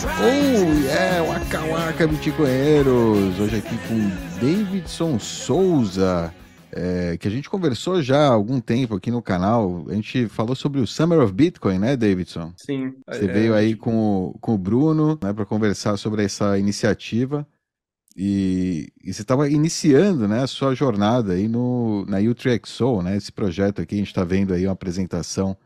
Oh, 0.00 0.84
yeah, 0.84 1.22
Waka 1.22 1.60
Waka 1.66 2.06
Bitcoinheiros! 2.06 3.40
Hoje 3.40 3.56
aqui 3.56 3.76
com 3.88 4.08
Davidson 4.40 5.18
Souza, 5.18 6.32
é, 6.70 7.16
que 7.16 7.26
a 7.26 7.30
gente 7.30 7.50
conversou 7.50 8.00
já 8.00 8.28
há 8.28 8.32
algum 8.32 8.60
tempo 8.60 8.94
aqui 8.94 9.10
no 9.10 9.20
canal. 9.20 9.86
A 9.88 9.94
gente 9.94 10.28
falou 10.28 10.54
sobre 10.54 10.80
o 10.80 10.86
Summer 10.86 11.18
of 11.18 11.32
Bitcoin, 11.32 11.80
né, 11.80 11.96
Davidson? 11.96 12.52
Sim. 12.56 12.94
Você 13.08 13.24
é, 13.24 13.32
veio 13.32 13.54
aí 13.54 13.74
com 13.74 14.26
o, 14.26 14.38
com 14.38 14.54
o 14.54 14.58
Bruno 14.58 15.18
né, 15.20 15.32
para 15.32 15.44
conversar 15.44 15.96
sobre 15.96 16.22
essa 16.22 16.56
iniciativa. 16.56 17.44
E, 18.16 18.92
e 19.02 19.12
você 19.12 19.22
estava 19.22 19.48
iniciando 19.50 20.28
né, 20.28 20.44
a 20.44 20.46
sua 20.46 20.76
jornada 20.76 21.32
aí 21.32 21.48
no, 21.48 22.06
na 22.06 22.18
U3XO, 22.18 23.02
né? 23.02 23.16
Esse 23.16 23.32
projeto 23.32 23.82
aqui, 23.82 23.96
a 23.96 23.98
gente 23.98 24.08
está 24.08 24.22
vendo 24.22 24.54
aí 24.54 24.64
uma 24.64 24.72
apresentação 24.74 25.56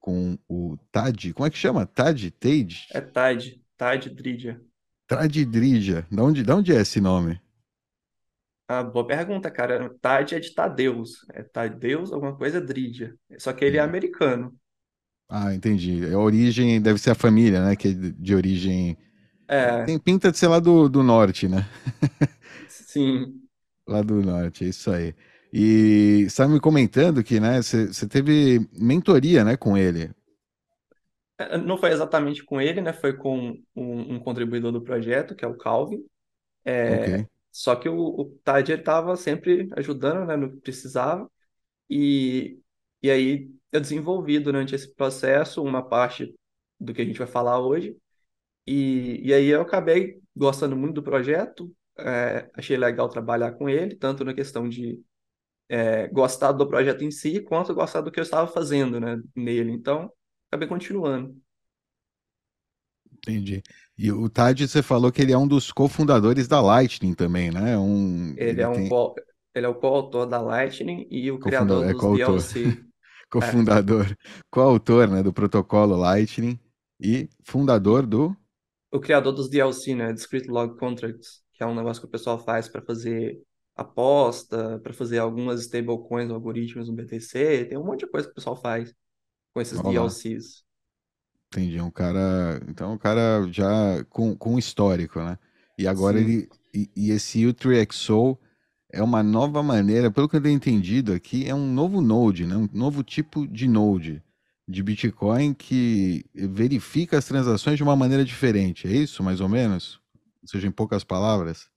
com 0.00 0.36
o 0.48 0.76
Tad. 0.90 1.32
Como 1.32 1.46
é 1.46 1.50
que 1.50 1.58
chama? 1.58 1.86
Tad? 1.86 2.30
Tade? 2.32 2.86
É 2.92 3.00
Tad. 3.00 3.64
Tad 3.76 4.08
Dridja. 4.10 4.60
Tad 5.06 5.44
Dridja. 5.44 6.06
De 6.10 6.20
onde, 6.20 6.42
de 6.42 6.52
onde 6.52 6.72
é 6.72 6.80
esse 6.80 7.00
nome? 7.00 7.40
Ah, 8.68 8.82
boa 8.82 9.06
pergunta, 9.06 9.50
cara. 9.50 9.94
Tad 10.00 10.34
é 10.34 10.40
de 10.40 10.54
Tadeus. 10.54 11.24
É 11.32 11.42
Tadeus, 11.42 12.12
alguma 12.12 12.36
coisa 12.36 12.60
Dridja. 12.60 13.14
Só 13.38 13.52
que 13.52 13.64
ele 13.64 13.76
é 13.76 13.80
americano. 13.80 14.54
Ah, 15.28 15.54
entendi. 15.54 16.04
A 16.12 16.18
origem 16.18 16.80
deve 16.80 16.98
ser 16.98 17.10
a 17.10 17.14
família, 17.14 17.64
né? 17.64 17.76
Que 17.76 17.88
é 17.88 17.92
de 17.92 18.34
origem 18.34 18.96
é. 19.48 19.84
Tem 19.84 19.98
pinta 19.98 20.30
de 20.32 20.38
ser 20.38 20.48
lá 20.48 20.58
do, 20.58 20.88
do 20.88 21.02
norte, 21.02 21.48
né? 21.48 21.66
Sim. 22.68 23.40
lá 23.86 24.02
do 24.02 24.22
norte, 24.22 24.64
é 24.64 24.68
isso 24.68 24.90
aí. 24.90 25.14
E 25.52 26.22
você 26.22 26.26
estava 26.26 26.52
me 26.52 26.60
comentando 26.60 27.22
que, 27.22 27.38
né, 27.38 27.62
você 27.62 28.08
teve 28.08 28.68
mentoria, 28.72 29.44
né, 29.44 29.56
com 29.56 29.76
ele. 29.76 30.10
É, 31.38 31.58
não 31.58 31.76
foi 31.76 31.90
exatamente 31.90 32.44
com 32.44 32.60
ele, 32.60 32.80
né? 32.80 32.92
Foi 32.92 33.16
com 33.16 33.60
um, 33.74 34.14
um 34.14 34.18
contribuidor 34.20 34.72
do 34.72 34.82
projeto, 34.82 35.34
que 35.34 35.44
é 35.44 35.48
o 35.48 35.56
Calvin. 35.56 36.04
É, 36.64 37.00
okay. 37.00 37.26
Só 37.50 37.74
que 37.74 37.88
o, 37.88 37.98
o 37.98 38.24
Tad 38.44 38.68
estava 38.70 39.16
sempre 39.16 39.68
ajudando, 39.76 40.26
né, 40.26 40.36
no 40.36 40.50
que 40.50 40.58
precisava. 40.58 41.30
E, 41.88 42.58
e 43.02 43.10
aí 43.10 43.50
eu 43.72 43.80
desenvolvi 43.80 44.38
durante 44.38 44.74
esse 44.74 44.94
processo 44.94 45.62
uma 45.62 45.82
parte 45.82 46.34
do 46.78 46.92
que 46.92 47.02
a 47.02 47.04
gente 47.04 47.18
vai 47.18 47.26
falar 47.26 47.60
hoje, 47.60 47.96
e, 48.66 49.20
e 49.24 49.32
aí 49.32 49.46
eu 49.46 49.62
acabei 49.62 50.20
gostando 50.34 50.76
muito 50.76 50.94
do 50.96 51.02
projeto, 51.02 51.74
é, 51.98 52.50
achei 52.54 52.76
legal 52.76 53.08
trabalhar 53.08 53.52
com 53.52 53.68
ele, 53.68 53.94
tanto 53.96 54.24
na 54.24 54.34
questão 54.34 54.68
de 54.68 55.00
é, 55.68 56.08
gostar 56.08 56.52
do 56.52 56.68
projeto 56.68 57.04
em 57.04 57.10
si, 57.10 57.40
quanto 57.40 57.74
gostar 57.74 58.00
do 58.00 58.10
que 58.10 58.20
eu 58.20 58.24
estava 58.24 58.48
fazendo 58.48 59.00
né, 59.00 59.20
nele. 59.34 59.72
Então, 59.72 60.12
acabei 60.48 60.68
continuando. 60.68 61.36
Entendi. 63.12 63.62
E 63.98 64.12
o 64.12 64.28
Tad, 64.28 64.66
você 64.66 64.82
falou 64.82 65.10
que 65.10 65.20
ele 65.20 65.32
é 65.32 65.38
um 65.38 65.48
dos 65.48 65.72
cofundadores 65.72 66.46
da 66.46 66.60
Lightning 66.60 67.14
também, 67.14 67.50
né? 67.50 67.76
Um, 67.76 68.34
ele, 68.36 68.50
ele 68.50 68.62
é 68.62 68.68
um 68.68 68.74
tem... 68.74 68.88
co... 68.88 69.14
ele 69.54 69.66
é 69.66 69.68
o 69.68 69.74
coautor 69.74 70.26
da 70.26 70.40
Lightning 70.40 71.06
e 71.10 71.30
o 71.30 71.38
criador 71.38 71.84
é, 71.84 71.92
dos 71.92 72.16
DLC. 72.16 72.84
cofundador, 73.30 74.06
é. 74.06 74.16
coautor 74.50 75.08
né, 75.08 75.22
do 75.22 75.32
protocolo 75.32 75.96
Lightning 75.96 76.60
e 77.00 77.28
fundador 77.42 78.06
do 78.06 78.36
o 78.92 79.00
criador 79.00 79.32
dos 79.32 79.48
DLC, 79.48 79.94
né? 79.94 80.12
Discrete 80.12 80.48
Log 80.48 80.78
Contracts, 80.78 81.42
que 81.52 81.62
é 81.62 81.66
um 81.66 81.74
negócio 81.74 82.00
que 82.00 82.08
o 82.08 82.10
pessoal 82.10 82.38
faz 82.38 82.68
para 82.68 82.80
fazer 82.80 83.38
aposta, 83.74 84.80
para 84.82 84.92
fazer 84.92 85.18
algumas 85.18 85.60
stablecoins, 85.60 86.30
algoritmos 86.30 86.88
no 86.88 86.94
BTC, 86.94 87.66
tem 87.66 87.76
um 87.76 87.84
monte 87.84 88.00
de 88.00 88.10
coisa 88.10 88.26
que 88.26 88.32
o 88.32 88.34
pessoal 88.34 88.56
faz 88.56 88.94
com 89.56 89.62
esses 89.62 89.80
Olá. 89.80 89.80
DLCs. 89.80 90.66
Entendi, 91.48 91.80
um 91.80 91.90
cara, 91.90 92.60
então 92.68 92.92
um 92.92 92.98
cara 92.98 93.46
já 93.50 94.04
com, 94.10 94.36
com 94.36 94.58
histórico, 94.58 95.20
né? 95.20 95.38
E 95.78 95.86
agora 95.86 96.18
Sim. 96.18 96.24
ele 96.24 96.48
e, 96.74 96.90
e 96.94 97.10
esse 97.10 97.46
U3XO 97.46 98.38
é 98.92 99.02
uma 99.02 99.22
nova 99.22 99.62
maneira, 99.62 100.10
pelo 100.10 100.28
que 100.28 100.36
eu 100.36 100.42
tenho 100.42 100.54
entendido 100.54 101.12
aqui, 101.12 101.48
é 101.48 101.54
um 101.54 101.72
novo 101.72 102.00
node, 102.02 102.46
né? 102.46 102.56
Um 102.56 102.68
novo 102.72 103.02
tipo 103.02 103.46
de 103.46 103.66
node 103.68 104.22
de 104.68 104.82
Bitcoin 104.82 105.54
que 105.54 106.24
verifica 106.34 107.16
as 107.18 107.24
transações 107.24 107.76
de 107.76 107.82
uma 107.84 107.96
maneira 107.96 108.24
diferente. 108.24 108.86
É 108.86 108.90
isso, 108.92 109.22
mais 109.22 109.40
ou 109.40 109.48
menos? 109.48 110.00
Ou 110.42 110.48
seja, 110.48 110.66
em 110.66 110.72
poucas 110.72 111.04
palavras? 111.04 111.70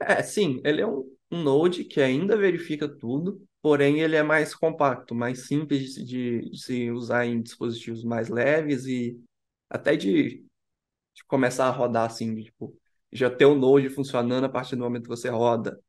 É, 0.00 0.22
sim, 0.22 0.60
ele 0.64 0.80
é 0.80 0.86
um, 0.86 1.04
um 1.30 1.42
node 1.42 1.84
que 1.84 2.00
ainda 2.00 2.36
verifica 2.36 2.88
tudo, 2.88 3.46
porém 3.62 4.00
ele 4.00 4.16
é 4.16 4.22
mais 4.22 4.54
compacto, 4.54 5.14
mais 5.14 5.46
simples 5.46 5.94
de, 5.94 6.50
de, 6.50 6.58
se 6.58 6.90
usar 6.90 7.24
em 7.24 7.40
dispositivos 7.40 8.04
mais 8.04 8.28
leves 8.28 8.86
e 8.86 9.18
até 9.70 9.96
de, 9.96 10.44
de 11.14 11.24
começar 11.26 11.68
a 11.68 11.70
rodar 11.70 12.06
assim, 12.06 12.34
tipo, 12.42 12.76
já 13.12 13.30
ter 13.30 13.46
o 13.46 13.54
node 13.54 13.88
funcionando 13.88 14.44
a 14.44 14.48
partir 14.48 14.76
do 14.76 14.82
momento 14.82 15.04
que 15.04 15.08
você 15.08 15.28
roda. 15.28 15.80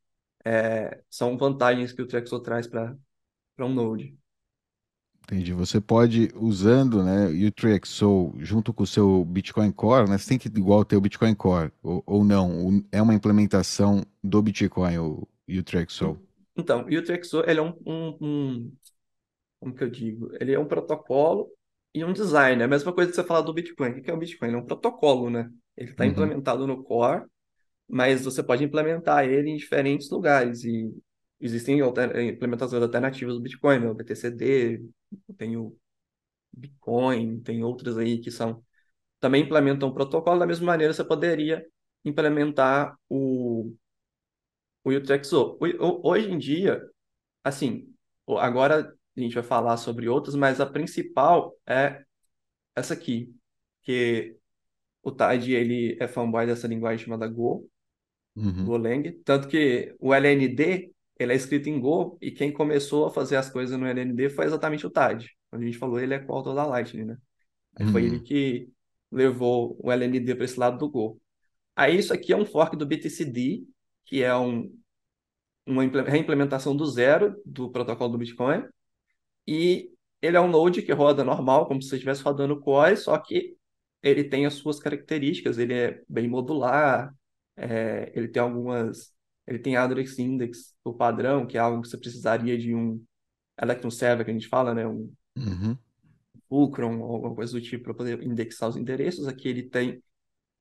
É, 0.46 1.02
são 1.10 1.38
vantagens 1.38 1.94
que 1.94 2.02
o 2.02 2.08
Trexo 2.08 2.40
traz 2.40 2.68
para 2.68 2.96
um 3.60 3.74
node. 3.74 4.16
Entendi. 5.24 5.54
Você 5.54 5.80
pode, 5.80 6.30
usando 6.36 7.02
né, 7.02 7.28
o 7.28 7.32
U3XO 7.32 8.34
junto 8.40 8.74
com 8.74 8.84
o 8.84 8.88
seu 8.88 9.24
Bitcoin 9.24 9.72
Core, 9.72 10.10
né, 10.10 10.18
você 10.18 10.30
tem 10.30 10.38
que 10.38 10.50
igual 10.50 10.84
ter 10.84 10.98
o 10.98 11.02
Bitcoin 11.02 11.34
Core, 11.34 11.72
ou, 11.82 12.04
ou 12.06 12.26
não, 12.26 12.84
é 12.92 13.02
uma 13.02 13.14
implementação 13.14 14.04
do 14.22 14.42
Bitcoin, 14.42 14.98
o 14.98 15.28
U3XO. 15.48 16.20
Então, 16.56 16.82
o 16.82 16.88
U3XO 16.88 17.44
ele 17.48 17.60
é 17.60 17.64
um, 17.64 17.74
um, 17.86 18.18
um, 18.22 18.74
como 19.60 19.74
que 19.76 19.84
eu 19.84 19.90
digo? 19.90 20.30
Ele 20.40 20.54
é 20.54 20.60
um 20.60 20.68
protocolo 20.68 21.50
e 21.94 22.04
um 22.04 22.14
design. 22.14 22.62
É 22.62 22.66
a 22.66 22.68
mesma 22.68 22.94
coisa 22.94 23.10
que 23.10 23.16
você 23.16 23.24
falar 23.24 23.42
do 23.42 23.54
Bitcoin. 23.54 23.92
O 23.92 24.02
que 24.02 24.12
é 24.12 24.14
o 24.14 24.18
Bitcoin? 24.18 24.50
Ele 24.50 24.58
é 24.58 24.60
um 24.60 24.66
protocolo, 24.66 25.30
né? 25.30 25.50
Ele 25.76 25.92
está 25.92 26.04
uhum. 26.04 26.12
implementado 26.12 26.68
no 26.68 26.84
Core, 26.84 27.26
mas 27.88 28.24
você 28.24 28.44
pode 28.44 28.64
implementar 28.64 29.26
ele 29.26 29.50
em 29.50 29.58
diferentes 29.58 30.10
lugares. 30.10 30.64
E 30.64 30.94
existem 31.40 31.82
alter, 31.82 32.16
implementações 32.20 32.82
alternativas 32.82 33.36
do 33.36 33.42
Bitcoin, 33.42 33.80
né? 33.80 33.90
o 33.90 33.96
BTCD, 33.96 34.84
tem 35.38 35.58
o 35.58 35.76
Bitcoin, 36.52 37.40
tem 37.42 37.64
outras 37.64 37.98
aí 37.98 38.20
que 38.20 38.32
são 38.32 38.64
também 39.20 39.44
implementam 39.44 39.88
o 39.88 39.94
protocolo 39.94 40.38
da 40.38 40.46
mesma 40.46 40.66
maneira 40.66 40.94
você 40.94 41.04
poderia 41.04 41.66
implementar 42.04 42.98
o 43.08 43.74
o 44.84 44.92
UTXO. 44.92 45.58
Hoje 46.04 46.32
em 46.32 46.38
dia, 46.38 46.82
assim, 47.44 47.88
agora 48.40 48.94
a 49.16 49.20
gente 49.20 49.36
vai 49.36 49.44
falar 49.44 49.78
sobre 49.78 50.10
outras, 50.10 50.36
mas 50.36 50.60
a 50.60 50.66
principal 50.66 51.56
é 51.68 52.04
essa 52.76 52.94
aqui, 52.94 53.34
que 53.84 54.36
o 55.04 55.12
Tide 55.12 55.54
ele 55.54 55.98
é 56.00 56.08
fanboy 56.08 56.46
dessa 56.46 56.68
linguagem 56.68 57.06
chamada 57.06 57.28
Go, 57.28 57.70
uhum. 58.36 58.66
Golang, 58.66 59.12
tanto 59.24 59.48
que 59.48 59.96
o 60.00 60.14
LND 60.14 60.92
ele 61.20 61.32
é 61.32 61.36
escrito 61.36 61.70
em 61.70 61.80
Go, 61.80 62.18
e 62.20 62.32
quem 62.32 62.52
começou 62.52 63.06
a 63.06 63.12
fazer 63.12 63.36
as 63.36 63.50
coisas 63.50 63.80
no 63.80 63.86
LND 63.86 64.30
foi 64.30 64.46
exatamente 64.46 64.86
o 64.88 64.90
Tad. 64.90 65.30
Quando 65.50 65.62
a 65.62 65.66
gente 65.66 65.78
falou, 65.78 66.00
ele 66.00 66.16
é 66.16 66.20
coautor 66.20 66.56
da 66.56 66.66
Lightning, 66.66 67.06
né? 67.06 67.18
Aí 67.76 67.86
foi 67.88 68.06
ele 68.06 68.18
uhum. 68.18 68.24
que 68.24 68.70
levou 69.12 69.78
o 69.80 69.92
LND 69.92 70.34
para 70.34 70.46
esse 70.46 70.60
lado 70.60 70.80
do 70.80 70.90
Go. 70.90 71.22
Aí 71.76 71.98
isso 71.98 72.12
aqui 72.14 72.34
é 72.34 72.38
um 72.38 72.46
fork 72.46 72.76
do 72.76 72.86
BTCD, 72.86 73.64
que 74.06 74.24
é 74.24 74.36
um, 74.36 74.74
uma 75.66 75.84
reimplementação 75.84 76.76
do 76.76 76.86
zero 76.86 77.42
do 77.46 77.72
protocolo 77.72 78.12
do 78.12 78.18
Bitcoin. 78.18 78.66
E 79.48 79.92
ele 80.22 80.38
é 80.38 80.42
um 80.42 80.50
node 80.50 80.82
que 80.82 80.92
roda 80.94 81.24
normal, 81.24 81.68
como 81.68 81.82
se 81.82 81.90
você 81.90 81.96
estivesse 81.96 82.24
rodando 82.24 82.60
Core, 82.60 82.98
só 82.98 83.18
que 83.18 83.58
ele 84.02 84.24
tem 84.24 84.46
as 84.46 84.54
suas 84.56 84.80
características. 84.80 85.58
Ele 85.58 85.74
é 85.74 86.02
bem 86.08 86.28
modular, 86.28 87.14
é, 87.56 88.12
ele 88.16 88.28
tem 88.28 88.42
algumas 88.42 89.14
ele 89.46 89.60
tem 89.60 89.76
address 89.76 90.18
index, 90.20 90.74
o 90.84 90.94
padrão, 90.94 91.46
que 91.46 91.58
é 91.58 91.60
algo 91.60 91.82
que 91.82 91.90
você 91.90 91.98
precisaria 91.98 92.58
de 92.58 92.74
um 92.74 93.04
Electron 93.62 93.92
Server, 93.92 94.26
que 94.26 94.32
a 94.32 94.34
gente 94.34 94.48
fala, 94.48 94.74
né? 94.74 94.88
Um 94.88 95.14
uhum. 95.38 95.78
Fulcrum 96.48 97.02
ou 97.02 97.16
alguma 97.16 97.36
coisa 97.36 97.52
do 97.54 97.62
tipo 97.62 97.86
para 97.86 97.94
poder 97.94 98.24
indexar 98.24 98.70
os 98.70 98.78
endereços. 98.78 99.28
Aqui 99.28 99.50
ele 99.50 99.64
tem 99.64 100.02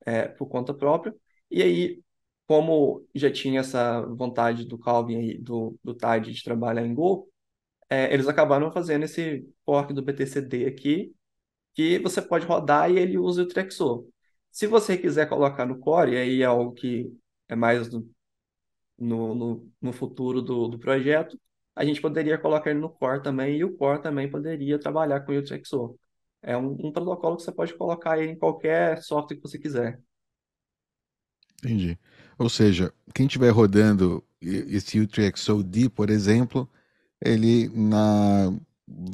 é, 0.05 0.27
por 0.27 0.47
conta 0.47 0.73
própria. 0.73 1.15
E 1.49 1.61
aí, 1.61 2.01
como 2.47 3.05
já 3.15 3.31
tinha 3.31 3.61
essa 3.61 4.01
vontade 4.01 4.65
do 4.65 4.77
Calvin 4.77 5.19
e 5.21 5.37
do, 5.37 5.77
do 5.83 5.93
Tide 5.93 6.33
de 6.33 6.43
trabalhar 6.43 6.85
em 6.85 6.93
Go, 6.93 7.29
é, 7.89 8.13
eles 8.13 8.27
acabaram 8.27 8.71
fazendo 8.71 9.03
esse 9.03 9.47
fork 9.65 9.93
do 9.93 10.01
BTCD 10.01 10.65
aqui, 10.65 11.13
que 11.73 11.99
você 11.99 12.21
pode 12.21 12.45
rodar 12.45 12.91
e 12.91 12.97
ele 12.99 13.17
usa 13.17 13.43
o 13.43 13.47
Trexo. 13.47 14.07
Se 14.51 14.67
você 14.67 14.97
quiser 14.97 15.27
colocar 15.29 15.65
no 15.65 15.79
Core, 15.79 16.13
e 16.13 16.17
aí 16.17 16.41
é 16.41 16.45
algo 16.45 16.73
que 16.73 17.11
é 17.47 17.55
mais 17.55 17.89
no, 17.91 18.05
no, 18.97 19.71
no 19.81 19.93
futuro 19.93 20.41
do, 20.41 20.67
do 20.67 20.79
projeto, 20.79 21.39
a 21.75 21.83
gente 21.85 22.01
poderia 22.01 22.37
colocar 22.37 22.69
ele 22.71 22.79
no 22.79 22.89
Core 22.89 23.23
também, 23.23 23.57
e 23.57 23.63
o 23.63 23.75
Core 23.77 24.01
também 24.01 24.29
poderia 24.29 24.79
trabalhar 24.79 25.21
com 25.21 25.31
o 25.31 25.37
UTXO. 25.37 25.97
É 26.41 26.57
um, 26.57 26.87
um 26.87 26.91
protocolo 26.91 27.37
que 27.37 27.43
você 27.43 27.51
pode 27.51 27.73
colocar 27.75 28.19
ele 28.19 28.33
em 28.33 28.37
qualquer 28.37 29.01
software 29.01 29.37
que 29.37 29.41
você 29.41 29.57
quiser. 29.57 29.99
Entendi. 31.63 31.97
Ou 32.37 32.49
seja, 32.49 32.93
quem 33.13 33.25
estiver 33.25 33.49
rodando 33.49 34.23
esse 34.41 34.99
U3XOD, 34.99 35.89
por 35.89 36.09
exemplo, 36.09 36.69
ele 37.21 37.69
na 37.69 38.53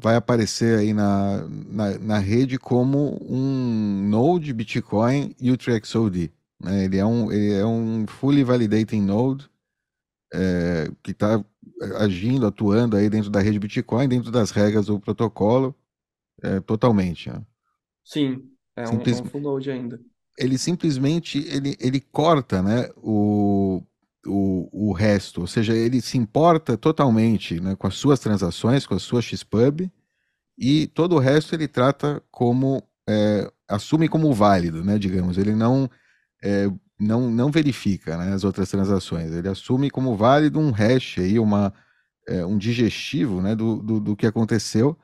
vai 0.02 0.16
aparecer 0.16 0.80
aí 0.80 0.94
na, 0.94 1.48
na, 1.48 1.98
na 2.00 2.18
rede 2.18 2.58
como 2.58 3.18
um 3.22 4.08
node 4.10 4.52
Bitcoin 4.52 5.36
UTXOD. 5.42 6.32
Né? 6.60 6.86
Ele, 6.86 6.98
é 6.98 7.06
um, 7.06 7.32
ele 7.32 7.54
é 7.54 7.66
um 7.66 8.06
fully 8.08 8.44
validating 8.44 9.02
node 9.02 9.50
é, 10.34 10.92
que 11.04 11.12
está 11.12 11.44
agindo, 11.98 12.46
atuando 12.48 12.98
aí 12.98 13.10
dentro 13.10 13.30
da 13.30 13.40
rede 13.40 13.60
Bitcoin, 13.60 14.08
dentro 14.08 14.32
das 14.32 14.52
regras 14.52 14.88
do 14.88 15.00
protocolo, 15.00 15.76
é, 16.42 16.60
totalmente. 16.60 17.30
Né? 17.30 17.42
Sim, 18.04 18.50
é 18.76 18.86
Simples... 18.86 19.20
um, 19.20 19.24
um 19.24 19.28
full 19.28 19.42
node 19.42 19.72
ainda. 19.72 20.00
Ele 20.40 20.58
simplesmente 20.58 21.40
ele, 21.48 21.76
ele 21.80 22.00
corta 22.00 22.62
né, 22.62 22.90
o, 22.96 23.84
o, 24.26 24.90
o 24.90 24.94
resto, 24.94 25.42
ou 25.42 25.48
seja, 25.48 25.76
ele 25.76 26.02
se 26.02 26.18
importa 26.18 26.78
totalmente 26.78 27.60
né, 27.60 27.76
com 27.76 27.88
as 27.88 27.96
suas 27.96 28.20
transações, 28.20 28.86
com 28.86 28.96
a 28.96 29.00
sua 29.00 29.22
XPub, 29.22 29.92
e 30.58 30.88
todo 30.88 31.16
o 31.16 31.20
resto 31.20 31.56
ele 31.56 31.68
trata 31.68 32.24
como, 32.32 32.82
é, 33.08 33.52
assume 33.68 34.08
como 34.08 34.34
válido, 34.34 34.84
né, 34.84 34.98
digamos, 34.98 35.38
ele 35.38 35.54
não, 35.54 35.90
é, 36.44 36.70
não, 37.00 37.30
não 37.30 37.52
verifica 37.52 38.18
né, 38.18 38.34
as 38.34 38.44
outras 38.44 38.70
transações, 38.70 39.32
ele 39.32 39.50
assume 39.50 39.90
como 39.90 40.16
válido 40.16 40.60
um 40.60 40.72
hash, 40.72 41.18
aí, 41.20 41.38
uma, 41.38 41.74
é, 42.28 42.46
um 42.46 42.58
digestivo 42.58 43.42
né, 43.42 43.56
do, 43.56 43.78
do, 43.78 44.00
do 44.00 44.16
que 44.16 44.26
aconteceu, 44.26 44.98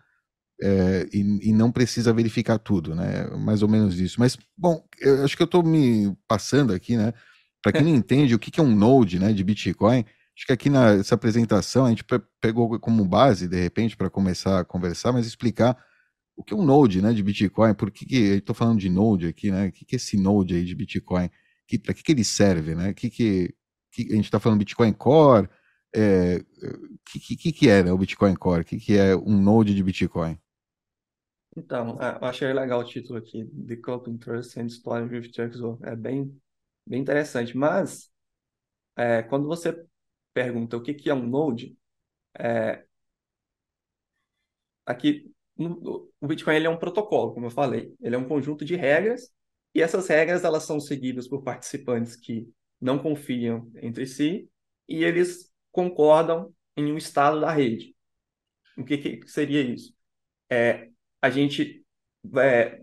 é, 0.62 1.08
e, 1.12 1.50
e, 1.50 1.54
não 1.54 1.72
precisa 1.72 2.14
verificar 2.14 2.58
tudo, 2.58 2.96
né? 2.96 3.28
Mais 3.38 3.62
ou 3.62 3.68
menos 3.68 4.00
isso. 4.00 4.20
Mas, 4.20 4.38
bom, 4.58 4.86
eu 5.00 5.24
acho 5.24 5.36
que 5.36 5.44
eu 5.44 5.46
estou 5.46 5.64
me 5.64 6.16
passando 6.28 6.74
aqui, 6.74 6.96
né? 6.96 7.14
Para 7.62 7.74
quem 7.74 7.84
não 7.84 7.90
entende 7.96 8.34
o 8.34 8.40
que 8.40 8.60
é 8.60 8.64
um 8.64 8.76
node 8.76 9.20
né, 9.20 9.34
de 9.34 9.44
Bitcoin, 9.44 10.06
acho 10.36 10.46
que 10.46 10.54
aqui 10.54 10.70
nessa 10.70 11.16
apresentação 11.16 11.86
a 11.86 11.90
gente 11.90 12.06
pegou 12.42 12.80
como 12.80 13.06
base, 13.06 13.48
de 13.48 13.60
repente, 13.60 13.98
para 13.98 14.10
começar 14.10 14.60
a 14.60 14.66
conversar, 14.66 15.12
mas 15.12 15.28
explicar 15.28 15.78
o 16.38 16.44
que 16.44 16.54
é 16.54 16.58
um 16.58 16.66
node 16.66 17.02
né, 17.02 17.14
de 17.14 17.24
Bitcoin, 17.24 17.74
por 17.74 17.90
que, 17.92 18.06
que 18.06 18.16
estou 18.16 18.56
falando 18.56 18.80
de 18.80 18.90
node 18.90 19.28
aqui, 19.28 19.52
né? 19.52 19.68
O 19.68 19.72
que, 19.72 19.86
que 19.86 19.96
é 19.96 19.98
esse 19.98 20.18
node 20.18 20.56
aí 20.56 20.66
de 20.66 20.76
Bitcoin? 20.76 21.30
Que, 21.68 21.80
para 21.80 21.94
que, 21.94 22.04
que 22.04 22.12
ele 22.12 22.24
serve, 22.24 22.76
né? 22.76 22.94
Que, 22.94 23.10
que, 23.10 23.54
que 23.92 24.08
a 24.12 24.16
gente 24.16 24.26
está 24.26 24.40
falando 24.40 24.60
Bitcoin 24.60 24.94
Core? 24.94 25.50
É, 25.96 26.44
que, 27.10 27.38
que, 27.38 27.52
que 27.54 27.70
é 27.70 27.84
né, 27.84 27.92
o 27.92 27.98
Bitcoin 27.98 28.36
Core? 28.36 28.62
O 28.62 28.66
que, 28.66 28.78
que 28.78 28.98
é 28.98 29.16
um 29.16 29.42
node 29.42 29.74
de 29.74 29.82
Bitcoin? 29.82 30.38
Então, 31.56 31.98
é, 32.02 32.18
eu 32.22 32.26
achei 32.28 32.52
legal 32.54 32.80
o 32.82 32.84
título 32.84 33.18
aqui, 33.20 33.46
The 33.68 33.78
Coping 33.78 34.18
Trust 34.18 34.60
and 34.60 34.68
Storage 34.70 35.16
with 35.16 35.32
Chuck 35.34 35.56
É 35.84 35.96
bem 35.96 36.40
bem 36.86 37.02
interessante. 37.02 37.56
Mas, 37.58 38.12
é, 38.98 39.24
quando 39.24 39.48
você 39.48 39.86
pergunta 40.34 40.78
o 40.78 40.82
que, 40.84 40.94
que 40.94 41.10
é 41.10 41.14
um 41.16 41.28
Node, 41.28 41.78
é, 42.40 42.86
aqui 44.86 45.32
no, 45.58 46.10
o 46.20 46.28
Bitcoin 46.28 46.56
ele 46.56 46.68
é 46.68 46.70
um 46.70 46.78
protocolo, 46.78 47.34
como 47.34 47.46
eu 47.48 47.52
falei. 47.52 47.94
Ele 48.02 48.16
é 48.16 48.18
um 48.18 48.28
conjunto 48.28 48.66
de 48.66 48.76
regras 48.76 49.32
e 49.74 49.82
essas 49.82 50.08
regras 50.08 50.44
elas 50.44 50.64
são 50.64 50.80
seguidas 50.80 51.28
por 51.28 51.44
participantes 51.44 52.16
que 52.16 52.48
não 52.80 53.00
confiam 53.00 53.72
entre 53.82 54.06
si 54.06 54.50
e 54.88 55.04
eles 55.04 55.52
concordam 55.72 56.54
em 56.76 56.92
um 56.92 56.98
estado 56.98 57.40
da 57.40 57.52
rede. 57.52 57.96
O 58.78 58.84
que, 58.86 58.98
que 59.00 59.28
seria 59.30 59.62
isso? 59.62 59.94
É, 60.50 60.90
a 61.26 61.30
gente, 61.30 61.84
é, 62.38 62.80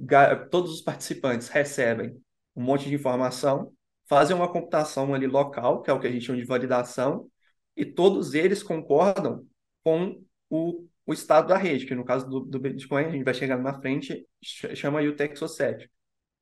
todos 0.50 0.72
os 0.72 0.80
participantes 0.80 1.48
recebem 1.48 2.20
um 2.56 2.62
monte 2.62 2.88
de 2.88 2.94
informação 2.94 3.72
fazem 4.08 4.36
uma 4.36 4.52
computação 4.52 5.14
ali 5.14 5.26
local, 5.26 5.80
que 5.80 5.88
é 5.90 5.92
o 5.92 5.98
que 5.98 6.06
a 6.06 6.10
gente 6.10 6.26
chama 6.26 6.38
de 6.38 6.44
validação, 6.44 7.30
e 7.74 7.84
todos 7.84 8.34
eles 8.34 8.62
concordam 8.62 9.46
com 9.82 10.22
o, 10.50 10.86
o 11.06 11.12
estado 11.14 11.48
da 11.48 11.56
rede, 11.56 11.86
que 11.86 11.94
no 11.94 12.04
caso 12.04 12.28
do, 12.28 12.40
do 12.40 12.60
Bitcoin, 12.60 13.06
a 13.06 13.10
gente 13.10 13.24
vai 13.24 13.32
chegar 13.32 13.56
na 13.56 13.80
frente, 13.80 14.26
chama 14.42 15.00
UTXO7. 15.00 15.88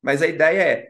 Mas 0.03 0.23
a 0.23 0.27
ideia 0.27 0.63
é, 0.63 0.89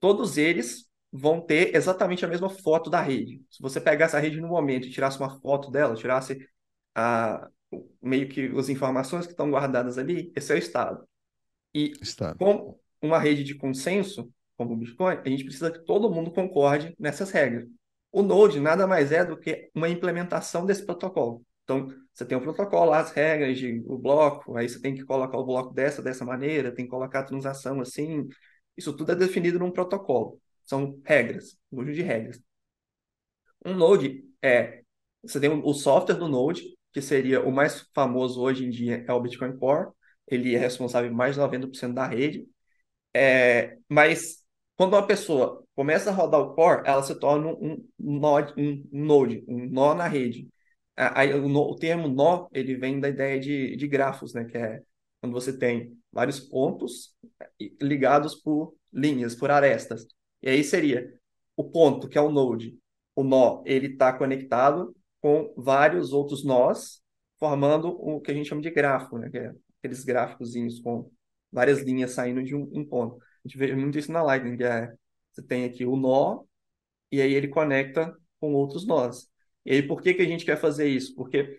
todos 0.00 0.38
eles 0.38 0.88
vão 1.12 1.40
ter 1.40 1.74
exatamente 1.76 2.24
a 2.24 2.28
mesma 2.28 2.48
foto 2.48 2.88
da 2.88 3.02
rede. 3.02 3.42
Se 3.50 3.60
você 3.60 3.80
pegasse 3.80 4.16
a 4.16 4.18
rede 4.18 4.40
no 4.40 4.48
momento 4.48 4.86
e 4.86 4.90
tirasse 4.90 5.18
uma 5.18 5.38
foto 5.40 5.70
dela, 5.70 5.94
tirasse 5.94 6.38
a, 6.94 7.48
meio 8.02 8.28
que 8.28 8.46
as 8.58 8.68
informações 8.68 9.26
que 9.26 9.32
estão 9.32 9.50
guardadas 9.50 9.98
ali, 9.98 10.32
esse 10.34 10.52
é 10.52 10.56
o 10.56 10.58
estado. 10.58 11.06
E 11.72 11.92
estado. 12.00 12.38
com 12.38 12.78
uma 13.00 13.18
rede 13.18 13.44
de 13.44 13.54
consenso, 13.54 14.30
como 14.56 14.74
o 14.74 14.76
Bitcoin, 14.76 15.18
a 15.24 15.28
gente 15.28 15.44
precisa 15.44 15.70
que 15.70 15.84
todo 15.84 16.10
mundo 16.10 16.32
concorde 16.32 16.94
nessas 16.98 17.30
regras. 17.30 17.68
O 18.12 18.22
Node 18.22 18.60
nada 18.60 18.86
mais 18.86 19.10
é 19.10 19.24
do 19.24 19.36
que 19.36 19.70
uma 19.74 19.88
implementação 19.88 20.64
desse 20.64 20.84
protocolo. 20.84 21.44
Então, 21.64 21.88
você 22.12 22.24
tem 22.24 22.38
o 22.38 22.40
protocolo, 22.40 22.92
as 22.92 23.10
regras 23.10 23.58
de 23.58 23.82
o 23.86 23.98
bloco, 23.98 24.56
aí 24.56 24.68
você 24.68 24.80
tem 24.80 24.94
que 24.94 25.04
colocar 25.04 25.36
o 25.38 25.44
bloco 25.44 25.74
dessa, 25.74 26.02
dessa 26.02 26.24
maneira, 26.24 26.72
tem 26.72 26.84
que 26.84 26.90
colocar 26.90 27.20
a 27.20 27.24
transação 27.24 27.80
assim. 27.80 28.28
Isso 28.76 28.92
tudo 28.96 29.12
é 29.12 29.16
definido 29.16 29.58
num 29.58 29.70
protocolo. 29.70 30.40
São 30.64 31.00
regras, 31.04 31.56
um 31.72 31.78
conjunto 31.78 31.94
de 31.94 32.02
regras. 32.02 32.40
Um 33.64 33.74
Node 33.74 34.24
é, 34.42 34.84
você 35.26 35.40
tem 35.40 35.50
o 35.50 35.72
software 35.72 36.16
do 36.16 36.28
Node, 36.28 36.73
que 36.94 37.02
seria 37.02 37.42
o 37.42 37.52
mais 37.52 37.86
famoso 37.92 38.40
hoje 38.40 38.64
em 38.64 38.70
dia 38.70 39.04
é 39.06 39.12
o 39.12 39.20
Bitcoin 39.20 39.58
Core. 39.58 39.90
Ele 40.28 40.54
é 40.54 40.58
responsável 40.58 41.10
por 41.10 41.16
mais 41.16 41.34
de 41.34 41.40
90% 41.40 41.94
da 41.94 42.06
rede. 42.06 42.46
É, 43.12 43.76
mas 43.88 44.44
quando 44.76 44.94
uma 44.94 45.06
pessoa 45.06 45.64
começa 45.74 46.10
a 46.10 46.12
rodar 46.14 46.40
o 46.40 46.54
core, 46.54 46.82
ela 46.86 47.02
se 47.02 47.18
torna 47.18 47.48
um, 47.48 47.84
node, 47.98 48.54
um 48.56 48.88
node, 48.92 49.44
um 49.48 49.66
nó 49.68 49.94
na 49.94 50.06
rede. 50.06 50.48
Aí, 50.96 51.34
o, 51.34 51.46
o, 51.46 51.76
termo 51.76 52.08
nó, 52.08 52.48
ele 52.52 52.76
vem 52.76 53.00
da 53.00 53.08
ideia 53.08 53.40
de, 53.40 53.76
de 53.76 53.88
grafos, 53.88 54.32
né? 54.32 54.44
Que 54.44 54.56
é 54.56 54.82
quando 55.20 55.32
você 55.32 55.56
tem 55.56 55.98
vários 56.12 56.38
pontos 56.38 57.14
ligados 57.82 58.36
por 58.36 58.76
linhas, 58.92 59.34
por 59.34 59.50
arestas. 59.50 60.06
E 60.42 60.48
aí 60.48 60.62
seria 60.62 61.12
o 61.56 61.64
ponto, 61.64 62.08
que 62.08 62.18
é 62.18 62.20
o 62.20 62.30
node. 62.30 62.78
O 63.16 63.24
nó, 63.24 63.62
ele 63.66 63.88
está 63.88 64.12
conectado 64.12 64.94
com 65.24 65.54
vários 65.56 66.12
outros 66.12 66.44
nós, 66.44 67.02
formando 67.38 67.88
o 67.88 68.20
que 68.20 68.30
a 68.30 68.34
gente 68.34 68.46
chama 68.46 68.60
de 68.60 68.70
grafo, 68.70 69.16
né? 69.16 69.30
Que 69.30 69.38
é 69.38 69.54
aqueles 69.78 70.04
gráficos 70.04 70.52
com 70.82 71.10
várias 71.50 71.80
linhas 71.80 72.10
saindo 72.10 72.42
de 72.42 72.54
um, 72.54 72.70
um 72.74 72.84
ponto. 72.84 73.16
A 73.16 73.48
gente 73.48 73.56
vê 73.56 73.74
muito 73.74 73.98
isso 73.98 74.12
na 74.12 74.22
Lightning, 74.22 74.58
que 74.58 74.64
é, 74.64 74.92
você 75.32 75.42
tem 75.42 75.64
aqui 75.64 75.86
o 75.86 75.96
nó, 75.96 76.42
e 77.10 77.22
aí 77.22 77.32
ele 77.32 77.48
conecta 77.48 78.14
com 78.38 78.52
outros 78.52 78.86
nós. 78.86 79.26
E 79.64 79.72
aí, 79.72 79.82
por 79.82 80.02
que, 80.02 80.12
que 80.12 80.20
a 80.20 80.26
gente 80.26 80.44
quer 80.44 80.58
fazer 80.58 80.88
isso? 80.88 81.14
Porque, 81.14 81.58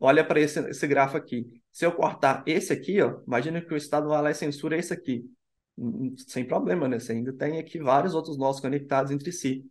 olha 0.00 0.26
para 0.26 0.40
esse, 0.40 0.58
esse 0.68 0.86
grafo 0.88 1.16
aqui. 1.16 1.46
Se 1.70 1.86
eu 1.86 1.92
cortar 1.92 2.42
esse 2.44 2.72
aqui, 2.72 3.00
ó, 3.00 3.20
imagina 3.24 3.62
que 3.62 3.72
o 3.72 3.76
Estado 3.76 4.08
vai 4.08 4.20
lá 4.20 4.30
e 4.32 4.34
censura 4.34 4.76
esse 4.76 4.92
aqui. 4.92 5.24
Sem 6.26 6.44
problema, 6.44 6.88
né? 6.88 6.98
Você 6.98 7.12
ainda 7.12 7.32
tem 7.32 7.60
aqui 7.60 7.78
vários 7.78 8.16
outros 8.16 8.36
nós 8.36 8.58
conectados 8.58 9.12
entre 9.12 9.30
si. 9.30 9.64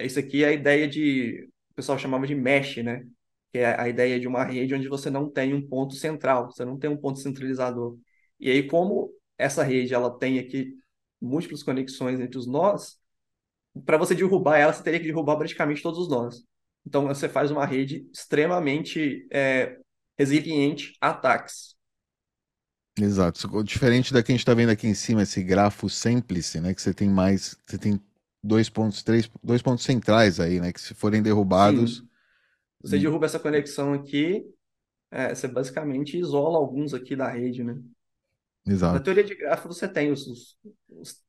Isso 0.00 0.18
aqui 0.18 0.42
é 0.42 0.48
a 0.48 0.52
ideia 0.52 0.88
de, 0.88 1.48
pessoal 1.80 1.98
chamava 1.98 2.26
de 2.26 2.34
mesh, 2.34 2.76
né? 2.78 3.06
Que 3.52 3.58
é 3.58 3.80
a 3.80 3.88
ideia 3.88 4.20
de 4.20 4.28
uma 4.28 4.44
rede 4.44 4.74
onde 4.74 4.88
você 4.88 5.10
não 5.10 5.28
tem 5.28 5.54
um 5.54 5.66
ponto 5.66 5.94
central, 5.94 6.50
você 6.50 6.64
não 6.64 6.78
tem 6.78 6.90
um 6.90 6.96
ponto 6.96 7.18
centralizador. 7.18 7.98
E 8.38 8.50
aí, 8.50 8.66
como 8.66 9.12
essa 9.38 9.62
rede 9.62 9.94
ela 9.94 10.10
tem 10.16 10.38
aqui 10.38 10.76
múltiplas 11.20 11.62
conexões 11.62 12.20
entre 12.20 12.38
os 12.38 12.46
nós, 12.46 12.98
para 13.84 13.96
você 13.96 14.14
derrubar 14.14 14.58
ela, 14.58 14.72
você 14.72 14.82
teria 14.82 15.00
que 15.00 15.06
derrubar 15.06 15.36
praticamente 15.36 15.82
todos 15.82 15.98
os 15.98 16.08
nós. 16.08 16.44
Então, 16.86 17.06
você 17.06 17.28
faz 17.28 17.50
uma 17.50 17.64
rede 17.66 18.08
extremamente 18.12 19.26
é, 19.30 19.78
resiliente 20.18 20.94
a 21.00 21.10
ataques. 21.10 21.74
Exato. 22.98 23.62
Diferente 23.62 24.12
da 24.12 24.22
que 24.22 24.32
a 24.32 24.34
gente 24.34 24.40
está 24.40 24.54
vendo 24.54 24.70
aqui 24.70 24.86
em 24.86 24.94
cima, 24.94 25.22
esse 25.22 25.42
grafo 25.42 25.88
simplice, 25.88 26.60
né? 26.60 26.74
Que 26.74 26.82
você 26.82 26.92
tem 26.92 27.08
mais. 27.08 27.56
Você 27.66 27.78
tem 27.78 28.00
dois 28.42 28.68
pontos, 28.68 29.02
três, 29.02 29.30
dois 29.42 29.62
pontos 29.62 29.84
centrais 29.84 30.40
aí, 30.40 30.60
né? 30.60 30.72
Que 30.72 30.80
se 30.80 30.94
forem 30.94 31.22
derrubados. 31.22 31.98
Sim. 31.98 32.08
Você 32.82 32.98
derruba 32.98 33.26
essa 33.26 33.38
conexão 33.38 33.92
aqui, 33.92 34.44
é, 35.10 35.34
você 35.34 35.46
basicamente 35.46 36.18
isola 36.18 36.56
alguns 36.58 36.94
aqui 36.94 37.14
da 37.14 37.28
rede, 37.28 37.62
né? 37.62 37.78
Exato. 38.66 38.94
Na 38.94 39.00
teoria 39.00 39.24
de 39.24 39.34
grafo 39.34 39.68
você 39.68 39.86
tem 39.86 40.10
os, 40.10 40.26
os, 40.26 40.58
os, 40.88 41.22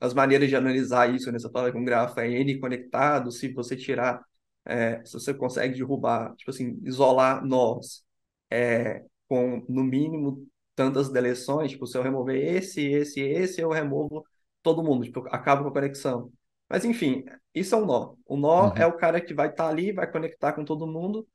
as 0.00 0.14
maneiras 0.14 0.48
de 0.48 0.56
analisar 0.56 1.14
isso, 1.14 1.30
né? 1.30 1.38
Você 1.38 1.50
fala 1.50 1.70
que 1.70 1.76
um 1.76 1.84
grafo 1.84 2.18
é 2.20 2.30
N 2.30 2.58
conectado, 2.58 3.30
se 3.30 3.52
você 3.52 3.76
tirar, 3.76 4.24
é, 4.64 5.04
se 5.04 5.12
você 5.12 5.34
consegue 5.34 5.74
derrubar, 5.76 6.34
tipo 6.36 6.50
assim, 6.50 6.80
isolar 6.82 7.44
nós 7.44 8.04
é, 8.50 9.04
com, 9.28 9.64
no 9.68 9.84
mínimo, 9.84 10.46
tantas 10.74 11.10
deleções, 11.10 11.72
tipo, 11.72 11.86
se 11.86 11.96
eu 11.96 12.02
remover 12.02 12.36
esse, 12.36 12.82
esse, 12.86 13.20
esse, 13.20 13.60
eu 13.60 13.70
removo 13.70 14.24
todo 14.62 14.82
mundo, 14.82 15.04
tipo, 15.04 15.26
acaba 15.28 15.62
com 15.62 15.68
a 15.68 15.72
conexão. 15.72 16.30
Mas, 16.68 16.84
enfim, 16.84 17.24
isso 17.54 17.74
é 17.74 17.78
um 17.78 17.86
nó. 17.86 18.14
O 18.26 18.36
nó 18.36 18.68
uhum. 18.68 18.72
é 18.76 18.86
o 18.86 18.96
cara 18.96 19.20
que 19.20 19.34
vai 19.34 19.48
estar 19.48 19.64
tá 19.64 19.70
ali, 19.70 19.92
vai 19.92 20.10
conectar 20.10 20.52
com 20.52 20.64
todo 20.64 20.86
mundo 20.86 21.26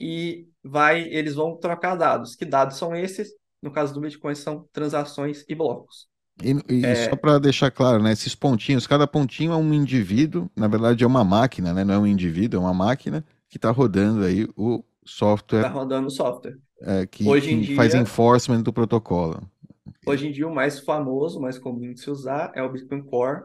e 0.00 0.48
vai, 0.62 1.02
eles 1.02 1.34
vão 1.34 1.56
trocar 1.56 1.94
dados. 1.94 2.34
Que 2.34 2.44
dados 2.44 2.76
são 2.76 2.94
esses? 2.94 3.30
No 3.60 3.70
caso 3.70 3.92
do 3.92 4.00
Bitcoin, 4.00 4.34
são 4.34 4.68
transações 4.72 5.44
e 5.48 5.54
blocos. 5.54 6.08
E, 6.42 6.54
e 6.72 6.86
é... 6.86 7.08
só 7.08 7.16
para 7.16 7.38
deixar 7.38 7.70
claro, 7.70 8.02
né, 8.02 8.12
esses 8.12 8.34
pontinhos, 8.34 8.86
cada 8.86 9.06
pontinho 9.06 9.52
é 9.52 9.56
um 9.56 9.74
indivíduo, 9.74 10.48
na 10.54 10.68
verdade 10.68 11.02
é 11.02 11.06
uma 11.06 11.24
máquina, 11.24 11.72
né, 11.72 11.84
não 11.84 11.94
é 11.94 11.98
um 11.98 12.06
indivíduo, 12.06 12.58
é 12.58 12.60
uma 12.60 12.74
máquina 12.74 13.24
que 13.48 13.56
está 13.56 13.70
rodando 13.70 14.24
aí 14.24 14.46
o 14.56 14.84
software. 15.04 15.60
Está 15.60 15.70
rodando 15.70 16.06
o 16.06 16.10
software. 16.10 16.56
é, 16.82 17.06
que, 17.06 17.26
Hoje 17.26 17.52
em 17.52 17.62
que 17.62 17.74
faz 17.74 17.90
dia, 17.90 18.00
enforcement 18.00 18.62
do 18.62 18.72
protocolo. 18.72 19.42
hoje 20.06 20.28
em 20.28 20.32
dia 20.32 20.46
o 20.46 20.54
mais 20.54 20.78
famoso, 20.78 21.38
o 21.38 21.42
mais 21.42 21.58
comum 21.58 21.92
de 21.92 22.00
se 22.00 22.10
usar 22.10 22.52
é 22.54 22.62
o 22.62 22.70
Bitcoin 22.70 23.02
Core, 23.02 23.42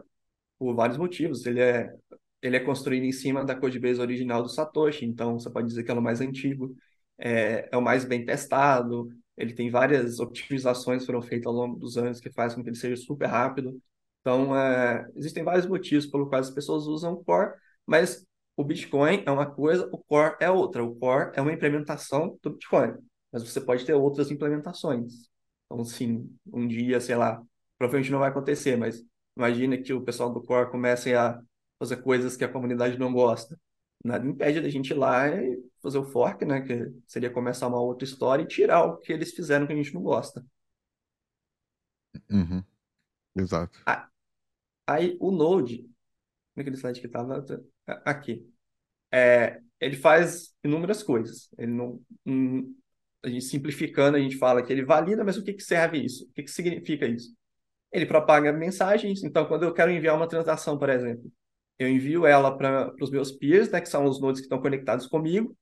por 0.58 0.74
vários 0.74 0.98
motivos. 0.98 1.46
Ele 1.46 1.60
é, 1.60 1.94
ele 2.42 2.56
é 2.56 2.60
construído 2.60 3.04
em 3.04 3.12
cima 3.12 3.44
da 3.44 3.54
codebase 3.54 4.00
original 4.00 4.42
do 4.42 4.48
Satoshi, 4.48 5.04
então 5.04 5.38
você 5.38 5.50
pode 5.50 5.68
dizer 5.68 5.84
que 5.84 5.90
é 5.90 5.94
o 5.94 6.02
mais 6.02 6.20
antigo, 6.20 6.74
é, 7.18 7.68
é 7.72 7.76
o 7.76 7.82
mais 7.82 8.04
bem 8.04 8.24
testado, 8.24 9.08
ele 9.36 9.52
tem 9.52 9.70
várias 9.70 10.20
otimizações 10.20 11.02
que 11.02 11.06
foram 11.06 11.22
feitas 11.22 11.46
ao 11.46 11.52
longo 11.52 11.78
dos 11.78 11.96
anos 11.96 12.20
que 12.20 12.30
fazem 12.30 12.58
com 12.58 12.62
que 12.64 12.70
ele 12.70 12.76
seja 12.76 12.96
super 12.96 13.26
rápido. 13.26 13.80
Então, 14.20 14.56
é, 14.56 15.06
existem 15.16 15.42
vários 15.42 15.66
motivos 15.66 16.06
pelo 16.06 16.28
quais 16.28 16.48
as 16.48 16.54
pessoas 16.54 16.86
usam 16.86 17.14
o 17.14 17.24
Core, 17.24 17.52
mas 17.86 18.24
o 18.56 18.64
Bitcoin 18.64 19.22
é 19.26 19.30
uma 19.30 19.46
coisa, 19.46 19.88
o 19.92 19.98
Core 19.98 20.36
é 20.40 20.50
outra. 20.50 20.84
O 20.84 20.94
Core 20.94 21.32
é 21.34 21.42
uma 21.42 21.52
implementação 21.52 22.38
do 22.42 22.50
Bitcoin, 22.50 22.94
mas 23.32 23.42
você 23.42 23.60
pode 23.60 23.84
ter 23.84 23.94
outras 23.94 24.30
implementações. 24.30 25.28
Então, 25.66 25.84
sim, 25.84 26.30
um 26.52 26.66
dia, 26.66 27.00
sei 27.00 27.16
lá, 27.16 27.42
provavelmente 27.76 28.12
não 28.12 28.20
vai 28.20 28.30
acontecer, 28.30 28.76
mas 28.76 29.04
imagina 29.36 29.78
que 29.78 29.92
o 29.92 30.02
pessoal 30.02 30.32
do 30.32 30.42
Core 30.42 30.70
comece 30.70 31.14
a 31.14 31.40
fazer 31.78 31.98
coisas 32.02 32.36
que 32.36 32.44
a 32.44 32.48
comunidade 32.52 32.98
não 32.98 33.12
gosta. 33.12 33.58
Nada 34.04 34.26
impede 34.26 34.60
da 34.60 34.68
gente 34.68 34.90
ir 34.90 34.94
lá 34.94 35.28
e 35.28 35.62
fazer 35.82 35.98
o 35.98 36.04
fork, 36.04 36.44
né? 36.44 36.60
Que 36.62 36.92
seria 37.06 37.30
começar 37.30 37.68
uma 37.68 37.80
outra 37.80 38.04
história 38.04 38.42
e 38.42 38.46
tirar 38.46 38.84
o 38.84 38.98
que 38.98 39.12
eles 39.12 39.32
fizeram 39.32 39.66
que 39.66 39.72
a 39.72 39.76
gente 39.76 39.94
não 39.94 40.02
gosta. 40.02 40.44
Uhum, 42.30 42.64
exato. 43.36 43.78
Ah, 43.86 44.08
Aí 44.86 45.16
o 45.20 45.30
Node, 45.30 45.88
naquele 46.56 46.76
slide 46.76 47.00
que 47.00 47.06
estava 47.06 47.44
aqui, 48.04 48.46
é, 49.12 49.60
ele 49.80 49.96
faz 49.96 50.54
inúmeras 50.64 51.02
coisas. 51.02 51.50
Ele 51.58 51.72
não, 51.72 52.02
hum, 52.26 52.76
a 53.22 53.28
gente 53.28 53.44
simplificando, 53.46 54.16
a 54.16 54.20
gente 54.20 54.36
fala 54.38 54.62
que 54.62 54.72
ele 54.72 54.84
valida, 54.84 55.24
mas 55.24 55.36
o 55.38 55.44
que, 55.44 55.54
que 55.54 55.62
serve 55.62 56.04
isso? 56.04 56.24
O 56.26 56.32
que, 56.34 56.44
que 56.44 56.50
significa 56.50 57.06
isso? 57.06 57.34
Ele 57.94 58.06
propaga 58.06 58.52
mensagens. 58.52 59.22
Então, 59.24 59.46
quando 59.46 59.62
eu 59.64 59.72
quero 59.72 59.90
enviar 59.90 60.16
uma 60.16 60.28
transação, 60.28 60.78
por 60.78 60.90
exemplo, 60.90 61.30
eu 61.78 61.88
envio 61.88 62.26
ela 62.26 62.56
para 62.56 62.92
os 63.00 63.10
meus 63.10 63.32
peers, 63.32 63.70
né, 63.70 63.80
que 63.80 63.88
são 63.88 64.04
os 64.04 64.20
nodes 64.20 64.40
que 64.40 64.46
estão 64.46 64.60
conectados 64.60 65.06
comigo. 65.06 65.56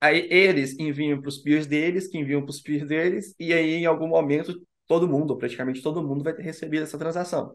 Aí 0.00 0.28
eles 0.30 0.78
enviam 0.78 1.20
para 1.20 1.28
os 1.28 1.38
peers 1.38 1.66
deles, 1.66 2.08
que 2.08 2.18
enviam 2.18 2.42
para 2.42 2.50
os 2.50 2.60
peers 2.60 2.86
deles, 2.88 3.34
e 3.38 3.52
aí 3.52 3.74
em 3.74 3.86
algum 3.86 4.08
momento 4.08 4.60
todo 4.86 5.08
mundo, 5.08 5.36
praticamente 5.36 5.82
todo 5.82 6.02
mundo, 6.02 6.24
vai 6.24 6.34
ter 6.34 6.42
recebido 6.42 6.84
essa 6.84 6.98
transação. 6.98 7.54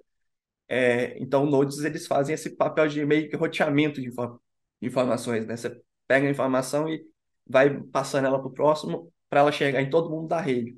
É, 0.67 1.17
então, 1.21 1.45
nodes 1.45 1.79
eles 1.79 2.07
fazem 2.07 2.33
esse 2.35 2.55
papel 2.55 2.87
de 2.87 3.05
meio 3.05 3.29
que 3.29 3.35
roteamento 3.35 4.01
de 4.01 4.07
inform 4.09 4.37
informações, 4.81 5.45
né? 5.47 5.55
Você 5.57 5.81
pega 6.07 6.27
a 6.27 6.31
informação 6.31 6.89
e 6.89 7.05
vai 7.47 7.81
passando 7.85 8.27
ela 8.27 8.39
para 8.39 8.47
o 8.47 8.53
próximo 8.53 9.11
para 9.29 9.41
ela 9.41 9.51
chegar 9.51 9.81
em 9.81 9.89
todo 9.89 10.09
mundo 10.09 10.27
da 10.27 10.39
rede. 10.39 10.77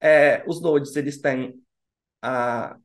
É, 0.00 0.42
os 0.46 0.60
nodes 0.60 0.96
eles 0.96 1.20
têm 1.20 1.54
a 2.22 2.76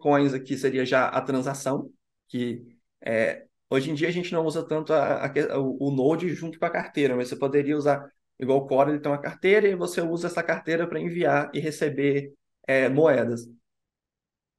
coins 0.00 0.34
aqui 0.34 0.56
seria 0.56 0.84
já 0.84 1.08
a 1.08 1.20
transação 1.20 1.90
que 2.28 2.62
é, 3.00 3.46
hoje 3.70 3.90
em 3.90 3.94
dia 3.94 4.08
a 4.08 4.10
gente 4.10 4.32
não 4.32 4.44
usa 4.44 4.66
tanto 4.66 4.92
a, 4.92 5.26
a, 5.26 5.58
o, 5.58 5.88
o 5.88 5.90
node 5.90 6.28
junto 6.34 6.58
com 6.58 6.64
a 6.64 6.70
carteira, 6.70 7.16
mas 7.16 7.28
você 7.28 7.36
poderia 7.36 7.76
usar 7.76 8.08
igual 8.38 8.58
o 8.58 8.66
Core 8.66 8.90
ele 8.90 9.00
tem 9.00 9.10
uma 9.10 9.20
carteira 9.20 9.68
e 9.68 9.74
você 9.74 10.00
usa 10.00 10.26
essa 10.26 10.42
carteira 10.42 10.86
para 10.86 11.00
enviar 11.00 11.50
e 11.54 11.60
receber 11.60 12.32
é, 12.66 12.88
moedas. 12.88 13.48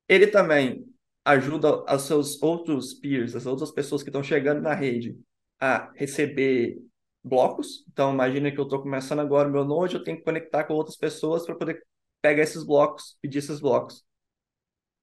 Ele 0.07 0.27
também 0.27 0.85
ajuda 1.23 1.83
os 1.93 2.03
seus 2.03 2.41
outros 2.41 2.93
peers, 2.93 3.35
as 3.35 3.45
outras 3.45 3.71
pessoas 3.71 4.03
que 4.03 4.09
estão 4.09 4.23
chegando 4.23 4.61
na 4.61 4.73
rede, 4.73 5.17
a 5.59 5.91
receber 5.95 6.77
blocos. 7.23 7.83
Então, 7.91 8.13
imagina 8.13 8.51
que 8.51 8.59
eu 8.59 8.65
estou 8.65 8.81
começando 8.81 9.19
agora 9.19 9.49
o 9.49 9.51
meu 9.51 9.65
Node, 9.65 9.95
eu 9.95 10.03
tenho 10.03 10.17
que 10.17 10.23
conectar 10.23 10.63
com 10.65 10.75
outras 10.75 10.95
pessoas 10.97 11.45
para 11.45 11.55
poder 11.55 11.83
pegar 12.21 12.43
esses 12.43 12.63
blocos, 12.63 13.17
pedir 13.21 13.39
esses 13.39 13.59
blocos. 13.59 14.04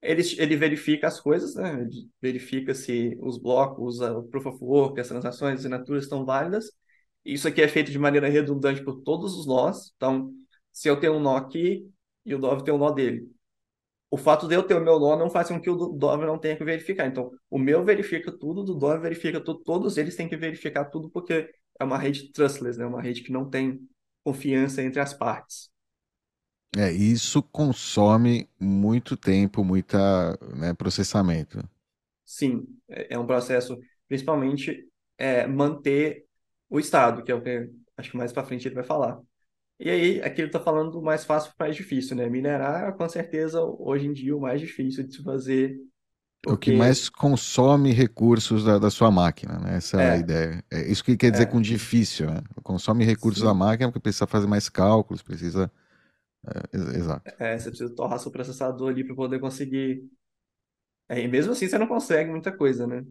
Ele, 0.03 0.23
ele 0.39 0.57
verifica 0.57 1.07
as 1.07 1.21
coisas, 1.21 1.55
né? 1.55 1.83
Ele 1.83 2.11
verifica 2.21 2.75
se 2.75 3.17
os 3.21 3.39
blocos, 3.39 4.01
o 4.01 4.25
Proof 4.25 4.47
of 4.47 4.59
Work, 4.65 5.01
as 5.01 5.09
transações, 5.09 5.55
as 5.55 5.61
assinaturas 5.61 6.05
estão 6.05 6.25
válidas. 6.25 6.73
Isso 7.25 7.47
aqui 7.47 7.63
é 7.63 7.69
feito 7.69 7.93
de 7.93 7.99
maneira 7.99 8.29
redundante 8.29 8.83
por 8.83 9.01
todos 9.03 9.37
os 9.37 9.47
nós. 9.47 9.93
Então, 9.97 10.33
se 10.73 10.89
eu 10.89 10.99
tenho 10.99 11.15
um 11.15 11.21
nó 11.21 11.37
aqui 11.37 11.89
e 12.27 12.35
o 12.35 12.39
Dove 12.39 12.65
tem 12.65 12.75
um 12.75 12.79
nó 12.79 12.91
dele, 12.91 13.31
o 14.11 14.19
fato 14.19 14.47
de 14.49 14.55
eu 14.55 14.63
ter 14.63 14.75
o 14.75 14.81
meu 14.85 15.01
nó 15.01 15.17
não 15.17 15.31
faz 15.31 15.49
com 15.49 15.61
que 15.61 15.71
o 15.71 15.77
Dove 15.89 16.27
não 16.27 16.39
tenha 16.39 16.57
que 16.57 16.65
verificar. 16.65 17.07
Então, 17.07 17.31
o 17.51 17.59
meu 17.59 17.85
verifica 17.85 18.31
tudo, 18.31 18.63
o 18.63 18.65
do 18.65 18.75
Dove 18.75 19.01
verifica 19.01 19.41
tudo, 19.41 19.61
todos 19.65 19.97
eles 19.97 20.17
têm 20.17 20.29
que 20.29 20.37
verificar 20.37 20.87
tudo 20.87 21.11
porque 21.11 21.51
é 21.81 21.85
uma 21.85 21.99
rede 21.99 22.31
trustless, 22.33 22.79
né? 22.79 22.87
Uma 22.87 23.03
rede 23.03 23.23
que 23.23 23.33
não 23.33 23.49
tem 23.49 23.81
confiança 24.25 24.83
entre 24.83 25.01
as 25.01 25.15
partes. 25.15 25.72
É, 26.77 26.91
isso 26.91 27.43
consome 27.43 28.49
muito 28.59 29.17
tempo, 29.17 29.63
muita, 29.63 30.39
né, 30.57 30.73
processamento. 30.73 31.63
Sim, 32.25 32.67
é, 32.89 33.15
é 33.15 33.19
um 33.19 33.27
processo, 33.27 33.79
principalmente 34.09 34.89
é, 35.19 35.47
manter 35.47 36.25
o 36.71 36.81
estado, 36.81 37.23
que 37.23 37.31
é 37.31 37.35
o 37.35 37.43
que 37.43 37.71
acho 37.97 38.11
que 38.11 38.17
mais 38.17 38.33
para 38.33 38.45
frente 38.45 38.67
ele 38.67 38.75
vai 38.75 38.85
falar. 38.85 39.21
E 39.79 39.91
aí, 39.91 40.23
aqui 40.23 40.41
ele 40.41 40.49
está 40.49 40.61
falando 40.61 40.93
do 40.93 41.03
mais 41.03 41.25
fácil 41.25 41.53
para 41.57 41.67
mais 41.67 41.77
difícil, 41.77 42.17
né? 42.17 42.29
Minerar, 42.29 42.95
com 42.97 43.09
certeza, 43.09 43.61
hoje 43.61 44.07
em 44.07 44.13
dia, 44.13 44.37
o 44.37 44.41
mais 44.41 44.61
difícil 44.61 45.05
de 45.05 45.17
se 45.17 45.23
fazer. 45.23 45.77
O 46.47 46.57
que 46.57 46.73
mais 46.73 47.09
consome 47.09 47.93
recursos 47.93 48.65
da, 48.65 48.79
da 48.79 48.91
sua 48.91 49.11
máquina, 49.11 49.59
né? 49.59 49.77
Essa 49.77 50.01
é, 50.01 50.11
a 50.11 50.17
é. 50.17 50.19
ideia. 50.21 50.65
É 50.71 50.91
isso 50.91 51.05
que 51.05 51.17
quer 51.17 51.31
dizer 51.31 51.45
é. 51.45 51.47
com 51.47 51.61
difícil, 51.61 52.27
né? 52.27 52.43
Consome 52.63 53.05
recursos 53.05 53.41
Sim. 53.41 53.47
da 53.47 53.55
máquina 53.55 53.89
porque 53.91 54.01
precisa 54.03 54.27
fazer 54.27 54.47
mais 54.47 54.69
cálculos, 54.69 55.23
precisa. 55.23 55.71
É, 56.45 56.77
exato. 56.97 57.33
É, 57.39 57.59
você 57.59 57.69
precisa 57.71 57.95
torrar 57.95 58.19
seu 58.19 58.33
processador 58.33 58.91
ali 58.91 59.05
para 59.05 59.15
poder 59.15 59.39
conseguir. 59.39 60.05
É, 61.09 61.21
e 61.21 61.29
mesmo 61.29 61.53
assim, 61.53 61.69
você 61.69 61.79
não 61.79 61.87
consegue 61.87 62.31
muita 62.31 62.57
coisa, 62.57 62.87
né? 62.87 63.05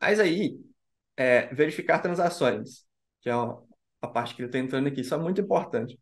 Mas 0.00 0.18
aí, 0.18 0.58
é, 1.16 1.52
verificar 1.54 2.00
transações, 2.00 2.86
que 3.20 3.28
é 3.28 3.32
a 3.32 4.08
parte 4.08 4.34
que 4.34 4.42
ele 4.42 4.48
está 4.48 4.58
entrando 4.58 4.88
aqui. 4.88 5.02
Isso 5.02 5.14
é 5.14 5.18
muito 5.18 5.40
importante. 5.40 5.98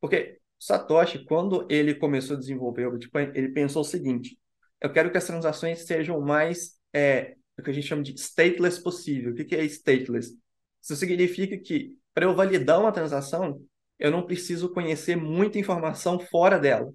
Porque 0.00 0.40
Satoshi, 0.58 1.24
quando 1.24 1.66
ele 1.70 1.94
começou 1.94 2.36
a 2.36 2.38
desenvolver 2.40 2.86
o 2.86 2.92
Bitcoin, 2.92 3.32
ele 3.34 3.50
pensou 3.50 3.82
o 3.82 3.84
seguinte: 3.84 4.38
eu 4.80 4.92
quero 4.92 5.10
que 5.10 5.18
as 5.18 5.26
transações 5.26 5.86
sejam 5.86 6.20
mais 6.20 6.78
é, 6.92 7.36
o 7.58 7.62
que 7.62 7.70
a 7.70 7.72
gente 7.72 7.86
chama 7.86 8.02
de 8.02 8.14
stateless 8.14 8.82
possível. 8.82 9.32
O 9.32 9.34
que 9.34 9.54
é 9.54 9.64
stateless? 9.64 10.36
Isso 10.82 10.96
significa 10.96 11.56
que 11.58 11.96
para 12.14 12.24
eu 12.26 12.34
validar 12.34 12.80
uma 12.80 12.92
transação, 12.92 13.62
eu 13.98 14.10
não 14.10 14.24
preciso 14.26 14.72
conhecer 14.72 15.16
muita 15.16 15.58
informação 15.58 16.18
fora 16.20 16.58
dela. 16.58 16.92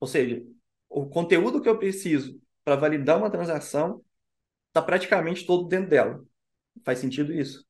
Ou 0.00 0.08
seja, 0.08 0.44
o 0.90 1.06
conteúdo 1.08 1.60
que 1.62 1.68
eu 1.68 1.78
preciso 1.78 2.40
para 2.64 2.76
validar 2.76 3.18
uma 3.18 3.30
transação 3.30 4.04
está 4.68 4.82
praticamente 4.82 5.46
todo 5.46 5.68
dentro 5.68 5.90
dela. 5.90 6.24
Faz 6.84 7.00
sentido 7.00 7.32
isso? 7.34 7.64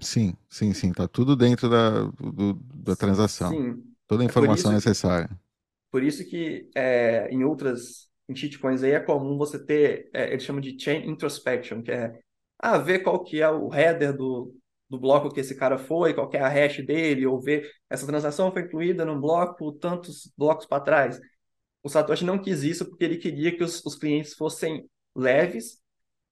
Sim, 0.00 0.36
sim, 0.48 0.72
sim. 0.74 0.92
Tá 0.92 1.06
tudo 1.08 1.36
dentro 1.36 1.68
da, 1.70 2.02
do, 2.20 2.54
da 2.74 2.96
transação. 2.96 3.58
Sim. 3.58 3.94
Toda 4.06 4.22
a 4.22 4.26
É 4.26 4.32
por 4.32 4.50
informação 4.50 4.50
isso 4.50 4.76
que, 4.76 4.82
necessária. 4.82 5.28
por 5.90 6.02
isso 6.02 6.24
que 6.28 6.70
é, 6.74 7.28
em 7.30 7.44
outras 7.44 8.10
em 8.28 8.34
shitcoins 8.36 8.82
aí 8.82 8.92
é 8.92 9.00
comum 9.00 9.36
você 9.38 9.64
ter, 9.64 10.10
é, 10.14 10.32
eles 10.32 10.44
chamam 10.44 10.60
de 10.60 10.78
chain 10.82 11.08
introspection, 11.10 11.82
que 11.82 11.92
é 11.92 12.18
ah, 12.58 12.78
ver 12.78 13.00
qual 13.00 13.22
que 13.24 13.40
é 13.42 13.50
o 13.50 13.72
header 13.74 14.16
do, 14.16 14.54
do 14.88 14.98
bloco 14.98 15.30
que 15.30 15.40
esse 15.40 15.54
cara 15.56 15.78
foi, 15.78 16.14
qual 16.14 16.30
é 16.32 16.38
a 16.38 16.48
hash 16.48 16.84
dele, 16.84 17.26
ou 17.26 17.40
ver 17.40 17.70
essa 17.88 18.06
transação 18.06 18.52
foi 18.52 18.62
incluída 18.62 19.04
num 19.04 19.20
bloco 19.20 19.72
tantos 19.72 20.32
blocos 20.36 20.66
para 20.66 20.82
trás. 20.82 21.20
O 21.82 21.88
Satoshi 21.88 22.24
não 22.24 22.38
quis 22.38 22.62
isso 22.62 22.86
porque 22.88 23.04
ele 23.04 23.16
queria 23.16 23.56
que 23.56 23.62
os, 23.62 23.84
os 23.84 23.94
clientes 23.94 24.34
fossem 24.34 24.88
leves 25.14 25.82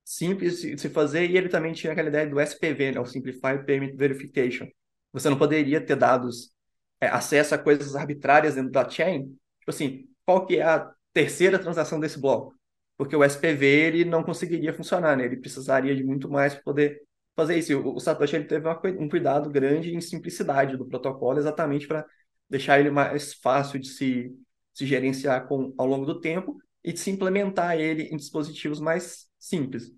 simples 0.04 0.60
de 0.60 0.78
se 0.78 0.88
fazer, 0.88 1.30
e 1.30 1.36
ele 1.36 1.48
também 1.48 1.72
tinha 1.72 1.92
aquela 1.92 2.08
ideia 2.08 2.26
do 2.28 2.40
SPV, 2.40 2.92
né, 2.92 3.00
o 3.00 3.06
Simplified 3.06 3.64
Payment 3.64 3.96
Verification. 3.96 4.66
Você 5.12 5.28
não 5.30 5.38
poderia 5.38 5.80
ter 5.80 5.96
dados, 5.96 6.52
é, 7.00 7.06
acesso 7.08 7.54
a 7.54 7.58
coisas 7.58 7.94
arbitrárias 7.94 8.54
dentro 8.54 8.70
da 8.70 8.88
chain. 8.88 9.24
Tipo 9.60 9.70
assim, 9.70 10.08
qual 10.24 10.46
que 10.46 10.56
é 10.56 10.62
a 10.62 10.90
terceira 11.12 11.58
transação 11.58 12.00
desse 12.00 12.20
bloco? 12.20 12.54
Porque 12.96 13.14
o 13.16 13.24
SPV 13.24 13.66
ele 13.66 14.04
não 14.04 14.22
conseguiria 14.22 14.72
funcionar, 14.74 15.16
né? 15.16 15.24
Ele 15.24 15.36
precisaria 15.36 15.94
de 15.94 16.04
muito 16.04 16.28
mais 16.28 16.54
para 16.54 16.62
poder 16.62 17.02
fazer 17.34 17.58
isso. 17.58 17.78
O, 17.80 18.00
Satoshi 18.00 18.36
ele 18.36 18.44
teve 18.44 18.66
uma, 18.66 18.80
um 18.98 19.08
cuidado 19.08 19.50
grande 19.50 19.94
em 19.94 20.00
simplicidade 20.00 20.76
do 20.76 20.86
protocolo, 20.86 21.38
exatamente 21.38 21.86
para 21.86 22.06
deixar 22.48 22.78
ele 22.80 22.90
mais 22.90 23.34
fácil 23.34 23.78
de 23.78 23.88
se, 23.88 24.36
se 24.74 24.86
gerenciar 24.86 25.46
com, 25.48 25.74
ao 25.78 25.86
longo 25.86 26.04
do 26.04 26.20
tempo 26.20 26.56
e 26.84 26.92
de 26.92 27.00
se 27.00 27.10
implementar 27.10 27.76
ele 27.78 28.04
em 28.04 28.16
dispositivos 28.16 28.80
mais 28.80 29.28
simples. 29.38 29.92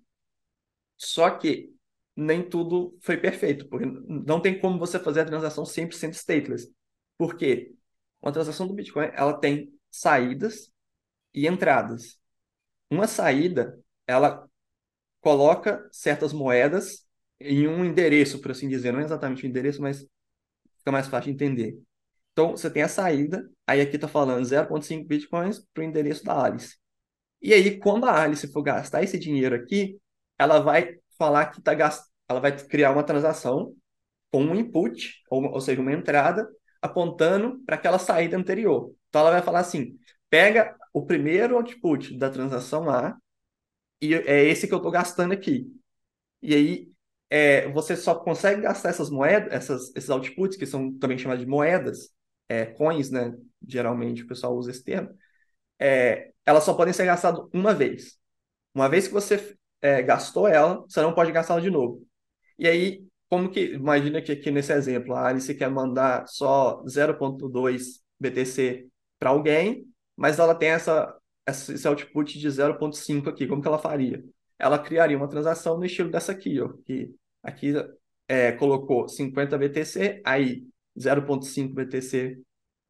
Só 0.97 1.29
que 1.31 1.73
nem 2.15 2.47
tudo 2.47 2.97
foi 3.01 3.17
perfeito, 3.17 3.67
porque 3.67 3.85
não 4.07 4.41
tem 4.41 4.59
como 4.59 4.79
você 4.79 4.97
fazer 4.97 5.21
a 5.21 5.25
transação 5.25 5.65
100% 5.65 6.13
stateless. 6.13 6.73
Por 7.17 7.35
quê? 7.35 7.73
Uma 8.21 8.31
transação 8.31 8.67
do 8.67 8.73
Bitcoin, 8.73 9.09
ela 9.13 9.37
tem 9.37 9.73
saídas 9.91 10.71
e 11.33 11.47
entradas. 11.47 12.17
Uma 12.89 13.07
saída, 13.07 13.77
ela 14.07 14.47
coloca 15.19 15.87
certas 15.91 16.31
moedas 16.31 17.04
em 17.39 17.67
um 17.67 17.83
endereço, 17.85 18.41
por 18.41 18.51
assim 18.51 18.67
dizer, 18.69 18.91
não 18.93 18.99
é 18.99 19.03
exatamente 19.03 19.45
um 19.45 19.49
endereço, 19.49 19.81
mas 19.81 20.05
fica 20.77 20.91
mais 20.91 21.07
fácil 21.07 21.31
de 21.31 21.35
entender. 21.35 21.79
Então, 22.31 22.51
você 22.51 22.69
tem 22.69 22.83
a 22.83 22.87
saída, 22.87 23.49
aí 23.65 23.81
aqui 23.81 23.95
está 23.95 24.07
falando 24.07 24.45
0,5 24.45 25.07
bitcoins 25.07 25.59
para 25.73 25.81
o 25.81 25.85
endereço 25.85 26.23
da 26.23 26.43
Alice. 26.43 26.77
E 27.41 27.53
aí, 27.53 27.79
quando 27.79 28.05
a 28.05 28.23
Alice 28.23 28.51
for 28.51 28.61
gastar 28.63 29.03
esse 29.03 29.17
dinheiro 29.19 29.55
aqui, 29.55 29.99
ela 30.37 30.59
vai 30.59 30.97
falar 31.17 31.47
que 31.47 31.59
está 31.59 31.73
gastando, 31.73 32.09
ela 32.27 32.39
vai 32.39 32.57
criar 32.57 32.91
uma 32.91 33.03
transação 33.03 33.73
com 34.31 34.43
um 34.43 34.55
input, 34.55 35.23
ou, 35.29 35.45
ou 35.45 35.61
seja, 35.61 35.81
uma 35.81 35.93
entrada, 35.93 36.47
apontando 36.81 37.59
para 37.65 37.75
aquela 37.75 37.99
saída 37.99 38.37
anterior. 38.37 38.93
Então, 39.09 39.21
ela 39.21 39.31
vai 39.31 39.41
falar 39.41 39.59
assim: 39.59 39.97
pega 40.29 40.75
o 40.93 41.05
primeiro 41.05 41.55
output 41.55 42.17
da 42.17 42.29
transação 42.29 42.89
A, 42.89 43.17
e 44.01 44.13
é 44.13 44.43
esse 44.45 44.67
que 44.67 44.73
eu 44.73 44.77
estou 44.77 44.91
gastando 44.91 45.33
aqui. 45.33 45.67
E 46.41 46.53
aí, 46.53 46.94
é, 47.35 47.67
você 47.73 47.97
só 47.97 48.15
consegue 48.15 48.61
gastar 48.61 48.87
essas 48.87 49.09
moedas, 49.09 49.51
essas, 49.51 49.93
esses 49.93 50.09
outputs, 50.09 50.57
que 50.57 50.65
são 50.65 50.97
também 50.97 51.17
chamados 51.17 51.43
de 51.43 51.49
moedas, 51.49 52.09
é, 52.47 52.65
coins, 52.65 53.11
né? 53.11 53.33
Geralmente 53.67 54.23
o 54.23 54.27
pessoal 54.27 54.55
usa 54.55 54.71
esse 54.71 54.81
termo. 54.81 55.09
É, 55.77 56.31
elas 56.45 56.63
só 56.63 56.73
podem 56.73 56.93
ser 56.93 57.05
gastadas 57.05 57.45
uma 57.53 57.73
vez. 57.73 58.17
Uma 58.73 58.87
vez 58.87 59.07
que 59.07 59.13
você 59.13 59.53
é, 59.81 60.01
gastou 60.01 60.47
ela, 60.47 60.85
você 60.87 61.01
não 61.01 61.13
pode 61.13 61.33
gastá-la 61.33 61.59
de 61.59 61.69
novo. 61.69 62.07
E 62.57 62.69
aí, 62.69 63.05
como 63.29 63.51
que, 63.51 63.73
imagina 63.73 64.21
que 64.21 64.31
aqui 64.31 64.49
nesse 64.49 64.71
exemplo, 64.71 65.13
a 65.13 65.27
Alice 65.27 65.53
quer 65.55 65.69
mandar 65.69 66.25
só 66.29 66.81
0.2 66.87 68.01
BTC 68.17 68.87
para 69.19 69.31
alguém, 69.31 69.85
mas 70.15 70.39
ela 70.39 70.55
tem 70.55 70.69
essa, 70.69 71.13
esse 71.45 71.85
output 71.85 72.39
de 72.39 72.49
0.5 72.49 73.29
aqui, 73.29 73.45
como 73.45 73.61
que 73.61 73.67
ela 73.67 73.77
faria? 73.77 74.23
Ela 74.57 74.79
criaria 74.79 75.17
uma 75.17 75.27
transação 75.27 75.77
no 75.77 75.85
estilo 75.85 76.09
dessa 76.09 76.31
aqui, 76.31 76.61
ó, 76.61 76.69
que 76.85 77.13
aqui 77.45 77.73
é, 78.27 78.51
colocou 78.53 79.07
50 79.07 79.57
BTC, 79.57 80.21
aí 80.25 80.65
0,5 80.97 81.73
BTC, 81.73 82.41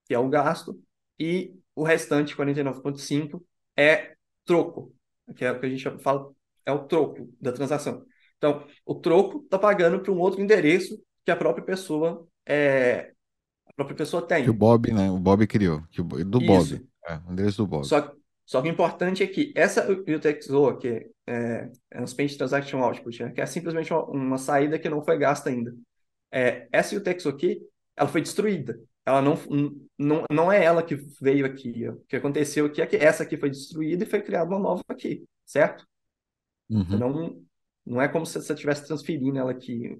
que 0.05 0.13
é 0.13 0.19
o 0.19 0.29
gasto, 0.29 0.79
e 1.19 1.53
o 1.75 1.83
restante, 1.83 2.35
49,5, 2.35 3.41
é 3.75 4.15
troco, 4.45 4.93
que 5.35 5.43
é 5.43 5.51
o 5.51 5.59
que 5.59 5.65
a 5.65 5.69
gente 5.69 6.03
fala, 6.03 6.31
é 6.65 6.71
o 6.71 6.85
troco 6.85 7.29
da 7.39 7.51
transação. 7.51 8.05
Então, 8.37 8.65
o 8.85 8.95
troco 8.95 9.43
está 9.43 9.57
pagando 9.57 10.01
para 10.01 10.11
um 10.11 10.19
outro 10.19 10.41
endereço 10.41 11.01
que 11.23 11.31
a 11.31 11.35
própria 11.35 11.65
pessoa 11.65 12.27
é, 12.45 13.11
a 13.65 13.73
própria 13.73 13.97
pessoa 13.97 14.21
tem. 14.21 14.43
Que 14.43 14.49
o 14.49 14.53
Bob, 14.53 14.91
né? 14.91 15.09
O 15.09 15.17
Bob 15.17 15.45
criou. 15.47 15.81
Que 15.89 16.01
o, 16.01 16.03
do 16.05 16.41
Isso. 16.41 16.77
Bob. 16.77 16.87
É, 17.07 17.19
o 17.27 17.33
endereço 17.33 17.57
do 17.57 17.67
Bob. 17.67 17.85
Só, 17.85 18.11
só 18.45 18.61
que 18.61 18.69
o 18.69 18.71
importante 18.71 19.23
é 19.23 19.27
que 19.27 19.51
essa 19.55 19.89
UTXO, 19.91 20.77
que 20.77 21.09
é, 21.27 21.71
é 21.91 22.01
um 22.01 22.07
Spent 22.07 22.37
Transaction 22.37 22.79
Output, 22.83 23.23
né, 23.23 23.31
que 23.31 23.41
é 23.41 23.45
simplesmente 23.45 23.91
uma, 23.91 24.05
uma, 24.05 24.37
saída 24.37 24.77
que 24.77 24.89
não 24.89 25.03
foi 25.03 25.17
gasta 25.17 25.49
ainda. 25.49 25.75
É, 26.31 26.67
essa 26.71 26.95
UTXO 26.95 27.29
aqui, 27.29 27.61
ela 27.95 28.09
foi 28.09 28.21
destruída. 28.21 28.79
Ela 29.05 29.21
não, 29.21 29.35
não, 29.97 30.23
não 30.29 30.51
é 30.51 30.63
ela 30.63 30.81
que 30.83 30.95
veio 31.21 31.45
aqui. 31.45 31.87
O 31.87 32.01
que 32.07 32.15
aconteceu 32.15 32.65
aqui 32.65 32.81
é 32.81 32.87
que 32.87 32.95
essa 32.95 33.23
aqui 33.23 33.37
foi 33.37 33.49
destruída 33.49 34.03
e 34.03 34.07
foi 34.07 34.21
criada 34.21 34.49
uma 34.49 34.59
nova 34.59 34.83
aqui, 34.87 35.23
certo? 35.45 35.87
Uhum. 36.69 36.97
Não, 36.97 37.43
não 37.85 38.01
é 38.01 38.07
como 38.07 38.25
se 38.25 38.33
você 38.33 38.53
estivesse 38.53 38.87
transferindo 38.87 39.37
ela 39.37 39.51
aqui. 39.51 39.97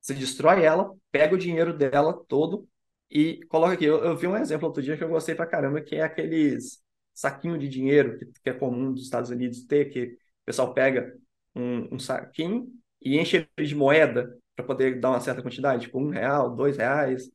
Você 0.00 0.14
destrói 0.14 0.62
ela, 0.62 0.92
pega 1.10 1.34
o 1.34 1.38
dinheiro 1.38 1.76
dela 1.76 2.12
todo 2.26 2.68
e 3.10 3.40
coloca 3.48 3.74
aqui. 3.74 3.84
Eu, 3.84 3.98
eu 4.04 4.16
vi 4.16 4.26
um 4.26 4.36
exemplo 4.36 4.66
outro 4.66 4.82
dia 4.82 4.96
que 4.96 5.04
eu 5.04 5.08
gostei 5.08 5.34
pra 5.34 5.46
caramba, 5.46 5.80
que 5.80 5.94
é 5.96 6.02
aqueles 6.02 6.82
saquinho 7.14 7.58
de 7.58 7.68
dinheiro 7.68 8.18
que, 8.18 8.26
que 8.26 8.50
é 8.50 8.52
comum 8.52 8.92
dos 8.92 9.04
Estados 9.04 9.30
Unidos 9.30 9.64
ter, 9.64 9.86
que 9.86 10.16
pessoal 10.48 10.72
pega 10.72 11.14
um, 11.54 11.96
um 11.96 11.98
saquinho 11.98 12.72
e 13.02 13.18
enche 13.18 13.46
ele 13.58 13.68
de 13.68 13.74
moeda 13.74 14.34
para 14.56 14.64
poder 14.64 14.98
dar 14.98 15.10
uma 15.10 15.20
certa 15.20 15.42
quantidade, 15.42 15.82
tipo 15.82 16.00
um 16.00 16.08
real, 16.08 16.56
dois 16.56 16.78
reais. 16.78 17.30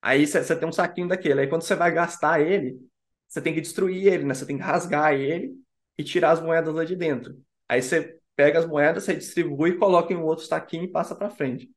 Aí 0.00 0.26
você 0.26 0.56
tem 0.56 0.66
um 0.66 0.72
saquinho 0.72 1.06
daquele. 1.06 1.42
Aí 1.42 1.46
quando 1.46 1.60
você 1.60 1.74
vai 1.74 1.92
gastar 1.92 2.40
ele, 2.40 2.80
você 3.28 3.42
tem 3.42 3.52
que 3.52 3.60
destruir 3.60 4.06
ele, 4.06 4.24
né? 4.24 4.32
Você 4.32 4.46
tem 4.46 4.56
que 4.56 4.62
rasgar 4.62 5.12
ele 5.12 5.54
e 5.98 6.02
tirar 6.02 6.32
as 6.32 6.40
moedas 6.40 6.74
lá 6.74 6.84
de 6.84 6.96
dentro. 6.96 7.38
Aí 7.68 7.82
você 7.82 8.18
pega 8.34 8.58
as 8.58 8.66
moedas, 8.66 9.04
você 9.04 9.14
distribui, 9.14 9.76
coloca 9.76 10.12
em 10.12 10.16
um 10.16 10.24
outro 10.24 10.46
saquinho 10.46 10.84
e 10.84 10.90
passa 10.90 11.14
para 11.14 11.28
frente. 11.28 11.70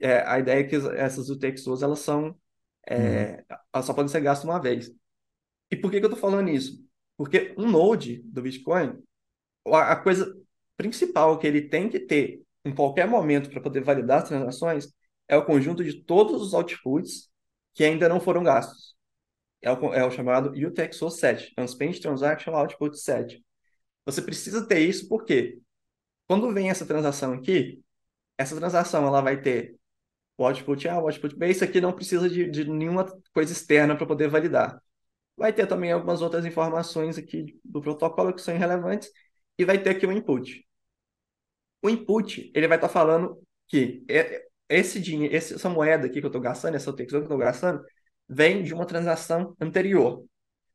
É, 0.00 0.26
a 0.26 0.40
ideia 0.40 0.60
é 0.60 0.64
que 0.64 0.76
essas 0.96 1.30
UTXOs, 1.30 1.82
elas 1.82 2.00
são... 2.00 2.36
É, 2.88 3.44
uhum. 3.50 3.56
Elas 3.72 3.86
só 3.86 3.94
podem 3.94 4.08
ser 4.08 4.20
gastas 4.20 4.44
uma 4.48 4.60
vez. 4.60 4.92
E 5.70 5.76
por 5.76 5.92
que, 5.92 6.00
que 6.00 6.04
eu 6.04 6.10
estou 6.10 6.20
falando 6.20 6.48
isso? 6.50 6.84
Porque 7.16 7.54
um 7.56 7.70
node 7.70 8.20
do 8.24 8.42
Bitcoin, 8.42 9.00
a 9.74 9.96
coisa 9.96 10.34
principal 10.76 11.38
que 11.38 11.46
ele 11.46 11.62
tem 11.62 11.88
que 11.88 12.00
ter 12.00 12.42
em 12.64 12.74
qualquer 12.74 13.06
momento 13.06 13.50
para 13.50 13.60
poder 13.60 13.82
validar 13.82 14.22
as 14.22 14.28
transações 14.28 14.88
é 15.26 15.36
o 15.36 15.44
conjunto 15.44 15.84
de 15.84 16.02
todos 16.04 16.40
os 16.40 16.54
outputs 16.54 17.28
que 17.74 17.84
ainda 17.84 18.08
não 18.08 18.20
foram 18.20 18.42
gastos. 18.42 18.96
É 19.60 19.70
o, 19.72 19.94
é 19.94 20.04
o 20.04 20.10
chamado 20.10 20.52
UTXO7, 20.52 21.52
Unspent 21.58 22.00
Transaction 22.00 22.54
Output 22.54 22.96
Set. 22.98 23.42
Você 24.04 24.22
precisa 24.22 24.66
ter 24.66 24.80
isso 24.80 25.08
porque 25.08 25.58
quando 26.26 26.52
vem 26.52 26.70
essa 26.70 26.86
transação 26.86 27.32
aqui, 27.32 27.82
essa 28.36 28.56
transação 28.56 29.06
ela 29.06 29.20
vai 29.20 29.40
ter 29.40 29.76
o 30.36 30.46
output 30.46 30.88
A, 30.88 30.98
o 30.98 31.06
output 31.06 31.36
B, 31.36 31.50
isso 31.50 31.64
aqui 31.64 31.80
não 31.80 31.92
precisa 31.92 32.28
de, 32.28 32.48
de 32.48 32.64
nenhuma 32.64 33.04
coisa 33.32 33.52
externa 33.52 33.96
para 33.96 34.06
poder 34.06 34.28
validar. 34.28 34.80
Vai 35.36 35.52
ter 35.52 35.66
também 35.66 35.90
algumas 35.92 36.22
outras 36.22 36.46
informações 36.46 37.18
aqui 37.18 37.58
do 37.64 37.80
protocolo 37.80 38.32
que 38.32 38.40
são 38.40 38.54
irrelevantes 38.54 39.10
e 39.58 39.64
vai 39.64 39.82
ter 39.82 39.90
aqui 39.90 40.06
o 40.06 40.12
input. 40.12 40.64
O 41.82 41.90
input, 41.90 42.50
ele 42.54 42.68
vai 42.68 42.76
estar 42.76 42.88
tá 42.88 42.92
falando 42.92 43.40
que 43.66 44.04
esse 44.68 45.00
dinheiro, 45.00 45.34
essa 45.34 45.68
moeda 45.68 46.06
aqui 46.06 46.20
que 46.20 46.26
eu 46.26 46.28
estou 46.28 46.40
gastando, 46.40 46.74
essa 46.74 46.92
textura 46.94 47.22
que 47.22 47.24
eu 47.24 47.36
estou 47.36 47.38
gastando, 47.38 47.82
vem 48.28 48.62
de 48.62 48.74
uma 48.74 48.86
transação 48.86 49.56
anterior. 49.60 50.24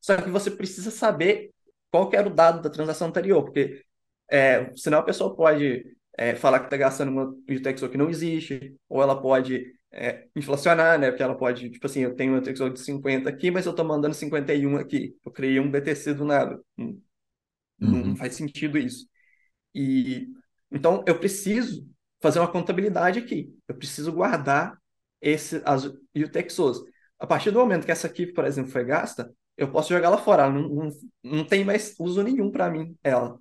Só 0.01 0.17
que 0.21 0.29
você 0.29 0.51
precisa 0.51 0.91
saber 0.91 1.51
qual 1.91 2.09
era 2.13 2.27
o 2.27 2.33
dado 2.33 2.61
da 2.61 2.69
transação 2.69 3.07
anterior, 3.07 3.43
porque 3.43 3.83
é, 4.29 4.71
senão 4.75 4.99
a 4.99 5.03
pessoa 5.03 5.35
pode 5.35 5.85
é, 6.17 6.35
falar 6.35 6.59
que 6.59 6.65
está 6.65 6.77
gastando 6.77 7.11
uma 7.11 7.25
UTXO 7.49 7.89
que 7.89 7.97
não 7.97 8.09
existe, 8.09 8.75
ou 8.89 9.01
ela 9.01 9.19
pode 9.21 9.63
é, 9.91 10.27
inflacionar, 10.35 10.99
né? 10.99 11.09
Porque 11.11 11.23
ela 11.23 11.35
pode, 11.37 11.69
tipo 11.69 11.85
assim, 11.85 12.01
eu 12.01 12.15
tenho 12.15 12.33
um 12.33 12.37
UTXO 12.37 12.71
de 12.71 12.79
50 12.79 13.29
aqui, 13.29 13.51
mas 13.51 13.65
eu 13.65 13.71
estou 13.71 13.85
mandando 13.85 14.15
51 14.15 14.77
aqui. 14.77 15.15
Eu 15.23 15.31
criei 15.31 15.59
um 15.59 15.69
BTC 15.69 16.13
do 16.15 16.25
nada. 16.25 16.59
Não, 16.75 16.99
uhum. 17.85 18.07
não 18.07 18.15
faz 18.15 18.35
sentido 18.35 18.77
isso. 18.77 19.07
E 19.73 20.27
então 20.71 21.03
eu 21.07 21.19
preciso 21.19 21.87
fazer 22.21 22.39
uma 22.39 22.51
contabilidade 22.51 23.19
aqui. 23.19 23.53
Eu 23.67 23.75
preciso 23.75 24.11
guardar 24.11 24.77
esse, 25.21 25.61
as 25.65 25.85
UTXOs. 26.15 26.83
A 27.19 27.27
partir 27.27 27.51
do 27.51 27.59
momento 27.59 27.85
que 27.85 27.91
essa 27.91 28.07
aqui, 28.07 28.27
por 28.27 28.45
exemplo, 28.45 28.71
foi 28.71 28.83
gasta, 28.85 29.33
eu 29.57 29.71
posso 29.71 29.89
jogar 29.89 30.07
ela 30.07 30.17
fora. 30.17 30.49
Não, 30.49 30.67
não, 30.69 30.89
não 31.23 31.45
tem 31.45 31.63
mais 31.65 31.95
uso 31.99 32.23
nenhum 32.23 32.51
para 32.51 32.69
mim, 32.71 32.97
ela. 33.03 33.39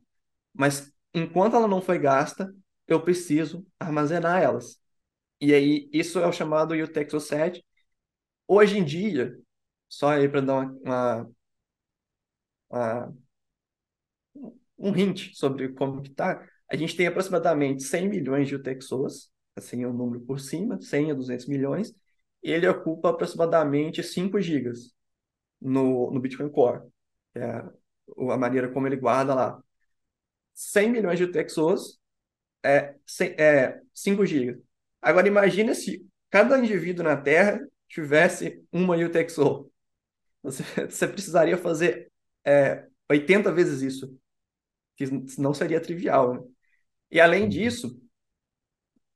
Mas 0.54 0.92
enquanto 1.14 1.56
ela 1.56 1.68
não 1.68 1.82
foi 1.82 1.98
gasta, 1.98 2.54
eu 2.86 3.02
preciso 3.02 3.66
armazenar 3.78 4.42
elas. 4.42 4.78
E 5.40 5.54
aí, 5.54 5.88
isso 5.92 6.18
é 6.20 6.26
o 6.26 6.32
chamado 6.32 6.74
UTXO7. 6.74 7.62
Hoje 8.46 8.78
em 8.78 8.84
dia, 8.84 9.38
só 9.88 10.10
aí 10.10 10.28
para 10.28 10.40
dar 10.40 10.54
uma, 10.54 10.72
uma, 10.84 11.30
uma, 12.70 13.14
um 14.82 14.94
hint 14.96 15.32
sobre 15.34 15.68
como 15.70 16.02
que 16.02 16.10
tá, 16.10 16.46
a 16.68 16.76
gente 16.76 16.96
tem 16.96 17.06
aproximadamente 17.06 17.84
100 17.84 18.08
milhões 18.08 18.48
de 18.48 18.56
UTXOs, 18.56 19.30
assim 19.56 19.84
é 19.84 19.86
o 19.86 19.92
número 19.92 20.20
por 20.22 20.40
cima, 20.40 20.80
100 20.80 21.12
a 21.12 21.14
200 21.14 21.46
milhões, 21.46 21.94
ele 22.42 22.66
ocupa 22.66 23.10
aproximadamente 23.10 24.02
5 24.02 24.40
gigas 24.40 24.92
no, 25.60 26.10
no 26.10 26.20
Bitcoin 26.20 26.50
Core, 26.50 26.82
que 27.32 27.38
é 27.38 27.64
a 28.30 28.36
maneira 28.36 28.68
como 28.68 28.86
ele 28.86 28.96
guarda 28.96 29.34
lá. 29.34 29.62
100 30.54 30.90
milhões 30.90 31.18
de 31.18 31.24
UTXOs 31.24 32.00
é, 32.64 32.94
é 33.38 33.80
5 33.94 34.26
GB. 34.26 34.60
Agora 35.00 35.28
imagine 35.28 35.74
se 35.74 36.04
cada 36.30 36.58
indivíduo 36.58 37.04
na 37.04 37.16
Terra 37.16 37.60
tivesse 37.88 38.64
uma 38.72 38.96
UTXO. 38.96 39.70
Você, 40.42 40.62
você 40.88 41.06
precisaria 41.06 41.56
fazer 41.56 42.10
é, 42.44 42.86
80 43.10 43.52
vezes 43.52 43.82
isso, 43.82 44.18
que 44.96 45.06
não 45.38 45.54
seria 45.54 45.80
trivial. 45.80 46.34
Né? 46.34 46.40
E 47.10 47.20
além 47.20 47.48
disso, 47.48 48.00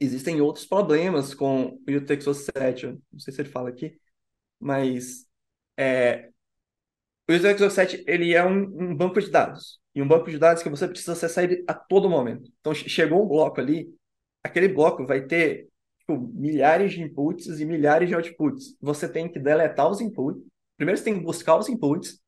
existem 0.00 0.40
outros 0.40 0.66
problemas 0.66 1.34
com 1.34 1.78
o 1.88 1.90
UTXO 1.90 2.34
7. 2.34 2.86
Não 3.12 3.18
sei 3.18 3.32
se 3.32 3.40
ele 3.40 3.48
fala 3.48 3.68
aqui, 3.68 3.98
mas 4.60 5.26
é, 5.76 6.30
o 7.28 7.32
UTXO 7.32 7.70
7 7.70 8.04
ele 8.06 8.34
é 8.34 8.44
um, 8.44 8.90
um 8.90 8.96
banco 8.96 9.20
de 9.20 9.30
dados 9.30 9.80
e 9.94 10.02
um 10.02 10.08
banco 10.08 10.30
de 10.30 10.38
dados 10.38 10.62
que 10.62 10.68
você 10.68 10.86
precisa 10.86 11.12
acessar 11.12 11.44
ele 11.44 11.64
a 11.66 11.74
todo 11.74 12.10
momento. 12.10 12.50
Então, 12.60 12.74
chegou 12.74 13.24
um 13.24 13.28
bloco 13.28 13.60
ali, 13.60 13.88
aquele 14.44 14.68
bloco 14.68 15.06
vai 15.06 15.22
ter 15.22 15.68
tipo, 16.00 16.18
milhares 16.34 16.92
de 16.92 17.02
inputs 17.02 17.60
e 17.60 17.64
milhares 17.64 18.08
de 18.08 18.14
outputs. 18.14 18.76
Você 18.80 19.08
tem 19.08 19.30
que 19.30 19.38
deletar 19.38 19.90
os 19.90 20.00
inputs. 20.00 20.42
Primeiro, 20.76 20.98
você 20.98 21.04
tem 21.04 21.18
que 21.18 21.24
buscar 21.24 21.56
os 21.56 21.68
inputs 21.68 22.20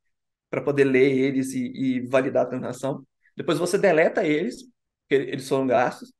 para 0.50 0.62
poder 0.62 0.84
ler 0.84 1.10
eles 1.16 1.52
e, 1.52 1.70
e, 1.74 2.00
validar 2.08 2.46
a 2.46 2.48
transação. 2.48 3.04
Depois, 3.38 3.58
você 3.58 3.78
deleta 3.78 4.24
eles, 4.26 4.64
porque 5.08 5.14
eles 5.30 5.48
foram 5.48 5.66
gastos. 5.66 6.12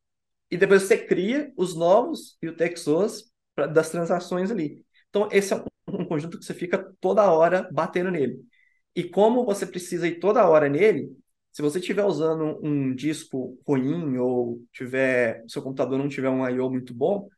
E 0.51 0.57
depois, 0.57 0.85
você 0.85 0.97
cria 0.97 1.53
os 1.57 1.75
novos 1.75 2.39
UTXOs 2.43 3.25
pra, 3.55 3.67
das 3.67 3.91
transações 3.91 4.51
ali. 4.51 4.85
Então, 5.11 5.29
esse 5.33 5.53
é 5.53 5.65
um 5.89 6.05
conjunto 6.07 6.39
que 6.39 6.45
você 6.45 6.55
fica 6.55 6.95
toda 7.01 7.31
hora 7.31 7.69
batendo 7.73 8.11
nele. 8.11 8.41
E 8.95 9.03
como 9.05 9.45
você 9.45 9.67
precisa 9.67 10.07
ir 10.07 10.21
toda 10.21 10.49
hora 10.49 10.69
nele, 10.69 11.11
se 11.53 11.61
você 11.61 11.81
estiver 11.81 12.05
usando 12.05 12.61
um 12.65 12.95
disco 12.95 13.59
ruim 13.67 14.17
ou 14.19 14.63
tiver 14.73 15.43
seu 15.49 15.61
computador 15.61 15.99
não 15.99 16.09
tiver 16.09 16.29
um 16.31 16.49
I/O 16.49 16.71
muito 16.71 16.95
bom, 16.95 17.29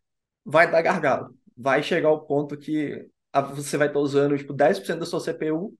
vai 0.44 0.70
dar 0.70 0.82
gargalo. 0.82 1.34
Vai 1.56 1.82
chegar 1.82 2.08
ao 2.08 2.26
ponto 2.26 2.56
que 2.58 3.08
você 3.54 3.78
vai 3.78 3.86
estar 3.88 4.00
usando 4.00 4.36
tipo 4.36 4.52
10% 4.52 5.00
da 5.00 5.06
sua 5.06 5.20
CPU 5.20 5.74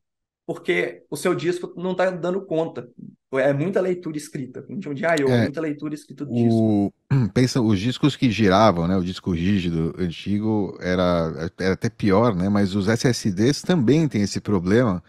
porque 0.47 1.05
o 1.11 1.17
seu 1.17 1.35
disco 1.35 1.73
não 1.77 1.93
está 1.93 2.11
dando 2.11 2.45
conta. 2.47 2.89
É 3.33 3.53
muita 3.53 3.81
leitura 3.81 4.17
escrita. 4.17 4.65
A 4.69 4.73
gente 4.73 4.83
chama 4.83 4.95
de 4.95 5.05
I/O, 5.05 5.29
é, 5.29 5.43
muita 5.43 5.61
leitura 5.61 5.95
escrita 5.95 6.25
do 6.25 6.35
disco. 6.35 6.93
Pensa, 7.33 7.61
os 7.61 7.79
discos 7.79 8.17
que 8.17 8.31
giravam, 8.31 8.89
né? 8.89 8.97
O 8.97 9.05
disco 9.05 9.31
rígido 9.31 9.95
antigo 9.97 10.77
era, 10.81 11.51
era 11.59 11.75
até 11.75 11.89
pior, 11.89 12.35
né? 12.35 12.49
Mas 12.49 12.75
os 12.75 12.89
SSDs 12.89 13.63
também 13.63 14.09
têm 14.09 14.23
esse 14.23 14.41
problema, 14.41 15.03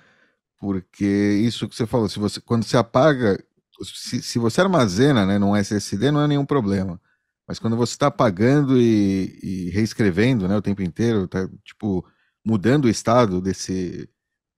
porque 0.59 1.03
isso 1.03 1.67
que 1.67 1.75
você 1.75 1.87
falou, 1.87 2.07
se 2.07 2.19
você, 2.19 2.39
quando 2.39 2.63
você 2.63 2.77
apaga, 2.77 3.43
se, 3.83 4.21
se 4.21 4.37
você 4.37 4.61
armazena 4.61 5.25
né, 5.25 5.39
num 5.39 5.55
SSD, 5.55 6.11
não 6.11 6.21
é 6.21 6.27
nenhum 6.27 6.45
problema. 6.45 7.01
Mas 7.47 7.57
quando 7.57 7.75
você 7.75 7.93
está 7.93 8.07
apagando 8.07 8.79
e, 8.79 9.39
e, 9.41 9.69
reescrevendo 9.71 10.47
né, 10.47 10.55
o 10.55 10.61
tempo 10.61 10.83
inteiro, 10.83 11.27
tá, 11.27 11.49
tipo, 11.65 12.05
mudando 12.45 12.85
o 12.85 12.89
estado 12.89 13.41
desse 13.41 14.07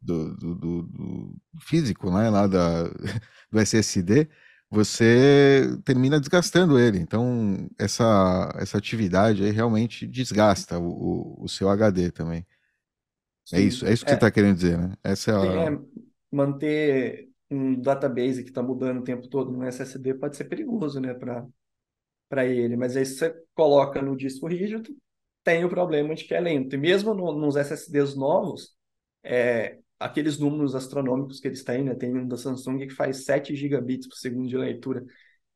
do, 0.01 0.35
do, 0.35 0.55
do 0.83 1.35
físico, 1.59 2.11
né, 2.11 2.29
lá 2.29 2.47
da, 2.47 2.83
do 3.51 3.59
SSD, 3.59 4.29
você 4.69 5.77
termina 5.85 6.19
desgastando 6.19 6.79
ele. 6.79 6.97
Então, 6.97 7.69
essa, 7.77 8.51
essa 8.57 8.77
atividade 8.77 9.43
aí 9.43 9.51
realmente 9.51 10.07
desgasta 10.07 10.79
o, 10.79 10.89
o, 11.39 11.43
o 11.43 11.49
seu 11.49 11.69
HD 11.69 12.11
também. 12.11 12.45
É 13.51 13.59
isso, 13.59 13.85
é 13.85 13.93
isso 13.93 14.03
que 14.03 14.11
é, 14.11 14.13
você 14.13 14.17
está 14.17 14.31
querendo 14.31 14.55
dizer, 14.55 14.77
né? 14.77 14.93
Essa 15.03 15.31
é, 15.31 15.67
a... 15.67 15.71
é 15.71 15.79
manter 16.31 17.29
um 17.51 17.79
database 17.79 18.43
que 18.43 18.49
está 18.49 18.63
mudando 18.63 18.99
o 18.99 19.03
tempo 19.03 19.27
todo 19.27 19.51
no 19.51 19.63
SSD 19.63 20.15
pode 20.15 20.35
ser 20.35 20.45
perigoso, 20.45 20.99
né, 20.99 21.13
para 21.13 22.45
ele. 22.45 22.75
Mas 22.75 22.97
aí 22.97 23.05
você 23.05 23.35
coloca 23.53 24.01
no 24.01 24.17
disco 24.17 24.47
rígido, 24.47 24.95
tem 25.43 25.63
o 25.63 25.69
problema 25.69 26.15
de 26.15 26.23
que 26.23 26.33
é 26.33 26.39
lento. 26.39 26.75
E 26.75 26.77
mesmo 26.79 27.13
no, 27.13 27.31
nos 27.33 27.55
SSDs 27.55 28.15
novos, 28.15 28.75
é, 29.23 29.77
aqueles 30.03 30.37
números 30.37 30.75
astronômicos 30.75 31.39
que 31.39 31.47
eles 31.47 31.63
têm, 31.63 31.83
né? 31.85 31.95
Tem 31.95 32.13
um 32.13 32.27
da 32.27 32.37
Samsung 32.37 32.79
que 32.79 32.89
faz 32.89 33.23
7 33.25 33.55
gigabits 33.55 34.07
por 34.07 34.15
segundo 34.15 34.47
de 34.47 34.57
leitura. 34.57 35.03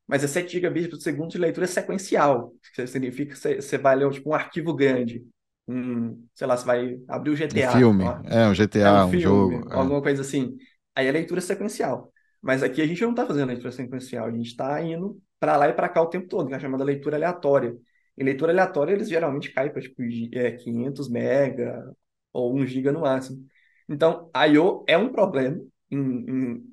Mas 0.07 0.23
é 0.23 0.27
7 0.27 0.51
gigabits 0.51 0.89
por 0.89 1.01
segundo 1.01 1.29
de 1.29 1.37
leitura 1.37 1.67
sequencial. 1.67 2.53
Que 2.73 2.87
significa 2.87 3.35
que 3.35 3.61
você 3.61 3.77
vai 3.77 3.95
ler 3.95 4.09
tipo, 4.11 4.29
um 4.29 4.33
arquivo 4.33 4.73
grande. 4.73 5.25
Um, 5.67 6.25
sei 6.33 6.47
lá, 6.47 6.55
você 6.55 6.65
vai 6.65 6.99
abrir 7.09 7.31
o 7.31 7.35
GTA. 7.35 7.69
Um 7.69 7.77
filme. 7.77 8.03
Ó. 8.05 8.21
É, 8.25 8.47
um 8.47 8.53
GTA, 8.53 8.79
é 8.79 8.91
um, 8.91 9.05
um 9.05 9.09
filme, 9.09 9.21
jogo. 9.21 9.69
É. 9.69 9.75
Alguma 9.75 9.99
é. 9.99 10.01
coisa 10.01 10.21
assim. 10.21 10.57
Aí 10.95 11.09
a 11.09 11.11
leitura 11.11 11.39
é 11.39 11.43
sequencial. 11.43 12.11
Mas 12.41 12.63
aqui 12.63 12.81
a 12.81 12.87
gente 12.87 13.01
não 13.01 13.09
está 13.09 13.25
fazendo 13.25 13.47
leitura 13.47 13.71
sequencial, 13.71 14.27
a 14.27 14.31
gente 14.31 14.47
está 14.47 14.81
indo 14.81 15.19
para 15.39 15.57
lá 15.57 15.67
e 15.67 15.73
para 15.73 15.89
cá 15.89 16.01
o 16.01 16.07
tempo 16.07 16.27
todo, 16.27 16.47
que 16.47 16.53
é 16.53 16.59
chamada 16.59 16.83
leitura 16.83 17.17
aleatória. 17.17 17.75
Em 18.17 18.23
leitura 18.23 18.51
aleatória, 18.51 18.93
eles 18.93 19.09
geralmente 19.09 19.51
caem 19.51 19.71
para 19.71 19.81
tipo, 19.81 20.01
é, 20.33 20.51
500 20.51 21.09
mega 21.09 21.93
ou 22.31 22.55
1 22.55 22.65
giga 22.65 22.91
no 22.91 23.01
máximo. 23.01 23.45
Então, 23.89 24.29
I/O 24.35 24.83
é 24.87 24.97
um 24.97 25.11
problema 25.11 25.61
em, 25.89 25.99
em 25.99 26.63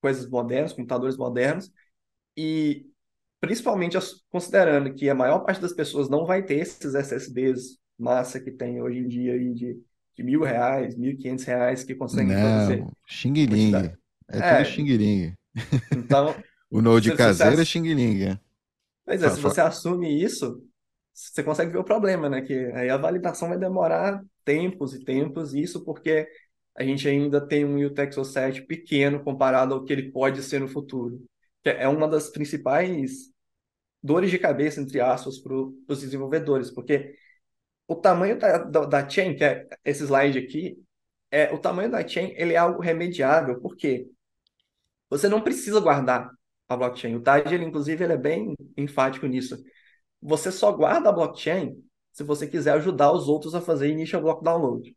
coisas 0.00 0.28
modernas, 0.28 0.72
computadores 0.72 1.16
modernos, 1.16 1.72
e 2.36 2.86
principalmente 3.40 3.96
considerando 4.30 4.94
que 4.94 5.08
a 5.08 5.14
maior 5.14 5.40
parte 5.40 5.60
das 5.60 5.72
pessoas 5.72 6.08
não 6.08 6.24
vai 6.24 6.42
ter 6.42 6.56
esses 6.56 6.94
SSDs 6.94 7.78
massa 7.98 8.40
que 8.40 8.50
tem 8.50 8.80
hoje 8.80 8.98
em 8.98 9.08
dia 9.08 9.32
aí 9.32 9.52
de, 9.52 9.80
de 10.16 10.22
mil 10.22 10.42
reais, 10.42 10.96
mil 10.96 11.12
e 11.12 11.16
quinhentos 11.16 11.44
reais 11.44 11.82
que 11.82 11.94
conseguem 11.94 12.34
não, 12.34 12.42
fazer. 12.42 12.86
Xing 13.06 13.34
É, 14.30 14.38
é 14.38 14.56
tudo 14.56 14.70
xing 14.70 15.36
Então, 15.96 16.34
o 16.70 16.80
Node 16.80 17.14
caseiro 17.16 17.60
é 17.60 17.64
xing 17.64 18.24
é. 18.24 18.38
Pois 19.04 19.22
é, 19.22 19.30
se 19.30 19.40
você 19.40 19.60
assume 19.60 20.22
isso, 20.22 20.62
você 21.14 21.42
consegue 21.42 21.72
ver 21.72 21.78
o 21.78 21.84
problema, 21.84 22.28
né? 22.28 22.42
Que 22.42 22.70
aí 22.74 22.90
a 22.90 22.96
validação 22.96 23.48
vai 23.48 23.58
demorar 23.58 24.22
tempos 24.44 24.94
e 24.94 25.04
tempos, 25.04 25.54
isso 25.54 25.84
porque 25.84 26.28
a 26.74 26.84
gente 26.84 27.08
ainda 27.08 27.40
tem 27.40 27.64
um 27.64 27.84
Utexo 27.84 28.24
7 28.24 28.62
pequeno 28.62 29.22
comparado 29.22 29.74
ao 29.74 29.84
que 29.84 29.92
ele 29.92 30.10
pode 30.12 30.42
ser 30.42 30.60
no 30.60 30.68
futuro. 30.68 31.24
É 31.64 31.88
uma 31.88 32.08
das 32.08 32.30
principais 32.30 33.30
dores 34.02 34.30
de 34.30 34.38
cabeça, 34.38 34.80
entre 34.80 35.00
aspas, 35.00 35.38
para 35.38 35.54
os 35.54 36.00
desenvolvedores, 36.00 36.70
porque 36.70 37.14
o 37.86 37.96
tamanho 37.96 38.38
da, 38.38 38.58
da, 38.58 38.84
da, 38.84 39.08
chain, 39.08 39.34
que 39.34 39.44
é 39.44 39.66
esse 39.84 40.04
slide 40.04 40.38
aqui, 40.38 40.78
é, 41.30 41.52
o 41.52 41.58
tamanho 41.58 41.90
da 41.90 42.06
chain 42.06 42.32
ele 42.36 42.54
é 42.54 42.56
algo 42.56 42.80
remediável, 42.80 43.60
porque 43.60 44.08
você 45.10 45.28
não 45.28 45.42
precisa 45.42 45.80
guardar 45.80 46.30
a 46.68 46.76
blockchain. 46.76 47.16
O 47.16 47.22
TAD, 47.22 47.54
ele, 47.54 47.64
inclusive, 47.64 48.04
ele 48.04 48.12
é 48.12 48.16
bem 48.16 48.54
enfático 48.76 49.26
nisso. 49.26 49.56
Você 50.20 50.52
só 50.52 50.70
guarda 50.72 51.08
a 51.08 51.12
blockchain 51.12 51.82
se 52.12 52.22
você 52.22 52.46
quiser 52.46 52.72
ajudar 52.72 53.12
os 53.12 53.28
outros 53.28 53.54
a 53.54 53.60
fazer 53.60 53.88
initial 53.88 54.22
block 54.22 54.42
download. 54.44 54.94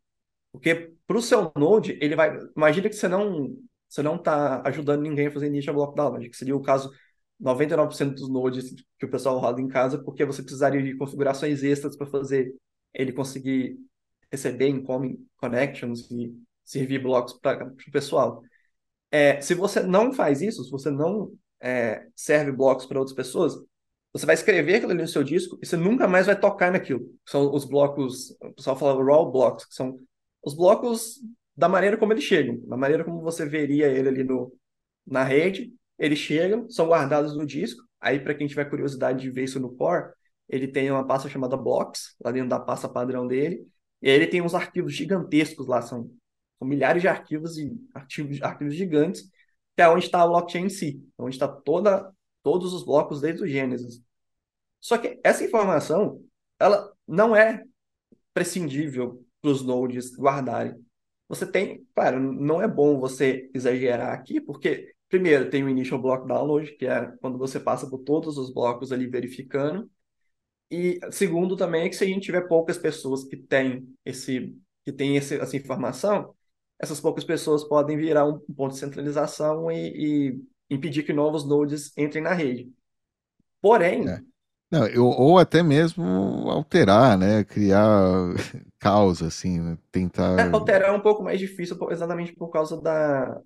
Porque 0.52 0.92
para 1.06 1.16
o 1.16 1.22
seu 1.22 1.50
Node, 1.56 1.98
ele 2.00 2.14
vai. 2.14 2.38
Imagina 2.56 2.88
que 2.88 2.94
você 2.94 3.08
não 3.08 3.56
você 3.88 4.02
não 4.02 4.16
está 4.16 4.62
ajudando 4.66 5.02
ninguém 5.02 5.26
a 5.26 5.30
fazer 5.30 5.48
initial 5.48 5.74
block 5.74 5.94
download, 5.94 6.30
que 6.30 6.36
seria 6.36 6.56
o 6.56 6.62
caso 6.62 6.90
99% 7.38 8.14
dos 8.14 8.30
nodes 8.30 8.74
que 8.98 9.04
o 9.04 9.10
pessoal 9.10 9.38
roda 9.38 9.60
em 9.60 9.68
casa, 9.68 10.02
porque 10.02 10.24
você 10.24 10.42
precisaria 10.42 10.82
de 10.82 10.96
configurações 10.96 11.62
extras 11.62 11.94
para 11.94 12.06
fazer 12.06 12.54
ele 12.94 13.12
conseguir 13.12 13.76
receber 14.30 14.68
incoming 14.68 15.18
connections 15.36 16.10
e 16.10 16.32
servir 16.64 17.02
blocos 17.02 17.34
para 17.34 17.66
o 17.66 17.90
pessoal. 17.90 18.42
É, 19.10 19.40
se 19.42 19.54
você 19.54 19.82
não 19.82 20.10
faz 20.12 20.40
isso, 20.40 20.64
se 20.64 20.70
você 20.70 20.90
não 20.90 21.30
é, 21.60 22.06
serve 22.16 22.50
blocos 22.50 22.86
para 22.86 22.98
outras 22.98 23.14
pessoas, 23.14 23.54
você 24.10 24.24
vai 24.24 24.34
escrever 24.34 24.76
aquilo 24.76 24.92
ali 24.92 25.02
no 25.02 25.08
seu 25.08 25.22
disco 25.22 25.58
e 25.62 25.66
você 25.66 25.76
nunca 25.76 26.08
mais 26.08 26.26
vai 26.26 26.38
tocar 26.38 26.72
naquilo. 26.72 27.06
São 27.26 27.52
os 27.52 27.66
blocos, 27.66 28.30
o 28.40 28.54
pessoal 28.54 28.76
fala 28.76 29.04
raw 29.04 29.30
blocks, 29.30 29.66
que 29.66 29.74
são 29.74 29.98
os 30.42 30.54
blocos 30.54 31.20
da 31.56 31.68
maneira 31.68 31.96
como 31.96 32.12
eles 32.12 32.24
chegam, 32.24 32.58
da 32.66 32.76
maneira 32.76 33.04
como 33.04 33.20
você 33.20 33.46
veria 33.46 33.86
ele 33.88 34.08
ali 34.08 34.24
no, 34.24 34.52
na 35.06 35.22
rede, 35.22 35.72
eles 35.98 36.18
chegam, 36.18 36.68
são 36.68 36.88
guardados 36.88 37.36
no 37.36 37.46
disco. 37.46 37.82
Aí, 38.00 38.18
para 38.18 38.34
quem 38.34 38.46
tiver 38.46 38.64
curiosidade 38.64 39.20
de 39.20 39.30
ver 39.30 39.44
isso 39.44 39.60
no 39.60 39.74
Core, 39.76 40.12
ele 40.48 40.66
tem 40.66 40.90
uma 40.90 41.06
pasta 41.06 41.28
chamada 41.28 41.56
Blocks, 41.56 42.16
lá 42.22 42.32
dentro 42.32 42.48
da 42.48 42.58
pasta 42.58 42.88
padrão 42.88 43.26
dele, 43.26 43.66
e 44.00 44.08
aí 44.08 44.16
ele 44.16 44.26
tem 44.26 44.42
uns 44.42 44.54
arquivos 44.54 44.92
gigantescos 44.94 45.66
lá, 45.68 45.80
são, 45.80 46.10
são 46.58 46.66
milhares 46.66 47.00
de 47.00 47.08
arquivos 47.08 47.56
e 47.56 47.72
arquivos, 47.94 48.42
arquivos 48.42 48.74
gigantes, 48.74 49.30
que 49.76 49.82
é 49.82 49.88
onde 49.88 50.04
está 50.04 50.22
a 50.22 50.26
blockchain 50.26 50.64
em 50.64 50.68
si, 50.68 51.02
onde 51.16 51.36
está 51.36 51.46
toda, 51.46 52.12
todos 52.42 52.74
os 52.74 52.84
blocos 52.84 53.20
desde 53.20 53.42
o 53.42 53.46
Gênesis. 53.46 54.02
Só 54.80 54.98
que 54.98 55.20
essa 55.22 55.44
informação, 55.44 56.20
ela 56.58 56.92
não 57.06 57.36
é 57.36 57.64
prescindível 58.34 59.24
para 59.42 59.50
os 59.50 59.62
nodes 59.62 60.16
guardarem. 60.16 60.74
Você 61.28 61.46
tem, 61.46 61.86
claro, 61.94 62.20
não 62.20 62.62
é 62.62 62.68
bom 62.68 62.98
você 62.98 63.50
exagerar 63.54 64.12
aqui, 64.12 64.40
porque 64.40 64.94
primeiro 65.08 65.50
tem 65.50 65.64
o 65.64 65.68
initial 65.68 66.00
block 66.00 66.26
download, 66.26 66.76
que 66.76 66.86
é 66.86 67.06
quando 67.20 67.36
você 67.38 67.60
passa 67.60 67.88
por 67.88 67.98
todos 67.98 68.38
os 68.38 68.52
blocos 68.52 68.92
ali 68.92 69.06
verificando. 69.06 69.90
E 70.70 71.00
segundo 71.10 71.56
também 71.56 71.82
é 71.84 71.88
que 71.88 71.96
se 71.96 72.04
a 72.04 72.06
gente 72.06 72.22
tiver 72.22 72.48
poucas 72.48 72.78
pessoas 72.78 73.24
que 73.24 73.36
têm 73.36 73.86
esse 74.04 74.56
que 74.84 74.92
tem 74.92 75.16
esse, 75.16 75.36
essa 75.36 75.56
informação, 75.56 76.34
essas 76.78 77.00
poucas 77.00 77.24
pessoas 77.24 77.62
podem 77.62 77.96
virar 77.96 78.26
um 78.26 78.38
ponto 78.38 78.72
de 78.72 78.78
centralização 78.78 79.70
e, 79.70 80.32
e 80.32 80.74
impedir 80.74 81.04
que 81.04 81.12
novos 81.12 81.46
nodes 81.46 81.96
entrem 81.96 82.22
na 82.22 82.32
rede. 82.32 82.72
Porém, 83.60 84.08
é. 84.08 84.20
Não, 84.72 84.86
eu, 84.86 85.04
ou 85.04 85.38
até 85.38 85.62
mesmo 85.62 86.02
alterar, 86.50 87.18
né? 87.18 87.44
Criar 87.44 87.92
caos, 88.80 89.22
assim, 89.22 89.60
né? 89.60 89.76
tentar. 89.92 90.38
É, 90.38 90.50
alterar 90.50 90.88
é 90.88 90.92
um 90.92 91.00
pouco 91.00 91.22
mais 91.22 91.38
difícil, 91.38 91.76
exatamente 91.90 92.32
por 92.32 92.48
causa 92.48 92.80
da. 92.80 93.38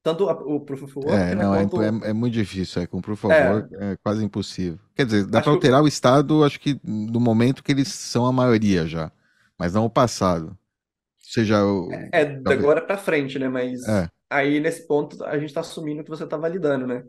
Tanto 0.00 0.24
o 0.24 0.60
Proof 0.60 0.84
of 0.84 0.98
Work, 0.98 1.12
é, 1.12 1.34
né, 1.34 1.42
não, 1.42 1.54
é, 1.54 1.66
quanto... 1.66 1.82
é, 1.82 2.10
é, 2.10 2.12
muito 2.14 2.32
difícil, 2.32 2.80
é, 2.80 2.86
com 2.86 3.02
Proof 3.02 3.24
of 3.24 3.34
é. 3.34 3.50
Work 3.50 3.74
é 3.74 3.96
quase 3.96 4.24
impossível. 4.24 4.78
Quer 4.94 5.04
dizer, 5.04 5.26
dá 5.26 5.42
para 5.42 5.50
alterar 5.50 5.80
que... 5.80 5.84
o 5.84 5.88
estado, 5.88 6.42
acho 6.42 6.58
que 6.58 6.80
no 6.82 7.20
momento 7.20 7.62
que 7.62 7.70
eles 7.70 7.88
são 7.88 8.24
a 8.24 8.32
maioria 8.32 8.86
já, 8.86 9.12
mas 9.58 9.74
não 9.74 9.84
o 9.84 9.90
passado. 9.90 10.56
Seja 11.18 11.62
o... 11.62 11.92
É, 11.92 12.08
é 12.12 12.42
agora 12.46 12.80
para 12.80 12.96
frente, 12.96 13.38
né? 13.38 13.48
Mas 13.48 13.86
é. 13.86 14.08
aí 14.30 14.58
nesse 14.58 14.86
ponto 14.86 15.22
a 15.22 15.34
gente 15.34 15.48
está 15.48 15.60
assumindo 15.60 16.02
que 16.02 16.08
você 16.08 16.24
está 16.24 16.38
validando, 16.38 16.86
né? 16.86 17.04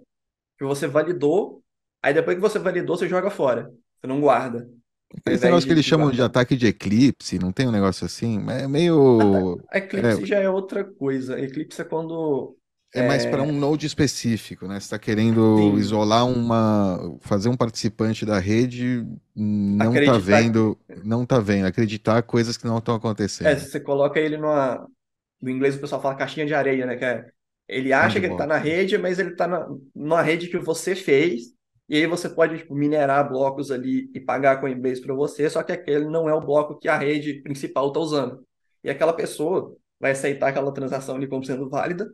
Que 0.57 0.65
você 0.65 0.85
validou 0.85 1.63
Aí 2.03 2.13
depois 2.13 2.35
que 2.35 2.41
você 2.41 2.59
validou, 2.59 2.97
você 2.97 3.07
joga 3.07 3.29
fora. 3.29 3.71
Você 3.99 4.07
não 4.07 4.21
guarda. 4.21 4.67
Esse 5.25 5.43
negócio 5.45 5.67
que 5.67 5.73
eles 5.73 5.85
chamam 5.85 6.11
de 6.11 6.21
ataque 6.21 6.55
de 6.55 6.67
eclipse, 6.67 7.37
não 7.39 7.51
tem 7.51 7.67
um 7.67 7.71
negócio 7.71 8.05
assim? 8.05 8.39
É 8.49 8.67
meio. 8.67 9.57
Eclipse 9.73 10.23
é... 10.23 10.25
já 10.25 10.39
é 10.39 10.49
outra 10.49 10.83
coisa. 10.85 11.39
Eclipse 11.39 11.81
é 11.81 11.85
quando 11.85 12.57
É 12.93 13.01
mais 13.01 13.25
para 13.25 13.41
um 13.41 13.53
node 13.53 13.85
específico, 13.87 14.67
né? 14.67 14.73
Você 14.75 14.85
está 14.85 14.99
querendo 14.99 15.73
Sim, 15.73 15.77
isolar 15.77 16.27
uma, 16.27 16.99
fazer 17.21 17.47
um 17.47 17.55
participante 17.55 18.25
da 18.25 18.37
rede 18.37 19.05
não 19.33 19.97
tá 20.01 20.17
acreditar. 20.17 20.17
vendo, 20.17 20.77
não 21.03 21.25
tá 21.25 21.39
vendo, 21.39 21.67
acreditar 21.67 22.21
coisas 22.23 22.57
que 22.57 22.65
não 22.65 22.79
estão 22.79 22.95
É, 23.43 23.55
acontecendo. 23.55 23.55
você 23.55 23.79
coloca 23.79 24.19
ele 24.19 24.37
numa. 24.37 24.87
No 25.41 25.49
inglês 25.49 25.75
o 25.75 25.81
pessoal 25.81 26.01
fala 26.01 26.15
caixinha 26.15 26.45
de 26.45 26.53
areia, 26.53 26.85
né? 26.85 26.95
Que 26.97 27.05
é, 27.05 27.31
ele 27.67 27.93
acha 27.93 28.19
que 28.19 28.25
ele 28.27 28.35
tá 28.35 28.45
Sandbox. 28.45 28.47
na 28.47 28.57
rede, 28.57 28.97
mas 28.97 29.19
ele 29.19 29.35
tá 29.35 29.47
na, 29.47 29.67
numa 29.95 30.21
rede 30.21 30.47
que 30.49 30.57
você 30.59 30.95
fez. 30.95 31.53
E 31.91 31.97
aí 31.97 32.07
você 32.07 32.29
pode, 32.29 32.59
tipo, 32.59 32.73
minerar 32.73 33.27
blocos 33.27 33.69
ali 33.69 34.09
e 34.15 34.19
pagar 34.21 34.61
Coinbase 34.61 35.01
para 35.01 35.13
você, 35.13 35.49
só 35.49 35.61
que 35.61 35.73
aquele 35.73 36.05
não 36.05 36.29
é 36.29 36.33
o 36.33 36.39
bloco 36.39 36.79
que 36.79 36.87
a 36.87 36.97
rede 36.97 37.41
principal 37.41 37.89
está 37.89 37.99
usando. 37.99 38.47
E 38.81 38.89
aquela 38.89 39.11
pessoa 39.11 39.75
vai 39.99 40.11
aceitar 40.11 40.47
aquela 40.47 40.73
transação 40.73 41.17
ali 41.17 41.27
como 41.27 41.43
sendo 41.43 41.69
válida, 41.69 42.09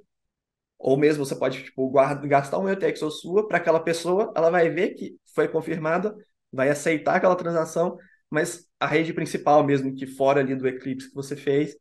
ou 0.80 0.98
mesmo 0.98 1.24
você 1.24 1.36
pode, 1.36 1.64
tipo, 1.64 1.88
guarda, 1.92 2.28
gastar 2.28 2.58
um 2.58 2.66
UTXO 2.72 3.12
sua 3.12 3.48
para 3.48 3.58
aquela 3.60 3.80
pessoa, 3.80 4.34
ela 4.36 4.50
vai 4.50 4.68
ver 4.68 4.96
que 4.96 5.16
foi 5.36 5.48
confirmada, 5.48 6.16
vai 6.52 6.70
aceitar 6.70 7.16
aquela 7.16 7.36
transação, 7.36 8.00
mas 8.32 8.68
a 8.80 8.88
rede 8.88 9.14
principal 9.14 9.64
mesmo, 9.64 9.94
que 9.94 10.08
fora 10.08 10.40
ali 10.40 10.56
do 10.56 10.68
Eclipse 10.68 11.10
que 11.10 11.16
você 11.16 11.36
fez, 11.36 11.78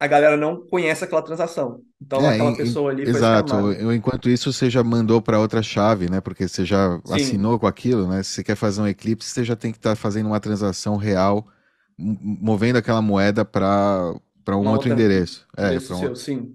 a 0.00 0.06
galera 0.08 0.36
não 0.36 0.66
conhece 0.66 1.04
aquela 1.04 1.22
transação. 1.22 1.84
Então 2.00 2.26
É, 2.26 2.28
aquela 2.28 2.56
em- 2.56 2.56
pessoa 2.56 2.90
ali 2.90 3.04
exato. 3.04 3.56
escamada. 3.58 3.72
Eu- 3.72 3.92
Enquanto 3.94 4.28
isso, 4.28 4.52
você 4.52 4.68
já 4.68 4.82
mandou 4.82 5.22
para 5.22 5.38
outra 5.38 5.62
chave, 5.62 6.10
né? 6.10 6.20
Porque 6.20 6.48
você 6.48 6.64
já 6.64 7.00
Sim, 7.04 7.50
assinou 7.50 7.58
com 7.58 7.66
aquilo, 7.66 8.06
né? 8.08 8.22
Se 8.22 8.30
você 8.34 8.44
quer 8.44 8.56
fazer 8.56 8.80
um 8.82 8.88
eclipse, 8.88 9.28
você 9.30 9.44
já 9.44 9.54
tem 9.56 9.70
que 9.72 9.78
estar 9.78 9.94
fazendo 9.96 10.26
uma 10.26 10.40
transação 10.40 10.96
real, 10.96 11.46
movendo 11.98 12.76
aquela 12.76 13.00
moeda 13.02 13.44
para 13.44 14.14
um 14.56 14.64
uma 14.64 14.70
outro 14.70 14.90
outra 14.90 14.90
endereço. 14.90 15.46
É, 15.56 15.78
para 15.80 15.96
um 15.96 16.10
seu, 16.10 16.14
sim. 16.14 16.54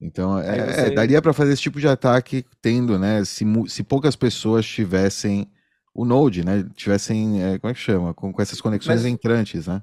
Então, 0.00 0.38
é, 0.38 0.86
é, 0.88 0.90
você. 0.90 0.90
daria 0.90 1.22
para 1.22 1.32
fazer 1.32 1.52
esse 1.52 1.62
tipo 1.62 1.78
de 1.80 1.86
ataque 1.88 2.44
tendo, 2.60 2.98
né? 2.98 3.24
Se, 3.24 3.44
se 3.68 3.84
poucas 3.84 4.16
pessoas 4.16 4.66
tivessem 4.66 5.48
o 5.94 6.04
Node, 6.04 6.44
né? 6.44 6.64
Tivessem, 6.74 7.40
é, 7.42 7.58
como 7.58 7.70
é 7.70 7.74
que 7.74 7.80
chama? 7.80 8.12
Com, 8.14 8.32
com 8.32 8.42
essas 8.42 8.60
conexões 8.60 9.04
Mas 9.04 9.04
entrantes, 9.04 9.66
né? 9.68 9.80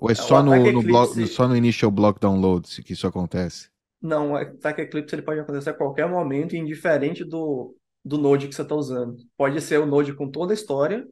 Ou 0.00 0.10
é 0.10 0.14
só 0.14 0.42
no, 0.42 0.54
no, 0.72 0.82
bloco, 0.82 1.26
só 1.26 1.48
no 1.48 1.56
initial 1.56 1.90
block 1.90 2.20
download 2.20 2.82
que 2.82 2.92
isso 2.92 3.06
acontece? 3.06 3.68
Não, 4.00 4.32
o 4.32 4.36
ataque 4.36 4.82
Eclipse 4.82 5.14
ele 5.14 5.22
pode 5.22 5.40
acontecer 5.40 5.70
a 5.70 5.74
qualquer 5.74 6.08
momento, 6.08 6.54
indiferente 6.54 7.24
do, 7.24 7.74
do 8.04 8.18
Node 8.18 8.48
que 8.48 8.54
você 8.54 8.62
está 8.62 8.74
usando. 8.74 9.16
Pode 9.36 9.60
ser 9.60 9.80
o 9.80 9.86
Node 9.86 10.14
com 10.14 10.30
toda 10.30 10.52
a 10.52 10.54
história, 10.54 11.06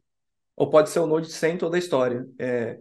ou 0.56 0.70
pode 0.70 0.90
ser 0.90 1.00
o 1.00 1.06
Node 1.06 1.30
sem 1.30 1.58
toda 1.58 1.76
a 1.76 1.78
história. 1.78 2.26
É, 2.38 2.78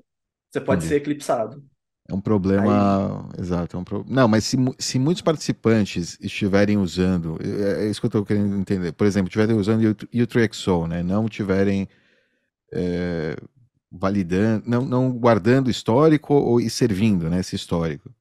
você 0.52 0.62
pode 0.62 0.84
ser 0.84 0.96
eclipsado. 0.96 1.64
É 2.08 2.14
um 2.14 2.18
Aí, 2.18 2.22
problema. 2.22 3.30
Exato. 3.38 3.76
É 3.76 3.80
um 3.80 3.84
pro... 3.84 4.06
Não, 4.08 4.28
mas 4.28 4.46
se, 4.46 4.58
se 4.78 5.00
muitos 5.00 5.22
participantes 5.22 6.18
estiverem 6.22 6.78
usando. 6.78 7.38
É, 7.42 7.86
é 7.86 7.90
isso 7.90 8.00
que 8.00 8.06
eu 8.06 8.10
estou 8.10 8.26
querendo 8.26 8.56
entender. 8.56 8.92
Por 8.94 9.08
exemplo, 9.08 9.28
estiverem 9.28 9.58
usando 9.58 9.84
o 9.84 9.96
U3XO, 9.96 10.88
né? 10.88 11.02
Não 11.02 11.28
tiverem 11.28 11.90
é, 12.72 13.36
validando, 13.98 14.64
não, 14.68 14.82
não 14.86 15.12
guardando 15.12 15.70
histórico 15.70 16.34
ou 16.34 16.60
e 16.62 16.70
servindo, 16.70 17.30
né? 17.30 17.40
Esse 17.40 17.56
histórico. 17.56 18.14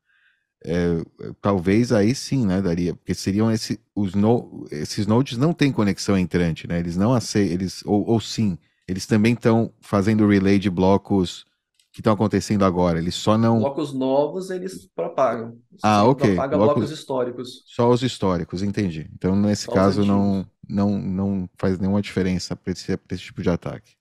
É, 0.65 1.03
talvez 1.43 1.93
aí 1.93 2.15
sim, 2.15 2.47
né? 2.47 2.63
Daria. 2.63 2.95
Porque 2.95 3.15
seriam 3.15 3.51
esse, 3.53 3.79
os 3.95 4.15
no, 4.15 4.67
esses 4.71 5.07
nodes 5.07 5.37
não 5.39 5.53
têm 5.53 5.73
conexão 5.73 6.19
entrante, 6.19 6.67
né? 6.67 6.79
Eles 6.79 6.97
não 6.97 7.13
aceitam. 7.15 7.55
Eles, 7.55 7.83
ou, 7.85 8.07
ou 8.09 8.21
sim, 8.21 8.59
eles 8.89 9.07
também 9.07 9.35
estão 9.35 9.73
fazendo 9.81 10.27
relay 10.27 10.59
de 10.59 10.71
blocos 10.71 11.45
que 11.93 12.01
estão 12.01 12.15
acontecendo 12.15 12.65
agora. 12.65 12.99
Eles 12.99 13.15
só 13.15 13.37
não. 13.37 13.59
blocos 13.61 13.93
novos 13.93 14.51
eles 14.51 14.87
propagam. 14.87 15.61
Ah, 15.83 16.03
Você 16.03 16.09
ok. 16.11 16.27
propaga 16.27 16.57
blocos 16.57 16.75
Blocos 16.75 16.91
históricos, 16.91 17.65
só 17.67 17.91
os 17.91 18.03
históricos, 18.03 18.63
entendi. 18.63 19.09
Então, 19.15 19.37
nesse 19.37 19.67
só 19.67 19.73
caso, 19.75 20.05
não, 20.05 20.47
não, 20.69 20.99
não 20.99 21.51
faz 21.59 21.79
nenhuma 21.79 22.01
diferença 22.03 22.57
para 22.57 22.73
esse, 22.73 22.97
pra 22.97 23.15
esse 23.15 23.25
tipo 23.25 23.43
de 23.43 23.51
ataque. 23.51 23.97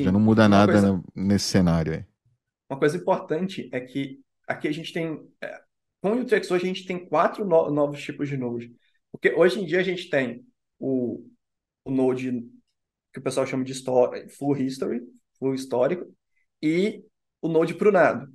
Já 0.00 0.12
não 0.12 0.20
Sim. 0.20 0.24
muda 0.24 0.48
uma 0.48 0.48
nada 0.48 0.72
coisa, 0.72 1.02
nesse 1.14 1.46
cenário 1.46 1.92
aí. 1.94 2.04
uma 2.70 2.78
coisa 2.78 2.96
importante 2.96 3.68
é 3.72 3.80
que 3.80 4.20
aqui 4.46 4.68
a 4.68 4.72
gente 4.72 4.92
tem. 4.92 5.26
é, 5.42 5.60
com 6.00 6.12
o 6.12 6.20
UTXO 6.20 6.54
a 6.54 6.58
gente 6.58 6.86
tem 6.86 7.06
quatro 7.08 7.44
no- 7.44 7.70
novos 7.70 8.02
tipos 8.02 8.28
de 8.28 8.36
Node. 8.36 8.72
Porque 9.10 9.32
hoje 9.34 9.60
em 9.60 9.66
dia 9.66 9.80
a 9.80 9.82
gente 9.82 10.08
tem 10.10 10.46
o, 10.78 11.26
o 11.84 11.90
Node 11.90 12.32
que 13.12 13.18
o 13.20 13.22
pessoal 13.22 13.46
chama 13.46 13.64
de 13.64 13.72
história, 13.72 14.28
full 14.30 14.56
history, 14.56 15.02
full 15.38 15.54
histórico, 15.54 16.12
e 16.62 17.04
o 17.42 17.48
Node 17.48 17.74
prunado. 17.74 18.32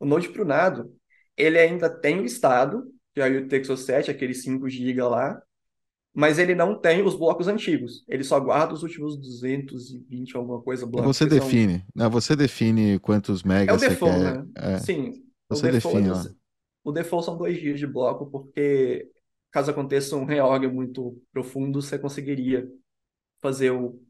O 0.00 0.06
Node 0.06 0.28
prunado, 0.30 0.94
ele 1.36 1.58
ainda 1.58 1.88
tem 1.90 2.20
o 2.20 2.24
estado, 2.24 2.92
que 3.14 3.20
é 3.20 3.28
o 3.28 3.44
UTXO 3.44 3.76
7, 3.76 4.10
aquele 4.10 4.34
5 4.34 4.68
GB 4.68 5.02
lá, 5.02 5.42
mas 6.14 6.38
ele 6.38 6.54
não 6.54 6.78
tem 6.80 7.02
os 7.04 7.16
blocos 7.16 7.48
antigos. 7.48 8.04
Ele 8.08 8.24
só 8.24 8.38
guarda 8.40 8.74
os 8.74 8.82
últimos 8.82 9.16
220 9.18 10.36
alguma 10.36 10.62
coisa 10.62 10.86
blocos, 10.86 11.18
você 11.18 11.24
que 11.24 11.30
são... 11.30 11.60
define, 11.60 11.84
né? 11.94 12.08
Você 12.08 12.36
define 12.36 12.98
quantos 13.00 13.42
É 13.66 13.72
o 13.72 13.76
megas 13.76 13.82
você 13.82 13.96
default, 13.96 14.22
quer. 14.22 14.42
né? 14.44 14.46
É, 14.56 14.84
Sim, 14.84 15.24
o 15.50 15.58
você 15.58 15.68
default, 15.68 16.06
define 16.08 16.08
você- 16.08 16.34
o 16.84 16.92
default 16.92 17.24
são 17.24 17.36
dois 17.36 17.58
dias 17.60 17.78
de 17.78 17.86
bloco, 17.86 18.26
porque 18.30 19.10
caso 19.50 19.70
aconteça 19.70 20.16
um 20.16 20.24
reorg 20.24 20.66
muito 20.68 21.22
profundo, 21.32 21.80
você 21.82 21.98
conseguiria 21.98 22.68
fazer 23.42 23.72
o 23.72 24.00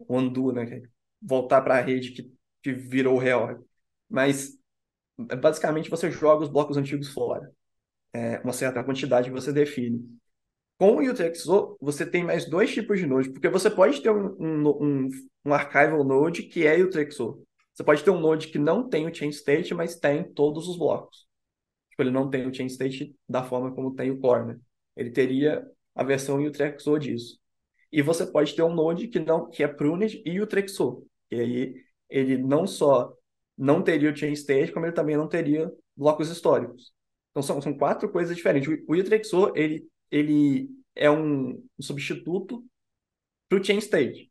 o 0.00 0.16
undo, 0.18 0.52
né? 0.52 0.64
é 0.64 0.82
Voltar 1.22 1.62
para 1.62 1.76
a 1.78 1.80
rede 1.82 2.12
que, 2.12 2.32
que 2.62 2.72
virou 2.72 3.16
o 3.16 3.18
reorg. 3.20 3.64
Mas 4.08 4.58
basicamente 5.40 5.90
você 5.90 6.10
joga 6.10 6.44
os 6.44 6.50
blocos 6.50 6.76
antigos 6.76 7.08
fora. 7.12 7.52
É 8.12 8.38
uma 8.40 8.52
certa 8.52 8.82
quantidade 8.84 9.28
que 9.28 9.34
você 9.34 9.52
define. 9.52 10.00
Com 10.78 10.96
o 10.96 11.10
UTXO, 11.10 11.76
você 11.80 12.04
tem 12.04 12.22
mais 12.22 12.48
dois 12.48 12.72
tipos 12.72 12.98
de 12.98 13.06
node, 13.06 13.30
porque 13.30 13.48
você 13.48 13.70
pode 13.70 14.02
ter 14.02 14.10
um, 14.10 14.36
um, 14.38 15.10
um, 15.44 15.54
archival 15.54 16.04
node 16.04 16.42
que 16.42 16.66
é 16.66 16.76
UTXO. 16.76 17.42
Você 17.72 17.82
pode 17.82 18.04
ter 18.04 18.10
um 18.10 18.20
node 18.20 18.48
que 18.48 18.58
não 18.58 18.86
tem 18.86 19.06
o 19.06 19.14
chain 19.14 19.30
state, 19.30 19.72
mas 19.74 19.96
tem 19.96 20.22
todos 20.22 20.68
os 20.68 20.76
blocos. 20.76 21.26
Tipo, 21.90 22.02
ele 22.02 22.10
não 22.10 22.28
tem 22.28 22.46
o 22.46 22.52
chain 22.52 22.66
state 22.66 23.14
da 23.26 23.42
forma 23.42 23.74
como 23.74 23.94
tem 23.94 24.10
o 24.10 24.20
core, 24.20 24.48
né? 24.48 24.60
Ele 24.94 25.10
teria 25.10 25.66
a 25.94 26.04
versão 26.04 26.42
UTXO 26.42 26.98
disso. 26.98 27.38
E 27.90 28.02
você 28.02 28.26
pode 28.26 28.54
ter 28.54 28.62
um 28.62 28.74
node 28.74 29.08
que 29.08 29.18
não 29.18 29.48
que 29.48 29.62
é 29.62 29.68
pruned 29.68 30.22
e 30.26 30.40
UTXO. 30.40 31.06
E 31.30 31.40
aí 31.40 31.74
ele 32.10 32.36
não 32.36 32.66
só 32.66 33.14
não 33.56 33.82
teria 33.82 34.12
o 34.12 34.16
chain 34.16 34.32
state, 34.32 34.72
como 34.72 34.84
ele 34.84 34.92
também 34.92 35.16
não 35.16 35.26
teria 35.26 35.72
blocos 35.96 36.30
históricos. 36.30 36.92
Então 37.30 37.42
são, 37.42 37.60
são 37.62 37.76
quatro 37.76 38.10
coisas 38.10 38.36
diferentes. 38.36 38.68
O, 38.68 38.92
o 38.92 38.94
UTXO, 38.94 39.52
ele, 39.54 39.86
ele 40.10 40.70
é 40.94 41.10
um, 41.10 41.62
substituto 41.80 42.64
para 43.48 43.58
o 43.58 43.64
chain 43.64 43.78
state, 43.78 44.30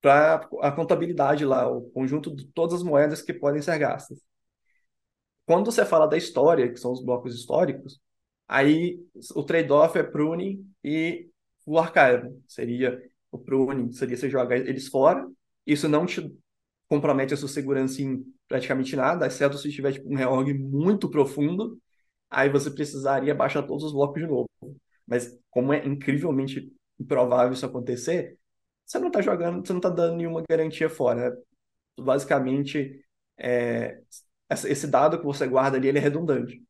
para 0.00 0.48
a 0.60 0.72
contabilidade 0.72 1.44
lá, 1.44 1.68
o 1.68 1.90
conjunto 1.90 2.34
de 2.34 2.46
todas 2.48 2.76
as 2.76 2.82
moedas 2.82 3.22
que 3.22 3.32
podem 3.34 3.62
ser 3.62 3.78
gastas. 3.78 4.20
Quando 5.46 5.66
você 5.72 5.84
fala 5.84 6.06
da 6.06 6.16
história, 6.16 6.70
que 6.70 6.78
são 6.78 6.92
os 6.92 7.02
blocos 7.02 7.34
históricos, 7.34 8.00
aí 8.46 9.00
o 9.34 9.42
trade-off 9.42 9.98
é 9.98 10.02
pruning 10.02 10.64
e 10.84 11.28
o 11.66 11.78
archive. 11.78 12.38
Seria 12.46 13.02
o 13.30 13.38
pruning, 13.38 13.92
seria 13.92 14.16
você 14.16 14.28
jogar 14.28 14.56
eles 14.56 14.88
fora. 14.88 15.26
Isso 15.66 15.88
não 15.88 16.06
te 16.06 16.30
compromete 16.88 17.34
a 17.34 17.36
sua 17.36 17.48
segurança 17.48 18.02
em 18.02 18.24
praticamente 18.48 18.96
nada, 18.96 19.26
exceto 19.26 19.58
se 19.58 19.70
tiver 19.70 19.92
tipo, 19.92 20.10
um 20.10 20.16
reorg 20.16 20.54
muito 20.54 21.10
profundo, 21.10 21.78
aí 22.30 22.48
você 22.48 22.70
precisaria 22.70 23.34
baixar 23.34 23.62
todos 23.62 23.84
os 23.84 23.92
blocos 23.92 24.22
de 24.22 24.26
novo. 24.26 24.48
Mas 25.08 25.36
como 25.50 25.72
é 25.72 25.84
incrivelmente 25.86 26.70
improvável 27.00 27.52
isso 27.52 27.64
acontecer, 27.64 28.38
você 28.84 28.98
não 28.98 29.08
está 29.08 29.20
jogando, 29.22 29.66
você 29.66 29.72
não 29.72 29.80
está 29.80 29.90
dando 29.90 30.16
nenhuma 30.16 30.42
garantia 30.48 30.88
fora. 30.90 31.30
Né? 31.30 31.36
Basicamente, 32.00 33.04
é, 33.38 34.00
esse 34.50 34.86
dado 34.86 35.18
que 35.18 35.24
você 35.24 35.46
guarda 35.46 35.76
ali 35.76 35.88
ele 35.88 35.98
é 35.98 36.00
redundante. 36.00 36.62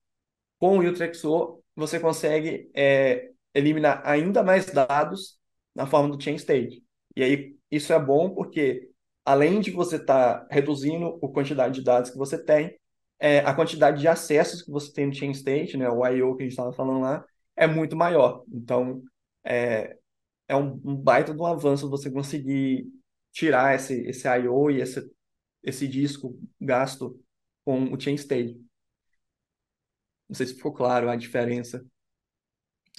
Com 0.59 0.79
o 0.79 0.88
UTXO, 0.88 1.62
você 1.77 2.01
consegue 2.01 2.70
é, 2.74 3.31
eliminar 3.55 4.03
ainda 4.05 4.42
mais 4.42 4.66
dados 4.66 5.38
na 5.74 5.87
forma 5.87 6.14
do 6.14 6.22
chain 6.22 6.35
state. 6.37 6.83
E 7.16 7.22
aí, 7.22 7.57
isso 7.70 7.92
é 7.92 7.98
bom 7.98 8.35
porque, 8.35 8.90
além 9.24 9.61
de 9.61 9.70
você 9.70 9.96
estar 9.96 10.40
tá 10.40 10.48
reduzindo 10.51 11.18
a 11.22 11.29
quantidade 11.29 11.74
de 11.74 11.85
dados 11.85 12.11
que 12.11 12.18
você 12.18 12.42
tem, 12.42 12.77
é, 13.20 13.40
a 13.40 13.55
quantidade 13.55 14.01
de 14.01 14.09
acessos 14.09 14.62
que 14.62 14.70
você 14.70 14.92
tem 14.92 15.07
no 15.07 15.14
chain 15.14 15.31
state, 15.33 15.77
né, 15.77 15.88
o 15.88 16.07
I.O. 16.07 16.35
que 16.37 16.42
a 16.42 16.46
gente 16.46 16.53
estava 16.53 16.72
falando 16.72 17.01
lá, 17.01 17.24
é 17.59 17.66
muito 17.66 17.97
maior. 17.97 18.44
Então, 18.49 19.03
é, 19.44 19.99
é 20.47 20.57
um, 20.57 20.81
um 20.85 20.97
baita 20.97 21.35
de 21.35 21.40
um 21.40 21.47
avanço 21.47 21.90
você 21.90 22.11
conseguir 22.11 22.87
tirar 23.33 23.75
esse, 23.75 24.01
esse 24.03 24.29
I.O. 24.29 24.71
e 24.71 24.81
esse, 24.81 25.11
esse 25.62 25.88
disco 25.88 26.38
gasto 26.61 27.21
com 27.64 27.92
o 27.92 28.01
chain 28.01 28.14
state. 28.14 28.59
Não 30.29 30.37
sei 30.37 30.47
se 30.47 30.55
ficou 30.55 30.73
claro 30.73 31.11
a 31.11 31.16
diferença. 31.16 31.85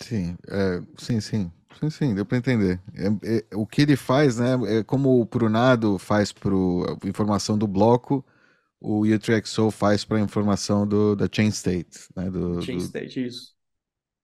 Sim, 0.02 0.36
é, 0.48 0.82
sim, 0.98 1.20
sim. 1.20 1.52
Sim, 1.80 1.90
sim, 1.90 2.16
deu 2.16 2.26
para 2.26 2.38
entender. 2.38 2.82
É, 2.94 3.38
é, 3.38 3.56
o 3.56 3.66
que 3.66 3.82
ele 3.84 3.96
faz, 3.96 4.38
né? 4.38 4.80
É 4.80 4.84
como 4.84 5.22
o 5.22 5.26
Prunado 5.26 5.98
faz 5.98 6.32
para 6.32 6.50
a 6.50 7.08
informação 7.08 7.58
do 7.58 7.68
bloco, 7.68 8.26
o 8.82 9.06
U3XO 9.06 9.72
faz 9.72 10.04
para 10.04 10.18
a 10.18 10.22
informação 10.22 10.86
do, 10.86 11.16
da 11.16 11.30
chain 11.32 11.48
state, 11.50 12.08
né? 12.16 12.30
Do, 12.30 12.62
Chain 12.62 12.78
do, 12.78 12.84
state, 12.84 13.26
isso. 13.26 13.59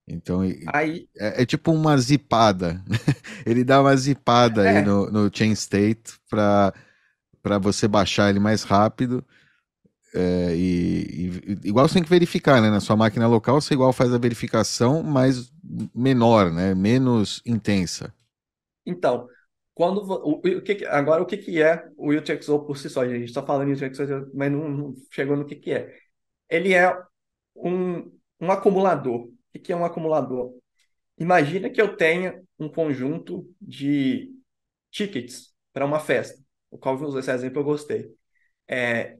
Então 0.07 0.43
Aí, 0.65 1.07
é, 1.17 1.43
é 1.43 1.45
tipo 1.45 1.71
uma 1.71 1.97
zipada. 1.97 2.83
ele 3.45 3.63
dá 3.63 3.81
uma 3.81 3.95
zipada 3.95 4.63
aí 4.63 4.79
é, 4.79 4.81
no, 4.81 5.09
no 5.11 5.31
chain 5.35 5.51
state 5.53 6.13
para 6.29 6.73
você 7.61 7.87
baixar 7.87 8.29
ele 8.29 8.39
mais 8.39 8.63
rápido. 8.63 9.25
É, 10.13 10.55
e, 10.55 11.31
e, 11.45 11.67
igual 11.69 11.87
você 11.87 11.95
tem 11.95 12.03
que 12.03 12.09
verificar, 12.09 12.61
né? 12.61 12.69
Na 12.69 12.79
sua 12.81 12.95
máquina 12.95 13.27
local, 13.27 13.61
você 13.61 13.73
igual 13.73 13.93
faz 13.93 14.13
a 14.13 14.17
verificação, 14.17 15.03
mas 15.03 15.51
menor, 15.93 16.51
né? 16.51 16.73
Menos 16.75 17.41
intensa. 17.45 18.13
então, 18.85 19.27
quando 19.73 19.99
o, 20.01 20.39
o 20.39 20.61
que- 20.61 20.85
agora 20.85 21.21
o 21.23 21.25
que 21.25 21.37
que 21.37 21.61
é 21.61 21.89
o 21.97 22.09
UTXO 22.11 22.65
por 22.65 22.77
si 22.77 22.89
só? 22.89 23.01
A 23.01 23.09
gente 23.09 23.25
está 23.25 23.43
falando 23.45 23.69
em 23.69 23.73
UTXO, 23.73 24.31
mas 24.33 24.51
não, 24.51 24.69
não 24.69 24.93
chegou 25.11 25.35
no 25.35 25.45
que 25.45 25.55
que 25.55 25.71
é. 25.71 25.93
Ele 26.49 26.73
é 26.73 26.91
um, 27.55 28.11
um 28.41 28.51
acumulador. 28.51 29.29
O 29.55 29.59
que 29.59 29.71
é 29.71 29.75
um 29.75 29.85
acumulador? 29.85 30.53
Imagina 31.17 31.69
que 31.69 31.81
eu 31.81 31.95
tenha 31.97 32.43
um 32.59 32.69
conjunto 32.69 33.49
de 33.61 34.33
tickets 34.91 35.53
para 35.73 35.85
uma 35.85 35.99
festa. 35.99 36.41
O 36.71 36.77
qual 36.77 36.95
usou 36.95 37.19
esse 37.19 37.31
exemplo 37.31 37.59
eu 37.61 37.65
gostei. 37.65 38.13
É, 38.67 39.17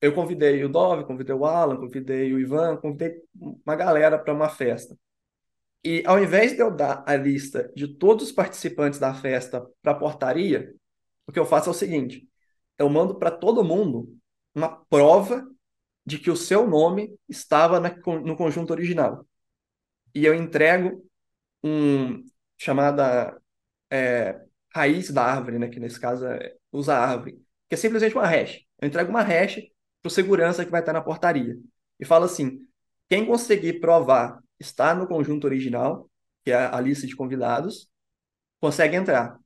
eu 0.00 0.14
convidei 0.14 0.64
o 0.64 0.68
Dove, 0.68 1.04
convidei 1.04 1.34
o 1.34 1.46
Alan, 1.46 1.76
convidei 1.76 2.32
o 2.34 2.40
Ivan, 2.40 2.76
convidei 2.78 3.22
uma 3.34 3.76
galera 3.76 4.18
para 4.18 4.34
uma 4.34 4.48
festa. 4.48 4.96
E 5.84 6.02
ao 6.06 6.18
invés 6.22 6.52
de 6.54 6.60
eu 6.60 6.70
dar 6.74 7.04
a 7.06 7.16
lista 7.16 7.70
de 7.76 7.88
todos 7.88 8.26
os 8.26 8.32
participantes 8.32 8.98
da 8.98 9.14
festa 9.14 9.66
para 9.82 9.92
a 9.92 9.94
portaria, 9.94 10.74
o 11.26 11.32
que 11.32 11.38
eu 11.38 11.46
faço 11.46 11.68
é 11.68 11.72
o 11.72 11.74
seguinte: 11.74 12.28
eu 12.78 12.88
mando 12.88 13.16
para 13.18 13.30
todo 13.30 13.64
mundo 13.64 14.16
uma 14.54 14.68
prova 14.86 15.46
de 16.06 16.18
que 16.18 16.30
o 16.30 16.36
seu 16.36 16.66
nome 16.68 17.14
estava 17.28 17.80
na- 17.80 17.96
no 18.24 18.36
conjunto 18.36 18.72
original. 18.72 19.26
E 20.14 20.24
eu 20.24 20.34
entrego 20.34 21.04
um 21.62 22.24
chamada 22.58 23.40
é, 23.90 24.40
raiz 24.74 25.10
da 25.10 25.24
árvore, 25.24 25.58
né? 25.58 25.68
Que 25.68 25.80
nesse 25.80 26.00
caso 26.00 26.26
é, 26.26 26.54
usa 26.72 26.96
árvore, 26.96 27.34
que 27.68 27.74
é 27.74 27.76
simplesmente 27.76 28.14
uma 28.14 28.26
hash. 28.26 28.60
Eu 28.80 28.88
entrego 28.88 29.10
uma 29.10 29.22
hash 29.22 29.56
para 30.02 30.08
o 30.08 30.10
segurança 30.10 30.64
que 30.64 30.70
vai 30.70 30.80
estar 30.80 30.92
na 30.92 31.02
portaria. 31.02 31.56
E 32.00 32.04
falo 32.04 32.24
assim: 32.26 32.60
quem 33.08 33.26
conseguir 33.26 33.80
provar 33.80 34.40
está 34.58 34.94
no 34.94 35.06
conjunto 35.06 35.44
original, 35.46 36.08
que 36.44 36.50
é 36.52 36.56
a 36.56 36.80
lista 36.80 37.06
de 37.06 37.16
convidados, 37.16 37.88
consegue 38.60 38.96
entrar. 38.96 39.38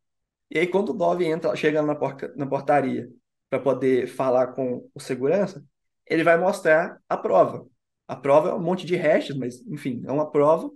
E 0.50 0.58
aí, 0.58 0.66
quando 0.66 0.90
o 0.90 0.94
Dove 0.94 1.26
entra, 1.26 1.54
chega 1.56 1.82
na, 1.82 1.94
porca- 1.94 2.32
na 2.36 2.46
portaria 2.46 3.08
para 3.50 3.60
poder 3.60 4.06
falar 4.08 4.48
com 4.48 4.88
o 4.94 5.00
segurança, 5.00 5.64
ele 6.06 6.24
vai 6.24 6.38
mostrar 6.38 6.98
a 7.08 7.16
prova. 7.16 7.66
A 8.08 8.16
prova 8.16 8.48
é 8.48 8.54
um 8.54 8.60
monte 8.60 8.86
de 8.86 8.96
hashes, 8.96 9.36
mas, 9.36 9.60
enfim, 9.66 10.02
é 10.06 10.10
uma 10.10 10.30
prova 10.30 10.70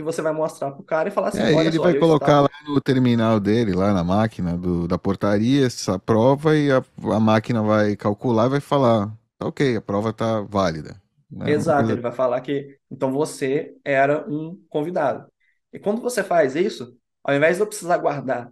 que 0.00 0.02
você 0.02 0.22
vai 0.22 0.32
mostrar 0.32 0.70
para 0.70 0.80
o 0.80 0.84
cara 0.84 1.08
e 1.10 1.12
falar 1.12 1.28
assim: 1.28 1.42
É, 1.42 1.52
ele 1.66 1.76
só, 1.76 1.82
vai 1.82 1.94
colocar 1.94 2.40
lá 2.40 2.48
no 2.66 2.80
terminal 2.80 3.38
dele, 3.38 3.74
lá 3.74 3.92
na 3.92 4.02
máquina 4.02 4.56
do, 4.56 4.88
da 4.88 4.98
portaria, 4.98 5.66
essa 5.66 5.98
prova 5.98 6.56
e 6.56 6.72
a, 6.72 6.82
a 7.12 7.20
máquina 7.20 7.62
vai 7.62 7.94
calcular 7.96 8.46
e 8.46 8.50
vai 8.50 8.60
falar, 8.60 9.14
tá 9.38 9.46
ok, 9.46 9.76
a 9.76 9.82
prova 9.82 10.10
tá 10.10 10.40
válida. 10.40 11.00
Né? 11.30 11.50
Exato, 11.50 11.80
coisa... 11.80 11.92
ele 11.92 12.00
vai 12.00 12.12
falar 12.12 12.40
que 12.40 12.78
então 12.90 13.12
você 13.12 13.76
era 13.84 14.26
um 14.26 14.58
convidado. 14.70 15.30
E 15.72 15.78
quando 15.78 16.00
você 16.00 16.24
faz 16.24 16.56
isso, 16.56 16.96
ao 17.22 17.34
invés 17.34 17.56
de 17.56 17.62
eu 17.62 17.66
precisar 17.66 17.98
guardar 17.98 18.50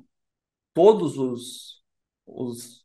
todos 0.75 1.17
os, 1.17 1.83
os 2.27 2.85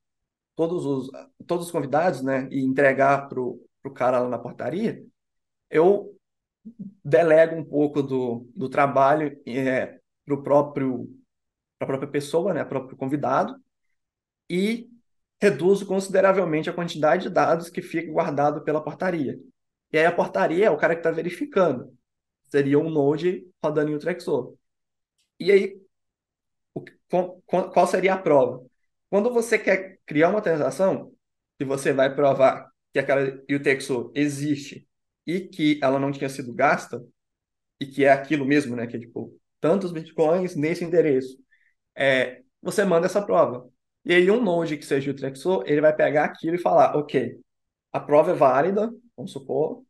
todos 0.55 0.85
os 0.85 1.09
todos 1.45 1.65
os 1.65 1.71
convidados, 1.71 2.21
né, 2.21 2.47
e 2.49 2.63
entregar 2.63 3.27
pro 3.27 3.59
pro 3.81 3.91
cara 3.91 4.19
lá 4.19 4.29
na 4.29 4.39
portaria, 4.39 5.03
eu 5.73 6.15
delego 7.03 7.55
um 7.55 7.65
pouco 7.65 8.01
do, 8.01 8.47
do 8.55 8.69
trabalho 8.69 9.37
é, 9.45 9.99
pro 10.23 10.43
próprio 10.43 11.09
para 11.77 11.85
a 11.85 11.87
própria 11.87 12.09
pessoa, 12.09 12.53
né, 12.53 12.63
próprio 12.63 12.95
convidado, 12.95 13.61
e 14.49 14.87
reduzo 15.41 15.85
consideravelmente 15.85 16.69
a 16.69 16.73
quantidade 16.73 17.23
de 17.23 17.29
dados 17.29 17.69
que 17.69 17.81
fica 17.81 18.09
guardado 18.09 18.63
pela 18.63 18.81
portaria. 18.81 19.37
E 19.91 19.97
aí 19.97 20.05
a 20.05 20.11
portaria 20.11 20.67
é 20.67 20.71
o 20.71 20.77
cara 20.77 20.95
que 20.95 21.01
está 21.01 21.11
verificando. 21.11 21.93
Seria 22.43 22.79
um 22.79 22.89
Node 22.89 23.45
rodando 23.61 23.91
em 23.91 23.95
UTXO. 23.95 24.57
E 25.39 25.51
aí, 25.51 25.81
o 26.73 26.85
qual, 27.73 27.87
seria 27.87 28.13
a 28.13 28.17
prova? 28.17 28.65
Quando 29.09 29.33
você 29.33 29.59
quer 29.59 29.99
criar 30.05 30.29
uma 30.29 30.41
transação, 30.41 31.11
que 31.57 31.65
você 31.65 31.91
vai 31.91 32.13
provar 32.15 32.71
que 32.93 32.99
aquela 32.99 33.21
UTXO 33.49 34.11
existe 34.15 34.87
e 35.25 35.41
que 35.41 35.79
ela 35.81 35.99
não 35.99 36.11
tinha 36.11 36.29
sido 36.29 36.53
gasta, 36.53 37.03
e 37.79 37.85
que 37.85 38.05
é 38.05 38.11
aquilo 38.11 38.45
mesmo, 38.45 38.75
né? 38.75 38.87
Que 38.87 38.97
é 38.97 38.99
tipo, 38.99 39.37
tantos 39.59 39.91
bitcoins 39.91 40.55
nesse 40.55 40.83
endereço. 40.83 41.37
É, 41.95 42.41
você 42.61 42.83
manda 42.85 43.05
essa 43.07 43.21
prova. 43.21 43.69
E 44.05 44.13
aí 44.13 44.29
um 44.31 44.41
Node 44.41 44.77
que 44.77 44.85
seja 44.85 45.11
UTXO, 45.11 45.63
ele 45.65 45.81
vai 45.81 45.95
pegar 45.95 46.25
aquilo 46.25 46.55
e 46.55 46.59
falar, 46.59 46.95
ok, 46.97 47.39
a 47.91 47.99
prova 47.99 48.31
é 48.31 48.33
válida, 48.35 48.91
vamos 49.15 49.31
supor, 49.31 49.83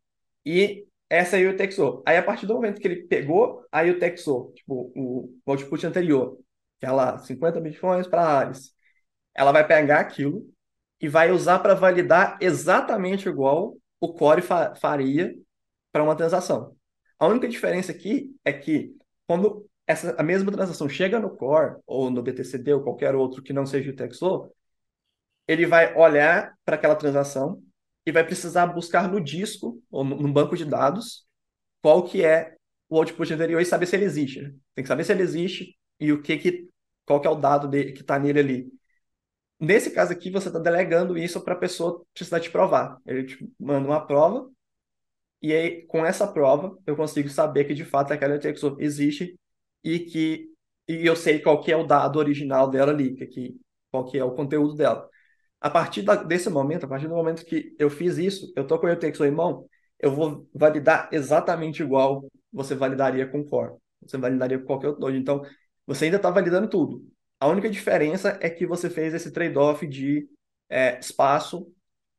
e 0.44 0.86
essa 1.08 1.38
é 1.38 1.46
a 1.46 1.50
UTXO. 1.50 2.02
Aí, 2.06 2.16
a 2.16 2.22
partir 2.22 2.46
do 2.46 2.54
momento 2.54 2.80
que 2.80 2.88
ele 2.88 3.04
pegou 3.06 3.64
a 3.70 3.82
UTXO, 3.82 4.52
tipo, 4.54 4.92
o 4.96 5.34
output 5.46 5.86
anterior, 5.86 6.38
que 6.80 6.86
é 6.86 6.90
lá, 6.90 7.18
50 7.18 7.60
bitcoins 7.60 8.06
para 8.06 8.40
Alice, 8.40 8.72
ela 9.34 9.52
vai 9.52 9.66
pegar 9.66 10.00
aquilo 10.00 10.48
e 11.00 11.08
vai 11.08 11.30
usar 11.30 11.58
para 11.60 11.74
validar 11.74 12.38
exatamente 12.40 13.28
igual 13.28 13.76
o 14.04 14.12
Core 14.14 14.42
fa 14.42 14.74
faria 14.74 15.34
para 15.92 16.02
uma 16.02 16.16
transação. 16.16 16.76
A 17.18 17.26
única 17.26 17.48
diferença 17.48 17.92
aqui 17.92 18.34
é 18.44 18.52
que 18.52 18.94
quando 19.26 19.66
essa, 19.86 20.14
a 20.18 20.22
mesma 20.22 20.52
transação 20.52 20.88
chega 20.88 21.18
no 21.18 21.30
Core, 21.36 21.76
ou 21.86 22.10
no 22.10 22.22
BTCD, 22.22 22.74
ou 22.74 22.82
qualquer 22.82 23.14
outro 23.14 23.42
que 23.42 23.52
não 23.52 23.64
seja 23.66 23.90
o 23.90 23.94
UTXO, 23.94 24.50
ele 25.48 25.66
vai 25.66 25.94
olhar 25.96 26.54
para 26.64 26.76
aquela 26.76 26.96
transação 26.96 27.62
e 28.06 28.12
vai 28.12 28.24
precisar 28.24 28.66
buscar 28.66 29.10
no 29.10 29.20
disco 29.20 29.82
ou 29.90 30.04
no, 30.04 30.16
no 30.16 30.32
banco 30.32 30.56
de 30.56 30.64
dados 30.64 31.26
qual 31.82 32.02
que 32.04 32.24
é 32.24 32.56
o 32.88 32.98
output 32.98 33.32
anterior 33.32 33.60
e 33.60 33.64
saber 33.64 33.86
se 33.86 33.96
ele 33.96 34.04
existe. 34.04 34.42
né? 34.42 34.54
Tem 34.74 34.82
que 34.82 34.88
saber 34.88 35.04
se 35.04 35.12
ele 35.12 35.22
existe 35.22 35.76
e 36.00 36.12
o 36.12 36.20
que 36.20 36.36
que 36.36 36.68
qual 37.06 37.20
que 37.20 37.26
é 37.26 37.30
o 37.30 37.34
dado 37.34 37.68
de, 37.68 37.92
que 37.92 38.00
está 38.00 38.18
nele 38.18 38.40
ali. 38.40 38.72
Nesse 39.60 39.90
caso 39.90 40.12
aqui, 40.12 40.30
você 40.30 40.48
está 40.48 40.58
delegando 40.58 41.16
isso 41.16 41.40
para 41.42 41.54
a 41.54 41.56
pessoa 41.58 42.04
precisar 42.12 42.40
te 42.40 42.50
provar. 42.50 42.98
Ele 43.06 43.24
te 43.24 43.48
manda 43.58 43.86
uma 43.88 44.04
prova 44.06 44.50
e 45.42 45.52
aí 45.52 45.82
com 45.86 46.04
essa 46.06 46.26
prova 46.26 46.76
eu 46.86 46.96
consigo 46.96 47.28
saber 47.28 47.64
que 47.64 47.74
de 47.74 47.84
fato 47.84 48.12
aquela 48.12 48.34
UTXO 48.36 48.76
existe 48.80 49.38
e 49.84 50.00
que 50.00 50.50
e 50.88 51.06
eu 51.06 51.16
sei 51.16 51.40
qual 51.40 51.60
que 51.62 51.72
é 51.72 51.76
o 51.76 51.86
dado 51.86 52.18
original 52.18 52.68
dela 52.70 52.92
ali, 52.92 53.14
que, 53.28 53.56
qual 53.90 54.04
que 54.04 54.18
é 54.18 54.24
o 54.24 54.32
conteúdo 54.34 54.74
dela. 54.74 55.08
A 55.60 55.70
partir 55.70 56.02
da- 56.02 56.16
desse 56.22 56.50
momento, 56.50 56.84
a 56.86 56.88
partir 56.88 57.08
do 57.08 57.14
momento 57.14 57.44
que 57.44 57.74
eu 57.78 57.90
fiz 57.90 58.18
isso, 58.18 58.52
eu 58.56 58.66
tô 58.66 58.78
com 58.78 58.86
o 58.88 58.92
UTXO 58.92 59.24
em 59.26 59.30
mão, 59.32 59.66
eu 60.00 60.12
vou 60.14 60.48
validar 60.54 61.08
exatamente 61.12 61.82
igual 61.82 62.26
você 62.52 62.74
validaria 62.74 63.26
com 63.26 63.40
o 63.40 63.46
Core. 63.48 63.74
Você 64.02 64.18
validaria 64.18 64.58
com 64.58 64.66
qualquer 64.66 64.88
outro 64.88 65.02
node. 65.02 65.18
Então, 65.18 65.42
você 65.86 66.06
ainda 66.06 66.18
está 66.18 66.30
validando 66.30 66.68
tudo. 66.68 67.02
A 67.40 67.48
única 67.48 67.68
diferença 67.68 68.38
é 68.40 68.48
que 68.48 68.66
você 68.66 68.88
fez 68.88 69.12
esse 69.14 69.30
trade-off 69.30 69.86
de 69.86 70.28
é, 70.68 70.98
espaço 70.98 71.70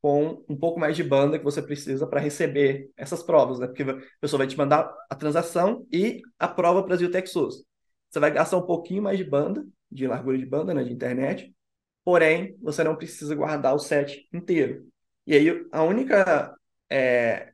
com 0.02 0.44
um 0.48 0.56
pouco 0.56 0.80
mais 0.80 0.96
de 0.96 1.04
banda 1.04 1.40
que 1.40 1.44
você 1.44 1.62
precisa 1.62 2.06
para 2.06 2.20
receber 2.20 2.92
essas 2.96 3.24
provas, 3.24 3.58
né? 3.60 3.66
Porque 3.68 3.82
a 3.82 3.98
pessoa 4.22 4.38
vai 4.38 4.48
te 4.48 4.56
mandar 4.56 4.94
a 5.10 5.16
transação 5.16 5.86
e 5.92 6.22
a 6.38 6.48
prova 6.48 6.84
para 6.84 6.94
as 6.94 7.02
UTXOs. 7.02 7.66
Você 8.10 8.20
vai 8.20 8.32
gastar 8.32 8.58
um 8.58 8.66
pouquinho 8.66 9.02
mais 9.02 9.18
de 9.18 9.24
banda, 9.24 9.66
de 9.92 10.06
largura 10.06 10.38
de 10.38 10.46
banda, 10.46 10.74
né, 10.74 10.84
de 10.84 10.94
internet, 10.94 11.56
porém, 12.04 12.56
você 12.62 12.84
não 12.84 12.96
precisa 12.96 13.34
guardar 13.34 13.74
o 13.74 13.80
set 13.80 14.28
inteiro. 14.32 14.88
E 15.26 15.34
aí, 15.36 15.68
a 15.72 15.82
única, 15.84 16.56
é, 16.90 17.52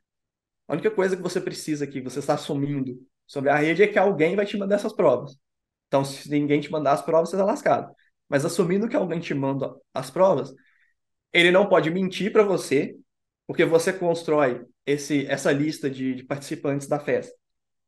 a 0.68 0.74
única 0.74 0.90
coisa 0.90 1.16
que 1.16 1.22
você 1.22 1.40
precisa 1.40 1.86
que 1.86 2.00
você 2.02 2.18
está 2.18 2.34
assumindo 2.34 3.00
sobre 3.26 3.50
a 3.50 3.56
rede 3.56 3.82
é 3.82 3.88
que 3.88 3.98
alguém 3.98 4.36
vai 4.36 4.44
te 4.44 4.58
mandar 4.58 4.76
essas 4.76 4.92
provas. 4.92 5.38
Então, 5.92 6.04
se 6.04 6.30
ninguém 6.30 6.60
te 6.60 6.70
mandar 6.72 6.92
as 6.92 7.02
provas, 7.02 7.30
você 7.30 7.36
está 7.36 7.44
lascado. 7.44 7.94
Mas 8.28 8.44
assumindo 8.46 8.88
que 8.88 8.96
alguém 8.96 9.20
te 9.20 9.34
manda 9.34 9.74
as 9.94 10.10
provas, 10.10 10.54
ele 11.32 11.50
não 11.50 11.68
pode 11.68 11.90
mentir 11.90 12.32
para 12.32 12.42
você, 12.42 12.96
porque 13.46 13.64
você 13.64 13.92
constrói 13.92 14.64
esse, 14.86 15.26
essa 15.26 15.52
lista 15.52 15.90
de, 15.90 16.14
de 16.16 16.24
participantes 16.24 16.88
da 16.88 16.98
festa. 17.00 17.34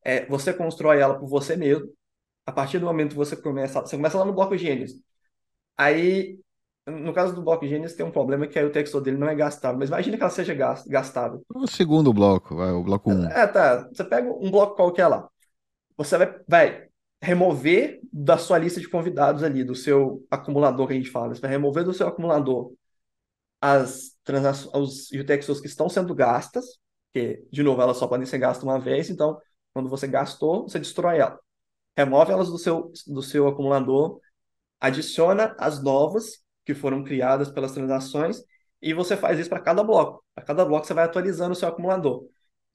É, 0.05 0.27
você 0.27 0.53
constrói 0.55 1.01
ela 1.01 1.19
por 1.19 1.29
você 1.29 1.57
mesmo. 1.57 1.89
A 2.47 2.53
partir 2.53 2.79
do 2.81 2.87
momento 2.87 3.11
que 3.11 3.17
você 3.17 3.37
começa, 3.37 3.81
você 3.83 3.97
começa 3.97 4.19
lá 4.19 4.25
no 4.27 4.35
bloco 4.35 4.57
Gênesis. 4.59 5.03
Aí, 5.77 6.39
no 6.87 7.13
caso 7.15 7.35
do 7.35 7.43
bloco 7.43 7.67
Gênesis, 7.67 7.97
tem 7.97 8.07
um 8.07 8.13
problema 8.13 8.47
que 8.49 8.59
aí 8.59 8.65
o 8.65 8.73
texto 8.73 9.01
dele 9.01 9.19
não 9.19 9.29
é 9.29 9.35
gastável. 9.35 9.79
Mas 9.79 9.89
imagina 9.91 10.17
que 10.17 10.23
ela 10.23 10.31
seja 10.31 10.55
gas- 10.55 10.87
gastável. 10.87 11.45
O 11.55 11.67
segundo 11.67 12.13
bloco, 12.13 12.55
vai, 12.55 12.71
o 12.73 12.83
bloco 12.85 13.11
1. 13.11 13.33
É, 13.33 13.47
tá. 13.47 13.89
Você 13.89 14.05
pega 14.05 14.29
um 14.33 14.51
bloco 14.51 14.77
qualquer 14.77 15.07
lá. 15.09 15.29
Você 15.99 16.19
vai, 16.19 16.41
vai 16.49 16.89
remover 17.25 18.01
da 18.13 18.39
sua 18.39 18.59
lista 18.59 18.81
de 18.81 18.89
convidados 18.89 19.43
ali, 19.43 19.65
do 19.65 19.75
seu 19.75 20.25
acumulador 20.31 20.87
que 20.87 20.93
a 20.95 20.97
gente 20.97 21.11
fala. 21.11 21.35
Você 21.35 21.41
vai 21.41 21.51
remover 21.51 21.85
do 21.85 21.93
seu 21.95 22.07
acumulador 22.09 22.73
as 23.61 24.17
transações, 24.25 24.75
os 24.75 25.11
UTXOs 25.13 25.61
que 25.61 25.67
estão 25.67 25.89
sendo 25.89 26.15
gastas, 26.15 26.65
que, 27.13 27.45
de 27.51 27.63
novo, 27.63 27.81
elas 27.83 27.97
só 27.97 28.07
podem 28.07 28.27
ser 28.27 28.39
gastas 28.39 28.65
uma 28.65 28.79
vez, 28.79 29.11
então 29.11 29.41
Quando 29.73 29.89
você 29.89 30.07
gastou, 30.09 30.65
você 30.69 30.79
destrói 30.79 31.19
ela. 31.19 31.39
Remove 31.97 32.33
elas 32.33 32.49
do 32.51 32.59
seu, 32.59 32.93
do 33.07 33.23
seu 33.23 33.49
acumulador, 33.49 34.21
adiciona 34.81 35.55
as 35.59 35.83
novas 35.83 36.45
que 36.65 36.75
foram 36.75 37.05
criadas 37.05 37.51
pelas 37.51 37.73
transações 37.73 38.43
e 38.83 38.95
você 38.95 39.17
faz 39.17 39.39
isso 39.39 39.49
para 39.51 39.61
cada 39.61 39.83
bloco. 39.83 40.25
A 40.37 40.43
cada 40.43 40.65
bloco 40.65 40.87
você 40.87 40.95
vai 40.95 41.05
atualizando 41.05 41.53
o 41.53 41.57
seu 41.57 41.69
acumulador. 41.69 42.27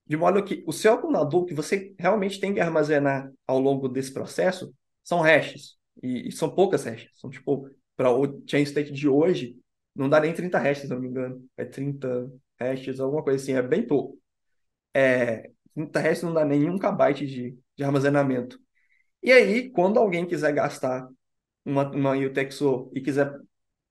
De 0.10 0.18
modo 0.18 0.43
que 0.43 0.64
o 0.66 0.74
seu 0.74 0.93
acumulador, 0.93 1.45
que 1.45 1.53
você 1.53 1.93
realmente 1.99 2.39
tem 2.39 2.51
que 2.53 2.60
armazenar 2.60 3.32
ao 3.45 3.60
longo 3.60 3.88
desse 3.88 4.12
processo, 4.12 4.74
são 5.03 5.22
hashes. 5.22 5.78
E, 6.01 6.30
e 6.30 6.32
são 6.32 6.49
poucas 6.49 6.84
hashes. 6.84 7.12
São 7.16 7.30
tipo, 7.30 7.70
para 7.95 8.12
o 8.12 8.43
chain 8.47 8.64
state 8.64 8.91
de 8.91 9.07
hoje, 9.07 9.55
não 9.95 10.10
dá 10.10 10.20
nem 10.20 10.34
30 10.34 10.57
hashes, 10.57 10.84
se 10.84 10.89
não 10.89 10.99
me 10.99 11.07
engano. 11.07 11.45
É 11.55 11.64
30 11.64 12.28
hashes, 12.60 12.99
alguma 12.99 13.24
coisa 13.24 13.41
assim, 13.41 13.53
é 13.53 13.62
bem 13.62 13.86
pouco. 13.86 14.18
É, 14.93 15.51
30 15.76 15.99
hashes 15.99 16.24
não 16.24 16.34
dá 16.34 16.43
nenhum 16.43 16.80
kbyte 16.80 17.28
de, 17.28 17.57
de 17.78 17.84
armazenamento. 17.84 18.60
E 19.22 19.32
aí, 19.32 19.70
quando 19.70 19.99
alguém 19.99 20.26
quiser 20.26 20.53
gastar 20.53 21.07
uma, 21.64 21.89
uma 21.91 22.12
UTXO 22.18 22.91
e 22.95 23.01
quiser 23.01 23.32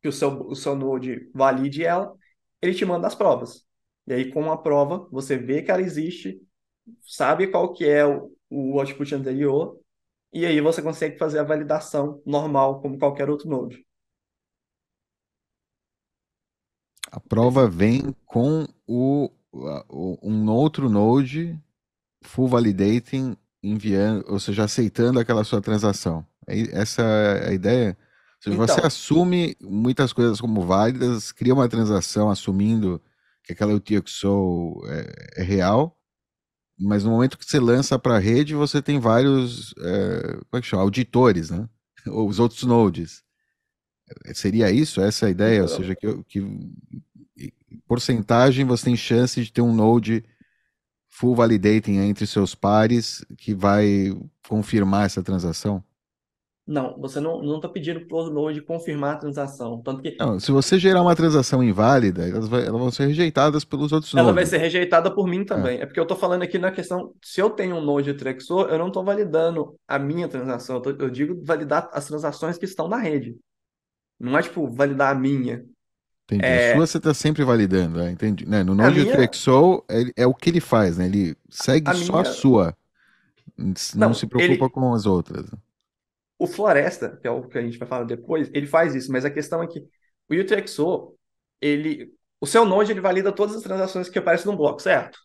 que 0.02 0.08
o 0.08 0.12
seu, 0.12 0.30
o 0.48 0.56
seu 0.56 0.74
node 0.74 1.30
valide 1.32 1.84
ela, 1.84 2.12
ele 2.60 2.74
te 2.74 2.84
manda 2.84 3.06
as 3.06 3.14
provas. 3.14 3.67
E 4.08 4.12
aí, 4.14 4.32
com 4.32 4.50
a 4.50 4.56
prova, 4.56 5.06
você 5.12 5.36
vê 5.36 5.60
que 5.60 5.70
ela 5.70 5.82
existe, 5.82 6.40
sabe 7.02 7.48
qual 7.48 7.74
que 7.74 7.84
é 7.84 8.06
o, 8.06 8.34
o 8.48 8.80
output 8.80 9.14
anterior, 9.14 9.78
e 10.32 10.46
aí 10.46 10.58
você 10.62 10.80
consegue 10.80 11.18
fazer 11.18 11.38
a 11.38 11.44
validação 11.44 12.22
normal, 12.24 12.80
como 12.80 12.98
qualquer 12.98 13.28
outro 13.28 13.50
node. 13.50 13.84
A 17.12 17.20
prova 17.20 17.68
vem 17.68 18.14
com 18.24 18.66
o, 18.86 19.30
o, 19.52 20.18
um 20.22 20.50
outro 20.50 20.88
node 20.88 21.58
full 22.22 22.48
validating 22.48 23.36
enviando, 23.62 24.24
ou 24.26 24.40
seja, 24.40 24.64
aceitando 24.64 25.20
aquela 25.20 25.44
sua 25.44 25.60
transação. 25.60 26.24
Essa 26.46 27.02
é 27.02 27.50
a 27.50 27.52
ideia? 27.52 27.90
Ou 27.90 28.42
seja, 28.42 28.56
então, 28.56 28.66
você 28.66 28.86
assume 28.86 29.54
muitas 29.60 30.14
coisas 30.14 30.40
como 30.40 30.62
válidas, 30.62 31.30
cria 31.30 31.52
uma 31.52 31.68
transação 31.68 32.30
assumindo 32.30 33.02
que 33.48 33.54
aquela 33.54 33.72
UTXO 33.74 34.82
é, 34.86 35.40
é 35.40 35.42
real, 35.42 35.98
mas 36.78 37.02
no 37.02 37.10
momento 37.10 37.38
que 37.38 37.46
você 37.46 37.58
lança 37.58 37.98
para 37.98 38.16
a 38.16 38.18
rede, 38.18 38.54
você 38.54 38.82
tem 38.82 39.00
vários 39.00 39.74
é, 39.78 40.32
como 40.50 40.58
é 40.58 40.60
que 40.60 40.66
chama? 40.66 40.82
auditores, 40.82 41.48
né? 41.48 41.66
Ou 42.06 42.28
os 42.28 42.38
outros 42.38 42.62
nodes. 42.64 43.24
Seria 44.34 44.70
isso? 44.70 45.00
Essa 45.00 45.26
é 45.26 45.28
a 45.28 45.30
ideia? 45.30 45.62
Ou 45.62 45.66
então. 45.66 45.76
seja, 45.78 45.96
que, 45.96 46.24
que 46.24 46.40
porcentagem 47.86 48.66
você 48.66 48.84
tem 48.84 48.96
chance 48.96 49.42
de 49.42 49.50
ter 49.50 49.62
um 49.62 49.74
node 49.74 50.24
full 51.08 51.34
validating 51.34 51.96
entre 51.96 52.26
seus 52.26 52.54
pares 52.54 53.24
que 53.38 53.54
vai 53.54 54.14
confirmar 54.46 55.06
essa 55.06 55.22
transação? 55.22 55.82
Não, 56.68 56.94
você 56.98 57.18
não 57.18 57.56
está 57.56 57.66
pedindo 57.66 58.06
para 58.06 58.18
o 58.18 58.28
Node 58.28 58.60
confirmar 58.60 59.14
a 59.14 59.16
transação. 59.16 59.80
Tanto 59.80 60.02
que 60.02 60.14
não, 60.20 60.38
se 60.38 60.52
você 60.52 60.78
gerar 60.78 61.00
uma 61.00 61.16
transação 61.16 61.64
inválida, 61.64 62.28
elas, 62.28 62.46
vai, 62.46 62.66
elas 62.66 62.78
vão 62.78 62.90
ser 62.90 63.06
rejeitadas 63.06 63.64
pelos 63.64 63.90
outros 63.90 64.12
Ela 64.14 64.34
vai 64.34 64.44
ser 64.44 64.58
rejeitada 64.58 65.10
por 65.10 65.26
mim 65.26 65.46
também. 65.46 65.78
É, 65.78 65.82
é 65.82 65.86
porque 65.86 65.98
eu 65.98 66.02
estou 66.02 66.16
falando 66.16 66.42
aqui 66.42 66.58
na 66.58 66.70
questão, 66.70 67.14
se 67.24 67.40
eu 67.40 67.48
tenho 67.48 67.76
um 67.76 67.80
Node 67.80 68.12
Trexor, 68.12 68.68
eu 68.68 68.76
não 68.76 68.88
estou 68.88 69.02
validando 69.02 69.76
a 69.88 69.98
minha 69.98 70.28
transação. 70.28 70.76
Eu, 70.76 70.82
tô, 70.82 70.90
eu, 70.90 71.08
digo 71.08 71.42
validar 71.42 71.88
as 71.90 72.06
transações 72.06 72.58
que 72.58 72.66
estão 72.66 72.86
na 72.86 72.98
rede. 72.98 73.34
Não 74.20 74.36
é 74.36 74.42
tipo 74.42 74.70
validar 74.70 75.16
a 75.16 75.18
minha. 75.18 75.64
Entendi. 76.26 76.44
É... 76.44 76.72
A 76.72 76.76
sua 76.76 76.86
você 76.86 76.98
está 76.98 77.14
sempre 77.14 77.44
validando, 77.44 77.98
é, 77.98 78.10
entendi. 78.10 78.46
Né? 78.46 78.62
No 78.62 78.74
Node 78.74 79.00
minha... 79.00 79.12
Trexor 79.12 79.82
é, 79.88 80.02
é, 80.22 80.26
o 80.26 80.34
que 80.34 80.50
ele 80.50 80.60
faz, 80.60 80.98
né? 80.98 81.06
Ele 81.06 81.34
segue 81.48 81.88
a 81.88 81.94
só 81.94 82.18
minha... 82.18 82.20
a 82.20 82.24
sua. 82.26 82.76
Não, 83.56 83.74
não 83.94 84.12
se 84.12 84.26
preocupa 84.26 84.64
ele... 84.66 84.70
com 84.70 84.92
as 84.92 85.06
outras. 85.06 85.46
O 86.38 86.46
Floresta, 86.46 87.16
que 87.20 87.26
é 87.26 87.30
o 87.30 87.46
que 87.48 87.58
a 87.58 87.62
gente 87.62 87.78
vai 87.78 87.88
falar 87.88 88.04
depois, 88.04 88.48
ele 88.54 88.66
faz 88.66 88.94
isso, 88.94 89.10
mas 89.10 89.24
a 89.24 89.30
questão 89.30 89.62
é 89.62 89.66
que 89.66 89.80
o 89.80 90.34
UTXO, 90.34 91.16
ele, 91.60 92.14
o 92.40 92.46
seu 92.46 92.64
Node 92.64 92.92
ele 92.92 93.00
valida 93.00 93.32
todas 93.32 93.56
as 93.56 93.62
transações 93.62 94.08
que 94.08 94.18
aparecem 94.18 94.50
no 94.50 94.56
bloco, 94.56 94.80
certo? 94.80 95.18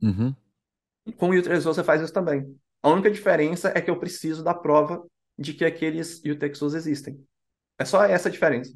Uhum. 0.00 0.34
Com 1.16 1.30
o 1.30 1.38
UTXO 1.38 1.62
você 1.62 1.82
faz 1.82 2.00
isso 2.00 2.12
também. 2.12 2.56
A 2.82 2.90
única 2.90 3.10
diferença 3.10 3.72
é 3.74 3.80
que 3.80 3.90
eu 3.90 3.98
preciso 3.98 4.44
da 4.44 4.54
prova 4.54 5.04
de 5.38 5.52
que 5.54 5.64
aqueles 5.64 6.22
UTXOs 6.24 6.74
existem. 6.74 7.18
É 7.78 7.84
só 7.84 8.04
essa 8.04 8.28
a 8.28 8.32
diferença. 8.32 8.70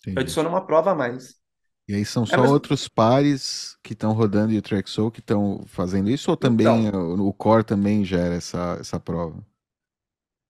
Entendi. 0.00 0.16
Eu 0.16 0.20
adiciono 0.20 0.48
uma 0.48 0.64
prova 0.64 0.92
a 0.92 0.94
mais. 0.94 1.40
E 1.88 1.94
aí 1.94 2.04
são 2.04 2.22
é, 2.22 2.26
só 2.26 2.34
é, 2.34 2.38
mas... 2.38 2.50
outros 2.50 2.88
pares 2.88 3.76
que 3.82 3.92
estão 3.92 4.12
rodando 4.12 4.56
UTXO 4.56 5.10
que 5.10 5.20
estão 5.20 5.64
fazendo 5.66 6.08
isso 6.08 6.30
ou 6.30 6.36
também 6.36 6.86
então, 6.86 7.14
o 7.14 7.32
core 7.32 7.64
também 7.64 8.04
gera 8.04 8.34
essa, 8.34 8.76
essa 8.78 9.00
prova? 9.00 9.44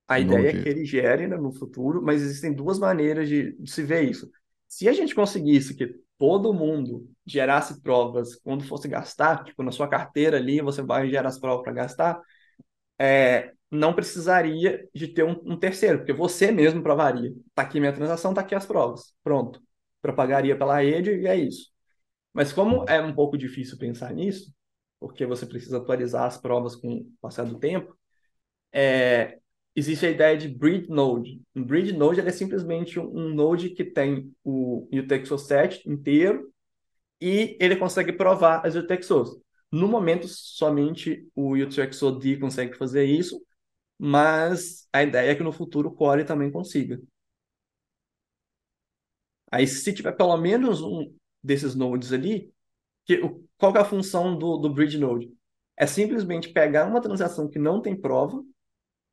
A 0.09 0.20
ideia 0.20 0.50
é 0.50 0.62
que 0.62 0.68
ele 0.68 0.84
gere 0.84 1.26
né, 1.26 1.36
no 1.36 1.53
futuro, 1.53 2.03
mas 2.03 2.22
existem 2.22 2.53
duas 2.53 2.78
maneiras 2.78 3.28
de, 3.28 3.53
de, 3.53 3.70
se 3.70 3.82
ver 3.82 4.03
isso. 4.03 4.30
Se 4.68 4.88
a 4.88 4.92
gente 4.92 5.14
conseguisse 5.14 5.74
que 5.74 5.94
todo 6.18 6.53
mundo 6.53 7.11
gerasse 7.26 7.80
provas 7.80 8.34
quando 8.36 8.64
fosse 8.64 8.88
gastar, 8.88 9.44
tipo 9.44 9.62
na 9.62 9.72
sua 9.72 9.88
carteira 9.88 10.36
ali, 10.36 10.61
você 10.61 10.82
vai 10.82 11.09
gerar 11.09 11.28
as 11.28 11.38
provas 11.38 11.62
para 11.64 11.72
gastar, 11.72 12.20
é, 12.98 13.53
não 13.70 13.94
precisaria 13.94 14.86
de 14.94 15.09
ter 15.09 15.24
um, 15.24 15.40
um, 15.44 15.59
terceiro, 15.59 15.98
porque 15.98 16.12
você 16.12 16.53
mesmo 16.53 16.82
provaria. 16.82 17.32
Tá 17.55 17.62
aqui 17.62 17.80
minha 17.80 17.92
transação, 17.92 18.34
tá 18.34 18.42
aqui 18.42 18.55
as 18.55 18.66
provas. 18.66 19.14
Pronto. 19.24 19.62
Propagaria 20.00 20.57
pela 20.57 20.80
rede 20.80 21.11
e 21.11 21.26
é 21.26 21.36
isso. 21.36 21.70
Mas 22.32 22.53
como 22.53 22.84
é 22.88 23.00
um 23.00 23.14
pouco 23.14 23.36
difícil 23.38 23.78
pensar 23.78 24.12
nisso, 24.12 24.55
porque 25.00 25.26
você 25.26 25.46
precisa 25.46 25.78
atualizar 25.78 26.24
as 26.24 26.38
provas 26.38 26.76
com 26.76 26.98
o 26.98 27.12
passar 27.20 27.44
do 27.44 27.59
tempo, 27.59 27.96
é, 28.72 29.38
existe 29.74 30.06
a 30.06 30.10
ideia 30.10 30.36
de 30.36 30.48
bridge 30.48 30.88
node. 30.88 31.40
Um 31.54 31.64
bridge 31.64 31.92
node 31.92 32.20
é 32.20 32.30
simplesmente 32.30 32.98
um, 32.98 33.28
node 33.30 33.70
que 33.70 33.84
tem 33.84 34.34
o 34.44 34.88
UTXO7 34.92 35.86
inteiro 35.86 36.52
e 37.20 37.56
ele 37.60 37.76
consegue 37.76 38.12
provar 38.12 38.66
as 38.66 38.74
UTXOs. 38.74 39.40
No 39.70 39.88
momento, 39.88 40.28
somente 40.28 41.26
o 41.34 41.54
UTXO-D 41.54 42.38
consegue 42.38 42.76
fazer 42.76 43.04
isso, 43.04 43.42
mas 43.98 44.86
a 44.92 45.02
ideia 45.02 45.30
é 45.30 45.34
que 45.34 45.42
no 45.42 45.52
futuro 45.52 45.88
o 45.88 45.94
Core 45.94 46.24
também 46.24 46.50
consiga. 46.50 47.00
Aí, 49.50 49.66
se 49.66 49.92
tiver 49.92 50.12
pelo 50.12 50.36
menos 50.36 50.82
um 50.82 51.14
desses 51.42 51.74
nodes 51.74 52.12
ali, 52.12 52.52
que, 53.04 53.18
qual 53.56 53.72
que 53.72 53.78
é 53.78 53.80
a 53.82 53.84
função 53.84 54.36
do, 54.36 54.56
do 54.58 54.70
bridge 54.72 54.98
node? 54.98 55.32
É 55.76 55.86
simplesmente 55.86 56.52
pegar 56.52 56.86
uma 56.86 57.00
transação 57.00 57.48
que 57.48 57.58
não 57.58 57.80
tem 57.80 57.98
prova 57.98 58.42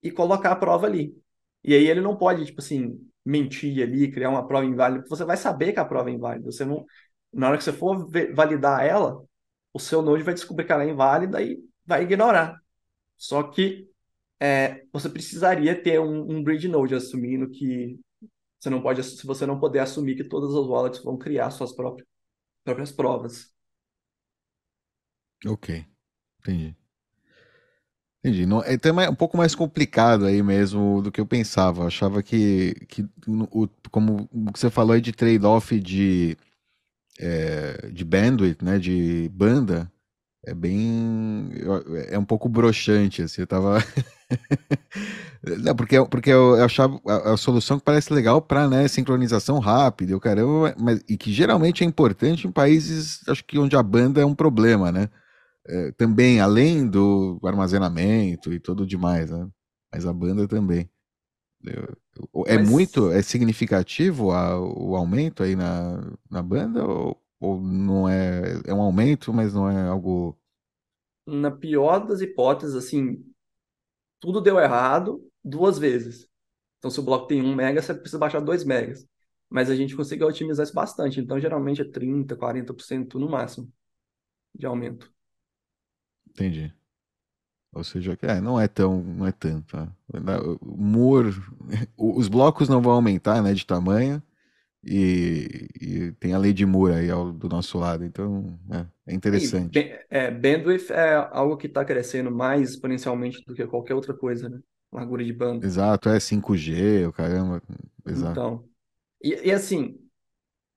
e 0.03 0.11
colocar 0.11 0.51
a 0.51 0.55
prova 0.55 0.87
ali. 0.87 1.15
E 1.63 1.73
aí 1.73 1.87
ele 1.87 2.01
não 2.01 2.17
pode, 2.17 2.45
tipo 2.45 2.61
assim, 2.61 2.99
mentir 3.25 3.81
ali, 3.83 4.11
criar 4.11 4.29
uma 4.29 4.47
prova 4.47 4.65
inválida, 4.65 5.05
você 5.07 5.25
vai 5.25 5.37
saber 5.37 5.73
que 5.73 5.79
a 5.79 5.85
prova 5.85 6.09
é 6.09 6.13
inválida. 6.13 6.51
Você 6.51 6.65
não, 6.65 6.85
na 7.33 7.49
hora 7.49 7.57
que 7.57 7.63
você 7.63 7.73
for 7.73 8.07
validar 8.33 8.85
ela, 8.85 9.23
o 9.73 9.79
seu 9.79 10.01
node 10.01 10.23
vai 10.23 10.33
descobrir 10.33 10.65
que 10.65 10.71
ela 10.71 10.83
é 10.83 10.89
inválida 10.89 11.41
e 11.41 11.59
vai 11.85 12.03
ignorar. 12.03 12.59
Só 13.17 13.43
que 13.43 13.89
é, 14.39 14.85
você 14.93 15.09
precisaria 15.09 15.81
ter 15.81 15.99
um, 15.99 16.31
um 16.37 16.43
bridge 16.43 16.67
node 16.67 16.95
assumindo 16.95 17.49
que 17.49 17.99
você 18.59 18.69
não 18.69 18.81
pode, 18.81 19.03
se 19.03 19.25
você 19.25 19.45
não 19.45 19.59
puder 19.59 19.81
assumir 19.81 20.15
que 20.15 20.23
todas 20.23 20.51
as 20.55 20.67
wallets 20.67 21.03
vão 21.03 21.17
criar 21.17 21.51
suas 21.51 21.73
próprias, 21.73 22.07
próprias 22.63 22.91
provas. 22.91 23.53
Ok, 25.45 25.69
entendi. 26.39 26.75
Entendi. 28.23 28.45
Não, 28.45 28.61
é 28.61 29.09
um 29.09 29.15
pouco 29.15 29.37
mais 29.37 29.55
complicado 29.55 30.25
aí 30.25 30.43
mesmo 30.43 31.01
do 31.01 31.11
que 31.11 31.21
eu 31.21 31.25
pensava. 31.25 31.83
Eu 31.83 31.87
achava 31.87 32.21
que, 32.21 32.75
que 32.87 33.05
o, 33.27 33.67
como 33.89 34.29
você 34.53 34.69
falou 34.69 34.93
aí 34.93 35.01
de 35.01 35.13
trade-off 35.13 35.79
de, 35.79 36.37
é, 37.19 37.89
de 37.91 38.03
bandwidth, 38.03 38.61
né, 38.63 38.77
de 38.77 39.29
banda, 39.33 39.89
é 40.45 40.53
bem. 40.53 41.51
É 42.09 42.17
um 42.19 42.25
pouco 42.25 42.49
broxante, 42.49 43.21
assim. 43.21 43.41
Eu 43.41 43.47
tava. 43.47 43.77
Não, 45.63 45.75
porque, 45.75 46.03
porque 46.05 46.29
eu, 46.29 46.57
eu 46.57 46.65
achava 46.65 46.99
a, 47.07 47.33
a, 47.33 47.37
solução 47.37 47.79
que 47.79 47.85
parece 47.85 48.13
legal 48.13 48.41
para 48.41 48.67
né, 48.67 48.87
sincronização 48.87 49.59
rápida, 49.59 50.11
eu 50.11 50.19
caramba, 50.19 50.75
mas, 50.77 51.01
e 51.09 51.17
que 51.17 51.31
geralmente 51.31 51.83
é 51.83 51.87
importante 51.87 52.47
em 52.47 52.51
países, 52.51 53.21
acho 53.27 53.43
que 53.45 53.57
onde 53.57 53.75
a 53.75 53.83
banda 53.83 54.21
é 54.21 54.25
um 54.25 54.35
problema, 54.35 54.91
né? 54.91 55.09
É, 55.69 55.91
também, 55.91 56.39
além 56.39 56.89
do 56.89 57.39
armazenamento 57.43 58.51
e 58.51 58.59
tudo 58.59 58.85
demais, 58.85 59.29
né? 59.29 59.47
Mas 59.91 60.05
a 60.05 60.13
banda 60.13 60.47
também. 60.47 60.89
É 62.47 62.57
Mas... 62.57 62.69
muito, 62.69 63.11
é 63.11 63.21
significativo 63.21 64.31
a, 64.31 64.59
o 64.59 64.95
aumento 64.95 65.43
aí 65.43 65.55
na, 65.55 66.11
na 66.29 66.41
banda 66.41 66.85
ou, 66.85 67.21
ou 67.39 67.61
não 67.61 68.07
é, 68.07 68.61
é 68.65 68.73
um 68.73 68.81
aumento, 68.81 69.33
mas 69.33 69.53
não 69.53 69.69
é 69.69 69.87
algo... 69.87 70.37
Na 71.27 71.51
pior 71.51 72.07
das 72.07 72.21
hipóteses, 72.21 72.75
assim, 72.75 73.23
tudo 74.19 74.41
deu 74.41 74.59
errado 74.59 75.23
duas 75.43 75.77
vezes. 75.77 76.27
Então, 76.77 76.89
se 76.89 76.99
o 76.99 77.03
bloco 77.03 77.27
tem 77.27 77.41
1 77.41 77.55
mega, 77.55 77.81
você 77.81 77.93
precisa 77.93 78.17
baixar 78.17 78.39
2 78.39 78.63
megas. 78.63 79.05
Mas 79.49 79.69
a 79.69 79.75
gente 79.75 79.95
conseguiu 79.95 80.27
otimizar 80.27 80.63
isso 80.63 80.73
bastante. 80.73 81.19
Então, 81.19 81.39
geralmente 81.39 81.81
é 81.81 81.85
30%, 81.85 82.35
40% 82.35 83.15
no 83.15 83.29
máximo 83.29 83.71
de 84.55 84.65
aumento. 84.65 85.11
Entendi. 86.39 86.73
Ou 87.73 87.83
seja, 87.83 88.17
é, 88.23 88.41
não 88.41 88.59
é 88.59 88.67
tão, 88.67 89.03
não 89.03 89.27
é 89.27 89.31
tanto. 89.31 89.77
Né? 89.77 89.87
O 91.97 92.17
os 92.19 92.27
blocos 92.27 92.69
não 92.69 92.81
vão 92.81 92.93
aumentar, 92.93 93.41
né, 93.41 93.53
de 93.53 93.65
tamanho. 93.65 94.21
E, 94.83 95.67
e 95.81 96.11
tem 96.13 96.33
a 96.33 96.39
lei 96.39 96.53
de 96.53 96.65
Moore 96.65 96.95
aí 96.95 97.11
ao, 97.11 97.31
do 97.33 97.49
nosso 97.49 97.77
lado, 97.79 98.05
então 98.05 98.59
é, 98.71 99.11
é 99.11 99.15
E 99.31 99.47
interessante. 99.47 99.71
ben- 99.71 99.99
é, 100.09 100.31
bandwidth 100.31 100.91
é 100.91 101.15
algo 101.31 101.57
que 101.57 101.67
está 101.67 101.85
crescendo 101.85 102.31
mais 102.31 102.71
exponencialmente 102.71 103.43
do 103.45 103.53
que 103.55 103.65
qualquer 103.67 103.93
outra 103.95 104.13
coisa, 104.15 104.49
né? 104.49 104.59
Largura 104.91 105.23
de 105.23 105.33
banda. 105.33 105.67
Exato, 105.67 106.09
é 106.09 106.19
5G, 106.19 107.05
o 107.07 107.13
caramba, 107.13 107.61
exato. 108.05 108.41
Então, 108.41 108.67
e, 109.23 109.29
e 109.49 109.51
assim, 109.51 109.99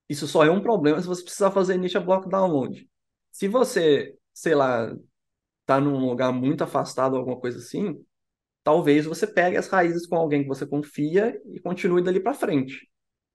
isso 0.08 0.28
só 0.28 0.44
é 0.44 0.50
um 0.50 0.62
problema 0.62 1.00
se 1.00 1.08
você 1.08 1.22
precisar 1.24 1.50
fazer 1.52 1.76
initial 1.76 2.04
block 2.04 2.28
download. 2.28 2.88
Se 3.32 3.48
você, 3.48 4.16
sei 4.34 4.54
lá, 4.54 4.94
tá 5.66 5.80
num 5.80 6.08
lugar 6.08 6.32
muito 6.32 6.64
afastado, 6.64 7.16
alguma 7.16 7.38
coisa 7.38 7.58
assim, 7.58 8.04
talvez 8.62 9.04
você 9.04 9.26
pegue 9.26 9.56
as 9.56 9.68
raízes 9.68 10.06
com 10.06 10.16
alguém 10.16 10.42
que 10.42 10.48
você 10.48 10.66
confia 10.66 11.40
e 11.46 11.60
continue 11.60 12.02
dali 12.02 12.20
para 12.20 12.34
frente. 12.34 12.88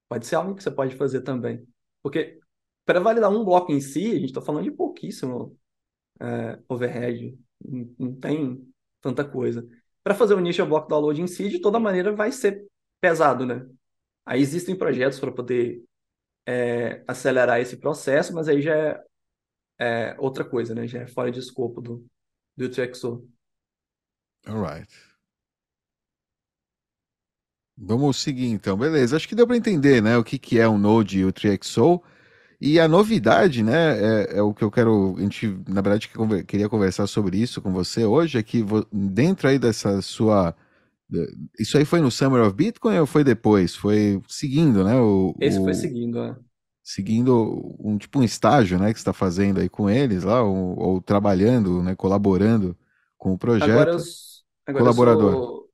Pode 0.09 0.25
ser 0.25 0.36
algo 0.36 0.55
que 0.55 0.63
você 0.63 0.71
pode 0.71 0.95
fazer 0.95 1.21
também. 1.21 1.65
Porque 2.01 2.39
para 2.86 2.99
validar 2.99 3.30
um 3.30 3.43
bloco 3.43 3.71
em 3.71 3.82
si, 3.82 4.11
a 4.11 4.15
gente 4.15 4.25
está 4.28 4.41
falando 4.41 4.63
de 4.63 4.71
pouquíssimo 4.71 5.57
é, 6.19 6.59
overhead, 6.69 7.38
não, 7.63 7.95
não 7.99 8.15
tem 8.15 8.73
tanta 9.01 9.25
coisa. 9.25 9.67
Para 10.03 10.15
fazer 10.15 10.36
o 10.36 10.39
initial 10.39 10.67
block 10.67 10.88
download 10.88 11.21
em 11.21 11.28
si, 11.28 11.49
de 11.49 11.59
toda 11.59 11.80
maneira, 11.80 12.15
vai 12.15 12.32
ser 12.32 12.65
pesado, 13.01 13.45
né? 13.45 13.67
Aí 14.25 14.41
existem 14.41 14.75
projetos 14.75 15.19
para 15.19 15.32
poder 15.32 15.84
é, 16.45 17.03
acelerar 17.07 17.59
esse 17.59 17.78
processo, 17.78 18.34
mas 18.34 18.47
aí 18.47 18.61
já 18.61 18.75
é, 18.75 19.03
é 19.80 20.15
outra 20.19 20.45
coisa, 20.45 20.73
né? 20.73 20.88
Já 20.88 21.01
é 21.01 21.07
fora 21.07 21.30
de 21.32 21.39
escopo 21.39 21.82
do, 21.82 22.05
do 22.58 22.66
UTXO. 22.66 23.30
Alright. 24.47 24.89
Vamos 27.78 28.18
seguir 28.18 28.47
então, 28.47 28.76
beleza. 28.76 29.16
Acho 29.16 29.28
que 29.28 29.36
deu 29.36 29.45
para 29.45 29.55
entender, 29.55 30.01
né, 30.01 30.18
o 30.18 30.24
que, 30.24 30.39
que 30.39 30.60
é 30.60 30.68
um 30.68 30.78
Node 30.78 31.20
e 31.20 31.26
o 31.26 31.32
TriXO. 31.32 32.01
E 32.60 32.80
a 32.80 32.88
novidade, 32.88 33.62
né, 33.62 33.99
é, 33.99 34.38
é 34.39 34.41
o 34.41 34.51
que 34.51 34.64
eu 34.64 34.72
quero. 34.72 35.16
A 35.18 35.22
gente, 35.22 35.47
na 35.68 35.82
verdade, 35.82 36.10
queria 36.47 36.68
conversar 36.68 37.05
sobre 37.05 37.38
isso 37.38 37.62
com 37.62 37.72
você 37.72 38.03
hoje, 38.03 38.39
é 38.39 38.43
que 38.43 38.66
dentro 38.91 39.47
aí 39.47 39.60
dessa 39.60 40.01
sua. 40.01 40.55
Isso 41.58 41.78
aí 41.78 41.86
foi 41.86 42.01
no 42.01 42.10
Summer 42.10 42.41
of 42.41 42.55
Bitcoin 42.55 42.97
ou 42.97 43.05
foi 43.05 43.24
depois? 43.24 43.76
Foi 43.76 44.20
seguindo, 44.28 44.84
né? 44.84 44.99
O, 44.99 45.36
Esse 45.39 45.60
o, 45.60 45.64
foi 45.64 45.76
seguindo, 45.76 46.18
é. 46.20 46.36
Seguindo 46.89 47.75
um 47.77 47.97
tipo 47.97 48.17
um 48.17 48.23
estágio, 48.23 48.79
né, 48.79 48.93
que 48.93 48.97
você 48.97 49.01
está 49.01 49.11
fazendo 49.11 49.59
aí 49.59 49.67
com 49.67 49.89
eles 49.89 50.23
lá, 50.23 50.41
ou, 50.41 50.79
ou, 50.79 51.01
trabalhando, 51.01 51.83
né, 51.83 51.93
colaborando 51.93 52.77
com 53.17 53.33
o 53.33 53.38
projeto. 53.38 53.71
Agora 53.71 53.91
eu, 53.91 53.97
agora 54.67 54.83
colaborador. 54.85 55.33
Eu 55.33 55.33
sou, 55.33 55.69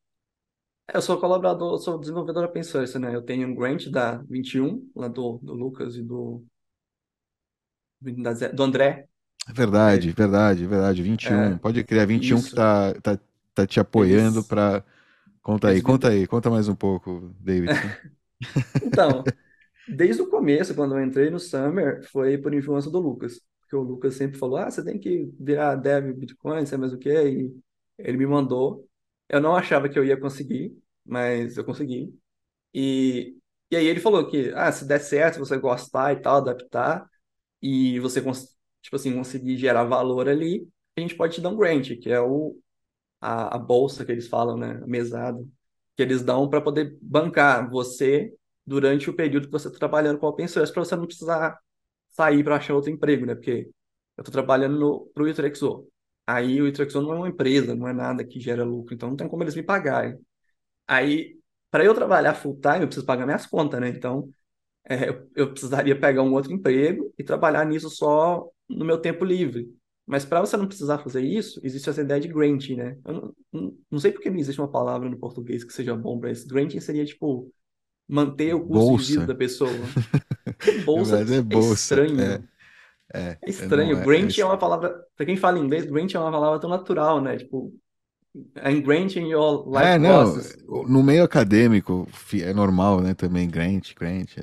eu 0.92 1.02
sou 1.04 1.20
colaborador, 1.20 1.78
sou 1.78 2.00
desenvolvedor 2.00 2.46
open 2.46 2.64
source, 2.64 2.98
né? 2.98 3.14
Eu 3.14 3.22
tenho 3.22 3.48
um 3.48 3.54
grant 3.54 3.90
da 3.90 4.24
21, 4.28 4.90
lá 4.96 5.08
do, 5.08 5.38
do 5.44 5.54
Lucas 5.54 5.96
e 5.98 6.02
do, 6.02 6.44
do 8.02 8.64
André. 8.64 9.08
Verdade, 9.54 10.10
é, 10.10 10.14
verdade, 10.14 10.66
verdade. 10.66 11.04
21. 11.04 11.36
É, 11.36 11.56
Pode 11.60 11.84
criar 11.84 12.08
21 12.08 12.38
isso. 12.38 12.50
que 12.50 12.56
tá, 12.56 12.92
tá, 12.96 13.20
tá 13.54 13.68
te 13.68 13.80
apoiando 13.80 14.44
para. 14.44 14.84
Conta 15.44 15.68
aí, 15.68 15.80
conta 15.80 16.10
aí, 16.10 16.26
conta 16.26 16.50
mais 16.50 16.68
um 16.68 16.76
pouco, 16.76 17.36
David. 17.40 17.72
então, 18.84 19.24
desde 19.88 20.22
o 20.22 20.30
começo, 20.30 20.76
quando 20.76 20.98
eu 20.98 21.04
entrei 21.04 21.30
no 21.30 21.40
Summer, 21.40 22.04
foi 22.12 22.38
por 22.38 22.54
influência 22.54 22.92
do 22.92 23.00
Lucas. 23.00 23.42
Porque 23.62 23.76
o 23.76 23.82
Lucas 23.82 24.16
sempre 24.16 24.38
falou: 24.38 24.58
ah, 24.58 24.70
você 24.70 24.84
tem 24.84 25.00
que 25.00 25.32
virar 25.40 25.76
dev 25.76 26.14
Bitcoin, 26.14 26.66
sei 26.66 26.78
mais 26.78 26.94
o 26.94 26.98
quê. 26.98 27.12
E 27.30 27.56
ele 27.98 28.18
me 28.18 28.26
mandou. 28.28 28.88
Eu 29.30 29.42
não 29.42 29.56
achava 29.56 29.90
que 29.90 29.98
eu 29.98 30.06
ia 30.06 30.20
conseguir, 30.20 30.78
mas 31.06 31.58
eu 31.58 31.66
consegui. 31.66 32.14
E, 32.74 33.38
e 33.72 33.76
aí 33.76 33.88
ele 33.88 34.00
falou 34.00 34.28
que, 34.30 34.52
ah, 34.56 34.72
se 34.72 34.86
der 34.88 35.00
certo, 35.00 35.40
você 35.40 35.58
gostar 35.58 36.14
e 36.14 36.18
tal, 36.22 36.38
adaptar, 36.38 37.10
e 37.62 38.00
você, 38.00 38.22
tipo 38.82 38.96
assim, 38.96 39.16
conseguir 39.16 39.58
gerar 39.58 39.84
valor 39.86 40.30
ali, 40.30 40.68
a 40.98 41.02
gente 41.02 41.16
pode 41.16 41.36
te 41.36 41.42
dar 41.42 41.50
um 41.50 41.58
grant, 41.58 41.88
que 42.02 42.10
é 42.12 42.22
o, 42.22 42.58
a, 43.22 43.56
a 43.56 43.60
bolsa 43.60 44.06
que 44.06 44.12
eles 44.12 44.28
falam, 44.28 44.58
né? 44.58 44.82
A 44.84 44.88
mesada, 44.88 45.40
que 45.96 46.04
eles 46.04 46.24
dão 46.24 46.50
para 46.50 46.62
poder 46.62 46.98
bancar 47.02 47.70
você 47.70 48.34
durante 48.66 49.10
o 49.10 49.14
período 49.14 49.48
que 49.48 49.52
você 49.52 49.68
está 49.68 49.80
trabalhando 49.80 50.20
com 50.20 50.28
open 50.28 50.48
source, 50.48 50.72
para 50.74 50.84
você 50.84 50.96
não 50.96 51.06
precisar 51.06 51.60
sair 52.12 52.44
para 52.44 52.58
achar 52.58 52.74
outro 52.76 52.92
emprego, 52.92 53.26
né? 53.26 53.36
Porque 53.36 53.70
eu 54.18 54.22
estou 54.22 54.32
trabalhando 54.32 55.12
para 55.14 55.24
o 55.24 55.30
Utrexo. 55.30 55.88
Aí 56.26 56.62
o 56.62 56.68
Utrexo 56.68 57.02
não 57.02 57.14
é 57.14 57.16
uma 57.18 57.30
empresa, 57.30 57.76
não 57.76 57.88
é 57.88 57.94
nada 57.94 58.24
que 58.26 58.40
gera 58.40 58.64
lucro, 58.64 58.94
então 58.94 59.10
não 59.10 59.16
tem 59.18 59.28
como 59.28 59.44
eles 59.44 59.56
me 59.56 59.64
pagarem. 59.64 60.18
Aí, 60.88 61.40
para 61.72 61.86
eu 61.86 61.94
trabalhar 61.94 62.36
full 62.36 62.60
time, 62.62 62.82
eu 62.82 62.88
preciso 62.88 63.06
pagar 63.06 63.26
minhas 63.26 63.46
contas, 63.46 63.80
né? 63.82 63.90
Então, 63.90 64.30
é, 64.86 65.10
eu, 65.36 65.52
precisaria 65.52 66.00
pegar 66.00 66.24
um 66.24 66.34
outro 66.34 66.52
emprego 66.52 67.14
e 67.18 67.24
trabalhar 67.24 67.66
nisso 67.66 67.90
só 67.90 68.48
no 68.70 68.86
meu 68.86 68.98
tempo 69.00 69.26
livre. 69.26 69.74
Mas 70.06 70.26
para 70.26 70.42
você 70.42 70.58
não 70.58 70.68
precisar 70.68 71.00
fazer 71.00 71.22
isso, 71.22 71.60
existe 71.64 71.90
essa 71.90 72.02
ideia 72.02 72.20
de 72.20 72.28
granting, 72.28 72.76
né? 72.76 72.98
Eu 73.06 73.14
não, 73.14 73.36
não, 73.52 73.78
não 73.92 74.00
sei 74.00 74.12
porque 74.12 74.30
não 74.30 74.38
existe 74.38 74.60
uma 74.60 74.70
palavra 74.72 75.10
no 75.10 75.18
português 75.18 75.64
que 75.64 75.72
seja 75.74 75.96
bom 75.96 76.20
para 76.20 76.32
isso. 76.32 76.48
Granting 76.48 76.80
seria 76.82 77.06
tipo 77.06 77.52
manter 78.08 78.54
o 78.54 78.60
custo 78.60 78.74
bolsa. 78.74 79.06
de 79.06 79.12
vida 79.14 79.26
da 79.28 79.36
pessoa. 79.36 79.72
bolsa, 80.86 81.20
é, 81.20 81.42
bolsa. 81.42 81.70
é 81.70 81.74
estranho. 81.74 82.22
É, 82.22 82.44
é, 83.14 83.38
é 83.42 83.50
estranho. 83.50 83.98
é, 83.98 84.04
grant 84.04 84.38
é, 84.38 84.46
uma 84.46 84.58
palavra, 84.58 85.06
para 85.16 85.26
quem 85.26 85.38
fala 85.38 85.60
inglês, 85.60 85.86
grant 85.86 86.14
é 86.14 86.20
uma 86.20 86.32
palavra 86.32 86.60
tão 86.60 86.70
natural, 86.70 87.22
né? 87.22 87.38
Tipo, 87.38 87.74
I'm 88.66 88.82
granting 88.82 89.28
your 89.28 89.68
life 89.68 89.86
É, 89.86 90.00
não, 90.00 90.36
no 90.88 91.04
meio 91.04 91.24
acadêmico 91.24 92.08
é 92.34 92.52
normal, 92.52 93.00
né, 93.00 93.14
também, 93.14 93.48
grant, 93.48 93.94
grant, 93.94 94.38
é, 94.38 94.42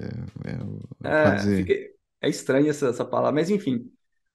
é, 1.04 1.72
É, 1.72 1.90
é 2.22 2.28
estranho 2.28 2.70
essa, 2.70 2.88
essa 2.88 3.04
palavra, 3.04 3.32
mas 3.32 3.50
enfim. 3.50 3.90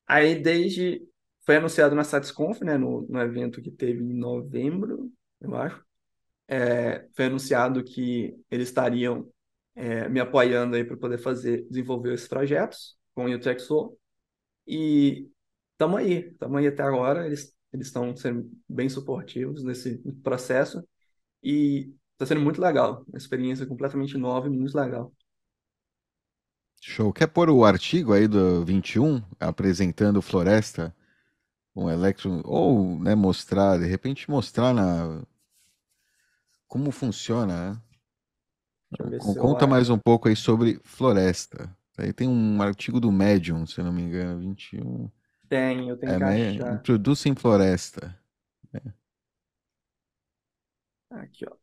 Aí 0.07 0.35
desde. 0.35 1.07
Foi 1.45 1.57
anunciado 1.57 1.93
na 1.93 2.03
SatisConf, 2.03 2.61
né? 2.61 2.75
No, 2.75 3.03
no 3.07 3.21
evento 3.21 3.61
que 3.61 3.69
teve 3.69 4.03
em 4.03 4.13
novembro, 4.17 5.11
eu 5.39 5.55
acho. 5.55 5.85
É, 6.47 7.07
foi 7.15 7.25
anunciado 7.25 7.83
que 7.83 8.35
eles 8.49 8.69
estariam 8.69 9.27
é, 9.75 10.07
me 10.07 10.19
apoiando 10.19 10.75
aí 10.75 10.83
para 10.83 10.97
poder 10.97 11.17
fazer, 11.17 11.65
desenvolver 11.69 12.13
esses 12.13 12.27
projetos 12.27 12.97
com 13.13 13.25
o 13.25 13.33
UTXO. 13.33 13.97
E 14.67 15.27
estamos 15.73 15.99
aí, 15.99 16.29
estamos 16.29 16.57
aí 16.57 16.67
até 16.67 16.83
agora. 16.83 17.25
Eles 17.25 17.55
eles 17.75 17.87
estão 17.87 18.15
sendo 18.15 18.49
bem 18.67 18.87
suportivos 18.89 19.63
nesse 19.63 19.97
processo 20.23 20.83
e 21.43 21.93
está 22.13 22.25
sendo 22.25 22.41
muito 22.41 22.61
legal. 22.61 23.03
Uma 23.07 23.17
experiência 23.17 23.65
completamente 23.65 24.17
nova 24.17 24.47
e 24.47 24.49
muito 24.49 24.75
legal. 24.75 25.13
Show. 26.81 27.11
Quer 27.11 27.27
pôr 27.27 27.49
o 27.49 27.65
artigo 27.65 28.13
aí 28.13 28.27
do 28.27 28.63
21 28.63 29.21
apresentando 29.39 30.21
Floresta, 30.21 30.95
um 31.75 31.89
Electron, 31.89 32.41
ou 32.45 32.97
né, 32.99 33.15
mostrar, 33.15 33.77
de 33.77 33.85
repente 33.85 34.29
mostrar 34.29 34.73
na 34.73 35.23
como 36.67 36.91
funciona, 36.91 37.73
né? 37.73 37.81
Conta 39.37 39.65
mais 39.67 39.89
um 39.89 39.97
pouco 39.97 40.27
aí 40.27 40.35
sobre 40.35 40.79
Floresta. 40.83 41.75
Aí 41.97 42.11
tem 42.13 42.27
um 42.27 42.61
artigo 42.61 42.99
do 42.99 43.11
Medium, 43.11 43.65
se 43.65 43.81
não 43.81 43.91
me 43.91 44.01
engano, 44.01 44.39
21. 44.39 45.09
Tem, 45.49 45.89
eu 45.89 45.97
tenho 45.97 46.13
É, 46.13 46.17
que 46.17 46.21
né? 46.21 46.51
achar. 46.51 46.87
Introducem 46.93 47.35
Floresta. 47.35 48.17
Aqui, 51.09 51.45
ó. 51.47 51.57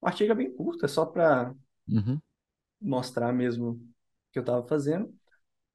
O 0.00 0.06
artigo 0.06 0.30
é 0.32 0.34
bem 0.36 0.54
curto, 0.54 0.84
é 0.84 0.88
só 0.88 1.04
para 1.06 1.52
Uhum. 1.88 2.22
mostrar 2.80 3.32
mesmo 3.32 3.70
o 3.72 3.80
que 4.32 4.38
eu 4.38 4.42
estava 4.42 4.66
fazendo. 4.66 5.12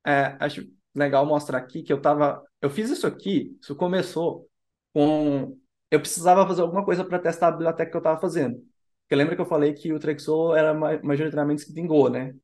É, 0.06 0.38
acho 0.44 0.64
legal 0.96 1.26
mostrar 1.28 1.60
aqui 1.60 1.84
que 1.84 1.94
eu 1.94 2.02
tava. 2.02 2.44
Eu 2.62 2.70
fiz 2.72 2.90
isso 2.92 3.08
aqui, 3.08 3.58
isso 3.62 3.76
começou 3.76 4.50
com. 4.94 5.58
Eu 5.92 6.00
precisava 6.00 6.48
fazer 6.48 6.62
alguma 6.62 6.86
coisa 6.86 7.04
para 7.06 7.20
testar 7.20 7.48
a 7.50 7.52
biblioteca 7.52 7.90
que 7.92 7.98
eu 7.98 8.00
estava 8.00 8.20
fazendo. 8.20 8.58
Porque 9.04 9.16
lembra 9.16 9.36
que 9.36 9.42
eu 9.42 9.46
falei 9.46 9.74
que 9.74 9.92
o 9.94 10.00
Trexo 10.00 10.54
era 10.56 10.74
ma- 10.74 11.00
majoritariamente 11.04 11.62
escrito 11.62 11.80
em 11.80 11.88
Go, 11.88 12.10
né? 12.10 12.36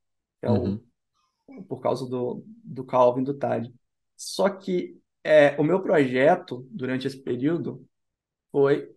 É 0.41 0.49
Uhum. 0.49 0.51
o, 0.51 0.81
por 1.67 1.81
causa 1.81 2.07
do, 2.09 2.43
do 2.63 2.85
Calvin 2.85 3.23
do 3.23 3.33
Tade. 3.35 3.73
Só 4.17 4.49
que 4.49 4.99
é, 5.23 5.59
o 5.59 5.63
meu 5.63 5.81
projeto, 5.81 6.67
durante 6.71 7.07
esse 7.07 7.21
período, 7.21 7.85
foi 8.51 8.95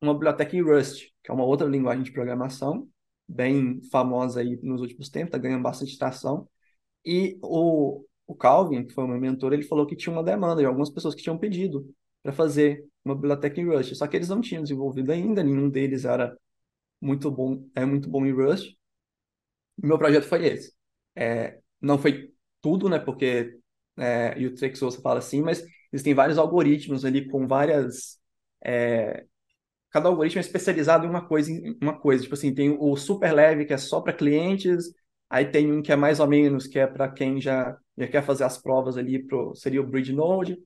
uma 0.00 0.14
biblioteca 0.14 0.56
em 0.56 0.62
Rust, 0.62 1.08
que 1.22 1.30
é 1.30 1.34
uma 1.34 1.44
outra 1.44 1.66
linguagem 1.68 2.02
de 2.02 2.12
programação, 2.12 2.88
bem 3.28 3.80
famosa 3.90 4.40
aí 4.40 4.58
nos 4.62 4.80
últimos 4.80 5.08
tempos, 5.08 5.28
está 5.28 5.38
ganhando 5.38 5.62
bastante 5.62 5.96
tração. 5.98 6.48
E 7.04 7.38
o, 7.42 8.04
o 8.26 8.34
Calvin, 8.36 8.86
que 8.86 8.94
foi 8.94 9.04
o 9.04 9.08
meu 9.08 9.20
mentor, 9.20 9.52
ele 9.52 9.64
falou 9.64 9.86
que 9.86 9.96
tinha 9.96 10.12
uma 10.14 10.24
demanda 10.24 10.62
de 10.62 10.66
algumas 10.66 10.90
pessoas 10.90 11.14
que 11.14 11.22
tinham 11.22 11.38
pedido 11.38 11.94
para 12.22 12.32
fazer 12.32 12.84
uma 13.04 13.14
biblioteca 13.14 13.60
em 13.60 13.66
Rust, 13.66 13.94
só 13.94 14.06
que 14.06 14.16
eles 14.16 14.28
não 14.28 14.40
tinham 14.40 14.62
desenvolvido 14.62 15.12
ainda, 15.12 15.42
nenhum 15.42 15.68
deles 15.68 16.04
era 16.04 16.36
muito 17.00 17.30
bom, 17.30 17.68
é 17.74 17.84
muito 17.84 18.08
bom 18.10 18.26
em 18.26 18.32
Rust. 18.32 18.74
Meu 19.82 19.98
projeto 19.98 20.24
foi 20.24 20.46
esse. 20.46 20.72
É, 21.16 21.60
não 21.80 21.98
foi 21.98 22.32
tudo, 22.60 22.88
né? 22.88 22.98
Porque 22.98 23.58
é, 23.98 24.38
e 24.38 24.46
o 24.46 24.54
Trexo 24.54 24.84
você 24.84 25.00
fala 25.00 25.18
assim, 25.18 25.42
mas 25.42 25.64
existem 25.92 26.14
vários 26.14 26.38
algoritmos 26.38 27.04
ali 27.04 27.28
com 27.28 27.46
várias. 27.46 28.18
É, 28.64 29.24
cada 29.90 30.08
algoritmo 30.08 30.38
é 30.40 30.42
especializado 30.42 31.06
em 31.06 31.10
uma 31.10 31.26
coisa, 31.26 31.50
em 31.52 31.78
uma 31.82 31.98
coisa. 31.98 32.22
Tipo 32.22 32.34
assim, 32.34 32.54
tem 32.54 32.76
o 32.78 32.96
super 32.96 33.32
leve, 33.32 33.64
que 33.66 33.72
é 33.74 33.78
só 33.78 34.00
para 34.00 34.12
clientes, 34.12 34.94
aí 35.30 35.46
tem 35.46 35.72
um 35.72 35.82
que 35.82 35.92
é 35.92 35.96
mais 35.96 36.20
ou 36.20 36.28
menos, 36.28 36.66
que 36.66 36.78
é 36.78 36.86
para 36.86 37.10
quem 37.10 37.40
já, 37.40 37.76
já 37.98 38.08
quer 38.08 38.22
fazer 38.24 38.44
as 38.44 38.58
provas 38.60 38.96
ali, 38.96 39.22
pro, 39.24 39.54
seria 39.54 39.80
o 39.82 39.86
Bridge 39.86 40.12
Node. 40.12 40.58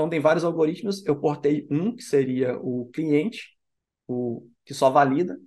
Então, 0.00 0.08
tem 0.08 0.18
vários 0.20 0.44
algoritmos. 0.44 1.04
Eu 1.04 1.20
portei 1.20 1.66
um, 1.70 1.94
que 1.94 2.02
seria 2.02 2.58
o 2.58 2.86
cliente, 2.86 3.54
o 4.08 4.48
que 4.64 4.72
só 4.72 4.88
valida. 4.88 5.38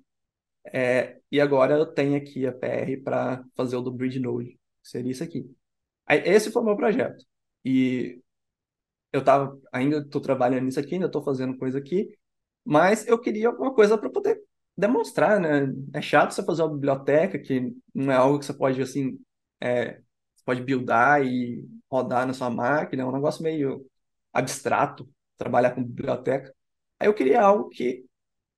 É, 0.72 1.20
e 1.32 1.42
agora 1.42 1.74
eu 1.76 1.88
tenho 1.88 2.16
aqui 2.16 2.46
a 2.46 2.52
PR 2.52 3.02
para 3.04 3.44
fazer 3.56 3.76
o 3.78 3.82
do 3.82 3.92
Bridge 3.92 4.20
Node, 4.20 4.52
que 4.52 4.60
seria 4.90 5.12
isso 5.12 5.24
aqui. 5.24 5.50
Esse 6.08 6.52
foi 6.52 6.62
o 6.62 6.66
meu 6.66 6.78
projeto. 6.78 7.26
E 7.66 8.22
eu 9.12 9.24
tava, 9.24 9.60
ainda 9.72 9.98
estou 9.98 10.22
trabalhando 10.22 10.66
nisso 10.66 10.80
aqui, 10.80 10.96
ainda 10.96 11.08
estou 11.08 11.24
fazendo 11.24 11.58
coisa 11.58 11.80
aqui, 11.80 12.16
mas 12.64 13.08
eu 13.08 13.20
queria 13.20 13.48
alguma 13.48 13.74
coisa 13.74 13.98
para 13.98 14.10
poder 14.10 14.40
demonstrar, 14.78 15.40
né? 15.40 15.74
É 15.94 16.02
chato 16.02 16.32
você 16.32 16.44
fazer 16.46 16.62
uma 16.62 16.74
biblioteca 16.74 17.40
que 17.40 17.74
não 17.94 18.12
é 18.12 18.16
algo 18.16 18.38
que 18.38 18.46
você 18.46 18.54
pode, 18.54 18.80
assim, 18.82 19.20
é, 19.60 20.00
pode 20.46 20.62
buildar 20.62 21.26
e 21.26 21.68
rodar 21.90 22.28
na 22.28 22.34
sua 22.34 22.52
máquina, 22.52 23.02
é 23.04 23.06
um 23.06 23.12
negócio 23.12 23.44
meio 23.44 23.84
abstrato, 24.34 25.10
trabalhar 25.38 25.72
com 25.72 25.84
biblioteca. 25.84 26.54
Aí 27.00 27.08
eu 27.08 27.14
queria 27.14 27.42
algo 27.42 27.70
que 27.70 28.06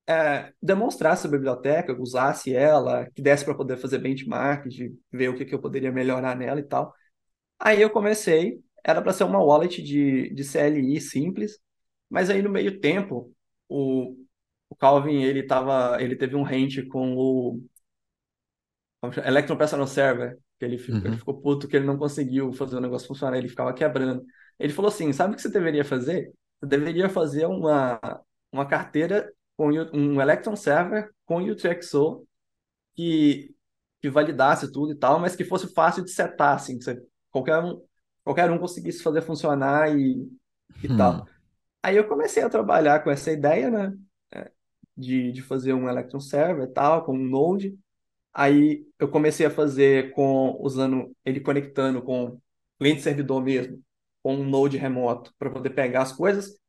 é, 0.08 0.54
demonstrasse 0.62 1.28
a 1.28 1.30
biblioteca, 1.30 2.00
usasse 2.00 2.54
ela, 2.56 3.10
que 3.12 3.22
desse 3.22 3.44
para 3.44 3.56
poder 3.56 3.78
fazer 3.78 4.00
benchmark, 4.00 4.68
de 4.68 4.96
ver 5.12 5.30
o 5.30 5.36
que, 5.36 5.46
que 5.46 5.54
eu 5.54 5.62
poderia 5.62 5.92
melhorar 5.92 6.36
nela 6.36 6.60
e 6.60 6.64
tal. 6.64 6.94
Aí 7.60 7.82
eu 7.82 7.90
comecei, 7.90 8.60
era 8.84 9.02
para 9.02 9.14
ser 9.14 9.24
uma 9.24 9.44
wallet 9.44 9.82
de, 9.82 10.34
de 10.34 10.44
CLI 10.44 11.02
simples, 11.02 11.60
mas 12.10 12.30
aí 12.30 12.42
no 12.42 12.50
meio 12.50 12.80
tempo, 12.80 13.34
o, 13.68 14.16
o 14.70 14.76
Calvin, 14.76 15.24
ele, 15.24 15.44
tava, 15.44 16.02
ele 16.02 16.16
teve 16.16 16.36
um 16.36 16.44
rant 16.44 16.86
com 16.88 17.16
o 17.16 17.62
Electron 19.26 19.58
Personal 19.58 19.88
Server, 19.88 20.38
que 20.60 20.66
ele, 20.66 20.78
ficou, 20.78 21.00
uhum. 21.00 21.08
ele 21.08 21.18
ficou 21.18 21.42
puto 21.42 21.68
que 21.68 21.76
ele 21.76 21.86
não 21.86 21.98
conseguiu 21.98 22.54
fazer 22.54 22.78
o 22.78 22.82
negócio 22.82 23.08
funcionar, 23.08 23.38
ele 23.38 23.50
ficava 23.50 23.74
quebrando. 23.74 24.24
Ele 24.60 24.74
falou 24.74 24.90
assim, 24.90 25.12
sabe 25.12 25.34
o 25.34 25.36
que 25.36 25.42
você 25.42 25.50
deveria 25.50 25.84
fazer? 25.84 26.32
Você 26.60 26.68
deveria 26.68 27.10
fazer 27.10 27.46
uma, 27.46 28.00
uma 28.52 28.66
carteira 28.66 29.32
com 29.58 29.70
um 29.94 30.22
Electron 30.22 30.56
Server 30.56 31.12
com 31.26 31.44
UTXO 31.44 32.26
que, 32.94 33.54
que 34.02 34.10
validasse 34.10 34.72
tudo 34.72 34.92
e 34.94 34.96
tal, 34.96 35.20
mas 35.20 35.36
que 35.36 35.44
fosse 35.44 35.74
fácil 35.74 36.04
de 36.04 36.12
setar, 36.12 36.56
assim, 36.56 36.78
que 36.78 36.84
você, 36.84 37.02
qualquer, 37.32 37.60
um, 37.64 37.82
qualquer 38.24 38.50
um 38.50 38.58
conseguisse 38.58 39.04
fazer 39.04 39.22
funcionar 39.22 39.96
e, 39.96 40.28
e 40.84 40.92
hum. 40.92 40.98
tal. 40.98 41.28
Aí 41.84 41.98
eu 41.98 42.08
comecei 42.08 42.42
a 42.42 42.50
trabalhar 42.50 43.04
com 43.04 43.12
essa 43.12 43.32
ideia, 43.32 43.70
né, 43.70 43.94
é, 44.32 44.52
de, 44.98 45.32
de 45.32 45.42
fazer 45.42 45.74
um 45.74 45.88
Electron 45.88 46.20
Server 46.20 46.68
e 46.68 46.74
tal, 46.74 47.06
com 47.06 47.14
um 47.14 47.30
Node. 47.30 47.78
Aí 48.34 48.86
eu 49.00 49.08
comecei 49.08 49.46
a 49.46 49.52
fazer 49.52 50.12
com 50.12 50.58
usando 50.60 51.16
ele 51.24 51.40
conectando 51.40 52.02
com 52.02 52.40
cliente 52.78 53.02
servidor 53.02 53.42
mesmo, 53.42 53.82
com 54.26 54.38
um 54.38 54.44
Node 54.44 54.76
remoto 54.76 55.32
para 55.38 55.52
poder 55.52 55.70
pegar 55.70 56.02
as 56.02 56.12
coisas. 56.12 56.60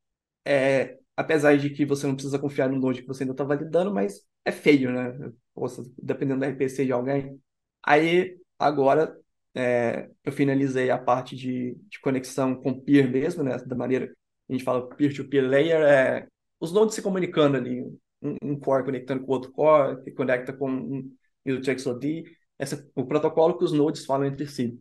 É, 0.44 0.98
apesar 1.16 1.56
de 1.56 1.70
que 1.70 1.86
você 1.86 2.06
não 2.06 2.14
precisa 2.14 2.38
confiar 2.38 2.68
no 2.68 2.78
Node 2.78 3.00
que 3.00 3.08
você 3.08 3.22
ainda 3.22 3.32
está 3.32 3.44
validando, 3.44 3.90
mas 3.94 4.20
é 4.44 4.52
feio, 4.52 4.92
né? 4.92 5.32
Poxa, 5.54 5.82
dependendo 5.96 6.40
da 6.40 6.48
RPC 6.48 6.84
de 6.84 6.92
alguém. 6.92 7.40
Aí, 7.82 8.36
agora, 8.58 9.18
é, 9.54 10.10
eu 10.22 10.32
finalizei 10.32 10.90
a 10.90 10.98
parte 10.98 11.34
de, 11.34 11.74
de 11.88 11.98
conexão 12.00 12.54
com 12.54 12.78
peer 12.78 13.10
mesmo, 13.10 13.42
né? 13.42 13.56
Da 13.56 13.74
maneira 13.74 14.14
a 14.50 14.52
gente 14.52 14.62
fala 14.62 14.86
peer-to-peer 14.90 15.42
-peer 15.44 15.48
layer, 15.48 15.80
é 15.80 16.28
os 16.60 16.72
nodes 16.72 16.94
se 16.94 17.00
comunicando 17.00 17.56
ali, 17.56 17.82
um, 18.20 18.36
um, 18.42 18.60
core 18.60 18.84
conectando 18.84 19.24
com 19.24 19.32
outro 19.32 19.50
core, 19.50 20.02
que 20.04 20.10
conecta 20.10 20.52
com 20.52 20.70
um 20.70 21.10
UTXOD, 21.46 22.24
essa, 22.58 22.86
o 22.94 23.06
protocolo 23.06 23.56
que 23.56 23.64
os 23.64 23.72
nodes 23.72 24.04
falam 24.04 24.26
entre 24.26 24.46
si. 24.46 24.78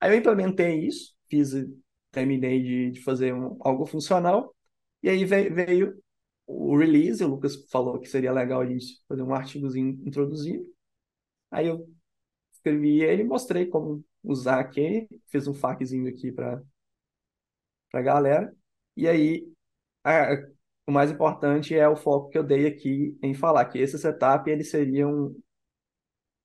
Aí 0.00 0.12
eu 0.12 0.18
implementei 0.18 0.86
isso, 0.86 1.12
fiz, 1.28 1.52
terminei 2.14 2.62
de, 2.62 2.90
de 2.92 3.02
fazer 3.02 3.34
um, 3.34 3.56
algo 3.60 3.86
funcional, 3.86 4.54
e 5.02 5.08
aí 5.08 5.24
veio, 5.24 5.54
veio 5.54 6.04
o 6.46 6.76
release, 6.76 7.24
o 7.24 7.28
Lucas 7.28 7.56
falou 7.70 7.98
que 7.98 8.08
seria 8.08 8.32
legal 8.32 8.60
a 8.60 8.66
gente 8.66 9.02
fazer 9.08 9.22
um 9.22 9.34
artigozinho 9.34 10.00
introduzindo. 10.06 10.66
Aí 11.50 11.66
eu 11.68 11.88
escrevi 12.52 13.02
ele, 13.02 13.24
mostrei 13.24 13.66
como 13.66 14.04
usar 14.22 14.60
aqui, 14.60 15.08
fiz 15.28 15.46
um 15.46 15.54
FAQzinho 15.54 16.08
aqui 16.08 16.32
para 16.32 16.62
a 17.92 18.02
galera. 18.02 18.54
E 18.96 19.08
aí, 19.08 19.46
a, 20.04 20.34
o 20.86 20.92
mais 20.92 21.10
importante 21.10 21.74
é 21.74 21.88
o 21.88 21.96
foco 21.96 22.30
que 22.30 22.38
eu 22.38 22.44
dei 22.44 22.66
aqui 22.66 23.16
em 23.22 23.34
falar 23.34 23.64
que 23.66 23.78
esse 23.78 23.98
setup 23.98 24.50
ele 24.50 24.64
seria 24.64 25.08
um, 25.08 25.34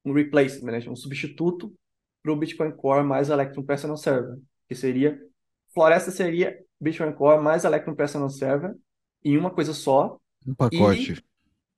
um 0.05 0.13
replacement, 0.13 0.71
né? 0.71 0.89
um 0.89 0.95
substituto 0.95 1.73
para 2.21 2.31
o 2.31 2.35
Bitcoin 2.35 2.71
Core 2.71 3.05
mais 3.05 3.29
Electron 3.29 3.63
Personal 3.63 3.97
Server, 3.97 4.37
que 4.67 4.75
seria 4.75 5.19
Floresta 5.73 6.11
seria 6.11 6.59
Bitcoin 6.79 7.13
Core 7.13 7.43
mais 7.43 7.63
Electron 7.63 7.95
Personal 7.95 8.29
Server 8.29 8.75
em 9.23 9.37
uma 9.37 9.51
coisa 9.51 9.73
só. 9.73 10.19
Um 10.45 10.53
pacote. 10.53 11.23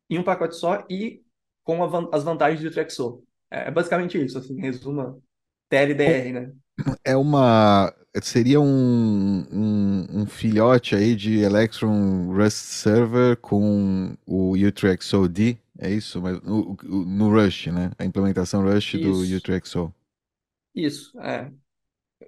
E, 0.10 0.16
em 0.16 0.20
um 0.20 0.24
pacote 0.24 0.56
só 0.56 0.86
e 0.90 1.24
com 1.64 1.84
a, 1.84 2.10
as 2.16 2.24
vantagens 2.24 2.62
do 2.62 2.72
Trexor. 2.72 3.22
É, 3.50 3.68
é 3.68 3.72
basicamente 3.72 4.24
isso, 4.24 4.38
assim, 4.38 4.60
resumo 4.60 5.22
TLDR, 5.70 6.34
né? 6.34 6.52
É 7.04 7.16
uma. 7.16 7.94
Seria 8.22 8.60
um, 8.60 9.46
um, 9.52 10.22
um, 10.22 10.26
filhote 10.26 10.96
aí 10.96 11.16
de 11.16 11.40
Electron 11.40 12.34
Rust 12.34 12.58
Server 12.58 13.38
com 13.38 14.18
o 14.26 14.54
UTXO-D, 14.54 15.58
é 15.80 15.90
isso? 15.90 16.22
Mas 16.22 16.42
no, 16.42 16.76
no 16.84 17.30
Rust, 17.30 17.68
né? 17.68 17.92
A 17.98 18.04
implementação 18.04 18.64
Rust 18.64 18.96
isso. 18.96 19.04
do 19.04 19.38
UTXO. 19.38 19.94
Isso, 20.76 21.18
é. 21.22 21.52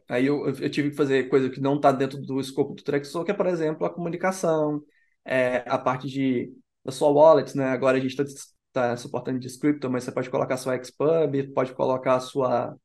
Aí 0.08 0.26
eu, 0.26 0.46
eu 0.48 0.70
tive 0.70 0.90
que 0.92 0.96
fazer 0.96 1.30
coisa 1.30 1.50
que 1.50 1.60
não 1.62 1.76
está 1.78 1.92
dentro 1.92 2.20
do 2.22 2.40
escopo 2.40 2.74
do 2.74 2.84
Trexor, 2.84 3.24
que 3.24 3.32
é, 3.32 3.34
por 3.34 3.48
exemplo, 3.48 3.86
a 3.86 3.90
comunicação, 3.94 4.84
é, 5.26 5.58
a 5.68 5.78
parte 5.78 6.08
de, 6.08 6.54
da 6.84 6.92
sua 6.92 7.10
wallet, 7.10 7.56
né? 7.56 7.66
Agora 7.66 7.98
a 7.98 8.00
gente 8.00 8.20
está 8.20 8.24
tá 8.72 8.98
suportando 8.98 9.40
Descriptor, 9.40 9.90
mas 9.92 10.04
você 10.04 10.12
pode 10.12 10.30
colocar 10.30 10.58
sua 10.58 10.82
Xpub, 10.84 11.54
pode 11.54 11.74
colocar 11.74 12.20
sua... 12.20 12.76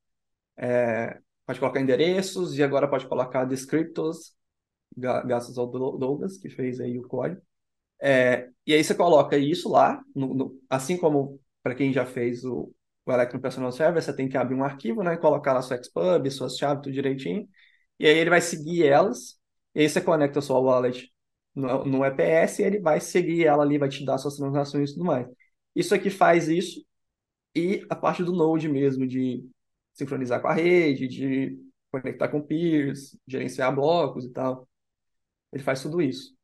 É, 0.57 1.19
pode 1.47 1.61
colocar 1.61 1.81
endereços 1.81 2.59
e 2.59 2.63
agora 2.63 2.89
pode 2.89 3.07
colocar 3.09 3.47
descriptors, 3.47 4.35
graças 4.97 5.57
ao 5.57 5.67
Douglas, 5.67 6.37
que 6.37 6.51
fez 6.51 6.79
aí 6.79 6.99
o 6.99 7.09
código. 7.09 7.41
É, 8.01 8.51
e 8.67 8.75
aí 8.75 8.85
você 8.85 8.95
coloca 8.95 9.39
isso 9.39 9.71
lá, 9.71 10.03
no, 10.15 10.35
no, 10.35 10.61
assim 10.69 10.97
como 10.97 11.41
para 11.63 11.75
quem 11.75 11.93
já 11.93 12.05
fez 12.05 12.45
o, 12.45 12.73
o 13.13 13.15
Electron 13.17 13.41
Personal 13.41 13.73
Server, 13.73 14.03
você 14.03 14.15
tem 14.15 14.29
que 14.29 14.37
abrir 14.37 14.55
um 14.55 14.65
arquivo, 14.65 15.03
né? 15.03 15.17
Colocar 15.17 15.53
lá 15.53 15.63
sua 15.63 15.83
Xpub, 15.83 16.31
suas 16.31 16.57
chaves, 16.57 16.83
tudo 16.85 16.93
direitinho. 16.93 17.49
E 17.99 18.07
aí 18.07 18.17
ele 18.19 18.31
vai 18.31 18.41
seguir 18.41 18.87
elas. 18.87 19.39
E 19.75 19.81
aí 19.81 19.89
você 19.89 20.01
conecta 20.01 20.39
a 20.41 20.43
sua 20.43 20.59
wallet 20.61 21.13
no, 21.55 21.85
no 21.85 22.05
EPS 22.05 22.63
e 22.63 22.65
ele 22.67 22.81
vai 22.81 23.01
seguir 23.01 23.47
ela 23.47 23.63
ali, 23.63 23.79
vai 23.79 23.89
te 23.89 24.05
dar 24.05 24.19
suas 24.19 24.37
transações 24.37 24.91
e 24.91 24.95
tudo 24.95 25.05
mais. 25.07 25.27
Isso 25.75 25.95
aqui 25.95 26.11
faz 26.11 26.49
isso. 26.49 26.85
E 27.55 27.85
a 27.91 27.97
parte 27.97 28.23
do 28.25 28.33
Node 28.33 28.69
mesmo, 28.69 29.07
de 29.07 29.45
sincronizar 29.95 30.41
com 30.41 30.49
a 30.49 30.55
rede, 30.55 31.09
de 31.09 31.59
conectar 31.91 32.29
com 32.29 32.43
peers, 32.43 33.17
gerenciar 33.27 33.75
blocos 33.75 34.25
e 34.25 34.31
tal. 34.33 34.69
Ele 35.53 35.63
faz 35.63 35.83
tudo 35.83 36.03
isso. 36.03 36.35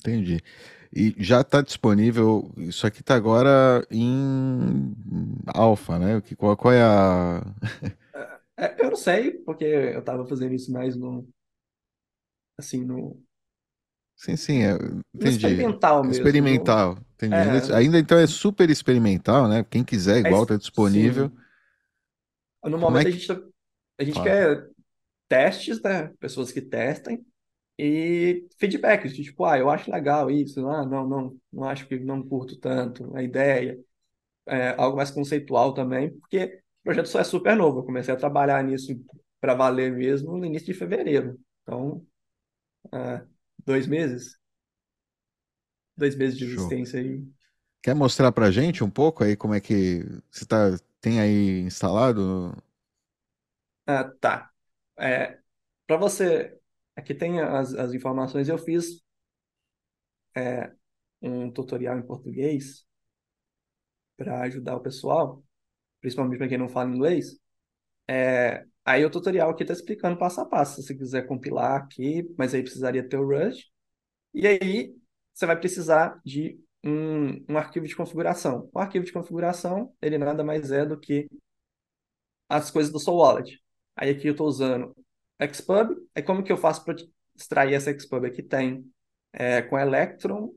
Entendi. 0.00 0.40
E 0.94 1.14
já 1.18 1.40
está 1.40 1.62
disponível, 1.62 2.52
isso 2.58 2.86
aqui 2.86 3.00
está 3.00 3.14
agora 3.14 3.86
em 3.90 4.94
alfa, 5.46 5.98
né? 5.98 6.22
Qual, 6.36 6.54
qual 6.54 6.74
é 6.74 6.82
a. 6.82 7.42
É, 8.58 8.62
é, 8.76 8.84
eu 8.84 8.90
não 8.90 8.96
sei, 8.96 9.32
porque 9.32 9.64
eu 9.64 10.00
estava 10.00 10.26
fazendo 10.26 10.54
isso 10.54 10.70
mais 10.70 10.94
no. 10.94 11.26
Assim, 12.58 12.84
no. 12.84 13.18
Sim, 14.14 14.36
sim, 14.36 14.62
é, 14.62 14.74
entendi. 15.14 15.36
experimental 15.36 16.04
mesmo. 16.04 16.22
Experimental, 16.22 16.98
entendi. 17.14 17.34
É, 17.34 17.74
ainda, 17.74 17.98
então 17.98 18.18
é 18.18 18.26
super 18.26 18.68
experimental, 18.68 19.48
né? 19.48 19.64
Quem 19.64 19.82
quiser, 19.82 20.18
é 20.18 20.28
igual, 20.28 20.42
está 20.42 20.56
disponível. 20.56 21.30
Sim. 21.30 22.70
No 22.70 22.78
momento 22.78 23.08
é 23.08 23.10
que... 23.10 23.16
a 23.16 23.18
gente, 23.18 23.26
tá, 23.28 23.40
a 23.98 24.04
gente 24.04 24.22
quer 24.22 24.68
testes, 25.26 25.80
né? 25.80 26.12
Pessoas 26.20 26.52
que 26.52 26.60
testem 26.60 27.24
e 27.78 28.46
feedbacks, 28.58 29.14
tipo, 29.14 29.44
ah, 29.44 29.58
eu 29.58 29.70
acho 29.70 29.90
legal 29.90 30.30
isso, 30.30 30.66
ah, 30.68 30.84
não, 30.86 31.08
não, 31.08 31.40
não 31.52 31.64
acho 31.68 31.86
que 31.88 31.98
não 31.98 32.22
curto 32.26 32.56
tanto 32.58 33.14
a 33.16 33.22
ideia, 33.22 33.78
é, 34.46 34.70
algo 34.78 34.96
mais 34.96 35.10
conceitual 35.10 35.74
também, 35.74 36.10
porque 36.18 36.60
o 36.82 36.84
projeto 36.84 37.06
só 37.08 37.20
é 37.20 37.24
super 37.24 37.56
novo, 37.56 37.80
eu 37.80 37.84
comecei 37.84 38.14
a 38.14 38.16
trabalhar 38.16 38.62
nisso 38.64 38.94
para 39.40 39.54
valer 39.54 39.92
mesmo 39.92 40.36
no 40.38 40.46
início 40.46 40.66
de 40.66 40.74
fevereiro, 40.74 41.40
então, 41.62 42.06
é, 42.92 43.22
dois 43.64 43.86
meses, 43.86 44.38
dois 45.96 46.14
meses 46.16 46.38
de 46.38 46.44
existência 46.44 47.00
aí. 47.00 47.22
Quer 47.82 47.94
mostrar 47.94 48.30
para 48.32 48.50
gente 48.50 48.84
um 48.84 48.90
pouco 48.90 49.24
aí 49.24 49.36
como 49.36 49.54
é 49.54 49.60
que 49.60 50.04
você 50.30 50.44
tá, 50.46 50.78
tem 51.00 51.20
aí 51.20 51.60
instalado? 51.60 52.54
Ah, 53.86 54.04
tá. 54.20 54.50
É, 54.98 55.38
para 55.86 55.96
você 55.96 56.58
Aqui 56.96 57.14
tem 57.14 57.40
as, 57.40 57.74
as 57.74 57.92
informações. 57.94 58.48
Eu 58.48 58.58
fiz 58.58 59.02
é, 60.36 60.72
um 61.20 61.50
tutorial 61.50 61.98
em 61.98 62.06
português 62.06 62.86
para 64.16 64.42
ajudar 64.42 64.76
o 64.76 64.80
pessoal, 64.82 65.42
principalmente 66.00 66.38
para 66.38 66.48
quem 66.48 66.58
não 66.58 66.68
fala 66.68 66.90
inglês. 66.90 67.38
É, 68.08 68.64
aí 68.84 69.04
o 69.04 69.10
tutorial 69.10 69.50
aqui 69.50 69.62
está 69.62 69.72
explicando 69.74 70.18
passo 70.18 70.40
a 70.40 70.46
passo. 70.46 70.76
Se 70.76 70.88
você 70.88 70.94
quiser 70.96 71.26
compilar 71.26 71.82
aqui, 71.82 72.28
mas 72.38 72.54
aí 72.54 72.62
precisaria 72.62 73.06
ter 73.08 73.16
o 73.16 73.26
Rush. 73.26 73.70
E 74.34 74.46
aí 74.46 74.94
você 75.32 75.46
vai 75.46 75.58
precisar 75.58 76.20
de 76.24 76.58
um, 76.84 77.44
um 77.48 77.58
arquivo 77.58 77.86
de 77.86 77.96
configuração. 77.96 78.68
O 78.72 78.78
arquivo 78.78 79.04
de 79.04 79.12
configuração, 79.12 79.94
ele 80.00 80.18
nada 80.18 80.44
mais 80.44 80.70
é 80.70 80.84
do 80.84 80.98
que 80.98 81.28
as 82.48 82.70
coisas 82.70 82.92
do 82.92 82.98
Soul 83.00 83.18
Wallet. 83.18 83.62
Aí 83.96 84.10
aqui 84.10 84.28
eu 84.28 84.32
estou 84.32 84.46
usando 84.46 84.94
Xpub. 85.52 85.96
É 86.14 86.22
como 86.22 86.42
que 86.42 86.52
eu 86.52 86.56
faço 86.56 86.84
para 86.84 86.96
extrair 87.36 87.74
essa 87.74 87.96
Xpub? 87.98 88.26
Aqui 88.26 88.42
tem 88.42 88.84
é, 89.32 89.62
com 89.62 89.78
Electron. 89.78 90.54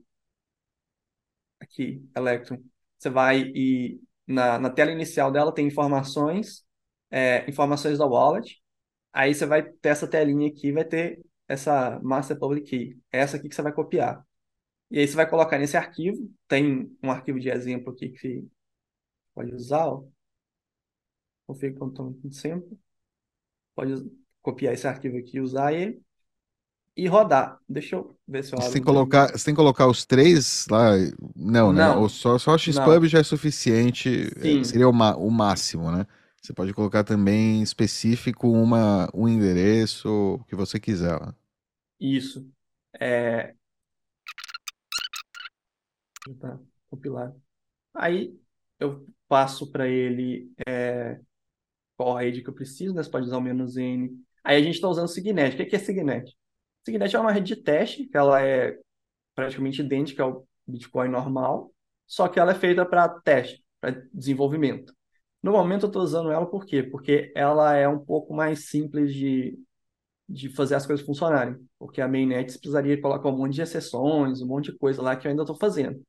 Aqui, 1.60 2.04
Electron. 2.16 2.62
Você 2.98 3.10
vai 3.10 3.40
e 3.54 4.00
na, 4.26 4.58
na 4.58 4.70
tela 4.70 4.90
inicial 4.92 5.30
dela 5.30 5.54
tem 5.54 5.66
informações, 5.66 6.64
é, 7.10 7.48
informações 7.48 7.98
da 7.98 8.06
wallet. 8.06 8.62
Aí 9.12 9.34
você 9.34 9.46
vai 9.46 9.62
ter 9.62 9.90
essa 9.90 10.08
telinha 10.08 10.48
aqui, 10.48 10.72
vai 10.72 10.84
ter 10.84 11.24
essa 11.48 12.00
master 12.00 12.38
public 12.38 12.68
key. 12.68 13.00
É 13.12 13.20
essa 13.20 13.36
aqui 13.36 13.48
que 13.48 13.54
você 13.54 13.62
vai 13.62 13.72
copiar. 13.72 14.24
E 14.90 14.98
aí 15.00 15.08
você 15.08 15.16
vai 15.16 15.28
colocar 15.28 15.58
nesse 15.58 15.76
arquivo. 15.76 16.30
Tem 16.48 16.96
um 17.02 17.10
arquivo 17.10 17.40
de 17.40 17.48
exemplo 17.50 17.92
aqui 17.92 18.10
que 18.10 18.46
pode 19.34 19.54
usar. 19.54 19.86
Ó. 19.88 20.04
Config 21.46 21.76
control 21.78 22.14
sempre. 22.30 22.78
Copiar 24.46 24.74
esse 24.74 24.86
arquivo 24.88 25.18
aqui, 25.18 25.40
usar 25.40 25.72
ele 25.74 26.02
e 26.96 27.06
rodar. 27.08 27.60
Deixa 27.68 27.96
eu 27.96 28.18
ver 28.28 28.44
se 28.44 28.54
eu 28.54 28.60
Você 28.60 28.70
abro 28.70 28.80
tem 28.80 28.82
o 28.82 28.86
que 28.86 28.92
colocar, 28.94 29.30
você 29.32 29.44
tem 29.46 29.54
que 29.54 29.56
colocar 29.58 29.86
os 29.86 30.04
três 30.06 30.66
lá? 30.70 30.92
Não, 31.34 31.72
né? 31.72 31.90
Não, 31.90 31.92
Ou 31.92 32.08
só, 32.08 32.38
só 32.38 32.54
o 32.54 32.58
Xpub 32.58 33.06
não. 33.06 33.06
já 33.06 33.18
é 33.18 33.22
suficiente, 33.22 34.30
é, 34.36 34.62
Sim, 34.62 34.64
seria 34.64 34.88
o, 34.88 34.92
o 34.92 35.30
máximo, 35.30 35.90
né? 35.92 36.06
Você 36.40 36.52
pode 36.54 36.72
colocar 36.72 37.04
também 37.04 37.62
específico 37.62 38.48
uma, 38.50 39.08
um 39.12 39.28
endereço, 39.28 40.08
o 40.40 40.44
que 40.44 40.54
você 40.56 40.78
quiser 40.80 41.18
lá. 41.20 41.34
isso. 42.00 42.46
É, 42.98 43.54
tá 46.40 46.58
compilado. 46.90 47.40
Aí 47.94 48.38
eu 48.80 49.06
passo 49.28 49.70
para 49.70 49.88
ele 49.88 50.52
qual 51.96 52.16
a 52.16 52.22
rede 52.22 52.42
que 52.42 52.48
eu 52.50 52.54
preciso, 52.54 52.94
né? 52.94 53.02
Você 53.02 53.10
pode 53.10 53.26
usar 53.26 53.38
o 53.38 53.40
menos 53.40 53.76
N. 53.76 54.22
Aí 54.46 54.58
a 54.58 54.62
gente 54.62 54.76
está 54.76 54.88
usando 54.88 55.06
o 55.06 55.08
Signet. 55.08 55.60
O 55.60 55.68
que 55.68 55.74
é 55.74 55.78
Signet? 55.78 56.32
Signet 56.84 57.16
é 57.16 57.18
uma 57.18 57.32
rede 57.32 57.56
de 57.56 57.60
teste, 57.60 58.06
que 58.06 58.16
ela 58.16 58.40
é 58.40 58.78
praticamente 59.34 59.82
idêntica 59.82 60.22
ao 60.22 60.46
Bitcoin 60.64 61.08
normal, 61.08 61.72
só 62.06 62.28
que 62.28 62.38
ela 62.38 62.52
é 62.52 62.54
feita 62.54 62.86
para 62.86 63.08
teste, 63.08 63.64
para 63.80 64.00
desenvolvimento. 64.14 64.94
No 65.42 65.50
momento 65.50 65.82
eu 65.82 65.88
estou 65.88 66.00
usando 66.00 66.30
ela 66.30 66.46
por 66.46 66.64
quê? 66.64 66.80
Porque 66.80 67.32
ela 67.34 67.74
é 67.74 67.88
um 67.88 67.98
pouco 67.98 68.32
mais 68.32 68.68
simples 68.68 69.12
de, 69.12 69.58
de 70.28 70.48
fazer 70.48 70.76
as 70.76 70.86
coisas 70.86 71.04
funcionarem. 71.04 71.56
Porque 71.76 72.00
a 72.00 72.06
mainnet 72.06 72.56
precisaria 72.56 73.00
colocar 73.00 73.28
um 73.28 73.36
monte 73.36 73.54
de 73.54 73.62
exceções, 73.62 74.40
um 74.40 74.46
monte 74.46 74.70
de 74.70 74.78
coisa 74.78 75.02
lá 75.02 75.16
que 75.16 75.26
eu 75.26 75.30
ainda 75.30 75.42
estou 75.42 75.56
fazendo. 75.56 76.00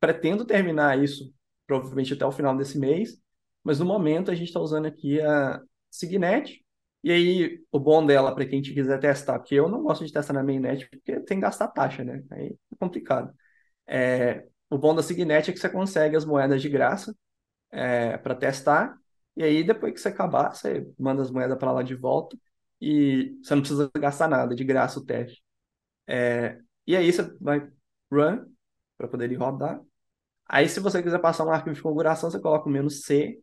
Pretendo 0.00 0.46
terminar 0.46 0.98
isso 0.98 1.30
provavelmente 1.66 2.14
até 2.14 2.24
o 2.24 2.32
final 2.32 2.56
desse 2.56 2.78
mês, 2.78 3.20
mas 3.62 3.78
no 3.78 3.84
momento 3.84 4.30
a 4.30 4.34
gente 4.34 4.48
está 4.48 4.58
usando 4.58 4.86
aqui 4.86 5.20
a 5.20 5.60
Signet. 5.90 6.64
E 7.02 7.10
aí, 7.10 7.64
o 7.72 7.78
bom 7.80 8.04
dela, 8.04 8.34
para 8.34 8.46
quem 8.46 8.60
quiser 8.60 9.00
testar, 9.00 9.38
porque 9.38 9.54
eu 9.54 9.68
não 9.68 9.82
gosto 9.82 10.04
de 10.04 10.12
testar 10.12 10.34
na 10.34 10.42
mainnet, 10.42 10.88
porque 10.90 11.20
tem 11.20 11.38
que 11.38 11.42
gastar 11.42 11.68
taxa, 11.68 12.04
né? 12.04 12.22
Aí 12.30 12.48
é 12.72 12.76
complicado. 12.78 13.34
É, 13.86 14.46
o 14.70 14.78
bom 14.78 14.94
da 14.94 15.02
Signet 15.02 15.50
é 15.50 15.52
que 15.52 15.58
você 15.58 15.68
consegue 15.70 16.16
as 16.16 16.24
moedas 16.24 16.62
de 16.62 16.68
graça 16.68 17.14
é, 17.70 18.18
para 18.18 18.34
testar, 18.34 18.96
e 19.36 19.44
aí 19.44 19.64
depois 19.64 19.92
que 19.94 20.00
você 20.00 20.08
acabar, 20.08 20.54
você 20.54 20.86
manda 20.98 21.22
as 21.22 21.30
moedas 21.30 21.58
para 21.58 21.72
lá 21.72 21.82
de 21.82 21.94
volta 21.94 22.36
e 22.80 23.36
você 23.42 23.54
não 23.54 23.62
precisa 23.62 23.90
gastar 23.96 24.28
nada, 24.28 24.54
de 24.54 24.64
graça 24.64 24.98
o 25.00 25.04
teste. 25.04 25.42
É, 26.06 26.58
e 26.86 26.96
aí 26.96 27.12
você 27.12 27.22
vai 27.40 27.68
run 28.12 28.44
para 28.98 29.08
poder 29.08 29.34
rodar. 29.36 29.80
Aí, 30.46 30.68
se 30.68 30.80
você 30.80 31.02
quiser 31.02 31.20
passar 31.20 31.46
um 31.46 31.50
arquivo 31.52 31.76
de 31.76 31.82
configuração, 31.82 32.30
você 32.30 32.40
coloca 32.40 32.68
o 32.68 32.72
menos 32.72 33.02
C 33.02 33.40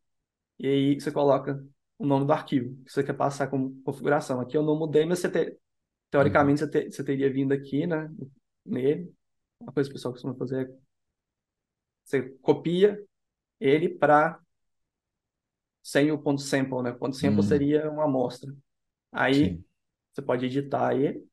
e 0.59 0.67
aí 0.67 1.01
você 1.01 1.11
coloca 1.11 1.63
o 1.97 2.05
nome 2.05 2.25
do 2.25 2.33
arquivo 2.33 2.75
que 2.85 2.91
você 2.91 3.03
quer 3.03 3.13
passar 3.13 3.47
como 3.47 3.81
configuração. 3.83 4.39
Aqui 4.41 4.57
eu 4.57 4.63
não 4.63 4.77
mudei, 4.77 5.05
mas 5.05 5.19
você 5.19 5.29
te- 5.31 5.57
Uhum. 6.21 6.51
teoricamente 6.51 6.61
você, 6.61 6.69
te- 6.69 6.91
você 6.91 7.03
teria 7.03 7.31
vindo 7.31 7.53
aqui, 7.53 7.87
né, 7.87 8.09
nele. 8.65 9.13
Uma 9.61 9.73
coisa 9.73 9.89
que 9.89 9.93
o 9.93 9.97
pessoal 9.97 10.13
costuma 10.13 10.35
fazer 10.35 10.69
é 10.69 10.75
você 12.03 12.29
copia 12.41 12.99
ele 13.59 13.89
para 13.89 14.39
sem 15.83 16.11
o 16.11 16.17
ponto 16.21 16.41
sample, 16.41 16.81
né? 16.83 16.91
O 16.91 16.97
ponto 16.99 17.15
sample 17.15 17.43
Hum, 17.43 17.43
seria 17.43 17.89
uma 17.89 18.05
amostra. 18.05 18.53
Aí 19.11 19.57
sim. 19.57 19.63
você 20.13 20.21
pode 20.21 20.45
editar 20.47 20.95
ele. 20.95 21.27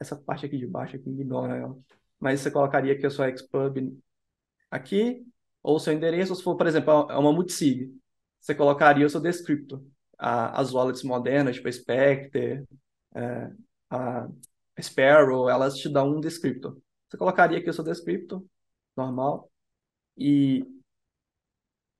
Essa 0.00 0.16
parte 0.16 0.46
aqui 0.46 0.58
de 0.58 0.66
baixo 0.66 0.96
aqui 0.96 1.08
ignora 1.10 1.56
ela. 1.56 1.78
Mas 2.18 2.40
você 2.40 2.50
colocaria 2.50 2.92
aqui 2.92 3.06
a 3.06 3.10
sua 3.10 3.34
Xpub 3.36 3.98
aqui, 4.70 5.26
ou 5.62 5.78
seu 5.78 5.92
endereço, 5.92 6.32
ou 6.32 6.36
se 6.36 6.42
for, 6.42 6.56
por 6.56 6.66
exemplo, 6.66 6.92
é 7.10 7.16
uma 7.18 7.32
multisig, 7.32 7.92
você 8.40 8.54
colocaria 8.54 9.06
o 9.06 9.10
seu 9.10 9.20
descriptor. 9.20 9.82
A- 10.18 10.60
As 10.60 10.72
wallets 10.72 11.02
modernas, 11.02 11.56
tipo 11.56 11.68
a 11.68 11.72
Spectre, 11.72 12.64
é, 13.14 13.50
a 13.90 14.28
Sparrow, 14.80 15.48
elas 15.48 15.76
te 15.78 15.88
dão 15.88 16.10
um 16.16 16.20
descriptor. 16.20 16.78
Você 17.08 17.16
colocaria 17.16 17.58
aqui 17.58 17.70
o 17.70 17.72
seu 17.74 17.84
descriptor, 17.84 18.44
normal, 18.96 19.50
e 20.18 20.64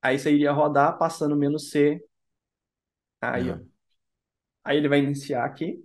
aí 0.01 0.19
você 0.19 0.33
iria 0.33 0.53
rodar 0.53 0.99
passando 0.99 1.37
menos 1.37 1.71
C, 1.71 2.01
aí, 3.21 3.51
ó. 3.51 3.59
Aham. 3.59 3.69
Aí 4.65 4.77
ele 4.77 4.89
vai 4.89 4.99
iniciar 5.01 5.45
aqui, 5.45 5.85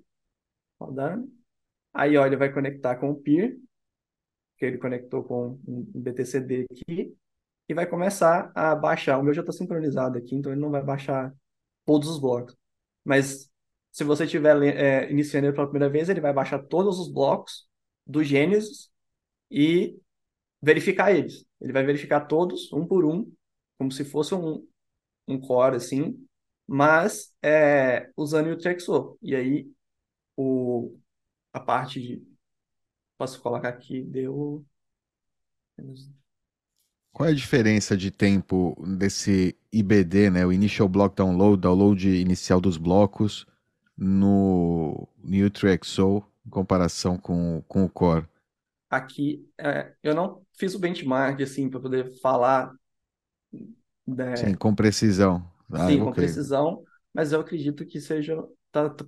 rodando. 0.80 1.32
Aí, 1.94 2.18
ó, 2.18 2.26
ele 2.26 2.38
vai 2.38 2.54
conectar 2.54 2.98
com 2.98 3.12
o 3.12 3.16
peer, 3.22 3.60
que 4.58 4.66
ele 4.66 4.78
conectou 4.78 5.24
com 5.24 5.60
um 5.68 5.84
BTCD 5.96 6.66
aqui, 6.72 7.18
e 7.68 7.74
vai 7.74 7.86
começar 7.86 8.52
a 8.56 8.76
baixar. 8.76 9.18
O 9.20 9.24
meu 9.24 9.34
já 9.34 9.42
está 9.42 9.52
sincronizado 9.52 10.18
aqui, 10.18 10.36
então 10.36 10.52
ele 10.52 10.62
não 10.62 10.72
vai 10.72 10.84
baixar 10.84 11.34
todos 11.86 12.10
os 12.10 12.20
blocos. 12.20 12.56
Mas 13.04 13.50
se 13.92 14.04
você 14.04 14.26
estiver 14.26 14.62
é, 14.64 15.12
iniciando 15.12 15.48
ele 15.48 15.56
pela 15.56 15.68
primeira 15.68 15.92
vez, 15.92 16.10
ele 16.10 16.22
vai 16.22 16.34
baixar 16.34 16.60
todos 16.64 17.00
os 17.00 17.12
blocos 17.12 17.68
do 18.06 18.24
Gênesis 18.24 18.92
e 19.52 19.98
verificar 20.62 21.12
eles. 21.12 21.46
Ele 21.62 21.74
vai 21.74 21.84
verificar 21.86 22.22
todos, 22.28 22.72
um 22.74 22.86
por 22.86 23.06
um, 23.06 23.32
como 23.78 23.92
se 23.92 24.06
fosse 24.06 24.36
um, 24.36 24.68
um 25.28 25.40
core, 25.40 25.76
assim, 25.78 26.28
mas 26.68 27.34
é, 27.42 28.12
usando 28.16 28.52
o 28.52 28.58
TXO. 28.58 29.18
E 29.22 29.36
aí, 29.36 29.72
o, 30.36 30.98
a 31.54 31.60
parte 31.60 32.02
de... 32.02 32.24
Posso 33.18 33.42
colocar 33.42 33.70
aqui, 33.70 34.04
deu... 34.04 34.66
Qual 37.18 37.28
é 37.28 37.32
a 37.32 37.36
diferença 37.36 37.98
de 37.98 38.12
tempo 38.12 38.78
desse 38.96 39.58
IBD, 39.74 40.30
né? 40.30 40.46
O 40.46 40.54
Initial 40.54 40.88
Block 40.88 41.16
Download, 41.16 41.60
download 41.60 42.08
inicial 42.08 42.62
dos 42.62 42.78
blocos, 42.78 43.48
no 43.98 45.08
NewTraxO, 45.24 46.24
em 46.46 46.50
comparação 46.52 47.18
com, 47.18 47.64
com 47.68 47.84
o 47.86 47.90
Core? 47.90 48.28
Aqui, 48.88 49.50
é, 49.58 49.94
eu 50.04 50.14
não 50.14 50.44
fiz 50.60 50.76
o 50.76 50.80
benchmark, 50.80 51.42
assim, 51.42 51.68
para 51.72 51.80
poder 51.80 52.08
falar 52.22 52.72
né, 54.06 54.36
Sim, 54.36 54.54
com 54.54 54.76
precisão. 54.76 55.44
Ah, 55.74 55.88
Sim, 55.88 55.98
com 55.98 56.12
ok. 56.12 56.24
precisão, 56.24 56.84
mas 57.12 57.32
eu 57.32 57.40
acredito 57.40 57.84
que 57.84 58.00
seja, 58.00 58.38
tá, 58.72 58.92
tá, 58.92 59.06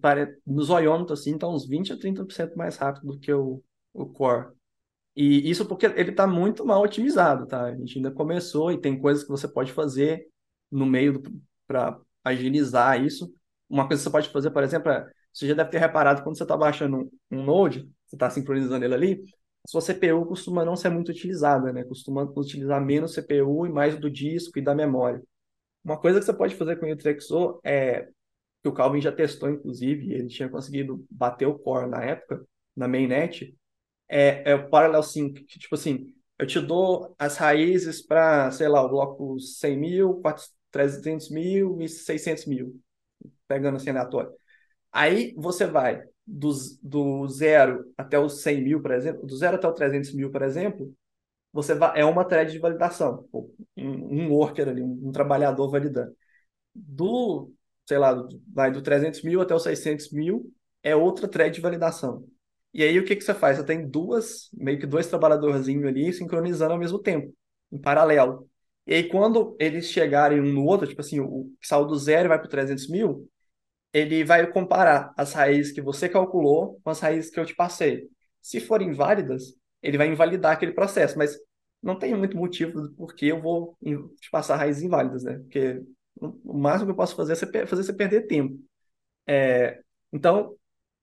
no 0.48 0.64
zoiômetro, 0.64 1.14
assim, 1.14 1.38
tá 1.38 1.48
uns 1.48 1.68
20 1.68 1.94
a 1.94 1.96
30% 1.96 2.56
mais 2.56 2.76
rápido 2.76 3.06
do 3.06 3.20
que 3.20 3.32
o, 3.32 3.62
o 3.94 4.08
Core. 4.08 4.48
E 5.22 5.50
isso 5.50 5.66
porque 5.66 5.86
ele 5.86 6.12
está 6.12 6.26
muito 6.26 6.66
mal 6.66 6.82
otimizado, 6.82 7.46
tá? 7.46 7.66
A 7.66 7.76
gente 7.76 7.98
ainda 7.98 8.10
começou 8.10 8.72
e 8.72 8.80
tem 8.80 8.98
coisas 8.98 9.22
que 9.22 9.30
você 9.30 9.50
pode 9.50 9.74
fazer 9.74 10.26
no 10.72 10.86
meio 10.86 11.22
para 11.68 12.00
agilizar 12.24 13.04
isso. 13.04 13.30
Uma 13.70 13.86
coisa 13.86 14.02
que 14.02 14.06
você 14.06 14.10
pode 14.10 14.30
fazer, 14.30 14.50
por 14.50 14.64
exemplo, 14.64 14.90
é, 14.90 15.06
você 15.34 15.46
já 15.46 15.54
deve 15.54 15.72
ter 15.72 15.80
reparado 15.80 16.24
quando 16.24 16.38
você 16.38 16.44
está 16.44 16.56
baixando 16.56 17.12
um, 17.30 17.44
Node, 17.44 17.82
você 18.06 18.16
está 18.16 18.30
sincronizando 18.30 18.86
ele 18.86 18.94
ali, 18.94 19.22
sua 19.68 19.82
CPU 19.82 20.26
costuma 20.26 20.64
não 20.64 20.78
ser 20.78 20.88
muito 20.88 21.10
utilizada, 21.12 21.74
né? 21.74 21.84
Costuma 21.84 22.24
utilizar 22.24 22.80
menos 22.82 23.14
CPU 23.14 23.68
e 23.68 23.70
mais 23.70 24.00
do 24.00 24.10
disco 24.10 24.58
e 24.58 24.62
da 24.62 24.74
memória. 24.74 25.22
Uma 25.84 26.00
coisa 26.00 26.20
que 26.20 26.26
você 26.26 26.34
pode 26.34 26.56
fazer 26.56 26.78
com 26.78 26.86
o 26.86 26.94
UTXO 26.94 27.60
é 27.62 28.08
que 28.64 28.70
o 28.70 28.74
Calvin 28.74 29.02
já 29.02 29.12
testou, 29.12 29.50
inclusive, 29.50 30.14
ele 30.14 30.30
tinha 30.30 30.48
conseguido 30.48 31.06
bater 31.12 31.46
o 31.46 31.60
core 31.60 31.90
na 31.90 32.02
época, 32.06 32.42
na 32.74 32.88
mainnet, 32.88 33.54
é, 34.10 34.52
é 34.52 34.56
o 34.56 34.70
Parallel 34.70 35.04
Sync, 35.04 35.44
que, 35.46 35.60
tipo 35.60 35.76
assim, 35.76 36.14
eu 36.38 36.48
te 36.48 36.60
dou 36.60 37.16
as 37.20 37.38
raízes 37.38 38.02
para, 38.02 38.52
sei 38.52 38.68
lá, 38.68 38.84
o 38.84 38.90
bloco 38.90 39.40
100 39.40 39.78
mil, 39.78 40.16
400 40.22 40.60
300 40.72 41.30
mil 41.30 41.82
e 41.82 41.88
600 41.90 42.46
mil, 42.46 42.80
pegando 43.48 43.78
assim 43.78 43.90
aleatório. 43.90 44.32
Aí 44.92 45.34
você 45.38 45.66
vai 45.66 46.04
do, 46.26 46.52
do 46.82 47.28
zero 47.28 47.92
até 47.98 48.20
os 48.20 48.42
100 48.42 48.64
mil, 48.64 48.82
por 48.82 48.92
exemplo, 48.92 49.26
do 49.26 49.36
zero 49.38 49.58
até 49.58 49.68
os 49.68 49.76
300 49.76 50.14
mil, 50.14 50.32
por 50.32 50.42
exemplo, 50.42 50.94
você 51.52 51.74
vai, 51.76 52.00
é 52.00 52.06
uma 52.06 52.26
thread 52.26 52.52
de 52.52 52.60
validação, 52.60 53.28
um, 53.78 54.26
um 54.26 54.32
worker 54.32 54.70
ali, 54.70 54.82
um, 54.82 55.10
um, 55.10 55.12
trabalhador 55.12 55.70
validando. 55.70 56.16
Do, 56.76 57.52
sei 57.88 57.98
lá, 57.98 58.16
vai 58.54 58.72
do 58.72 58.82
300 58.82 59.24
mil 59.24 59.42
até 59.42 59.56
os 59.56 59.64
600 59.64 60.12
mil, 60.12 60.54
é 60.84 60.96
outra 60.96 61.28
thread 61.28 61.56
de 61.56 61.62
validação. 61.62 62.26
E 62.74 62.84
aí 62.84 63.00
o 63.00 63.06
que, 63.06 63.16
que 63.16 63.24
você 63.24 63.34
faz? 63.34 63.58
Você 63.58 63.66
tem 63.66 63.88
duas, 63.88 64.50
meio 64.54 64.80
que 64.80 64.86
dois 64.88 65.08
trabalhadorzinhos 65.08 65.86
ali 65.86 66.14
sincronizando 66.14 66.74
ao 66.74 66.80
mesmo 66.80 67.00
tempo, 67.00 67.34
em 67.72 67.80
paralelo. 67.80 68.48
E 68.86 68.94
aí 68.94 69.04
quando 69.10 69.56
eles 69.60 69.88
chegarem 69.92 70.40
um 70.42 70.54
no 70.54 70.66
outro, 70.66 70.88
tipo 70.88 71.02
assim, 71.02 71.20
o 71.20 71.46
que 71.60 71.68
saiu 71.68 71.86
do 71.86 71.98
zero 71.98 72.28
e 72.28 72.30
vai 72.30 72.40
para 72.40 72.50
300 72.50 72.88
mil, 72.90 73.28
ele 73.94 74.24
vai 74.24 74.46
comparar 74.52 75.14
as 75.18 75.34
raízes 75.34 75.72
que 75.74 75.82
você 75.82 76.08
calculou 76.10 76.80
com 76.84 76.90
as 76.90 77.00
raízes 77.00 77.32
que 77.32 77.40
eu 77.40 77.46
te 77.46 77.56
passei. 77.56 78.10
Se 78.42 78.60
forem 78.60 78.94
válidas, 78.94 79.56
ele 79.82 79.98
vai 79.98 80.08
invalidar 80.08 80.54
aquele 80.54 80.74
processo, 80.74 81.18
mas 81.18 81.38
não 81.82 81.98
tem 81.98 82.16
muito 82.16 82.38
motivo 82.38 82.90
porque 82.98 83.26
eu 83.28 83.42
vou 83.42 83.78
te 84.22 84.30
passar 84.32 84.58
raízes 84.58 84.84
inválidas, 84.84 85.24
né? 85.24 85.40
Porque 85.40 85.82
o 86.22 86.58
máximo 86.58 86.88
que 86.88 86.92
eu 86.92 86.96
posso 86.96 87.16
fazer 87.16 87.34
é 87.34 87.66
fazer 87.66 87.84
você 87.84 87.94
perder 87.94 88.28
tempo. 88.28 88.60
É, 89.28 89.82
então, 90.12 90.56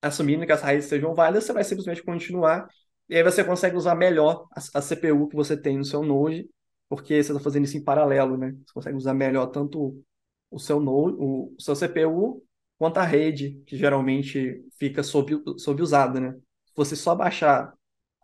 assumindo 0.06 0.46
que 0.46 0.52
as 0.52 0.62
raízes 0.62 0.88
sejam 0.88 1.14
válidas, 1.14 1.44
você 1.44 1.52
vai 1.52 1.64
simplesmente 1.64 2.02
continuar 2.02 2.68
e 3.08 3.16
aí 3.16 3.22
você 3.22 3.44
consegue 3.44 3.76
usar 3.76 3.94
melhor 3.94 4.48
a, 4.52 4.78
a 4.78 4.82
CPU 4.82 5.28
que 5.28 5.36
você 5.36 5.56
tem 5.56 5.78
no 5.78 5.84
seu 5.84 6.02
Node, 6.02 6.48
porque 6.88 7.22
você 7.22 7.32
está 7.32 7.42
fazendo 7.42 7.64
isso 7.64 7.76
em 7.76 7.84
paralelo, 7.84 8.36
né? 8.36 8.52
Você 8.66 8.72
consegue 8.74 8.96
usar 8.96 9.14
melhor 9.14 9.46
tanto 9.48 10.02
o 10.50 10.58
seu 10.58 10.80
Node, 10.80 11.16
o, 11.18 11.54
o 11.56 11.60
seu 11.60 11.74
CPU, 11.76 12.42
quanto 12.78 12.98
a 12.98 13.04
rede, 13.04 13.62
que 13.66 13.76
geralmente 13.76 14.62
fica 14.78 15.02
sob, 15.02 15.42
sob 15.58 15.82
usada, 15.82 16.20
né? 16.20 16.32
Se 16.66 16.72
você 16.74 16.96
só 16.96 17.14
baixar 17.14 17.72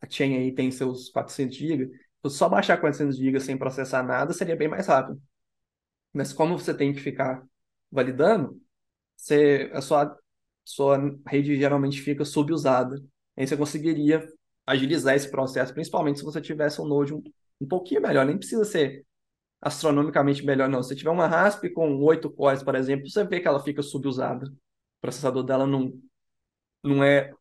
a 0.00 0.08
chain 0.08 0.36
aí 0.36 0.52
tem 0.52 0.70
seus 0.70 1.08
400 1.10 1.56
GB, 1.56 1.86
se 1.86 1.94
você 2.22 2.36
só 2.36 2.48
baixar 2.48 2.78
400 2.78 3.16
GB 3.16 3.40
sem 3.40 3.56
processar 3.56 4.02
nada, 4.02 4.32
seria 4.32 4.56
bem 4.56 4.68
mais 4.68 4.86
rápido. 4.88 5.20
Mas 6.12 6.32
como 6.32 6.58
você 6.58 6.74
tem 6.74 6.92
que 6.92 7.00
ficar 7.00 7.42
validando, 7.90 8.60
você, 9.16 9.70
a 9.74 9.80
sua, 9.80 10.18
sua 10.64 10.98
rede 11.26 11.56
geralmente 11.56 12.00
fica 12.00 12.24
subusada. 12.24 13.02
Aí 13.36 13.46
você 13.46 13.56
conseguiria 13.56 14.26
agilizar 14.66 15.14
esse 15.14 15.30
processo, 15.30 15.74
principalmente 15.74 16.18
se 16.18 16.24
você 16.24 16.40
tivesse 16.40 16.80
um 16.80 16.84
Node 16.84 17.14
um, 17.14 17.22
um 17.60 17.66
pouquinho 17.66 18.02
melhor. 18.02 18.24
Nem 18.24 18.38
precisa 18.38 18.64
ser 18.64 19.04
astronomicamente 19.60 20.44
melhor, 20.44 20.68
não. 20.68 20.82
Se 20.82 20.96
tiver 20.96 21.10
uma 21.10 21.26
RASP 21.26 21.70
com 21.70 22.02
8 22.02 22.30
cores, 22.30 22.62
por 22.62 22.74
exemplo, 22.74 23.08
você 23.08 23.24
vê 23.24 23.40
que 23.40 23.48
ela 23.48 23.62
fica 23.62 23.82
subusada. 23.82 24.46
O 24.46 25.00
processador 25.00 25.42
dela 25.42 25.66
não, 25.66 25.92
não 26.82 27.02
é 27.02 27.32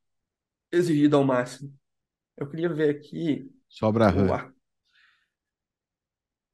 exigido 0.72 1.18
ao 1.18 1.24
máximo. 1.24 1.74
Eu 2.38 2.48
queria 2.48 2.70
ver 2.70 2.96
aqui. 2.96 3.52
Sobra 3.68 4.08
RAM. 4.10 4.54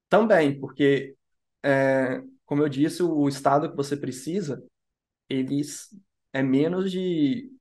Também, 0.10 0.58
porque, 0.60 1.16
é, 1.64 2.22
como 2.46 2.64
eu 2.64 2.70
disse, 2.70 3.04
o 3.04 3.28
estado 3.28 3.70
que 3.70 3.76
você 3.76 3.98
precisa, 3.98 4.64
eles 5.30 5.90
é 6.38 6.44
menos 6.44 6.92
de, 6.92 7.52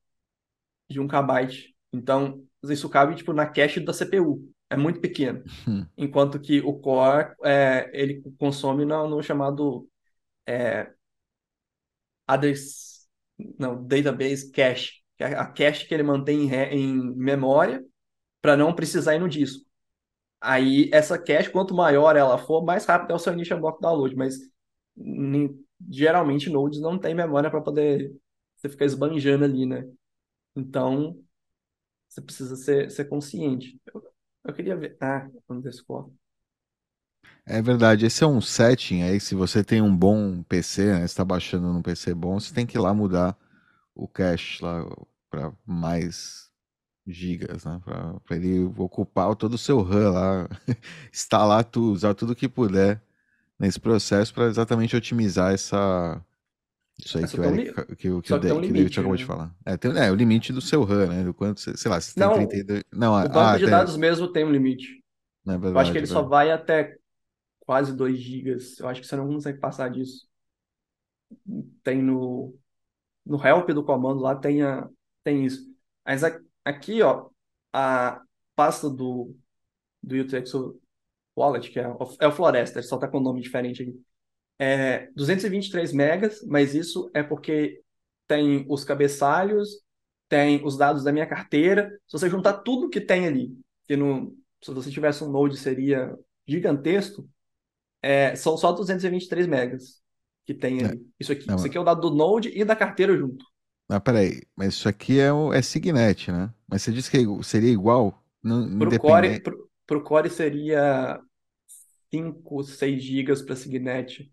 de 0.91 1.01
um 1.01 1.09
kbyte. 1.09 1.75
Então, 1.91 2.45
isso 2.63 2.91
cabe 2.91 3.15
tipo, 3.15 3.33
na 3.33 3.47
cache 3.47 3.81
da 3.81 3.93
CPU. 3.93 4.53
É 4.69 4.77
muito 4.77 5.01
pequeno. 5.01 5.43
Hum. 5.67 5.87
Enquanto 5.97 6.39
que 6.39 6.61
o 6.61 6.75
core, 6.79 7.35
é, 7.43 7.91
ele 7.95 8.23
consome 8.39 8.85
no, 8.85 9.09
no 9.09 9.23
chamado 9.23 9.89
é, 10.47 10.93
address, 12.27 13.09
não, 13.59 13.83
database 13.83 14.51
cache, 14.51 15.01
que 15.17 15.25
é 15.25 15.35
a 15.35 15.47
cache 15.47 15.87
que 15.87 15.95
ele 15.95 16.03
mantém 16.03 16.51
em, 16.51 16.79
em 16.79 17.17
memória 17.17 17.83
para 18.43 18.57
não 18.57 18.75
precisar 18.75 19.15
ir 19.15 19.21
no 19.21 19.29
disco. 19.29 19.65
Aí, 20.39 20.91
essa 20.93 21.19
cache, 21.19 21.51
quanto 21.51 21.75
maior 21.75 22.15
ela 22.15 22.37
for, 22.37 22.63
mais 22.63 22.85
rápido 22.85 23.13
é 23.13 23.15
o 23.15 23.19
seu 23.19 23.33
initial 23.33 23.59
block 23.59 23.81
download, 23.81 24.15
mas 24.15 24.37
geralmente 25.91 26.51
nodes 26.51 26.81
não 26.81 26.99
tem 26.99 27.15
memória 27.15 27.51
para 27.51 27.63
poder 27.63 28.15
você 28.57 28.69
ficar 28.69 28.85
esbanjando 28.87 29.45
ali, 29.45 29.67
né? 29.67 29.89
Então, 30.57 31.23
você 32.09 32.23
precisa 32.23 32.57
ser, 32.57 32.91
ser 32.91 33.07
consciente. 33.07 33.81
Eu, 33.95 34.03
eu 34.47 34.55
queria 34.55 34.77
ver. 34.77 34.97
Ah, 35.01 35.29
underscore. 35.51 36.13
É 37.45 37.63
verdade, 37.63 38.07
esse 38.07 38.25
é 38.25 38.27
um 38.27 38.41
setting 38.41 39.03
aí, 39.03 39.21
se 39.21 39.35
você 39.35 39.63
tem 39.63 39.81
um 39.81 39.95
bom 39.97 40.43
PC, 40.43 40.85
né, 40.93 41.05
está 41.05 41.25
baixando 41.25 41.73
num 41.73 41.81
PC 41.83 42.13
bom, 42.15 42.39
você 42.41 42.53
tem 42.53 42.67
que 42.67 42.77
ir 42.77 42.81
lá 42.81 42.93
mudar 42.93 43.37
o 43.95 44.09
cache 44.09 44.63
lá 44.65 44.85
para 45.31 45.53
mais 45.67 46.51
gigas, 47.07 47.65
né, 47.67 47.81
para 48.27 48.37
ele 48.37 48.65
ocupar 48.79 49.35
todo 49.37 49.55
o 49.55 49.59
seu 49.59 49.83
RAM 49.83 50.11
lá, 50.13 50.49
instalar 51.13 51.65
tudo, 51.65 51.93
usar 51.95 52.15
tudo 52.15 52.37
que 52.37 52.49
puder 52.49 53.03
nesse 53.59 53.81
processo 53.81 54.35
para 54.35 54.47
exatamente 54.47 54.97
otimizar 54.97 55.53
essa 55.55 56.23
isso 56.99 57.19
aí 57.19 57.29
que 57.29 57.39
o, 57.39 57.45
Eric, 57.45 57.75
que, 57.75 57.85
que, 57.85 57.97
que, 57.97 58.11
o, 58.11 58.23
que 58.23 58.33
o 58.33 58.39
David 58.39 58.93
acabou 58.93 59.13
né? 59.13 59.19
de 59.19 59.25
falar. 59.25 59.55
É, 59.67 59.77
tem, 59.77 59.91
é, 59.99 60.11
o 60.11 60.15
limite 60.15 60.53
do 60.53 60.63
seu 60.63 60.83
RAM, 60.83 61.07
né? 61.09 61.25
Do 61.25 61.35
quanto, 61.35 61.61
sei 61.61 61.91
lá, 61.91 62.01
se 62.01 62.15
tem 62.15 62.27
não, 62.27 62.35
32. 62.35 62.85
Não, 62.91 63.13
o 63.13 63.23
banco 63.23 63.39
ah, 63.39 63.59
de 63.59 63.67
dados 63.67 63.97
mesmo 63.97 64.33
tem 64.33 64.45
um 64.45 64.51
limite. 64.51 65.05
É 65.47 65.51
verdade, 65.51 65.75
eu 65.75 65.79
acho 65.79 65.93
que 65.93 65.99
ele 65.99 66.07
é 66.07 66.09
só 66.09 66.23
vai 66.23 66.51
até 66.51 66.97
quase 67.61 67.95
2 67.95 68.19
gigas. 68.19 68.79
Eu 68.81 68.89
acho 68.89 69.03
que 69.03 69.07
você 69.07 69.15
não 69.15 69.29
consegue 69.29 69.59
passar 69.59 69.91
disso. 69.91 70.27
Tem 71.83 72.03
no, 72.03 72.57
no 73.27 73.45
help 73.47 73.69
do 73.71 73.85
comando 73.85 74.21
lá, 74.21 74.35
tem, 74.35 74.63
a, 74.63 74.89
tem 75.23 75.45
isso. 75.45 75.71
Mas 76.05 76.23
aqui, 76.65 77.03
ó, 77.03 77.29
a 77.75 78.23
pasta 78.55 78.89
do, 78.89 79.37
do 80.03 80.17
UTXO 80.17 80.81
Wallet, 81.37 81.71
que 81.71 81.79
é, 81.79 81.95
é 82.21 82.27
o 82.27 82.33
Floresta, 82.33 82.83
só 82.83 82.97
tá 82.97 83.07
com 83.07 83.19
um 83.19 83.23
nome 83.23 83.43
diferente 83.43 83.83
aqui 83.83 84.01
é 84.59 85.09
223 85.15 85.93
megas, 85.93 86.43
mas 86.47 86.75
isso 86.75 87.11
é 87.15 87.23
porque 87.23 87.83
tem 88.27 88.67
os 88.69 88.85
cabeçalhos, 88.85 89.69
tem 90.29 90.65
os 90.65 90.77
dados 90.77 91.05
da 91.05 91.13
minha 91.13 91.27
carteira. 91.27 91.91
Se 92.07 92.19
você 92.19 92.29
juntar 92.29 92.55
tudo 92.59 92.89
que 92.89 93.01
tem 93.01 93.27
ali, 93.27 93.57
que 93.87 93.97
no, 93.97 94.37
se 94.63 94.73
você 94.73 94.91
tivesse 94.91 95.23
um 95.23 95.31
Node 95.31 95.57
seria 95.57 96.17
gigantesco, 96.47 97.29
é, 98.03 98.35
são 98.37 98.57
só 98.57 98.73
223 98.73 99.47
megas 99.47 100.01
que 100.45 100.55
tem 100.55 100.85
ali. 100.85 100.99
É, 100.99 101.01
isso 101.19 101.33
aqui, 101.33 101.47
não, 101.47 101.57
isso 101.57 101.67
aqui 101.67 101.77
é 101.77 101.81
o 101.81 101.85
dado 101.85 102.01
do 102.01 102.17
Node 102.17 102.51
e 102.55 102.65
da 102.65 102.77
carteira 102.77 103.17
junto. 103.17 103.45
Mas 103.89 104.01
peraí, 104.01 104.43
mas 104.55 104.75
isso 104.75 104.89
aqui 104.89 105.21
é, 105.21 105.33
o, 105.33 105.53
é 105.53 105.63
Signet, 105.63 106.31
né? 106.31 106.53
Mas 106.69 106.83
você 106.83 106.93
disse 106.93 107.11
que 107.11 107.45
seria 107.45 107.71
igual? 107.71 108.23
Para 108.43 108.89
o 108.89 108.99
Core, 108.99 109.41
pro, 109.41 109.71
pro 109.87 110.03
Core 110.03 110.31
seria 110.31 111.21
5, 112.11 112.65
6 112.65 113.03
gigas 113.03 113.43
para 113.43 113.57
Signet. 113.57 114.31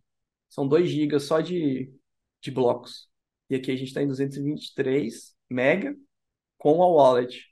São 0.54 0.68
2 0.68 0.88
GB 0.88 1.20
só 1.20 1.42
de, 1.42 1.92
de 2.40 2.52
blocos. 2.52 3.10
E 3.50 3.56
aqui 3.56 3.72
a 3.72 3.76
gente 3.76 3.88
está 3.88 4.04
em 4.04 4.08
223 4.08 5.36
mega 5.50 5.96
com 6.60 6.84
a 6.84 6.88
wallet. 6.88 7.44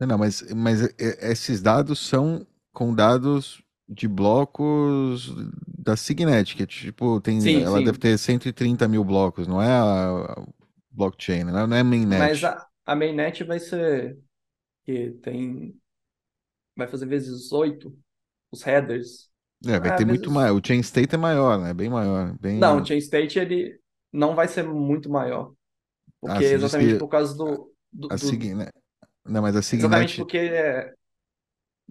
Não, 0.00 0.18
mas, 0.18 0.42
mas 0.52 0.80
esses 0.98 1.62
dados 1.62 2.00
são 2.00 2.44
com 2.72 2.92
dados 2.92 3.62
de 3.88 4.08
blocos 4.08 5.32
da 5.78 5.96
Signet, 5.96 6.56
que 6.56 6.66
tipo, 6.66 7.20
tem, 7.20 7.40
sim, 7.40 7.62
ela 7.62 7.78
sim. 7.78 7.84
deve 7.84 7.98
ter 7.98 8.18
130 8.18 8.88
mil 8.88 9.04
blocos, 9.04 9.46
não 9.46 9.62
é 9.62 9.70
a 9.70 10.44
blockchain, 10.90 11.44
não 11.44 11.72
é 11.72 11.80
a 11.80 11.84
mainnet. 11.84 12.18
Mas 12.18 12.42
a, 12.42 12.68
a 12.84 12.96
mainnet 12.96 13.44
vai 13.44 13.60
ser 13.60 14.18
que 14.84 15.12
tem 15.22 15.80
vai 16.76 16.88
fazer 16.88 17.06
vezes 17.06 17.52
8 17.52 17.96
os 18.50 18.62
headers 18.62 19.30
é, 19.66 19.80
vai 19.80 19.96
ter 19.96 20.04
muito 20.04 20.30
mais. 20.30 20.52
O 20.52 20.60
chain 20.64 20.80
state 20.80 21.14
é 21.14 21.18
maior, 21.18 21.58
né? 21.58 21.72
Bem 21.72 21.88
maior. 21.88 22.36
Bem... 22.38 22.58
Não, 22.58 22.80
o 22.80 22.84
chain 22.84 22.98
state 22.98 23.38
ele 23.38 23.78
não 24.12 24.34
vai 24.34 24.48
ser 24.48 24.64
muito 24.64 25.10
maior. 25.10 25.52
Ah, 26.06 26.12
porque 26.20 26.44
ah, 26.44 26.52
exatamente 26.52 26.92
que... 26.92 26.98
por 26.98 27.08
causa 27.08 27.36
do. 27.36 27.72
do, 27.92 28.08
a 28.12 28.16
do... 28.16 28.56
né? 28.56 28.68
Não, 29.24 29.42
mas 29.42 29.56
a 29.56 29.62
Signet... 29.62 29.86
Exatamente 29.86 30.16
porque. 30.18 30.38
É... 30.38 30.92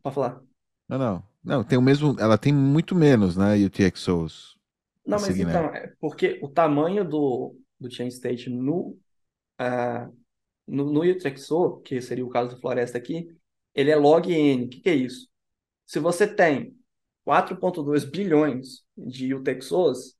Pode 0.02 0.16
falar. 0.16 0.42
Não, 0.88 0.98
não. 0.98 1.24
Não, 1.44 1.64
tem 1.64 1.78
o 1.78 1.82
mesmo. 1.82 2.16
Ela 2.20 2.38
tem 2.38 2.54
muito 2.54 2.96
menos, 2.96 3.36
né? 3.36 3.56
UTXOs. 3.58 4.58
Não, 5.06 5.20
mas 5.20 5.24
Signet. 5.24 5.50
então, 5.50 5.66
é 5.74 5.94
porque 6.00 6.40
o 6.42 6.48
tamanho 6.48 7.04
do, 7.04 7.56
do 7.80 7.92
chain 7.92 8.08
state 8.08 8.50
no, 8.50 8.98
uh, 9.60 10.18
no, 10.66 10.92
no 10.92 11.02
UTXO, 11.02 11.82
que 11.84 12.02
seria 12.02 12.26
o 12.26 12.30
caso 12.30 12.56
do 12.56 12.62
Floresta 12.62 12.98
aqui, 12.98 13.28
ele 13.76 13.92
é 13.92 13.96
log 13.96 14.32
N. 14.32 14.66
O 14.66 14.70
que, 14.70 14.80
que 14.80 14.90
é 14.90 14.96
isso? 14.96 15.28
Se 15.86 16.00
você 16.00 16.26
tem 16.26 16.76
4,2 17.26 18.10
bilhões 18.10 18.84
de 18.98 19.34
UTXOs, 19.34 20.16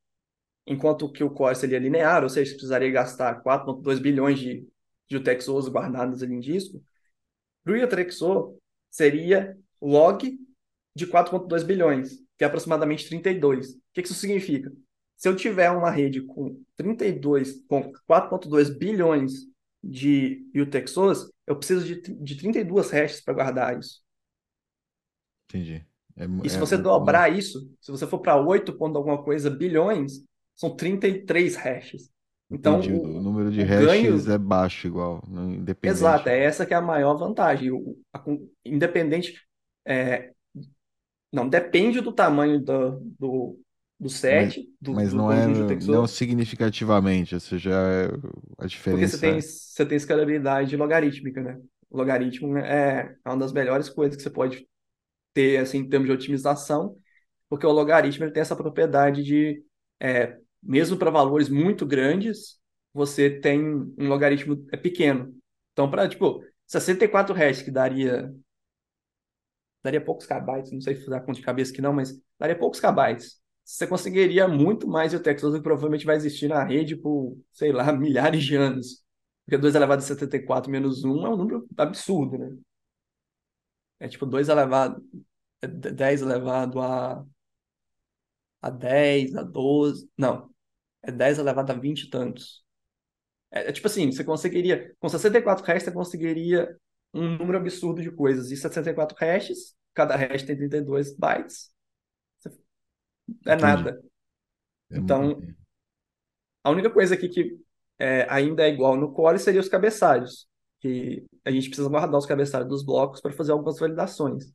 enquanto 0.66 1.12
que 1.12 1.24
o 1.24 1.30
Core 1.30 1.56
seria 1.56 1.80
linear, 1.80 2.24
ou 2.24 2.30
seja, 2.30 2.50
você 2.50 2.56
precisaria 2.56 2.92
gastar 2.92 3.42
4,2 3.44 4.00
bilhões 4.00 4.40
de, 4.40 4.68
de 5.08 5.18
UTXOs 5.18 5.68
guardados 5.68 6.24
ali 6.24 6.34
em 6.34 6.40
disco, 6.40 6.82
para 7.64 7.74
o 7.74 7.84
UTXO 7.84 8.58
seria 8.90 9.58
log 9.82 10.40
de 10.96 11.08
4,2 11.08 11.64
bilhões, 11.64 12.20
que 12.38 12.44
é 12.44 12.48
aproximadamente 12.48 13.08
32. 13.08 13.72
O 13.72 13.82
que 13.94 14.02
isso 14.02 14.14
significa? 14.14 14.72
se 15.24 15.30
eu 15.30 15.38
tiver 15.38 15.72
uma 15.72 15.90
rede 15.90 16.22
com 16.22 16.62
32, 16.76 17.66
com 17.66 17.94
4.2 18.06 18.78
bilhões 18.78 19.48
de 19.82 20.46
UTXOs, 20.54 21.32
eu 21.48 21.56
preciso 21.56 21.86
de, 21.86 22.02
de 22.02 22.36
32 22.36 22.92
hashes 22.92 23.22
para 23.22 23.34
guardar 23.34 23.80
isso. 23.80 24.04
Entendi. 25.46 25.88
É, 26.16 26.26
E 26.44 26.50
se 26.50 26.58
é- 26.58 26.60
você 26.60 26.78
dobrar 26.78 27.32
isso, 27.32 27.60
se 27.82 27.92
você 27.92 28.06
for 28.08 28.20
para 28.20 28.36
8 28.42 28.74
ponto 28.78 28.98
alguma 28.98 29.24
coisa 29.24 29.50
bilhões, 29.50 30.24
são 30.56 30.76
33 30.76 31.56
hashes. 31.56 32.12
Então, 32.52 32.80
entendi. 32.80 32.94
o, 32.94 33.02
O 33.18 33.22
número 33.22 33.52
de 33.52 33.62
o 33.62 33.66
hashes 33.66 33.88
ganho 33.88 34.20
é 34.28 34.38
baixo 34.38 34.88
igual, 34.88 35.24
não- 35.28 35.52
independente. 35.56 35.90
Exato, 35.92 36.30
é 36.30 36.40
essa 36.44 36.66
que 36.66 36.74
é 36.74 36.78
a 36.78 36.82
maior 36.82 37.16
vantagem. 37.18 37.72
O- 37.72 37.98
a 38.14 38.24
independente, 38.66 39.34
é, 39.86 40.34
não, 41.32 41.48
depende 41.50 42.02
do 42.02 42.12
tamanho 42.14 42.62
do, 42.62 43.00
do, 43.20 43.60
do 44.00 44.10
set, 44.10 44.70
do, 44.82 44.94
Mas 44.94 45.10
do 45.10 45.18
não 45.18 45.32
é 45.32 45.48
não 45.48 46.08
significativamente, 46.08 47.34
ou 47.36 47.40
seja, 47.42 47.72
é- 47.72 48.08
a 48.64 48.68
porque 48.90 49.08
diferença 49.08 49.08
você 49.08 49.20
tem, 49.20 49.38
é- 49.38 49.42
você 49.42 49.86
tem 49.86 49.98
escalabilidade 49.98 50.76
logarítmica, 50.78 51.42
né? 51.42 51.60
O 51.90 51.98
logaritmo 51.98 52.58
é, 52.58 53.16
é 53.26 53.30
uma 53.30 53.38
das 53.38 53.52
melhores 53.54 53.90
coisas 53.90 54.16
que 54.18 54.24
você 54.24 54.30
pode 54.30 54.68
ter, 55.34 55.58
assim, 55.58 55.80
em 55.80 55.90
termos 55.90 56.08
de 56.08 56.14
otimização, 56.14 56.98
porque 57.50 57.66
o 57.66 57.72
logaritmo 57.72 58.32
tem 58.32 58.42
essa 58.42 58.56
propriedade 58.56 59.24
de, 59.24 59.64
é, 60.00 60.38
mesmo 60.62 60.98
para 60.98 61.12
valores 61.12 61.50
muito 61.50 61.86
grandes, 61.86 62.60
você 62.94 63.30
tem 63.30 63.62
um 63.64 64.08
logaritmo 64.08 64.66
é 64.72 64.78
pequeno. 64.78 65.36
Então, 65.72 65.90
para, 65.90 66.08
tipo, 66.08 66.44
64 66.68 67.34
hashes, 67.34 67.64
que 67.64 67.72
daria 67.72 68.34
daria 69.84 70.02
poucos 70.04 70.26
kbytes, 70.26 70.72
não 70.72 70.82
sei 70.82 70.96
fazer 70.96 71.16
a 71.16 71.20
conta 71.20 71.34
de 71.40 71.46
cabeça 71.46 71.74
que 71.74 71.82
não, 71.82 71.94
mas 71.94 72.18
daria 72.40 72.58
poucos 72.58 72.80
kbytes. 72.80 73.42
Você 73.66 73.88
conseguiria 73.88 74.48
muito 74.48 74.88
mais 74.88 75.14
UTXOs 75.14 75.54
do 75.54 75.58
que 75.58 75.64
provavelmente 75.64 76.06
vai 76.06 76.16
existir 76.16 76.48
na 76.48 76.64
rede 76.64 76.96
por, 76.96 77.38
sei 77.52 77.72
lá, 77.72 77.92
milhares 77.94 78.44
de 78.44 78.56
anos. 78.56 79.04
Porque 79.46 79.58
2 79.58 79.76
elevado 79.76 80.00
a 80.00 80.02
74 80.02 80.72
menos 80.72 81.04
1 81.04 81.26
é 81.26 81.30
um 81.30 81.38
número 81.38 81.68
absurdo, 81.78 82.38
né? 82.38 82.58
É 84.04 84.08
tipo 84.10 84.26
2 84.26 84.50
elevado, 84.50 85.02
é 85.62 85.68
10 85.68 86.22
elevado 86.22 86.82
a, 86.82 87.26
a 88.62 88.70
10, 88.70 89.34
a 89.38 89.44
12, 89.44 90.10
não, 90.18 90.54
é 91.02 91.10
10 91.10 91.40
elevado 91.40 91.72
a 91.72 91.76
20 91.76 92.04
e 92.04 92.10
tantos. 92.10 92.66
É, 93.50 93.70
é 93.70 93.72
tipo 93.72 93.88
assim, 93.88 94.12
você 94.12 94.22
conseguiria, 94.26 94.94
com 95.00 95.08
64 95.08 95.66
hashes, 95.66 95.84
você 95.86 95.92
conseguiria 95.94 96.76
um 97.14 97.38
número 97.38 97.60
absurdo 97.60 98.02
de 98.02 98.12
coisas. 98.12 98.52
E 98.52 98.58
64 98.58 99.16
hashes, 99.18 99.74
cada 99.94 100.18
hash 100.18 100.44
tem 100.44 100.58
32 100.58 101.16
bytes, 101.16 101.72
é 103.46 103.56
Entendi. 103.56 103.62
nada. 103.62 104.04
é- 104.92 104.98
Então, 104.98 105.40
a 106.62 106.72
única 106.72 106.90
coisa 106.90 107.16
aqui 107.16 107.30
que 107.30 107.58
é, 107.98 108.28
ainda 108.30 108.64
é 108.64 108.70
igual 108.70 108.98
no 108.98 109.14
Core 109.14 109.40
seria 109.40 109.62
os 109.62 109.70
cabeçalhos, 109.70 110.46
que 110.84 111.26
a 111.46 111.52
gente 111.52 111.70
precisa 111.70 111.88
guardar 111.88 112.20
os 112.20 112.26
cabeçalhos 112.26 112.68
dos 112.68 112.84
blocos 112.84 113.22
para 113.22 113.32
fazer 113.32 113.54
algumas 113.54 113.80
validações. 113.80 114.54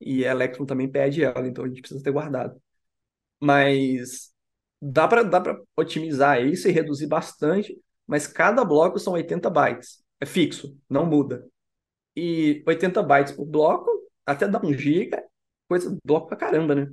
E 0.00 0.26
a 0.26 0.30
Electron 0.32 0.64
também 0.64 0.90
pede 0.90 1.22
ela, 1.22 1.46
então 1.46 1.64
a 1.64 1.68
gente 1.68 1.80
precisa 1.82 2.02
ter 2.02 2.10
guardado. 2.10 2.60
Mas 3.40 4.32
dá 4.80 5.06
para 5.08 5.22
dá 5.22 5.42
otimizar 5.76 6.42
isso 6.42 6.68
e 6.68 6.72
reduzir 6.72 7.06
bastante, 7.06 7.78
mas 8.06 8.26
cada 8.26 8.64
bloco 8.64 8.98
são 8.98 9.12
80 9.14 9.50
bytes. 9.50 10.02
É 10.20 10.26
fixo, 10.26 10.76
não 10.88 11.04
muda. 11.06 11.46
E 12.16 12.62
80 12.66 13.02
bytes 13.02 13.32
por 13.34 13.44
bloco, 13.46 13.90
até 14.24 14.48
dá 14.48 14.60
um 14.64 14.72
giga, 14.72 15.22
coisa 15.68 15.96
bloco 16.04 16.28
pra 16.28 16.36
caramba, 16.36 16.74
né? 16.74 16.92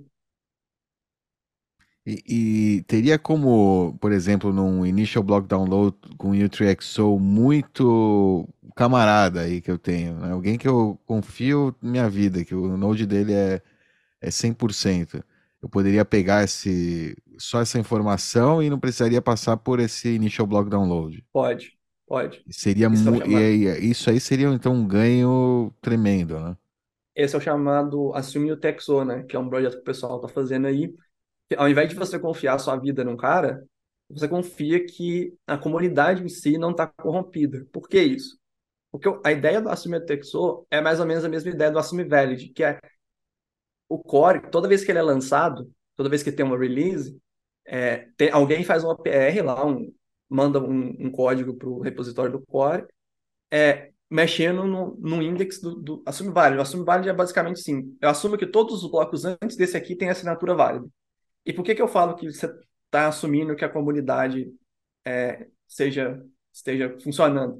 E, 2.05 2.77
e 2.79 2.83
teria 2.83 3.17
como, 3.17 3.97
por 3.99 4.11
exemplo, 4.11 4.51
num 4.51 4.85
initial 4.85 5.23
block 5.23 5.47
download 5.47 5.95
com 6.17 6.31
U3XO 6.33 7.17
muito 7.19 8.47
camarada 8.75 9.41
aí 9.41 9.61
que 9.61 9.71
eu 9.71 9.77
tenho, 9.79 10.15
né? 10.19 10.31
Alguém 10.31 10.57
que 10.57 10.67
eu 10.67 10.99
confio 11.05 11.73
minha 11.81 12.09
vida, 12.09 12.43
que 12.43 12.53
o 12.53 12.75
node 12.77 13.05
dele 13.05 13.33
é, 13.33 13.61
é 14.21 14.31
100%. 14.31 15.23
Eu 15.61 15.69
poderia 15.69 16.05
pegar 16.05 16.43
esse, 16.43 17.15
só 17.37 17.61
essa 17.61 17.79
informação 17.79 18.61
e 18.63 18.69
não 18.69 18.79
precisaria 18.79 19.21
passar 19.21 19.57
por 19.57 19.79
esse 19.79 20.09
initial 20.09 20.47
block 20.47 20.69
download. 20.69 21.25
Pode, 21.31 21.77
pode. 22.07 22.45
E 22.45 22.53
seria 22.53 22.87
Isso 22.89 23.07
é 23.09 23.11
o 23.11 23.27
e 23.31 23.35
aí, 23.35 23.89
isso 23.89 24.09
aí 24.09 24.19
seria 24.19 24.47
então 24.49 24.73
um 24.73 24.87
ganho 24.87 25.73
tremendo, 25.81 26.39
né? 26.39 26.57
Esse 27.15 27.35
é 27.35 27.37
o 27.37 27.41
chamado 27.41 28.13
Assume 28.15 28.51
o 28.51 28.57
Texo, 28.57 29.03
né? 29.05 29.23
Que 29.23 29.35
é 29.35 29.39
um 29.39 29.49
projeto 29.49 29.73
que 29.75 29.79
o 29.81 29.83
pessoal 29.83 30.19
tá 30.19 30.27
fazendo 30.27 30.67
aí. 30.67 30.93
Ao 31.57 31.69
invés 31.69 31.89
de 31.89 31.95
você 31.95 32.19
confiar 32.19 32.59
sua 32.59 32.75
vida 32.77 33.03
num 33.03 33.17
cara, 33.17 33.63
você 34.09 34.27
confia 34.27 34.85
que 34.85 35.33
a 35.47 35.57
comunidade 35.57 36.23
em 36.23 36.29
si 36.29 36.57
não 36.57 36.71
está 36.71 36.87
corrompida. 36.87 37.65
Por 37.71 37.87
que 37.87 38.01
isso? 38.01 38.37
Porque 38.91 39.09
a 39.25 39.31
ideia 39.31 39.61
do 39.61 39.69
Assume 39.69 40.01
Texo 40.05 40.65
é 40.71 40.81
mais 40.81 40.99
ou 40.99 41.05
menos 41.07 41.25
a 41.25 41.29
mesma 41.29 41.51
ideia 41.51 41.71
do 41.71 41.79
Assume 41.79 42.05
Valid, 42.05 42.49
que 42.49 42.63
é 42.63 42.79
o 43.89 43.99
core, 43.99 44.49
toda 44.51 44.67
vez 44.67 44.83
que 44.83 44.91
ele 44.91 44.99
é 44.99 45.01
lançado, 45.01 45.71
toda 45.95 46.09
vez 46.09 46.23
que 46.23 46.31
tem 46.31 46.45
uma 46.45 46.57
release, 46.57 47.17
é, 47.65 48.07
tem- 48.17 48.29
alguém 48.31 48.63
faz 48.63 48.83
uma 48.83 48.97
PR 48.97 49.41
lá, 49.41 49.65
um- 49.65 49.93
manda 50.29 50.59
um, 50.59 50.95
um 50.99 51.11
código 51.11 51.53
para 51.55 51.69
o 51.69 51.79
repositório 51.81 52.31
do 52.31 52.45
core, 52.45 52.85
é, 53.51 53.91
mexendo 54.09 54.65
no, 54.65 54.97
no 54.99 55.21
index 55.23 55.61
do, 55.61 55.75
do 55.75 56.03
assume 56.05 56.31
válido. 56.31 56.59
O 56.59 56.63
assume 56.63 56.85
válido 56.85 57.09
é 57.09 57.13
basicamente 57.13 57.61
sim. 57.61 57.97
Eu 58.01 58.09
assumo 58.09 58.37
que 58.37 58.47
todos 58.47 58.83
os 58.83 58.91
blocos 58.91 59.25
antes 59.25 59.57
desse 59.57 59.77
aqui 59.77 59.95
têm 59.95 60.09
assinatura 60.11 60.55
válida. 60.55 60.87
E 61.45 61.53
por 61.53 61.63
que 61.63 61.75
que 61.75 61.81
eu 61.81 61.87
falo 61.87 62.15
que 62.15 62.31
você 62.31 62.47
está 62.85 63.07
assumindo 63.07 63.55
que 63.55 63.65
a 63.65 63.69
comunidade 63.69 64.53
é, 65.05 65.47
seja, 65.67 66.23
esteja 66.53 66.97
funcionando? 67.01 67.59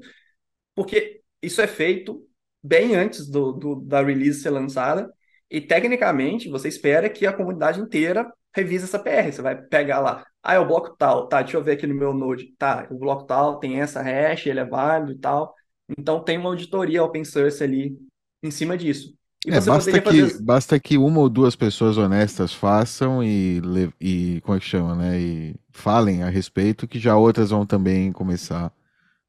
Porque 0.74 1.22
isso 1.42 1.60
é 1.60 1.66
feito 1.66 2.26
bem 2.62 2.94
antes 2.94 3.28
do, 3.28 3.52
do- 3.52 3.80
da 3.82 4.02
release 4.02 4.40
ser 4.42 4.50
lançada 4.50 5.12
e 5.50 5.60
tecnicamente 5.60 6.48
você 6.48 6.68
espera 6.68 7.10
que 7.10 7.26
a 7.26 7.32
comunidade 7.32 7.80
inteira 7.80 8.32
revise 8.54 8.84
essa 8.84 8.98
PR. 8.98 9.32
Você 9.32 9.42
vai 9.42 9.56
pegar 9.60 10.00
lá, 10.00 10.26
ah, 10.42 10.54
é 10.54 10.58
o 10.58 10.66
bloco 10.66 10.96
tal, 10.96 11.28
tá, 11.28 11.42
deixa 11.42 11.56
eu 11.56 11.62
ver 11.64 11.72
aqui 11.72 11.86
no 11.86 11.94
meu 11.94 12.12
node, 12.14 12.54
tá, 12.58 12.86
o 12.90 12.98
bloco 12.98 13.24
tal 13.26 13.58
tem 13.60 13.80
essa 13.80 14.02
hash, 14.02 14.46
ele 14.46 14.60
é 14.60 14.64
válido 14.64 15.12
e 15.12 15.18
tal. 15.18 15.54
Então 15.98 16.22
tem 16.24 16.38
uma 16.38 16.50
auditoria 16.50 17.02
open 17.04 17.24
source 17.24 17.62
ali 17.62 17.98
em 18.42 18.50
cima 18.50 18.76
disso. 18.76 19.14
É, 19.46 19.60
basta 19.60 20.00
que, 20.00 20.02
fazer 20.02 20.42
basta 20.42 20.80
que 20.80 20.96
uma 20.96 21.20
ou 21.20 21.28
duas 21.28 21.54
pessoas 21.54 21.98
honestas 21.98 22.52
façam 22.54 23.22
e, 23.22 23.60
e 24.00 24.40
como 24.42 24.56
é 24.56 24.60
que 24.60 24.66
chama, 24.66 24.96
né? 24.96 25.20
E 25.20 25.56
falem 25.70 26.22
a 26.22 26.30
respeito, 26.30 26.88
que 26.88 26.98
já 26.98 27.16
outras 27.16 27.50
vão 27.50 27.66
também 27.66 28.10
começar 28.10 28.72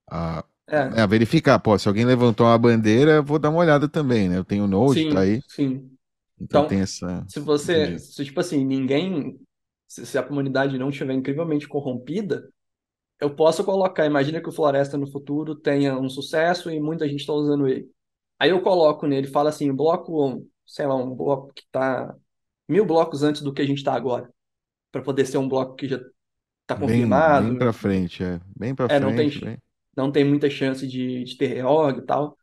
a, 0.09 0.45
é, 0.68 0.89
né, 0.89 1.01
a 1.03 1.07
verificar. 1.07 1.59
Pô, 1.59 1.78
se 1.80 1.88
alguém 1.88 2.05
levantou 2.05 2.47
uma 2.47 2.57
bandeira, 2.57 3.22
vou 3.22 3.39
dar 3.39 3.49
uma 3.51 3.59
olhada 3.59 3.89
também, 3.89 4.30
né? 4.30 4.38
Eu 4.38 4.45
tenho 4.45 4.66
o 4.66 4.68
Node, 4.68 5.05
tá 5.05 5.22
sim, 5.22 5.22
aí, 5.22 5.43
sim. 5.47 5.97
então 6.39 6.63
Então, 6.63 6.66
tem 6.66 6.82
essa. 6.82 7.28
se 7.28 7.39
você, 7.39 7.95
Entendi. 7.95 7.99
se 7.99 8.24
tipo 8.26 8.39
assim, 8.39 8.66
ninguém, 8.66 9.39
se, 9.88 10.05
se 10.05 10.18
a 10.18 10.24
comunidade 10.24 10.78
não 10.78 10.89
estiver 10.89 11.13
incrivelmente 11.13 11.68
corrompida, 11.68 12.49
eu 13.22 13.36
posso 13.36 13.63
colocar, 13.66 14.05
imagina 14.05 14.41
que 14.41 14.49
o 14.49 14.53
Floresta 14.53 14.97
no 14.97 15.07
futuro 15.11 15.55
tenha 15.55 15.97
um 15.99 16.09
sucesso 16.09 16.72
e 16.72 16.80
muita 16.80 17.07
gente 17.09 17.22
está 17.22 17.34
usando 17.34 17.68
ele. 17.68 17.91
Aí 18.39 18.49
eu 18.49 18.61
coloco 18.61 19.07
nele, 19.07 19.27
fala 19.27 19.49
assim, 19.49 19.73
bloco, 19.73 20.45
sei 20.65 20.86
lá, 20.88 20.95
um 20.95 21.15
bloco 21.15 21.53
que 21.53 21.61
está 21.63 22.15
mil 22.67 22.86
blocos 22.86 23.23
antes 23.23 23.41
do 23.41 23.53
que 23.53 23.61
a 23.61 23.65
gente 23.67 23.79
está 23.79 23.93
agora, 23.93 24.31
para 24.91 25.01
poder 25.03 25.25
ser 25.25 25.38
um 25.39 25.49
bloco 25.49 25.75
que 25.75 25.88
já 25.88 25.97
está 26.63 26.75
Bem, 26.75 26.79
confirmado, 26.79 27.49
bem 27.49 27.57
pra 27.57 27.73
frente, 27.73 28.23
é. 28.23 28.39
Bem 28.57 28.75
pra 28.75 28.88
é, 28.88 28.99
não 28.99 29.15
tem, 29.15 29.29
frente, 29.29 29.45
bem. 29.45 29.57
não 29.95 30.11
tem 30.11 30.23
muita 30.23 30.49
chance 30.49 30.88
de, 30.88 31.23
de 31.23 31.38
ter 31.38 31.47
reorg 31.47 31.99
e 31.99 32.05
tal. 32.05 32.38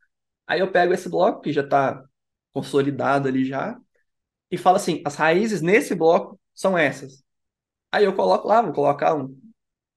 Aí 0.47 0.61
eu 0.61 0.73
pego 0.73 0.93
esse 0.95 1.09
bloco 1.09 1.41
que 1.43 1.53
já 1.53 1.63
está 1.63 2.05
consolidado 2.53 3.29
ali 3.29 3.45
já 3.45 3.79
e 4.51 4.59
falo 4.59 4.77
assim, 4.77 5.03
as 5.07 5.17
raízes 5.17 5.63
nesse 5.63 5.95
bloco 5.95 6.41
são 6.55 6.77
essas. 6.79 7.25
Aí 7.93 8.05
eu 8.05 8.15
coloco 8.15 8.49
lá, 8.49 8.63
vou 8.63 8.73
colocar 8.73 9.15
um, 9.17 9.39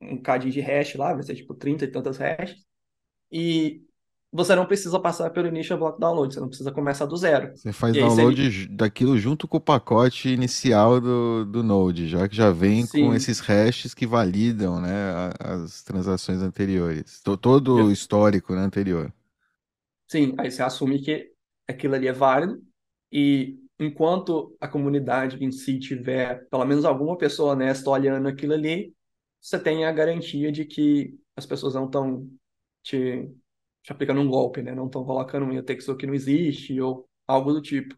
um 0.02 0.22
cadinho 0.22 0.54
de 0.54 0.62
hash 0.62 0.96
lá, 0.96 1.14
vai 1.14 1.24
ser 1.24 1.36
tipo 1.36 1.56
30 1.56 1.86
e 1.86 1.92
tantas 1.92 2.18
hashes. 2.18 2.66
E 3.32 3.84
você 4.36 4.56
não 4.56 4.66
precisa 4.66 5.00
passar 5.00 5.30
pelo 5.32 5.48
initial 5.48 5.80
block 5.80 6.00
download, 6.00 6.34
você 6.34 6.40
não 6.40 6.48
precisa 6.50 6.72
começar 6.72 7.06
do 7.06 7.18
zero. 7.18 7.54
Você 7.54 7.72
faz 7.72 7.96
E 7.96 7.98
download 7.98 8.50
ju- 8.52 8.68
daquilo 8.70 9.18
junto 9.18 9.48
com 9.48 9.58
o 9.58 9.62
pacote 9.62 10.30
inicial 10.30 11.00
do, 11.00 11.46
do 11.46 11.64
Node, 11.64 12.08
já 12.08 12.28
que 12.28 12.36
já 12.36 12.52
vem 12.52 12.86
com 12.86 13.14
Sim. 13.14 13.16
esses 13.16 13.40
hashes 13.40 13.94
que 13.94 14.06
validam, 14.06 14.82
né, 14.82 14.90
as 15.40 15.82
transações 15.84 16.42
anteriores. 16.42 17.22
To- 17.22 17.38
Todo 17.38 17.86
o 17.86 17.92
histórico, 17.92 18.54
né, 18.54 18.62
anterior. 18.62 19.12
Sim, 20.08 20.36
aí 20.40 20.52
você 20.52 20.62
assume 20.64 21.02
que 21.02 21.32
aquilo 21.68 21.96
ali 21.96 22.08
é 22.08 22.14
válido 22.14 22.62
e 23.12 23.60
enquanto 23.80 24.56
a 24.62 24.68
comunidade 24.68 25.44
em 25.44 25.52
si 25.52 25.80
tiver 25.80 26.48
pelo 26.50 26.66
menos 26.66 26.86
alguma 26.86 27.18
pessoa 27.18 27.54
honesta 27.54 27.90
olhando 27.90 28.28
aquilo 28.28 28.54
ali, 28.54 28.94
você 29.42 29.60
tem 29.60 29.86
a 29.86 29.92
garantia 29.92 30.52
de 30.52 30.66
que 30.66 31.18
as 31.36 31.46
pessoas 31.46 31.74
não 31.76 31.86
estão 31.86 32.30
te, 32.84 33.30
te 33.86 33.92
aplicando 33.94 34.22
um 34.22 34.30
golpe, 34.30 34.62
né? 34.64 34.76
Não 34.76 34.88
estão 34.88 35.06
colocando 35.06 35.46
um 35.46 35.64
texto 35.64 35.96
que 35.98 36.08
não 36.08 36.14
existe 36.16 36.80
ou 36.82 37.10
algo 37.28 37.54
do 37.54 37.62
tipo. 37.62 37.98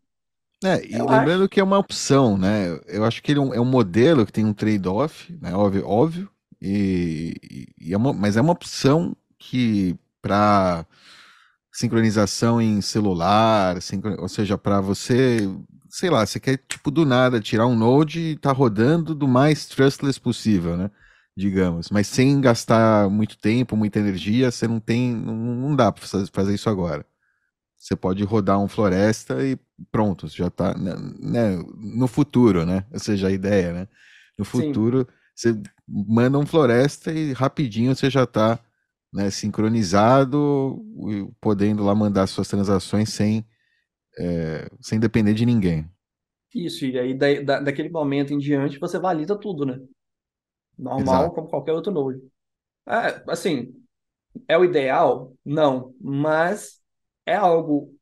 É, 0.63 0.83
e 0.87 0.99
Eu 0.99 1.07
lembrando 1.07 1.47
acho. 1.47 1.47
que 1.47 1.59
é 1.59 1.63
uma 1.63 1.77
opção, 1.77 2.35
né? 2.37 2.79
Eu 2.87 3.05
acho 3.05 3.21
que 3.21 3.31
ele 3.31 3.39
é 3.39 3.41
um, 3.43 3.53
é 3.53 3.59
modelo 3.59 4.25
que 4.25 4.31
tem 4.31 4.43
um 4.45 4.53
trade-off, 4.53 5.31
né? 5.39 5.53
Óbvio, 5.53 5.87
óbvio, 5.87 6.29
e, 6.59 7.67
e 7.79 7.93
é 7.93 7.97
uma, 7.97 8.11
mas 8.11 8.35
é 8.37 8.41
uma 8.41 8.53
opção 8.53 9.15
que 9.37 9.95
para 10.21 10.83
sincronização 11.73 12.61
em 12.61 12.81
celular, 12.81 13.81
sincro- 13.81 14.21
ou 14.21 14.29
seja, 14.29 14.57
para 14.57 14.81
você, 14.81 15.39
sei 15.89 16.09
lá, 16.09 16.25
você 16.25 16.39
quer 16.39 16.57
tipo 16.69 16.91
do 16.91 17.05
nada 17.05 17.39
tirar 17.41 17.67
um 17.67 17.75
Node 17.75 18.19
e 18.21 18.37
tá 18.37 18.51
rodando 18.51 19.15
do 19.15 19.27
mais 19.27 19.67
trustless 19.67 20.19
possível, 20.19 20.77
né? 20.77 20.91
Digamos, 21.37 21.89
mas 21.91 22.07
sem 22.07 22.41
gastar 22.41 23.09
muito 23.11 23.37
tempo, 23.37 23.77
muita 23.77 23.99
energia, 23.99 24.49
você 24.51 24.67
não 24.67 24.79
tem, 24.79 25.13
não, 25.15 25.75
dá 25.75 25.91
para 25.91 26.03
fazer 26.33 26.55
isso 26.55 26.67
agora. 26.69 27.05
Você 27.77 27.95
pode 27.95 28.23
rodar 28.23 28.59
um 28.59 28.67
Floresta 28.67 29.43
e 29.45 29.57
pronto, 29.91 30.27
já 30.29 30.47
está 30.47 30.73
né, 30.77 30.93
né, 31.19 31.57
no 31.77 32.07
futuro, 32.07 32.65
né? 32.65 32.85
Ou 32.93 32.99
seja, 32.99 33.27
a 33.29 33.31
ideia, 33.31 33.73
né? 33.73 33.87
No 34.37 34.45
Sim, 34.49 34.83
futuro, 34.83 35.07
você 35.35 35.59
manda 35.87 36.39
um 36.39 36.45
Floresta 36.45 37.11
e 37.13 37.33
rapidinho 37.33 37.95
você 37.95 38.09
já 38.09 38.23
está 38.25 38.59
né, 39.13 39.29
sincronizado, 39.31 40.83
podendo 41.41 41.83
lá 41.85 41.95
mandar 41.95 42.27
suas 42.27 42.47
transações 42.49 43.09
sem, 43.13 43.45
é, 44.19 44.69
sem 44.81 44.99
depender 44.99 45.33
de 45.35 45.45
ninguém. 45.45 45.89
isso. 46.53 46.85
E 46.85 46.97
aí, 46.99 47.13
da, 47.13 47.27
da- 47.41 47.59
daquele 47.61 47.89
momento 47.89 48.33
em 48.33 48.37
diante, 48.37 48.79
você 48.79 48.99
valida 48.99 49.37
tudo, 49.39 49.65
né? 49.65 49.79
Normal, 50.77 51.31
Exato. 51.31 51.33
como 51.33 51.47
qualquer 51.49 51.73
outro 51.73 51.91
node. 51.91 52.21
É, 52.87 53.23
assim, 53.29 53.73
é 54.47 54.57
o 54.57 54.65
ideal? 54.65 55.33
Não. 55.45 55.95
Mas 56.01 56.81
é 57.25 57.35
algo, 57.35 57.95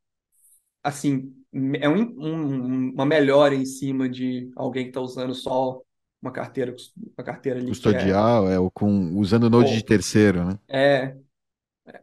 assim, 0.84 1.34
é 1.80 1.90
um, 1.90 2.02
um- 2.20 2.92
uma 2.94 3.06
melhora 3.06 3.56
em 3.56 3.66
cima 3.66 4.10
de 4.10 4.52
alguém 4.56 4.86
que 4.86 4.90
está 4.92 5.02
usando 5.02 5.34
só 5.36 5.82
uma 6.22 6.32
carteira, 6.32 6.76
uma 7.18 7.24
carteira 7.26 7.60
ali 7.60 7.80
é. 7.88 8.20
Custodial, 8.20 8.48
é 8.50 8.60
o 8.60 8.70
com 8.72 9.16
usando 9.18 9.50
Node 9.50 9.74
de 9.74 9.84
terceiro, 9.84 10.46
né? 10.46 10.60
é, 10.68 11.16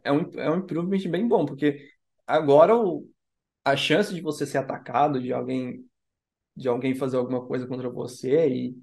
é 0.03 0.11
um, 0.11 0.31
é 0.39 0.51
um 0.51 0.57
improvement 0.59 1.09
bem 1.11 1.27
bom, 1.27 1.45
porque 1.45 1.89
agora 2.27 2.75
o, 2.77 3.09
a 3.65 3.75
chance 3.77 4.13
de 4.15 4.21
você 4.21 4.45
ser 4.47 4.59
atacado, 4.59 5.21
de 5.21 5.33
alguém, 5.33 5.85
de 6.57 6.67
alguém 6.69 6.95
fazer 6.95 7.17
alguma 7.17 7.45
coisa 7.45 7.67
contra 7.67 7.89
você 7.89 8.49
e 8.49 8.77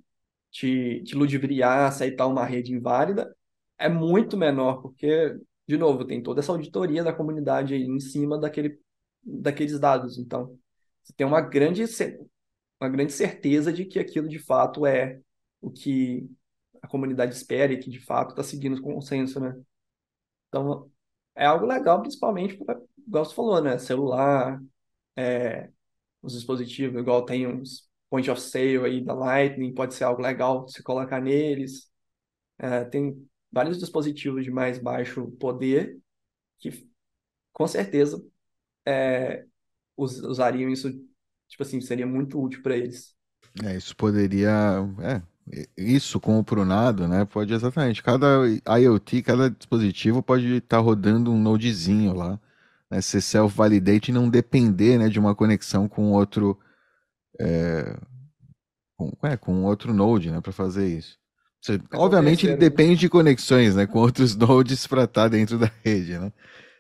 te, 0.51 1.03
te 1.05 1.15
ludibriar, 1.15 1.89
aceitar 1.89 2.27
uma 2.27 2.45
rede 2.45 2.73
inválida, 2.73 3.35
é 3.79 3.89
muito 3.89 4.37
menor, 4.37 4.83
porque, 4.83 5.37
de 5.67 5.77
novo, 5.79 6.05
tem 6.05 6.23
toda 6.23 6.41
essa 6.41 6.53
auditoria 6.53 7.03
da 7.05 7.13
comunidade 7.13 7.75
aí 7.75 7.83
em 7.83 8.01
cima 8.01 8.39
daquele, 8.39 8.79
daqueles 9.23 9.79
dados. 9.79 10.19
Então, 10.19 10.59
você 11.03 11.13
tem 11.15 11.27
uma 11.27 11.41
grande, 11.41 11.85
uma 12.81 12.89
grande 12.89 13.13
certeza 13.13 13.73
de 13.73 13.85
que 13.85 13.99
aquilo 13.99 14.29
de 14.29 14.39
fato 14.39 14.87
é 14.87 15.21
o 15.61 15.71
que 15.71 16.29
a 16.83 16.89
comunidade 16.89 17.35
espera 17.35 17.73
e 17.73 17.79
que 17.79 17.91
de 17.91 18.01
fato 18.01 18.31
está 18.31 18.43
seguindo 18.43 18.79
o 18.79 18.83
consenso, 18.83 19.41
né? 19.41 19.55
Então, 20.49 20.91
é 21.35 21.47
algo 21.47 21.67
legal, 21.67 22.01
principalmente, 22.01 22.59
igual 23.07 23.25
você 23.25 23.35
falou, 23.35 23.63
né? 23.63 23.79
Celular, 23.79 24.61
os 26.23 26.33
dispositivos, 26.35 27.01
igual 27.01 27.25
tem 27.25 27.47
uns 27.47 27.90
point 28.11 28.31
of 28.31 28.41
sale 28.43 28.79
aí 28.87 29.05
da 29.05 29.15
Lightning, 29.15 29.75
pode 29.75 29.95
ser 29.95 30.05
algo 30.05 30.23
legal 30.23 30.69
se 30.69 30.83
colocar 30.83 31.21
neles. 31.23 31.91
É, 32.59 32.85
tem 32.85 33.29
vários 33.53 33.79
dispositivos 33.79 34.45
de 34.45 34.51
mais 34.53 34.79
baixo 34.79 35.31
poder 35.41 35.99
que, 36.61 36.89
com 37.53 37.67
certeza, 37.69 38.23
us- 39.97 40.21
usariam 40.23 40.71
isso, 40.71 40.91
tipo 41.49 41.63
assim, 41.63 41.81
seria 41.81 42.07
muito 42.07 42.41
útil 42.41 42.63
para 42.63 42.77
eles. 42.77 43.17
É, 43.65 43.77
isso 43.77 43.97
poderia, 43.97 44.51
é, 45.01 45.23
isso 45.77 46.21
com 46.21 46.39
o 46.39 46.45
Prunado, 46.45 47.09
né? 47.09 47.25
Pode 47.25 47.53
exatamente. 47.53 48.03
Cada 48.03 48.27
IoT, 48.81 49.23
cada 49.23 49.51
dispositivo 49.51 50.23
pode 50.23 50.47
estar 50.57 50.79
rodando 50.79 51.33
um 51.33 51.41
nodezinho 51.41 52.15
lá, 52.15 52.39
né? 52.91 53.01
Ser 53.01 53.21
self-validate 53.21 54.11
e 54.11 54.15
não 54.15 54.29
depender, 54.31 54.99
né, 54.99 55.09
de 55.09 55.19
uma 55.19 55.35
conexão 55.35 55.89
com 55.89 56.13
outro, 56.13 56.59
com, 58.97 59.13
é, 59.23 59.37
com 59.37 59.65
outro 59.65 59.93
node, 59.93 60.31
né, 60.31 60.41
para 60.41 60.53
fazer 60.53 60.87
isso. 60.87 61.19
É 61.69 61.97
obviamente 61.97 62.47
ele 62.47 62.55
né? 62.55 62.59
depende 62.59 63.01
de 63.01 63.09
conexões, 63.09 63.77
né, 63.77 63.87
com 63.87 63.99
outros 63.99 64.35
nodes 64.37 64.87
para 64.87 65.05
estar 65.05 65.29
dentro 65.29 65.59
da 65.59 65.71
rede, 65.85 66.19
né? 66.19 66.33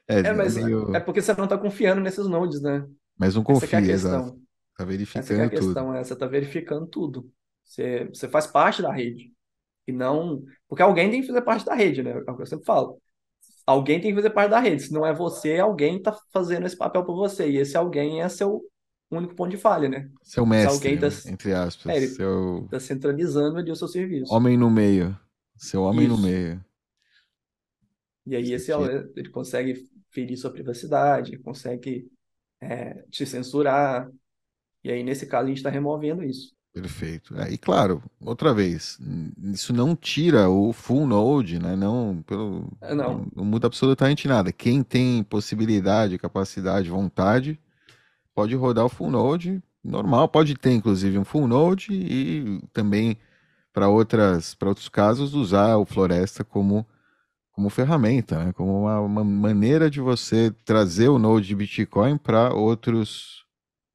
É, 0.08 0.20
É, 0.20 0.26
é 0.26 0.32
mas 0.32 0.56
é 0.56 0.64
meio, 0.64 0.86
porque 1.04 1.22
você 1.22 1.34
não 1.34 1.44
está 1.44 1.56
confiando 1.56 2.00
nesses 2.00 2.26
nodes, 2.26 2.60
né? 2.60 2.84
mas 3.20 3.34
não 3.34 3.44
Essa 3.46 3.66
que 3.66 3.74
é 3.74 3.78
a 3.78 3.82
confia, 3.82 3.94
exato. 3.94 4.24
questão. 4.24 4.40
Tá 4.78 4.84
Essa 5.20 5.34
que 5.34 5.40
é 5.40 5.44
a 5.44 5.48
verificando 5.48 5.50
tudo. 5.50 5.66
questão, 5.66 5.94
é, 5.94 6.04
você 6.04 6.12
está 6.14 6.26
verificando 6.26 6.86
tudo. 6.86 7.32
Você, 7.62 8.04
você 8.06 8.28
faz 8.28 8.46
parte 8.46 8.80
da 8.80 8.90
rede. 8.90 9.30
E 9.86 9.92
não. 9.92 10.42
Porque 10.66 10.82
alguém 10.82 11.10
tem 11.10 11.20
que 11.20 11.26
fazer 11.26 11.42
parte 11.42 11.66
da 11.66 11.74
rede, 11.74 12.02
né? 12.02 12.12
É 12.12 12.30
o 12.30 12.34
que 12.34 12.42
eu 12.42 12.46
sempre 12.46 12.64
falo. 12.64 12.98
Alguém 13.66 14.00
tem 14.00 14.10
que 14.10 14.16
fazer 14.16 14.30
parte 14.30 14.50
da 14.50 14.58
rede. 14.58 14.84
Se 14.84 14.92
não 14.92 15.04
é 15.04 15.12
você, 15.12 15.58
alguém 15.58 15.98
está 15.98 16.16
fazendo 16.32 16.66
esse 16.66 16.76
papel 16.78 17.04
por 17.04 17.14
você. 17.14 17.50
E 17.50 17.58
esse 17.58 17.76
alguém 17.76 18.22
é 18.22 18.28
seu 18.30 18.62
único 19.18 19.34
ponto 19.34 19.50
de 19.50 19.56
falha, 19.58 19.88
né? 19.88 20.10
Seu 20.22 20.46
Esse 20.50 20.66
alguém 20.66 20.96
mestre, 20.96 20.96
está 20.96 21.08
né, 21.08 21.32
entre 21.32 21.52
aspas, 21.52 21.94
é, 21.94 21.96
ele 21.96 22.06
seu 22.06 22.68
tá 22.68 22.80
centralizando 22.80 23.58
ali 23.58 23.70
o 23.70 23.76
seu 23.76 23.88
serviço. 23.88 24.34
homem 24.34 24.56
no 24.56 24.70
meio, 24.70 25.18
seu 25.56 25.82
homem 25.82 26.08
no 26.08 26.16
Isso. 26.16 26.22
meio. 26.22 26.64
E 28.26 28.36
aí 28.36 28.52
esse 28.52 28.72
tira. 28.72 29.10
ele 29.16 29.30
consegue 29.30 29.88
ferir 30.10 30.36
sua 30.36 30.52
privacidade, 30.52 31.38
consegue 31.38 32.10
é, 32.60 33.02
te 33.10 33.26
censurar. 33.26 34.10
E 34.84 34.90
aí, 34.92 35.02
nesse 35.02 35.26
caso, 35.26 35.46
a 35.46 35.48
gente 35.48 35.58
está 35.58 35.70
removendo 35.70 36.22
isso. 36.24 36.54
Perfeito. 36.72 37.36
É, 37.36 37.50
e 37.52 37.58
claro, 37.58 38.02
outra 38.20 38.54
vez, 38.54 38.98
isso 39.52 39.72
não 39.72 39.96
tira 39.96 40.48
o 40.48 40.72
full 40.72 41.06
node, 41.06 41.58
né? 41.58 41.74
Não, 41.76 42.22
pelo, 42.22 42.70
não, 42.94 42.94
Não, 42.94 43.26
não 43.34 43.44
muda 43.44 43.66
absolutamente 43.66 44.28
nada. 44.28 44.52
Quem 44.52 44.82
tem 44.82 45.22
possibilidade, 45.24 46.18
capacidade, 46.18 46.88
vontade, 46.90 47.60
pode 48.40 48.56
rodar 48.56 48.86
o 48.86 48.88
full 48.88 49.10
node 49.10 49.62
normal. 49.84 50.26
Pode 50.26 50.54
ter, 50.54 50.72
inclusive, 50.72 51.18
um 51.18 51.24
full 51.24 51.46
node 51.46 51.92
e 51.92 52.58
também 52.72 53.18
para 53.70 53.86
outras, 53.86 54.54
para 54.54 54.70
outros 54.70 54.88
casos, 54.88 55.34
usar 55.34 55.76
o 55.76 55.84
Floresta 55.84 56.42
como, 56.42 56.86
como 57.52 57.68
ferramenta, 57.68 58.42
né? 58.42 58.52
Como 58.54 58.80
uma, 58.80 58.98
uma 59.00 59.22
maneira 59.22 59.90
de 59.90 60.00
você 60.00 60.50
trazer 60.64 61.08
o 61.08 61.18
node 61.18 61.48
de 61.48 61.54
Bitcoin 61.54 62.16
para 62.16 62.54
outros 62.54 63.44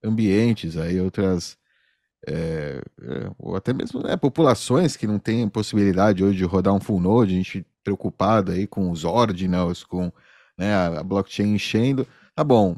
ambientes, 0.03 0.77
aí 0.77 1.01
outras 1.01 1.57
é, 2.27 2.81
é, 3.01 3.31
ou 3.39 3.55
até 3.55 3.73
mesmo 3.73 4.01
né, 4.03 4.15
populações 4.15 4.95
que 4.95 5.07
não 5.07 5.17
têm 5.17 5.49
possibilidade 5.49 6.23
hoje 6.23 6.37
de 6.37 6.43
rodar 6.43 6.73
um 6.73 6.79
full 6.79 6.99
node, 6.99 7.33
a 7.33 7.37
gente 7.37 7.65
preocupado 7.83 8.51
aí 8.51 8.67
com 8.67 8.91
os 8.91 9.03
ordinals, 9.03 9.83
com 9.83 10.11
né, 10.55 10.71
a, 10.71 10.99
a 10.99 11.03
blockchain 11.03 11.55
enchendo. 11.55 12.07
Tá 12.35 12.43
bom, 12.43 12.75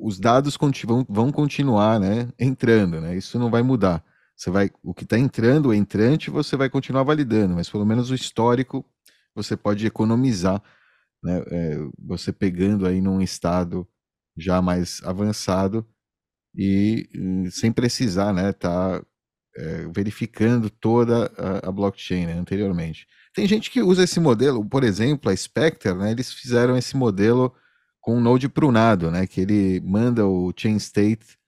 os 0.00 0.20
dados 0.20 0.56
vão, 0.86 1.04
vão 1.08 1.32
continuar 1.32 1.98
né, 1.98 2.28
entrando, 2.38 3.00
né? 3.00 3.16
Isso 3.16 3.38
não 3.38 3.50
vai 3.50 3.60
mudar. 3.62 4.04
Você 4.36 4.50
vai, 4.50 4.70
o 4.82 4.94
que 4.94 5.04
está 5.04 5.18
entrando, 5.18 5.66
o 5.66 5.74
entrante, 5.74 6.30
você 6.30 6.56
vai 6.56 6.70
continuar 6.70 7.02
validando, 7.02 7.54
mas 7.54 7.68
pelo 7.68 7.84
menos 7.84 8.10
o 8.10 8.14
histórico 8.14 8.84
você 9.34 9.56
pode 9.56 9.86
economizar, 9.86 10.62
né? 11.22 11.42
é, 11.50 11.78
você 11.98 12.32
pegando 12.32 12.86
aí 12.86 13.00
num 13.00 13.20
estado 13.20 13.86
já 14.36 14.62
mais 14.62 15.02
avançado 15.04 15.86
e 16.54 17.08
sem 17.50 17.72
precisar, 17.72 18.32
né, 18.32 18.52
tá 18.52 19.04
é, 19.56 19.88
verificando 19.94 20.70
toda 20.70 21.32
a, 21.36 21.68
a 21.68 21.72
blockchain, 21.72 22.26
né, 22.26 22.32
anteriormente. 22.34 23.06
Tem 23.34 23.46
gente 23.46 23.70
que 23.70 23.82
usa 23.82 24.04
esse 24.04 24.20
modelo, 24.20 24.64
por 24.64 24.84
exemplo, 24.84 25.30
a 25.30 25.36
Spectre, 25.36 25.94
né, 25.94 26.12
eles 26.12 26.32
fizeram 26.32 26.76
esse 26.76 26.96
modelo 26.96 27.54
com 28.00 28.16
um 28.16 28.20
node 28.20 28.48
prunado, 28.48 29.10
né, 29.10 29.26
que 29.26 29.40
ele 29.40 29.80
manda 29.80 30.26
o 30.26 30.52
chain 30.56 30.76
state 30.76 31.38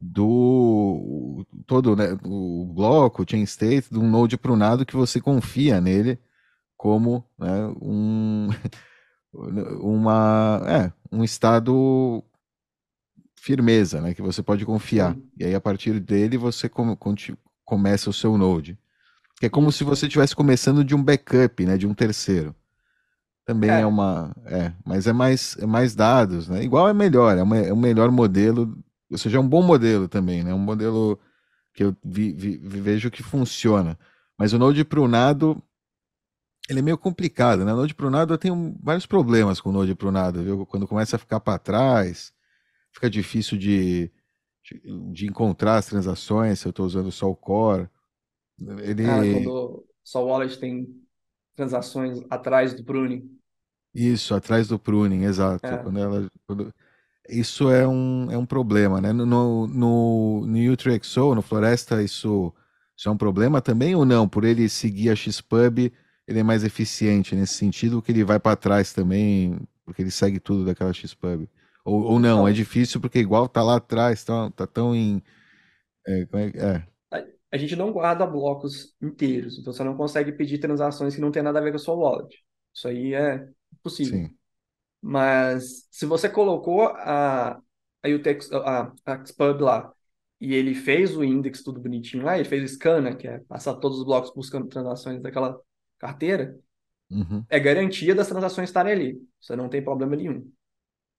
do 0.00 1.46
todo, 1.66 1.96
né, 1.96 2.16
o 2.24 2.70
bloco, 2.74 3.22
o 3.22 3.26
chain 3.28 3.42
state 3.42 3.90
de 3.90 3.98
um 3.98 4.08
node 4.08 4.36
prunado 4.36 4.84
que 4.84 4.96
você 4.96 5.20
confia 5.20 5.80
nele 5.80 6.18
como 6.76 7.24
né, 7.38 7.66
um 7.80 8.48
uma 9.80 10.62
é, 10.66 10.92
um 11.10 11.24
estado 11.24 12.22
firmeza, 13.46 14.00
né, 14.00 14.12
que 14.12 14.20
você 14.20 14.42
pode 14.42 14.66
confiar. 14.66 15.16
E 15.38 15.44
aí, 15.44 15.54
a 15.54 15.60
partir 15.60 16.00
dele, 16.00 16.36
você 16.36 16.68
começa 17.64 18.10
o 18.10 18.12
seu 18.12 18.36
Node. 18.36 18.76
Que 19.38 19.46
é 19.46 19.48
como 19.48 19.70
se 19.70 19.84
você 19.84 20.06
estivesse 20.06 20.34
começando 20.34 20.82
de 20.82 20.96
um 20.96 21.02
backup, 21.02 21.64
né, 21.64 21.76
de 21.76 21.86
um 21.86 21.94
terceiro. 21.94 22.54
Também 23.46 23.80
é 23.80 23.86
É, 23.86 23.86
uma, 23.86 24.34
é, 24.46 24.72
mas 24.86 25.06
é 25.08 25.14
mais, 25.14 25.56
é 25.58 25.66
mais 25.66 25.94
dados, 25.96 26.48
né? 26.48 26.64
Igual 26.64 26.88
é 26.88 26.94
melhor, 26.94 27.38
é, 27.38 27.42
uma, 27.44 27.56
é 27.58 27.72
um 27.72 27.76
melhor 27.80 28.10
modelo, 28.10 28.76
ou 29.10 29.18
seja, 29.18 29.38
é 29.38 29.40
um 29.40 29.48
bom 29.48 29.62
modelo 29.62 30.08
também, 30.08 30.44
né? 30.44 30.52
Um 30.54 30.58
modelo 30.58 31.18
que 31.74 31.84
eu 31.84 31.96
vi- 32.04 32.32
vi- 32.34 32.58
vejo 32.58 33.10
que 33.10 33.22
funciona. 33.22 33.98
Mas 34.38 34.52
o 34.54 34.58
Node 34.58 34.84
prunado, 34.84 35.62
ele 36.68 36.80
é 36.80 36.82
meio 36.82 36.98
complicado, 36.98 37.64
né? 37.64 37.72
O 37.72 37.76
Node 37.76 37.94
prunado 37.94 38.34
eu 38.34 38.38
tenho 38.38 38.76
vários 38.82 39.06
problemas 39.06 39.60
com 39.60 39.70
o 39.70 39.72
Node 39.72 39.94
prunado, 39.94 40.42
viu? 40.42 40.66
Quando 40.66 40.86
começa 40.88 41.16
a 41.16 41.18
ficar 41.18 41.38
para 41.40 41.58
trás, 41.58 42.32
fica 42.92 43.10
difícil 43.10 43.58
de, 43.58 44.10
de, 44.64 45.12
de 45.12 45.26
encontrar 45.26 45.76
as 45.78 45.86
transações, 45.86 46.60
se 46.60 46.66
eu 46.68 46.70
estou 46.70 46.86
usando 46.86 47.12
só 47.12 47.30
o 47.30 47.36
core. 47.36 47.88
Ah, 49.02 49.24
Ele, 49.24 49.26
quando 49.26 49.86
só 50.04 50.22
o 50.24 50.28
wallet 50.28 50.58
tem 50.58 51.02
transações 51.56 52.20
atrás 52.30 52.74
do 52.74 52.84
pruning. 52.84 53.35
Isso, 53.96 54.34
atrás 54.34 54.68
do 54.68 54.78
pruning, 54.78 55.24
exato. 55.24 55.78
É, 55.78 55.78
Quando 55.78 55.98
ela, 55.98 56.30
quando- 56.46 56.72
isso 57.28 57.70
é 57.70 57.86
um, 57.88 58.30
é 58.30 58.38
um 58.38 58.46
problema, 58.46 59.00
né? 59.00 59.12
No, 59.12 59.26
no, 59.26 59.66
no, 59.68 60.46
no 60.46 60.72
UTXO, 60.72 61.34
no 61.34 61.42
Floresta, 61.42 62.02
isso, 62.02 62.54
isso 62.96 63.08
é 63.08 63.12
um 63.12 63.16
problema 63.18 63.62
também 63.62 63.94
ou 63.96 64.04
não? 64.06 64.28
Por 64.28 64.44
ele 64.44 64.68
seguir 64.68 65.10
a 65.10 65.16
Xpub, 65.16 65.92
ele 66.28 66.40
é 66.40 66.42
mais 66.42 66.64
eficiente 66.64 67.34
nesse 67.36 67.54
sentido, 67.54 68.02
que 68.02 68.12
ele 68.12 68.24
vai 68.24 68.40
para 68.40 68.56
trás 68.56 68.92
também, 68.92 69.58
porque 69.84 70.02
ele 70.02 70.10
segue 70.12 70.40
tudo 70.40 70.64
daquela 70.66 70.92
Xpub. 70.92 71.48
Ou, 71.84 72.02
ou 72.04 72.20
não, 72.20 72.48
é 72.48 72.52
então, 72.52 72.54
difícil 72.54 73.00
porque 73.00 73.18
igual 73.20 73.48
tá 73.48 73.62
lá 73.62 73.76
atrás, 73.76 74.24
tá, 74.24 74.50
tá 74.52 74.66
tão 74.66 74.94
em. 74.96 75.22
É, 76.06 76.20
é, 76.22 76.76
é, 76.76 76.88
a, 77.12 77.24
a 77.52 77.56
gente 77.58 77.76
não 77.76 77.92
guarda 77.92 78.26
blocos 78.26 78.94
inteiros, 79.00 79.58
então 79.58 79.72
você 79.72 79.84
não 79.84 79.96
consegue 79.96 80.32
pedir 80.32 80.58
transações 80.58 81.14
que 81.14 81.20
não 81.20 81.30
tem 81.32 81.42
nada 81.42 81.58
a 81.58 81.62
ver 81.62 81.70
com 81.70 81.76
a 81.76 81.78
sua 81.78 81.94
wallet. 81.94 82.44
Isso 82.74 82.88
aí 82.88 83.14
é 83.14 83.48
possível. 83.82 84.22
sim. 84.22 84.38
Mas 85.02 85.88
se 85.90 86.06
você 86.06 86.28
colocou 86.28 86.88
a, 86.88 87.54
a, 87.56 88.08
UTX, 88.08 88.52
a, 88.52 88.92
a 89.06 89.24
Xpub 89.26 89.60
lá 89.62 89.92
e 90.40 90.54
ele 90.54 90.74
fez 90.74 91.16
o 91.16 91.24
index 91.24 91.62
tudo 91.62 91.80
bonitinho 91.80 92.24
lá, 92.24 92.36
ele 92.38 92.48
fez 92.48 92.62
o 92.64 92.74
scan, 92.74 93.00
né, 93.02 93.14
que 93.16 93.28
é 93.28 93.40
passar 93.40 93.76
todos 93.76 93.98
os 94.00 94.04
blocos 94.04 94.32
buscando 94.34 94.68
transações 94.68 95.22
daquela 95.22 95.60
carteira, 95.98 96.58
Uhum. 97.10 97.46
é 97.48 97.60
garantia 97.60 98.14
das 98.14 98.28
transações 98.28 98.70
estarem 98.70 98.92
ali. 98.92 99.28
Você 99.40 99.56
não 99.56 99.68
tem 99.68 99.82
problema 99.84 100.16
nenhum. 100.16 100.50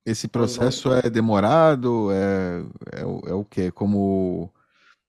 Esse 0.05 0.27
vão. 0.33 0.73
processo 0.73 0.91
é 0.93 1.09
demorado? 1.09 2.11
É, 2.11 3.01
é, 3.01 3.05
o- 3.05 3.21
é 3.27 3.33
o 3.33 3.43
quê? 3.45 3.71
Como, 3.71 4.51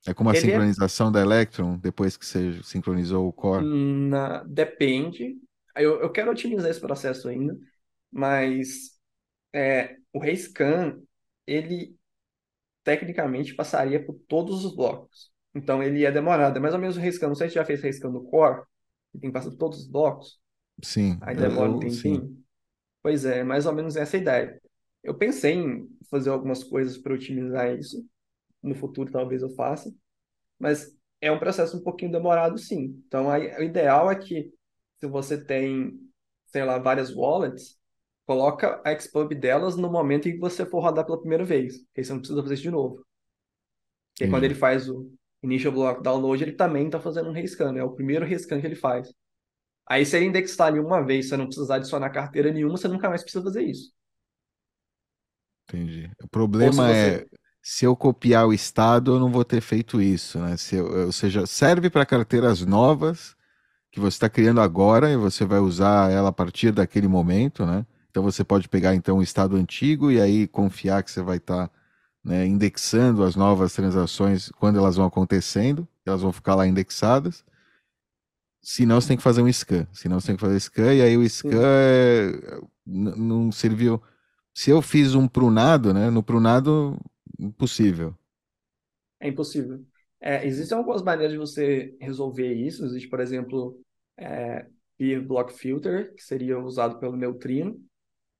é 0.07 0.15
como 0.15 0.31
a 0.31 0.35
Ele 0.35 0.53
é 0.53 0.73
sincronização 0.75 1.13
da 1.13 1.21
Electron, 1.21 1.79
depois 1.79 2.17
que 2.17 2.27
você 2.27 2.63
sincronizou 2.65 3.29
o 3.29 3.33
core? 3.35 3.69
na, 4.11 4.43
depende. 4.45 5.39
Eu, 5.77 6.01
eu 6.01 6.13
quero 6.13 6.31
otimizar 6.31 6.71
esse 6.71 6.81
processo 6.81 7.29
ainda, 7.29 7.57
mas 8.13 8.99
é, 9.55 9.97
o 10.13 10.19
rescan, 10.21 11.01
ele 11.47 11.97
tecnicamente 12.85 13.55
passaria 13.55 14.05
por 14.05 14.15
todos 14.29 14.65
os 14.65 14.75
blocos. 14.75 15.31
Então 15.55 15.83
ele 15.83 16.05
é 16.05 16.13
demorado. 16.13 16.57
É 16.57 16.61
mais 16.61 16.75
ou 16.75 16.81
menos 16.81 16.97
o 16.97 17.01
rescan. 17.01 17.29
Não 17.29 17.35
sei 17.35 17.49
se 17.49 17.55
já 17.57 17.65
fez 17.65 17.83
rescan 17.83 18.11
do 18.13 18.23
core, 18.25 18.63
que 19.13 19.19
tem 19.21 19.31
que 19.31 19.35
passar 19.35 19.51
por 19.51 19.59
todos 19.59 19.81
os 19.81 19.89
blocos, 19.89 20.41
Sim, 20.83 21.21
aí 21.21 21.37
eu, 21.37 21.37
demora 21.37 21.73
um 21.73 21.79
eu- 21.83 21.89
sim, 21.91 22.19
tempinho. 22.19 22.37
Pois 23.03 23.25
é, 23.25 23.45
mais 23.45 23.67
ou 23.67 23.73
menos 23.75 23.97
essa 23.97 24.17
ideia. 24.17 24.61
Eu 25.03 25.17
pensei 25.17 25.55
em 25.55 25.89
fazer 26.11 26.31
algumas 26.31 26.65
coisas 26.65 26.99
para 26.99 27.15
otimizar 27.15 27.73
isso. 27.79 28.07
No 28.63 28.75
futuro 28.75 29.11
talvez 29.13 29.43
eu 29.43 29.51
faça, 29.57 29.93
mas 30.59 30.97
é 31.21 31.33
um 31.33 31.39
processo 31.39 31.77
um 31.79 31.83
pouquinho 31.85 32.13
demorado, 32.13 32.59
sim. 32.59 33.03
Então 33.07 33.31
aí, 33.31 33.49
o 33.59 33.63
ideal 33.65 34.11
é 34.11 34.17
que 34.17 34.53
se 35.01 35.07
você 35.09 35.43
tem, 35.43 35.99
sei 36.47 36.65
lá, 36.65 36.79
várias 36.79 37.15
wallets, 37.15 37.79
coloca 38.27 38.81
a 38.85 38.99
Xpub 38.99 39.35
delas 39.35 39.77
no 39.77 39.91
momento 39.91 40.29
em 40.29 40.33
que 40.35 40.39
você 40.41 40.67
for 40.67 40.81
rodar 40.81 41.05
pela 41.07 41.21
primeira 41.21 41.45
vez. 41.45 41.77
Aí 41.97 42.05
você 42.05 42.13
não 42.13 42.21
precisa 42.21 42.43
fazer 42.43 42.55
isso 42.55 42.63
de 42.65 42.71
novo. 42.71 43.05
Porque 44.17 44.29
quando 44.29 44.45
ele 44.45 44.55
entendi. 44.55 44.55
faz 44.55 44.89
o 44.89 45.11
Initial 45.43 45.73
Block 45.73 46.03
Download, 46.03 46.43
ele 46.43 46.53
também 46.53 46.87
está 46.87 47.01
fazendo 47.01 47.29
um 47.29 47.33
rescan, 47.33 47.73
né? 47.73 47.81
É 47.81 47.85
o 47.85 47.95
primeiro 47.95 48.27
rescan 48.27 48.61
que 48.61 48.67
ele 48.67 48.75
faz. 48.77 49.13
Aí 49.87 50.07
se 50.07 50.17
ele 50.17 50.27
indexar 50.27 50.69
ali 50.69 50.81
uma 50.81 51.03
vez, 51.05 51.29
você 51.29 51.37
não 51.37 51.47
precisar 51.47 51.77
adicionar 51.77 52.11
carteira 52.11 52.53
nenhuma, 52.53 52.77
você 52.79 52.89
nunca 52.89 53.09
mais 53.11 53.23
precisa 53.23 53.45
fazer 53.45 53.65
isso. 53.65 53.93
Entendi. 55.69 56.11
O 56.23 56.29
Ou 56.61 56.73
se 56.73 56.83
problema 56.83 56.91
é, 56.91 57.25
você. 57.25 57.29
se 57.63 57.85
eu 57.85 57.95
copiar 57.97 58.47
o 58.47 58.53
estado, 58.55 59.13
eu 59.15 59.21
não 59.21 59.31
vou 59.31 59.45
ter 59.45 59.61
feito 59.61 60.01
isso, 60.01 60.39
né? 60.39 60.57
Se 60.57 60.77
eu- 60.77 61.07
ou 61.07 61.13
seja, 61.13 61.47
serve 61.47 61.91
para 61.91 62.07
carteiras 62.07 62.65
novas 62.65 63.37
que 63.99 64.05
você 64.05 64.17
está 64.17 64.29
criando 64.29 64.61
agora 64.61 65.11
e 65.11 65.17
você 65.17 65.45
vai 65.45 65.59
usar 65.61 66.11
ela 66.11 66.29
a 66.31 66.33
partir 66.33 66.73
daquele 66.73 67.09
momento, 67.09 67.67
né? 67.67 67.87
Então 68.11 68.23
você 68.23 68.45
pode 68.45 68.69
pegar 68.69 68.95
então 68.95 69.19
o 69.19 69.23
estado 69.23 69.57
antigo 69.57 70.11
e 70.11 70.21
aí 70.21 70.47
confiar 70.49 71.03
que 71.03 71.11
você 71.11 71.23
vai 71.23 71.37
estar, 71.39 71.71
né, 72.25 72.47
indexando 72.47 73.23
as 73.25 73.37
novas 73.37 73.75
transações 73.75 74.51
quando 74.53 74.79
elas 74.79 74.97
vão 74.97 75.07
acontecendo, 75.07 75.87
elas 76.07 76.23
vão 76.23 76.33
ficar 76.33 76.55
lá 76.57 76.67
indexadas. 76.67 77.45
Senão 78.63 79.01
você 79.01 79.09
tem 79.09 79.17
que 79.17 79.23
fazer 79.23 79.43
um 79.43 79.49
scan. 79.53 79.87
Senão 79.93 80.21
você 80.21 80.29
tem 80.29 80.37
que 80.37 80.41
fazer 80.41 80.59
scan, 80.61 80.95
e 80.95 81.03
aí 81.03 81.17
o 81.17 81.29
scan 81.29 81.61
é- 81.63 82.61
não 82.87 83.51
serviu. 83.53 84.03
Se 84.55 84.71
eu 84.71 84.83
fiz 84.83 85.15
um 85.15 85.29
prunado, 85.29 85.95
né? 85.95 86.11
No 86.11 86.23
prunado, 86.23 86.99
impossível. 87.39 88.15
é 89.21 89.29
impossível. 89.29 89.85
É, 90.21 90.47
existem 90.47 90.77
algumas 90.77 91.03
maneiras 91.03 91.33
de 91.33 91.39
você 91.39 91.97
resolver 92.01 92.53
isso. 92.55 92.85
Existe, 92.85 93.09
por 93.09 93.21
exemplo, 93.21 93.81
é, 94.19 94.67
Peer 94.99 95.23
Block 95.27 95.53
Filter, 95.55 96.15
que 96.15 96.23
seria 96.23 96.59
usado 96.61 96.99
pelo 97.01 97.17
Neutrino, 97.17 97.81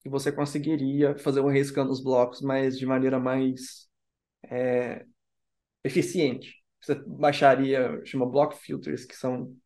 que 0.01 0.09
você 0.11 0.33
conseguiria 0.33 1.17
fazer 1.19 1.41
um 1.41 1.49
rescan 1.49 1.85
nos 1.87 2.03
blocos, 2.03 2.43
mas 2.43 2.79
de 2.79 2.87
maneira 2.87 3.21
mais 3.21 3.89
eficiente. 5.85 6.57
Você 6.81 6.95
baixaria, 7.07 8.01
chama 8.05 8.27
Block 8.27 8.57
Filters, 8.57 9.05
que 9.05 9.17
são 9.17 9.57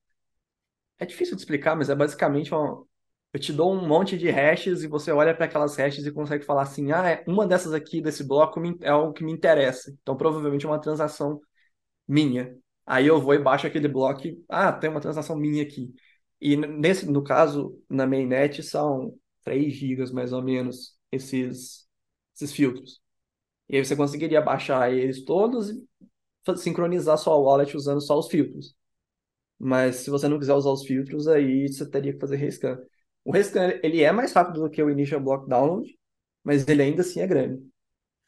É 0.98 1.06
difícil 1.06 1.34
de 1.36 1.43
explicar, 1.43 1.74
mas 1.76 1.90
é 1.90 1.94
basicamente 1.94 2.55
uma... 2.55 2.84
eu 3.32 3.40
te 3.40 3.52
dou 3.52 3.72
um 3.74 3.86
monte 3.86 4.16
de 4.16 4.30
hashes 4.30 4.82
e 4.82 4.86
você 4.89 5.10
olha 5.12 5.34
para 5.34 5.47
aquelas 5.47 5.76
hashes 5.76 6.06
e 6.06 6.12
consegue 6.12 6.44
falar 6.44 6.62
assim: 6.62 6.93
ah, 6.93 7.09
é- 7.10 7.24
uma 7.26 7.47
dessas 7.47 7.72
aqui 7.72 8.01
desse 8.01 8.24
bloco 8.24 8.60
é 8.82 8.89
algo 8.89 9.12
que 9.12 9.24
me 9.24 9.32
interessa. 9.32 9.90
Então, 10.02 10.16
provavelmente 10.16 10.64
é 10.66 10.68
uma 10.68 10.80
transação 10.80 11.40
minha. 12.09 12.56
Aí 12.86 13.06
eu 13.06 13.20
vou 13.20 13.34
e 13.34 13.38
baixo 13.38 13.66
aquele 13.66 13.88
bloco 13.88 14.22
ah, 14.48 14.72
tem 14.72 14.90
uma 14.90 15.00
transação 15.00 15.36
minha 15.36 15.62
aqui. 15.62 15.94
E 16.40 16.56
nesse, 16.56 17.06
no 17.10 17.22
caso, 17.22 17.78
na 17.88 18.06
mainnet, 18.06 18.62
são 18.62 19.16
3 19.44 19.74
gigas 19.74 20.10
mais 20.12 20.32
ou 20.32 20.42
menos 20.42 20.96
esses, 21.12 21.86
esses 22.34 22.52
filtros. 22.52 23.00
E 23.68 23.76
aí 23.76 23.84
você 23.84 23.96
conseguiria 23.96 24.40
baixar 24.42 24.92
eles 24.92 25.24
todos 25.24 25.70
e 25.70 25.88
sincronizar 26.59 27.18
sua 27.18 27.36
wallet 27.36 27.76
usando 27.76 28.00
só 28.00 28.18
os 28.18 28.28
filtros. 28.28 28.76
Mas 29.59 29.96
se 29.96 30.10
você 30.10 30.28
não 30.28 30.38
quiser 30.38 30.54
usar 30.54 30.70
os 30.70 30.84
filtros, 30.84 31.28
aí 31.28 31.68
você 31.68 31.88
teria 31.88 32.12
que 32.12 32.18
fazer 32.20 32.36
rescan. 32.36 32.78
O 33.24 33.32
rescan, 33.32 33.78
ele 33.82 34.02
é 34.02 34.10
mais 34.12 34.32
rápido 34.32 34.60
do 34.62 34.70
que 34.70 34.82
o 34.82 34.90
initial 34.90 35.20
block 35.20 35.48
download, 35.48 35.88
mas 36.44 36.66
ele 36.68 36.82
ainda 36.82 37.02
assim 37.02 37.20
é 37.20 37.26
grande. 37.26 37.62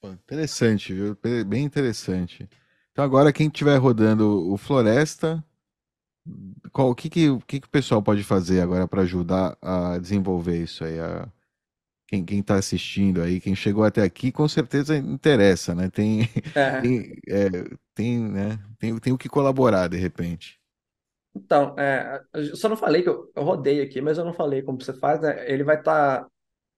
Interessante, 0.05 0.93
viu? 0.95 1.17
Be- 1.17 1.45
Bem 1.45 1.65
interessante. 1.65 2.49
Então 2.95 3.05
agora 3.05 3.31
quem 3.31 3.49
estiver 3.49 3.77
rodando 3.77 4.51
o 4.51 4.57
Floresta, 4.57 5.45
qual, 6.73 6.91
o 6.91 6.95
que 6.95 7.09
que, 7.11 7.29
o 7.31 7.41
que 7.41 7.61
que 7.61 7.67
o 7.67 7.71
pessoal 7.71 8.03
pode 8.03 8.23
fazer 8.25 8.61
agora 8.61 8.89
para 8.89 9.03
ajudar 9.03 9.57
a 9.61 9.99
desenvolver 9.99 10.63
isso 10.63 10.85
aí? 10.85 10.99
A, 10.99 11.29
quem, 12.09 12.25
quem 12.25 12.41
está 12.41 12.57
assistindo 12.57 13.23
aí, 13.23 13.41
quem 13.41 13.57
chegou 13.57 13.85
até 13.85 14.03
aqui, 14.03 14.33
com 14.33 14.49
certeza 14.49 14.97
interessa, 14.97 15.75
né? 15.75 15.91
Tem, 15.91 16.23
É, 16.55 16.83
tem, 16.83 17.19
é, 17.29 17.49
tem, 17.95 18.21
né? 18.21 18.59
Tem, 18.79 18.99
tem 18.99 19.13
o 19.13 19.19
que 19.19 19.29
colaborar 19.29 19.89
de 19.89 19.99
repente. 19.99 20.61
então, 21.35 21.75
é, 21.79 22.23
eu 22.33 22.57
só 22.57 22.69
não 22.69 22.77
falei 22.77 23.03
que 23.03 23.09
eu, 23.09 23.31
eu 23.35 23.43
rodei 23.43 23.81
aqui, 23.83 24.01
mas 24.01 24.19
eu 24.19 24.25
não 24.25 24.33
falei 24.33 24.63
como 24.63 24.81
você 24.81 24.93
faz, 24.95 25.21
né? 25.21 25.51
Ele 25.51 25.65
vai 25.65 25.79
estar 25.79 26.27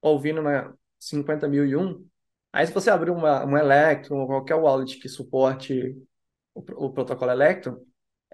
ouvindo 0.02 0.42
na 0.42 0.74
50.001. 1.00 2.06
Aí 2.56 2.66
se 2.66 2.72
você 2.72 2.88
abrir 2.88 3.10
uma, 3.10 3.44
uma 3.44 3.60
Electron 3.60 4.18
ou 4.18 4.26
qualquer 4.26 4.54
wallet 4.54 4.98
que 4.98 5.10
suporte 5.10 5.94
o, 6.54 6.60
o 6.86 6.90
protocolo 6.90 7.30
Electron, 7.30 7.76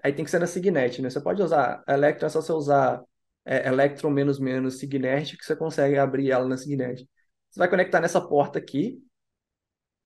aí 0.01 0.13
tem 0.13 0.23
que 0.23 0.31
ser 0.31 0.39
na 0.39 0.47
Signet, 0.47 1.01
né? 1.01 1.09
Você 1.09 1.19
pode 1.19 1.41
usar 1.41 1.83
Electron, 1.85 2.27
é 2.27 2.29
só 2.29 2.41
você 2.41 2.53
usar 2.53 3.03
é, 3.43 3.67
Electron 3.67 4.09
menos 4.09 4.39
menos 4.39 4.79
Signet 4.79 5.35
que 5.35 5.43
você 5.43 5.57
consegue 5.57 5.97
abrir 5.97 6.31
ela 6.31 6.47
na 6.47 6.55
Signet. 6.55 7.05
Você 7.51 7.59
vai 7.59 7.69
conectar 7.69 7.99
nessa 7.99 8.25
porta 8.25 8.59
aqui 8.59 8.97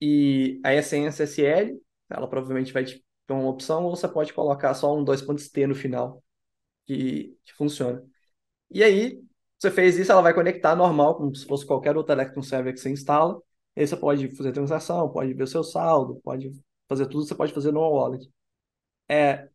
e 0.01 0.59
aí 0.63 0.77
é 0.77 0.81
sem 0.81 1.05
SSL, 1.05 1.79
ela 2.09 2.27
provavelmente 2.27 2.73
vai 2.73 2.83
te 2.83 3.05
uma 3.29 3.49
opção, 3.49 3.83
ou 3.83 3.95
você 3.95 4.07
pode 4.07 4.33
colocar 4.33 4.73
só 4.73 4.97
um 4.97 5.03
2.t 5.03 5.67
no 5.67 5.75
final, 5.75 6.23
que, 6.87 7.37
que 7.45 7.53
funciona. 7.53 8.03
E 8.71 8.83
aí, 8.83 9.21
você 9.59 9.69
fez 9.69 9.97
isso, 9.97 10.11
ela 10.11 10.21
vai 10.21 10.33
conectar 10.33 10.75
normal, 10.75 11.17
como 11.17 11.35
se 11.35 11.45
fosse 11.45 11.65
qualquer 11.67 11.97
outro 11.97 12.13
Electron 12.13 12.41
Server 12.41 12.73
que 12.73 12.79
você 12.79 12.89
instala. 12.89 13.37
Aí 13.77 13.87
você 13.87 13.97
pode 13.97 14.29
fazer 14.35 14.51
transação, 14.53 15.09
pode 15.11 15.33
ver 15.33 15.43
o 15.43 15.47
seu 15.47 15.63
saldo, 15.63 16.19
pode 16.23 16.51
fazer 16.89 17.07
tudo, 17.07 17.25
você 17.25 17.35
pode 17.35 17.53
fazer 17.53 17.71
no 17.71 17.81
wallet. 17.81 18.29
É, 19.09 19.49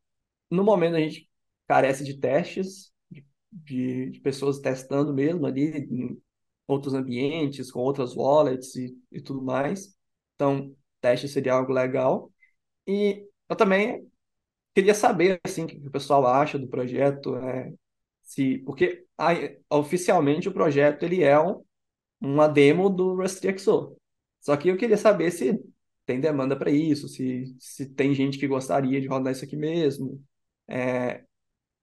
no 0.51 0.65
momento 0.65 0.97
a 0.97 1.01
gente 1.01 1.31
carece 1.69 2.05
de 2.05 2.19
testes, 2.19 2.93
de, 3.53 4.11
de 4.11 4.21
pessoas 4.21 4.61
testando 4.61 5.13
mesmo 5.15 5.47
ali 5.47 5.79
em 5.91 6.23
outros 6.67 6.95
ambientes, 6.95 7.71
com 7.71 7.81
outras 7.81 8.15
wallets 8.17 8.75
e, 8.77 8.97
e 9.11 9.21
tudo 9.21 9.43
mais. 9.43 9.95
Então, 10.35 10.75
teste 11.01 11.29
seria 11.29 11.55
algo 11.55 11.73
legal. 11.73 12.33
E 12.87 13.27
eu 13.49 13.57
também 13.57 14.11
queria 14.75 14.95
saber 14.95 15.41
assim, 15.45 15.65
o 15.65 15.67
que 15.67 15.77
o 15.89 15.91
pessoal 15.91 16.27
acha 16.27 16.59
do 16.59 16.69
projeto, 16.69 17.33
né? 17.41 17.73
Se, 18.23 18.59
porque 18.61 19.07
ah, 19.19 19.33
oficialmente 19.71 20.49
o 20.49 20.53
projeto 20.55 21.03
ele 21.05 21.23
é 21.23 21.39
um, 21.41 21.63
uma 22.21 22.49
demo 22.49 22.91
do 22.91 23.15
RustXO. 23.17 23.97
Só 24.43 24.57
que 24.59 24.69
eu 24.69 24.79
queria 24.79 24.99
saber 24.99 25.33
se 25.33 25.59
tem 26.07 26.21
demanda 26.21 26.57
para 26.59 26.71
isso, 26.71 27.09
se, 27.09 27.57
se 27.61 27.89
tem 27.95 28.15
gente 28.15 28.39
que 28.39 28.49
gostaria 28.49 29.01
de 29.01 29.09
rodar 29.09 29.33
isso 29.33 29.45
aqui 29.45 29.57
mesmo, 29.57 30.23
é, 30.69 31.25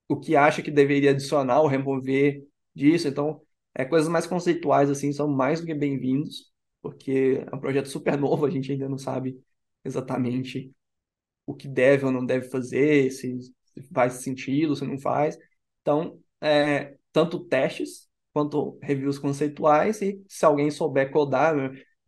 o 0.07 0.19
que 0.19 0.35
acha 0.35 0.61
que 0.61 0.71
deveria 0.71 1.11
adicionar 1.11 1.61
ou 1.61 1.67
remover 1.67 2.45
disso. 2.75 3.07
Então, 3.07 3.41
é, 3.75 3.85
coisas 3.85 4.09
mais 4.09 4.27
conceituais 4.27 4.89
assim 4.89 5.13
são 5.13 5.27
mais 5.27 5.61
do 5.61 5.65
que 5.67 5.73
bem-vindos, 5.73 6.51
porque 6.81 7.43
é 7.51 7.55
um 7.55 7.59
projeto 7.59 7.87
super 7.89 8.17
novo, 8.19 8.45
a 8.45 8.49
gente 8.49 8.71
ainda 8.71 8.89
não 8.89 8.97
sabe 8.97 9.39
exatamente 9.85 10.73
o 11.45 11.55
que 11.55 11.67
deve 11.67 12.05
ou 12.05 12.11
não 12.11 12.25
deve 12.25 12.49
fazer, 12.49 13.11
se, 13.11 13.37
faz 13.93 14.13
sentido, 14.15 14.75
se 14.75 14.85
não 14.85 14.99
faz. 14.99 15.37
Então, 15.81 16.19
é, 16.41 16.97
tanto 17.11 17.39
testes 17.45 18.07
quanto 18.33 18.77
reviews 18.81 19.17
conceituais 19.19 20.01
e 20.01 20.23
se 20.27 20.45
alguém 20.45 20.69
souber 20.71 21.11
codar, 21.11 21.55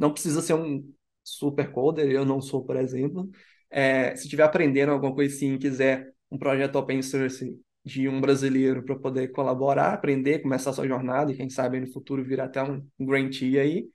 não 0.02 0.12
precisa 0.14 0.42
ser 0.42 0.56
um 0.56 0.84
super 1.24 1.72
coder, 1.72 2.10
eu 2.12 2.26
não 2.26 2.42
sou, 2.42 2.66
por 2.66 2.76
exemplo. 2.76 3.30
É, 3.70 4.16
se 4.16 4.24
estiver 4.24 4.44
aprendendo 4.44 4.92
alguma 4.92 5.14
coisa 5.14 5.36
assim, 5.36 5.58
quiser 5.60 6.12
um 6.32 6.38
projeto 6.38 6.76
open 6.78 7.02
source 7.04 7.60
de 7.86 8.10
um 8.10 8.20
brasileiro 8.20 8.84
para 8.84 8.98
poder 8.98 9.30
colaborar, 9.30 9.94
aprender, 9.94 10.40
começar 10.40 10.74
sua 10.74 10.88
jornada 10.88 11.32
e 11.32 11.38
quem 11.38 11.50
sabe 11.50 11.80
no 11.80 11.88
futuro 11.92 12.24
virar 12.24 12.46
até 12.46 12.64
um 12.64 12.84
grantee 13.00 13.60
aí, 13.60 13.90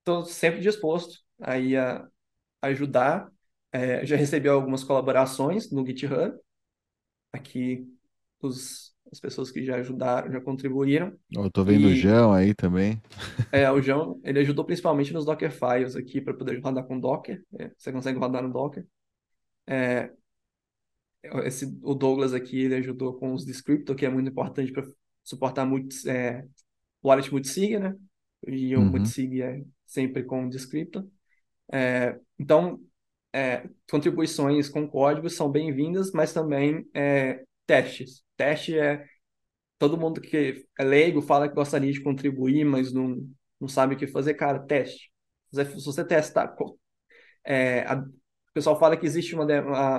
estou 0.00 0.22
é, 0.22 0.26
sempre 0.26 0.60
disposto 0.60 1.18
aí 1.40 1.76
a 1.76 2.06
ajudar. 2.62 3.30
É, 3.72 4.06
já 4.06 4.16
recebi 4.16 4.48
algumas 4.48 4.84
colaborações 4.84 5.70
no 5.72 5.84
GitHub, 5.86 6.38
aqui 7.32 7.86
os, 8.40 8.93
as 9.14 9.20
pessoas 9.20 9.52
que 9.52 9.64
já 9.64 9.76
ajudaram, 9.76 10.32
já 10.32 10.40
contribuíram. 10.40 11.16
Eu 11.32 11.48
tô 11.48 11.62
vendo 11.62 11.88
e, 11.88 11.92
o 11.92 11.96
João 11.96 12.32
aí 12.32 12.52
também. 12.52 13.00
É, 13.52 13.70
o 13.70 13.80
João, 13.80 14.20
ele 14.24 14.40
ajudou 14.40 14.64
principalmente 14.64 15.12
nos 15.12 15.24
Docker 15.24 15.52
Files 15.52 15.94
aqui 15.94 16.20
para 16.20 16.34
poder 16.34 16.60
rodar 16.60 16.84
com 16.84 16.98
Docker. 16.98 17.40
É, 17.56 17.70
você 17.78 17.92
consegue 17.92 18.18
rodar 18.18 18.42
no 18.42 18.52
Docker. 18.52 18.84
É, 19.68 20.10
esse, 21.44 21.78
o 21.80 21.94
Douglas 21.94 22.34
aqui, 22.34 22.62
ele 22.62 22.74
ajudou 22.74 23.14
com 23.14 23.32
os 23.32 23.46
Descriptor, 23.46 23.94
que 23.94 24.04
é 24.04 24.10
muito 24.10 24.28
importante 24.28 24.72
para 24.72 24.84
suportar 25.22 25.64
muito, 25.64 25.94
é, 26.08 26.44
wallet 27.02 27.30
multisig, 27.30 27.78
né? 27.78 27.94
E 28.48 28.74
o 28.74 28.80
uhum. 28.80 28.90
multisig 28.90 29.40
é 29.40 29.62
sempre 29.86 30.24
com 30.24 30.48
Descriptor. 30.48 31.06
É, 31.72 32.18
então, 32.36 32.80
é, 33.32 33.68
contribuições 33.88 34.68
com 34.68 34.88
código 34.88 35.30
são 35.30 35.48
bem-vindas, 35.48 36.10
mas 36.10 36.32
também 36.32 36.84
é, 36.92 37.44
testes. 37.64 38.23
Teste 38.36 38.78
é 38.78 39.04
todo 39.78 39.98
mundo 39.98 40.20
que 40.20 40.66
é 40.78 40.84
leigo 40.84 41.20
fala 41.20 41.48
que 41.48 41.54
gostaria 41.54 41.92
de 41.92 42.02
contribuir, 42.02 42.64
mas 42.64 42.92
não, 42.92 43.28
não 43.60 43.68
sabe 43.68 43.94
o 43.94 43.98
que 43.98 44.06
fazer. 44.06 44.34
Cara, 44.34 44.58
teste. 44.58 45.12
Se 45.52 45.84
você 45.84 46.04
testar, 46.04 46.54
é, 47.44 47.80
a, 47.82 47.96
o 47.96 48.52
pessoal 48.54 48.78
fala 48.78 48.96
que 48.96 49.06
existe 49.06 49.34
uma, 49.34 49.44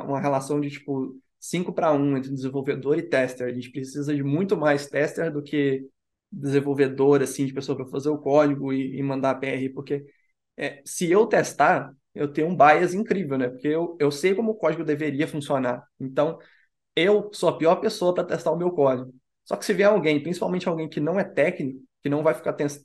uma, 0.04 0.20
relação 0.20 0.60
de 0.60 0.70
tipo 0.70 1.16
5 1.40 1.74
para 1.74 1.94
1 1.94 2.18
entre 2.18 2.32
desenvolvedor 2.32 2.98
e 2.98 3.04
tester. 3.04 3.48
A 3.48 3.54
gente 3.54 3.72
precisa 3.72 4.14
de 4.16 4.24
muito 4.24 4.58
mais 4.58 4.88
tester 4.88 5.32
do 5.32 5.44
que 5.44 5.88
desenvolvedor, 6.32 7.22
assim, 7.22 7.46
de 7.46 7.54
pessoa 7.54 7.78
para 7.78 7.88
fazer 7.88 8.10
o 8.10 8.18
código 8.18 8.74
e, 8.74 8.98
e 8.98 9.04
mandar 9.04 9.32
a 9.32 9.36
PR, 9.36 9.70
porque 9.74 10.06
é, 10.58 10.82
se 10.86 11.10
eu 11.10 11.26
testar, 11.28 11.94
eu 12.14 12.32
tenho 12.32 12.48
um 12.48 12.56
bias 12.56 12.94
incrível, 12.94 13.38
né? 13.38 13.50
Porque 13.50 13.68
eu, 13.68 13.96
eu 14.00 14.12
sei 14.12 14.34
como 14.34 14.52
o 14.52 14.56
código 14.56 14.84
deveria 14.84 15.28
funcionar. 15.28 15.86
Então, 16.00 16.40
eu 16.96 17.30
sou 17.34 17.50
a 17.50 17.58
pior 17.58 17.76
pessoa 17.78 18.14
para 18.14 18.24
testar 18.24 18.52
o 18.52 18.58
meu 18.58 18.72
código. 18.72 19.14
Só 19.44 19.56
que 19.56 19.66
se 19.66 19.74
vier 19.74 19.90
alguém, 19.90 20.22
principalmente 20.22 20.68
alguém 20.68 20.90
que 20.90 21.00
não 21.00 21.20
é 21.20 21.24
técnico, 21.24 21.82
que 22.02 22.10
não 22.10 22.24
vai 22.24 22.34
ficar 22.34 22.54
tens... 22.54 22.84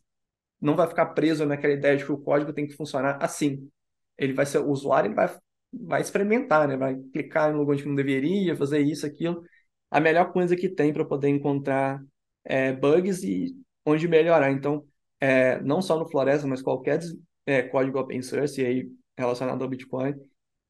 não 0.61 0.77
vai 0.77 0.87
ficar 0.89 1.07
preso 1.07 1.47
naquela 1.47 1.73
ideia 1.75 1.97
de 1.97 2.05
que 2.05 2.13
o 2.13 2.19
código 2.19 2.53
tem 2.53 2.67
que 2.67 2.75
funcionar 2.75 3.19
assim. 3.23 3.71
Ele 4.19 4.33
vai 4.33 4.47
ser 4.47 4.59
o 4.59 4.69
usuário, 4.69 5.09
ele 5.09 5.15
vai, 5.15 5.35
vai 5.73 6.01
experimentar, 6.01 6.69
né? 6.69 6.77
Vai 6.77 6.97
clicar 7.13 7.51
em 7.51 7.57
lugar 7.57 7.75
onde 7.75 7.87
não 7.87 7.95
deveria, 7.95 8.57
fazer 8.57 8.81
isso, 8.81 9.07
aquilo. 9.07 9.43
A 9.91 10.01
melhor 10.01 10.33
coisa 10.33 10.57
que 10.57 10.69
tem 10.69 10.93
para 10.93 11.05
poder 11.05 11.29
encontrar 11.29 12.03
é, 12.45 12.73
bugs 12.73 13.23
e 13.23 13.57
onde 13.87 14.07
melhorar. 14.09 14.51
Então, 14.51 14.85
é, 15.21 15.61
não 15.61 15.81
só 15.83 15.99
no 15.99 16.09
Floresta, 16.09 16.47
mas 16.47 16.63
qualquer 16.63 17.01
é, 17.47 17.63
código 17.63 17.99
open 17.99 18.23
source 18.23 18.65
aí 18.65 18.91
relacionado 19.17 19.63
ao 19.63 19.69
Bitcoin, 19.69 20.15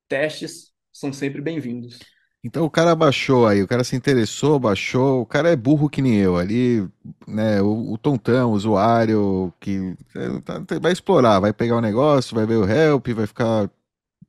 testes 0.08 0.72
são 0.92 1.12
sempre 1.12 1.40
bem-vindos. 1.40 1.98
Então 2.42 2.64
o 2.64 2.70
cara 2.70 2.94
baixou 2.94 3.46
aí, 3.46 3.62
o 3.62 3.68
cara 3.68 3.84
se 3.84 3.94
interessou, 3.94 4.58
baixou, 4.58 5.20
o 5.22 5.26
cara 5.26 5.50
é 5.50 5.56
burro 5.56 5.90
que 5.90 6.00
nem 6.00 6.16
eu 6.16 6.36
ali, 6.36 6.88
né? 7.28 7.60
O, 7.60 7.92
o 7.92 7.98
tontão, 7.98 8.50
o 8.50 8.54
usuário 8.54 9.52
que 9.60 9.94
é, 10.16 10.40
tá, 10.40 10.60
tá, 10.64 10.78
vai 10.78 10.92
explorar, 10.92 11.38
vai 11.40 11.52
pegar 11.52 11.76
o 11.76 11.80
negócio, 11.82 12.34
vai 12.34 12.46
ver 12.46 12.56
o 12.56 12.68
help, 12.68 13.08
vai 13.08 13.26
ficar 13.26 13.70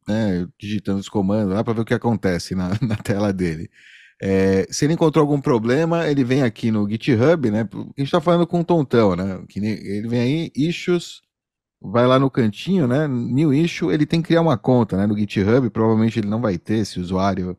né, 0.07 0.47
digitando 0.59 0.99
os 0.99 1.09
comandos 1.09 1.53
lá 1.53 1.63
para 1.63 1.73
ver 1.73 1.81
o 1.81 1.85
que 1.85 1.93
acontece 1.93 2.55
na, 2.55 2.69
na 2.81 2.97
tela 2.97 3.31
dele. 3.31 3.69
É, 4.21 4.67
se 4.69 4.85
ele 4.85 4.93
encontrou 4.93 5.23
algum 5.23 5.41
problema, 5.41 6.07
ele 6.07 6.23
vem 6.23 6.43
aqui 6.43 6.69
no 6.71 6.87
GitHub, 6.89 7.49
né? 7.49 7.61
A 7.73 7.77
gente 7.77 8.03
está 8.03 8.21
falando 8.21 8.45
com 8.45 8.59
o 8.59 8.63
tontão, 8.63 9.15
né? 9.15 9.43
Que 9.49 9.59
ele 9.59 10.07
vem 10.07 10.21
aí, 10.21 10.51
issues, 10.55 11.21
vai 11.81 12.05
lá 12.05 12.19
no 12.19 12.29
cantinho, 12.29 12.87
né? 12.87 13.07
New 13.07 13.53
issue, 13.53 13.91
ele 13.91 14.05
tem 14.05 14.21
que 14.21 14.27
criar 14.27 14.41
uma 14.41 14.57
conta, 14.57 14.97
né? 14.97 15.07
No 15.07 15.17
GitHub, 15.17 15.69
provavelmente 15.71 16.19
ele 16.19 16.27
não 16.29 16.41
vai 16.41 16.57
ter 16.57 16.79
esse 16.79 16.99
usuário 16.99 17.57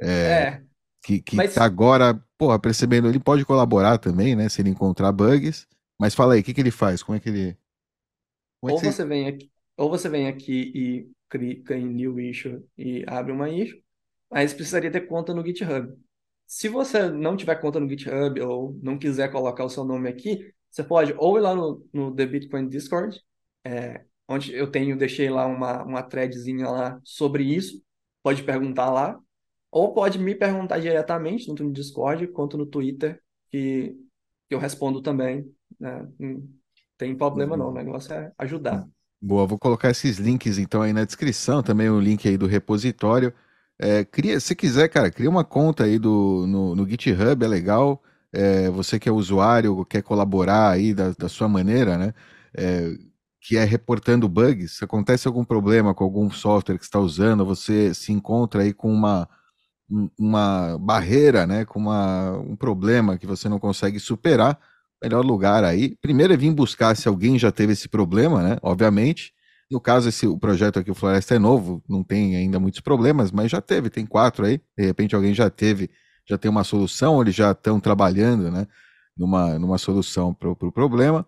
é, 0.00 0.08
é, 0.08 0.62
que, 1.02 1.20
que 1.20 1.36
mas... 1.36 1.54
tá 1.54 1.64
agora, 1.64 2.22
porra, 2.36 2.58
percebendo, 2.58 3.08
ele 3.08 3.20
pode 3.20 3.44
colaborar 3.44 3.98
também, 3.98 4.34
né? 4.34 4.48
Se 4.48 4.62
ele 4.62 4.70
encontrar 4.70 5.12
bugs. 5.12 5.66
Mas 5.98 6.14
fala 6.14 6.34
aí, 6.34 6.40
o 6.40 6.44
que, 6.44 6.54
que 6.54 6.60
ele 6.60 6.70
faz? 6.70 7.02
Como 7.02 7.16
é 7.16 7.20
que 7.20 7.28
ele. 7.28 7.50
É 7.50 7.56
ou 8.62 8.78
você... 8.78 8.92
você 8.92 9.04
vem 9.04 9.28
aqui, 9.28 9.50
ou 9.76 9.90
você 9.90 10.08
vem 10.08 10.28
aqui 10.28 10.72
e 10.74 11.10
clica 11.28 11.76
em 11.76 11.86
New 11.86 12.18
Issue 12.18 12.64
e 12.76 13.04
abre 13.06 13.32
uma 13.32 13.48
issue, 13.48 13.82
mas 14.30 14.52
precisaria 14.52 14.90
ter 14.90 15.02
conta 15.02 15.32
no 15.32 15.44
GitHub. 15.44 15.96
Se 16.46 16.68
você 16.68 17.08
não 17.08 17.36
tiver 17.36 17.54
conta 17.56 17.78
no 17.78 17.88
GitHub 17.88 18.40
ou 18.40 18.78
não 18.82 18.98
quiser 18.98 19.30
colocar 19.30 19.64
o 19.64 19.70
seu 19.70 19.84
nome 19.84 20.08
aqui, 20.08 20.52
você 20.70 20.82
pode 20.82 21.14
ou 21.16 21.38
ir 21.38 21.40
lá 21.40 21.54
no, 21.54 21.86
no 21.92 22.14
The 22.14 22.26
Bitcoin 22.26 22.68
Discord, 22.68 23.20
é, 23.64 24.04
onde 24.28 24.52
eu 24.52 24.70
tenho, 24.70 24.98
deixei 24.98 25.30
lá 25.30 25.46
uma, 25.46 25.82
uma 25.84 26.02
threadzinha 26.02 26.68
lá 26.68 27.00
sobre 27.04 27.44
isso, 27.44 27.82
pode 28.22 28.42
perguntar 28.42 28.90
lá, 28.90 29.20
ou 29.70 29.92
pode 29.94 30.18
me 30.18 30.34
perguntar 30.34 30.78
diretamente, 30.80 31.46
tanto 31.46 31.62
no 31.64 31.72
Discord 31.72 32.26
quanto 32.28 32.56
no 32.58 32.66
Twitter, 32.66 33.20
que, 33.50 33.94
que 34.48 34.54
eu 34.54 34.58
respondo 34.58 35.00
também. 35.00 35.50
Né? 35.78 36.08
Não 36.18 36.42
tem 36.98 37.14
problema 37.16 37.56
não, 37.56 37.68
o 37.68 37.74
negócio 37.74 38.12
é 38.12 38.32
ajudar. 38.38 38.86
Boa, 39.22 39.46
vou 39.46 39.58
colocar 39.58 39.90
esses 39.90 40.18
links 40.18 40.58
então 40.58 40.82
aí 40.82 40.92
na 40.92 41.04
descrição, 41.04 41.62
também 41.62 41.88
o 41.88 42.00
link 42.00 42.26
aí 42.26 42.36
do 42.36 42.46
repositório. 42.46 43.32
É, 43.78 44.04
cria, 44.04 44.40
se 44.40 44.54
quiser, 44.54 44.88
cara, 44.88 45.10
cria 45.10 45.30
uma 45.30 45.44
conta 45.44 45.84
aí 45.84 45.98
do, 45.98 46.46
no, 46.46 46.74
no 46.74 46.88
GitHub, 46.88 47.44
é 47.44 47.48
legal. 47.48 48.02
É, 48.32 48.70
você 48.70 48.98
que 48.98 49.08
é 49.08 49.12
usuário, 49.12 49.84
quer 49.84 50.02
colaborar 50.02 50.70
aí 50.70 50.94
da, 50.94 51.12
da 51.12 51.28
sua 51.28 51.48
maneira, 51.48 51.96
né? 51.96 52.14
É, 52.54 52.92
que 53.40 53.56
é 53.56 53.64
reportando 53.64 54.28
bugs. 54.28 54.78
Se 54.78 54.84
acontece 54.84 55.26
algum 55.26 55.44
problema 55.44 55.94
com 55.94 56.04
algum 56.04 56.30
software 56.30 56.78
que 56.78 56.84
está 56.84 56.98
usando, 56.98 57.44
você 57.44 57.94
se 57.94 58.12
encontra 58.12 58.62
aí 58.62 58.72
com 58.72 58.92
uma 58.92 59.28
uma 60.18 60.78
barreira, 60.78 61.46
né, 61.46 61.64
com 61.64 61.78
uma, 61.78 62.38
um 62.38 62.54
problema 62.54 63.18
que 63.18 63.26
você 63.26 63.48
não 63.48 63.58
consegue 63.58 63.98
superar, 63.98 64.58
melhor 65.02 65.24
lugar 65.24 65.64
aí. 65.64 65.96
Primeiro 66.00 66.32
é 66.32 66.36
vir 66.36 66.52
buscar 66.52 66.96
se 66.96 67.08
alguém 67.08 67.38
já 67.38 67.50
teve 67.50 67.72
esse 67.72 67.88
problema, 67.88 68.42
né, 68.42 68.58
obviamente. 68.62 69.32
No 69.70 69.80
caso, 69.80 70.08
esse, 70.08 70.26
o 70.26 70.38
projeto 70.38 70.78
aqui, 70.78 70.90
o 70.90 70.94
Floresta 70.94 71.34
é 71.34 71.38
novo, 71.38 71.82
não 71.88 72.02
tem 72.02 72.36
ainda 72.36 72.58
muitos 72.58 72.80
problemas, 72.80 73.30
mas 73.30 73.50
já 73.50 73.60
teve, 73.60 73.90
tem 73.90 74.04
quatro 74.06 74.44
aí. 74.44 74.60
De 74.76 74.84
repente 74.84 75.14
alguém 75.14 75.32
já 75.34 75.48
teve, 75.48 75.90
já 76.28 76.36
tem 76.38 76.50
uma 76.50 76.64
solução, 76.64 77.20
eles 77.20 77.34
já 77.34 77.52
estão 77.52 77.80
trabalhando, 77.80 78.50
né, 78.50 78.66
numa, 79.16 79.58
numa 79.58 79.78
solução 79.78 80.34
para 80.34 80.50
o 80.50 80.56
pro 80.56 80.72
problema. 80.72 81.26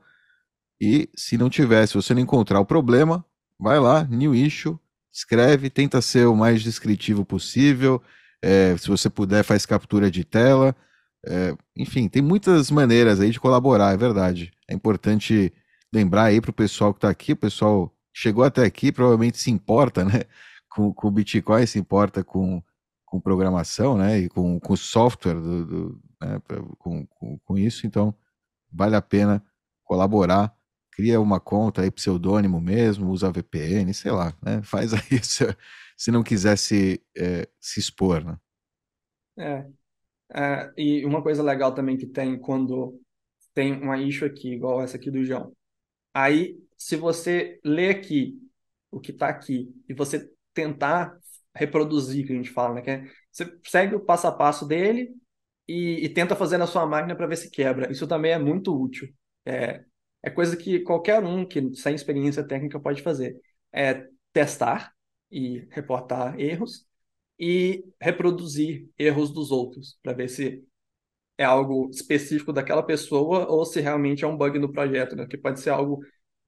E 0.81 1.09
se 1.17 1.39
não 1.39 1.49
tiver, 1.49 1.87
se 1.87 1.95
você 1.95 2.15
não 2.15 2.23
encontrar 2.23 2.61
o 2.61 2.67
problema, 2.67 3.25
vai 3.59 3.79
lá, 3.79 4.05
new 4.05 4.35
issue, 4.35 4.77
escreve, 5.13 5.71
tenta 5.71 6.01
ser 6.03 6.27
o 6.27 6.35
mais 6.35 6.63
descritivo 6.63 7.25
possível, 7.25 8.03
é, 8.43 8.77
se 8.77 8.89
você 8.89 9.09
puder, 9.09 9.45
faz 9.45 9.65
captura 9.65 10.11
de 10.11 10.25
tela. 10.25 10.75
É, 11.25 11.55
enfim, 11.77 12.09
tem 12.09 12.21
muitas 12.21 12.71
maneiras 12.71 13.21
aí 13.21 13.31
de 13.31 13.39
colaborar, 13.39 13.93
é 13.93 13.97
verdade. 13.97 14.51
É 14.69 14.75
importante 14.75 15.53
lembrar 15.95 16.25
aí 16.25 16.41
para 16.41 16.51
o 16.51 16.55
pessoal 16.55 16.93
que 16.93 16.99
está 16.99 17.09
aqui, 17.09 17.33
o 17.33 17.37
pessoal 17.37 17.95
chegou 18.13 18.45
até 18.45 18.65
aqui, 18.65 18.91
provavelmente 18.91 19.39
se 19.39 19.51
importa, 19.51 20.05
né? 20.05 20.23
Com, 20.75 20.91
com 20.95 21.09
o 21.09 21.11
Bitcoin, 21.11 21.67
se 21.67 21.79
importa 21.79 22.25
com, 22.25 22.63
com 23.05 23.21
programação, 23.21 23.99
né? 23.99 24.21
E 24.21 24.29
com, 24.31 24.59
com 24.59 24.75
software, 24.75 25.35
do, 25.35 25.67
do 25.67 26.01
né? 26.19 26.41
com, 26.79 27.07
com, 27.09 27.39
com, 27.45 27.59
isso, 27.59 27.87
então 27.87 28.15
vale 28.73 28.97
a 28.97 29.03
pena 29.03 29.45
colaborar. 29.85 30.51
Cria 30.93 31.21
uma 31.21 31.39
conta 31.39 31.83
aí, 31.83 31.91
pseudônimo 31.91 32.59
mesmo, 32.59 33.11
usa 33.11 33.31
VPN, 33.31 33.93
sei 33.93 34.13
lá, 34.13 34.33
né? 34.43 34.63
Faz 34.63 34.95
aí 34.97 35.21
se 36.03 36.11
não 36.11 36.25
quisesse 36.25 37.01
é, 37.17 37.49
se 37.61 37.79
expor, 37.79 38.25
né? 38.25 38.37
É. 39.39 39.67
é. 40.35 40.73
E 40.77 41.05
uma 41.07 41.23
coisa 41.23 41.45
legal 41.45 41.73
também 41.73 41.97
que 41.97 42.09
tem 42.09 42.37
quando 42.37 43.01
tem 43.55 43.81
uma 43.81 43.97
issue 43.97 44.27
aqui, 44.27 44.53
igual 44.53 44.83
essa 44.83 44.97
aqui 44.97 45.13
do 45.13 45.25
João. 45.25 45.57
Aí, 46.13 46.59
se 46.77 46.97
você 46.97 47.61
lê 47.65 47.91
aqui 47.91 48.37
o 48.91 48.99
que 48.99 49.13
está 49.13 49.29
aqui 49.29 49.73
e 49.89 49.95
você 49.95 50.29
tentar 50.53 51.17
reproduzir, 51.55 52.27
que 52.27 52.33
a 52.33 52.37
gente 52.37 52.51
fala, 52.51 52.75
né? 52.75 52.83
Que 52.83 52.91
é, 52.91 53.05
você 53.31 53.57
segue 53.65 53.95
o 53.95 54.01
passo 54.01 54.27
a 54.27 54.33
passo 54.33 54.67
dele 54.67 55.15
e, 55.69 56.05
e 56.05 56.09
tenta 56.09 56.35
fazer 56.35 56.59
na 56.59 56.67
sua 56.67 56.85
máquina 56.85 57.15
para 57.15 57.29
ver 57.29 57.37
se 57.37 57.49
quebra. 57.49 57.93
Isso 57.93 58.09
também 58.09 58.33
é 58.33 58.39
muito 58.41 58.77
útil. 58.77 59.09
É, 59.47 59.85
é 60.21 60.31
coisa 60.31 60.57
que 60.57 60.81
qualquer 60.81 61.23
um 61.23 61.47
que 61.47 61.73
sem 61.77 61.95
experiência 61.95 62.43
técnica 62.43 62.81
pode 62.81 63.03
fazer. 63.03 63.41
É 63.73 64.09
testar 64.33 64.93
e 65.33 65.67
reportar 65.71 66.39
erros 66.39 66.87
e 67.39 67.85
reproduzir 68.01 68.89
erros 68.99 69.33
dos 69.33 69.51
outros 69.51 69.99
para 70.03 70.13
ver 70.13 70.29
se 70.29 70.65
é 71.39 71.45
algo 71.45 71.91
específico 71.91 72.53
daquela 72.53 72.83
pessoa 72.83 73.49
ou 73.49 73.65
se 73.65 73.81
realmente 73.81 74.25
é 74.25 74.29
um 74.29 74.37
bug 74.37 74.59
no 74.59 74.73
projeto, 74.73 75.17
né? 75.17 75.27
Que 75.27 75.39
pode 75.39 75.61
ser 75.61 75.71
algo 75.71 76.03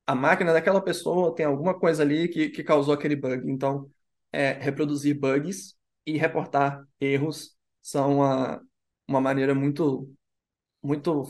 a 0.06 0.15
máquina 0.15 0.52
daquela 0.52 0.81
pessoa 0.82 1.35
tem 1.35 1.47
alguma 1.47 1.78
coisa 1.78 2.02
ali 2.02 2.28
que, 2.28 2.51
que 2.51 2.62
causou 2.62 2.94
aquele 2.94 3.16
bug. 3.16 3.51
Então, 3.51 3.90
é, 4.32 4.52
reproduzir 4.52 5.19
bugs 5.19 5.77
e 6.06 6.19
reportar 6.19 6.86
erros 7.01 7.56
são 7.82 8.16
uma, 8.16 8.62
uma 9.09 9.20
maneira 9.20 9.55
muito, 9.55 10.11
muito, 10.82 11.24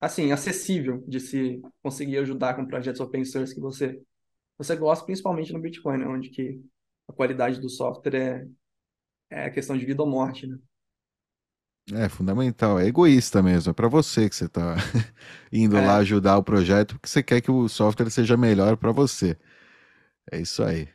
assim, 0.00 0.32
acessível 0.32 1.04
de 1.06 1.20
se 1.20 1.62
conseguir 1.82 2.18
ajudar 2.18 2.54
com 2.54 2.66
projetos 2.66 3.00
open 3.00 3.24
source 3.24 3.54
que 3.54 3.60
você, 3.60 4.00
você 4.58 4.76
gosta, 4.76 5.04
principalmente 5.04 5.52
no 5.52 5.60
Bitcoin, 5.60 5.98
né, 5.98 6.06
onde 6.06 6.30
que 6.30 6.60
a 7.08 7.12
qualidade 7.12 7.60
do 7.60 7.68
software 7.68 8.48
é, 9.30 9.46
é 9.46 9.50
questão 9.50 9.76
de 9.78 9.86
vida 9.86 10.02
ou 10.02 10.08
morte, 10.10 10.46
né? 10.46 10.58
É 11.92 12.08
fundamental, 12.08 12.80
é 12.80 12.86
egoísta 12.86 13.40
mesmo, 13.40 13.70
é 13.70 13.72
para 13.72 13.86
você 13.86 14.28
que 14.28 14.34
você 14.34 14.46
está 14.46 14.74
indo 15.52 15.80
É, 15.80 15.80
lá 15.80 15.98
ajudar 15.98 16.36
o 16.36 16.42
projeto, 16.42 16.94
porque 16.96 17.08
você 17.08 17.22
quer 17.22 17.40
que 17.40 17.48
o 17.50 17.68
software 17.68 18.10
seja 18.10 18.36
melhor 18.36 18.76
para 18.76 18.90
você. 18.90 19.36
É 20.32 20.40
isso 20.40 20.62
aí. 20.64 20.88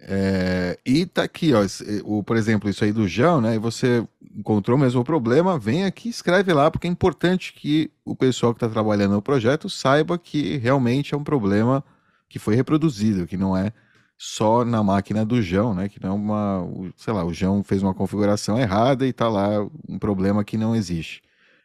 É, 0.00 0.78
e 0.86 1.06
tá 1.06 1.24
aqui, 1.24 1.52
ó, 1.54 1.62
o, 2.04 2.22
por 2.24 2.36
exemplo, 2.36 2.70
isso 2.70 2.84
aí 2.84 2.92
do 2.92 3.08
João, 3.08 3.40
né? 3.40 3.56
E 3.56 3.58
você 3.58 4.06
encontrou 4.36 4.76
o 4.76 4.80
mesmo 4.80 5.04
problema, 5.04 5.58
vem 5.58 5.84
aqui, 5.86 6.08
escreve 6.10 6.52
lá, 6.54 6.70
porque 6.70 6.86
é 6.88 6.90
importante 6.90 7.52
que 7.54 7.90
o 8.04 8.16
pessoal 8.16 8.54
que 8.54 8.58
está 8.58 8.68
trabalhando 8.68 9.12
no 9.14 9.22
projeto 9.22 9.70
saiba 9.70 10.18
que 10.18 10.58
realmente 10.58 11.14
é 11.14 11.18
um 11.18 11.24
problema 11.24 11.84
que 12.28 12.38
foi 12.38 12.54
reproduzido, 12.56 13.26
que 13.26 13.36
não 13.36 13.56
é 13.56 13.72
só 14.18 14.64
na 14.64 14.82
máquina 14.82 15.24
do 15.24 15.40
João, 15.40 15.74
né? 15.74 15.88
Que 15.88 16.02
não 16.02 16.10
é 16.10 16.12
uma, 16.12 16.92
sei 16.96 17.14
lá, 17.14 17.24
o 17.24 17.32
João 17.32 17.62
fez 17.62 17.82
uma 17.82 17.94
configuração 17.94 18.58
errada 18.58 19.06
e 19.06 19.12
tá 19.12 19.28
lá 19.28 19.64
um 19.88 19.98
problema 19.98 20.44
que 20.44 20.58
não 20.58 20.74
existe. 20.74 21.22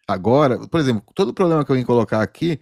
Agora, 0.07 0.59
por 0.67 0.79
exemplo, 0.79 1.03
todo 1.15 1.33
problema 1.33 1.65
que 1.65 1.71
eu 1.71 1.75
vim 1.75 1.83
colocar 1.83 2.21
aqui, 2.21 2.59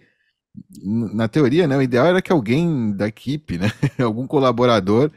na 0.82 1.28
teoria, 1.28 1.66
né, 1.66 1.76
o 1.76 1.82
ideal 1.82 2.06
era 2.06 2.22
que 2.22 2.32
alguém 2.32 2.92
da 2.92 3.08
equipe, 3.08 3.58
né, 3.58 3.68
algum 4.02 4.26
colaborador, 4.26 5.10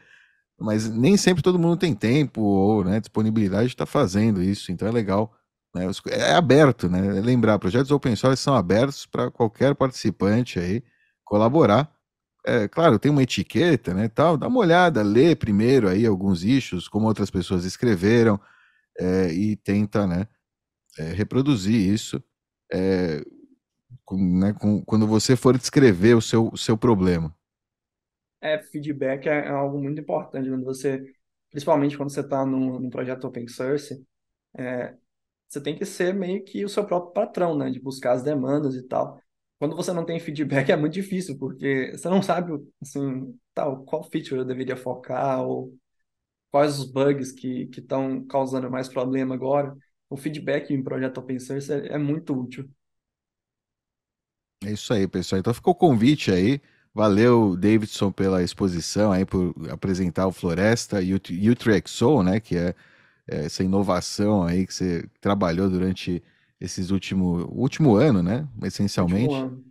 mas 0.60 0.90
nem 0.90 1.18
sempre 1.18 1.44
todo 1.44 1.60
mundo 1.60 1.78
tem 1.78 1.94
tempo 1.96 2.42
ou 2.42 2.84
né, 2.84 3.00
disponibilidade 3.00 3.68
de 3.68 3.74
estar 3.74 3.86
tá 3.86 3.92
fazendo 3.92 4.42
isso, 4.44 4.72
então 4.72 4.88
é 4.88 4.92
legal. 4.92 5.34
Né, 5.74 5.86
é 6.10 6.34
aberto, 6.34 6.90
né? 6.90 7.02
Lembrar, 7.22 7.60
projetos 7.60 7.92
open 7.92 8.16
source 8.16 8.42
são 8.42 8.56
abertos 8.56 9.06
para 9.06 9.30
qualquer 9.32 9.76
participante 9.76 10.60
aí 10.60 10.84
colaborar 11.26 11.95
é, 12.46 12.68
claro, 12.68 13.00
tem 13.00 13.12
uma 13.12 13.24
etiqueta, 13.24 13.94
né, 13.94 14.08
tal, 14.08 14.38
dá 14.38 14.48
uma 14.48 14.60
olhada, 14.60 15.02
lê 15.02 15.36
primeiro 15.36 15.90
aí 15.90 16.06
alguns 16.06 16.44
issues, 16.44 16.88
como 16.88 17.08
outras 17.08 17.32
pessoas 17.32 17.66
escreveram, 17.66 18.40
é, 19.00 19.34
e 19.34 19.56
tenta, 19.56 20.06
né, 20.06 20.28
é, 20.98 21.04
reproduzir 21.06 21.76
isso, 21.76 22.24
é, 22.72 23.24
com, 24.06 24.18
né, 24.18 24.54
com, 24.54 24.84
quando 24.86 25.08
você 25.08 25.36
for 25.36 25.58
descrever 25.58 26.16
o 26.16 26.22
seu, 26.22 26.50
o 26.50 26.58
seu 26.58 26.78
problema. 26.78 27.36
É, 28.42 28.62
feedback 28.62 29.28
é, 29.28 29.48
é 29.48 29.50
algo 29.50 29.82
muito 29.82 30.00
importante 30.00 30.48
quando 30.50 30.64
você, 30.64 31.04
principalmente 31.50 31.98
quando 31.98 32.12
você 32.12 32.22
está 32.22 32.46
num, 32.46 32.80
num 32.80 32.90
projeto 32.92 33.26
open 33.26 33.48
source, 33.48 34.06
é, 34.58 34.96
você 35.48 35.62
tem 35.62 35.76
que 35.76 35.86
ser 35.86 36.14
meio 36.14 36.44
que 36.44 36.64
o 36.64 36.70
seu 36.70 36.86
próprio 36.86 37.12
patrão, 37.14 37.58
né, 37.58 37.72
de 37.72 37.80
buscar 37.80 38.14
as 38.14 38.24
demandas 38.24 38.76
e 38.76 38.84
tal 38.84 39.20
quando 39.60 39.76
você 39.76 39.94
não 39.94 40.06
tem 40.06 40.20
feedback 40.20 40.70
é 40.72 40.76
muito 40.76 40.94
difícil, 40.94 41.38
porque 41.38 41.92
você 41.92 42.10
não 42.10 42.22
sabe, 42.22 42.54
assim, 42.82 43.38
tal, 43.54 43.84
qual 43.86 44.04
feature 44.04 44.38
eu 44.42 44.46
deveria 44.46 44.76
focar, 44.78 45.42
ou 45.44 45.74
quais 46.52 46.80
os 46.80 46.86
bugs 46.92 47.32
que 47.32 47.70
estão 47.78 48.26
causando 48.26 48.70
mais 48.72 48.88
problema 48.88 49.36
agora. 49.36 49.76
O 50.10 50.18
feedback 50.18 50.74
em 50.74 50.84
projeto 50.84 51.18
open 51.20 51.40
source 51.40 51.72
é, 51.72 51.94
é 51.94 51.98
muito 51.98 52.34
útil. 52.34 52.70
É 54.64 54.72
isso 54.72 54.94
aí, 54.94 55.08
pessoal. 55.08 55.40
Então 55.40 55.54
ficou 55.54 55.74
o 55.74 55.76
convite 55.76 56.32
aí. 56.32 56.62
Valeu, 56.94 57.58
Davidson, 57.58 58.12
pela 58.12 58.42
exposição 58.42 59.12
aí, 59.12 59.26
por 59.26 59.54
apresentar 59.70 60.28
o 60.28 60.32
Floresta 60.32 61.02
e 61.02 61.14
o 61.14 61.18
UTXO, 61.18 62.24
né, 62.24 62.40
que 62.40 62.56
é, 62.56 62.74
é 63.28 63.46
essa 63.46 63.64
inovação 63.64 64.44
aí 64.44 64.66
que 64.66 64.74
você 64.74 65.10
trabalhou 65.20 65.70
durante 65.70 66.24
esses 66.66 66.92
último 66.92 67.48
último 67.52 67.96
ano, 67.96 68.22
né? 68.22 68.48
Essencialmente. 68.64 69.34
Ano. 69.34 69.64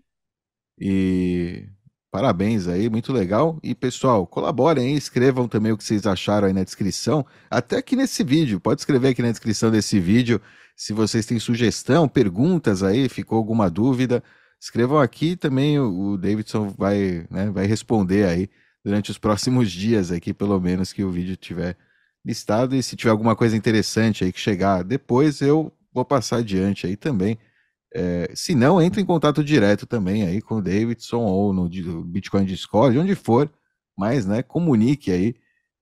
E 0.81 1.69
parabéns 2.11 2.69
aí, 2.69 2.89
muito 2.89 3.13
legal. 3.13 3.59
E 3.63 3.75
pessoal, 3.75 4.27
colaborem 4.27 4.87
aí, 4.87 4.97
escrevam 4.97 5.49
também 5.49 5.73
o 5.73 5.77
que 5.77 5.85
vocês 5.85 6.07
acharam 6.07 6.47
aí 6.47 6.53
na 6.53 6.65
descrição, 6.65 7.27
até 7.51 7.77
aqui 7.77 7.97
nesse 7.97 8.23
vídeo. 8.23 8.61
Pode 8.61 8.81
escrever 8.81 9.09
aqui 9.09 9.23
na 9.23 9.31
descrição 9.31 9.71
desse 9.71 9.99
vídeo 9.99 10.41
se 10.77 10.93
vocês 10.93 11.25
têm 11.27 11.39
sugestão, 11.39 12.09
perguntas 12.09 12.83
aí, 12.83 13.09
ficou 13.09 13.39
alguma 13.39 13.71
dúvida. 13.71 14.23
Escrevam 14.61 14.99
aqui 14.99 15.37
também, 15.37 15.79
o 15.79 16.17
Davidson 16.17 16.69
vai, 16.69 17.27
né, 17.31 17.51
vai 17.51 17.67
responder 17.67 18.27
aí 18.27 18.49
durante 18.85 19.11
os 19.11 19.19
próximos 19.19 19.71
dias 19.71 20.11
aqui, 20.11 20.33
pelo 20.33 20.59
menos 20.61 20.93
que 20.93 21.05
o 21.05 21.11
vídeo 21.11 21.37
tiver 21.37 21.77
listado. 22.25 22.75
E 22.75 22.83
se 22.83 22.97
tiver 22.97 23.11
alguma 23.11 23.37
coisa 23.37 23.57
interessante 23.57 24.25
aí 24.25 24.33
que 24.33 24.41
chegar 24.41 24.83
depois, 24.83 25.41
eu 25.41 25.73
vou 25.95 26.05
passar 26.05 26.39
adiante 26.39 26.87
aí 26.87 26.97
também. 26.97 27.39
É, 27.95 28.29
se 28.35 28.55
não, 28.57 28.83
entre 28.83 29.01
em 29.01 29.05
contato 29.07 29.45
direto 29.45 29.87
também 29.87 30.25
aí 30.25 30.43
com 30.43 30.57
o 30.57 30.63
Davidson 30.63 31.21
ou 31.21 31.53
no 31.53 31.69
Bitcoin 32.05 32.45
Discord, 32.45 32.99
onde 32.99 33.15
for, 33.15 33.49
mas 33.97 34.27
né, 34.27 34.43
comunique 34.43 35.13
aí, 35.13 35.35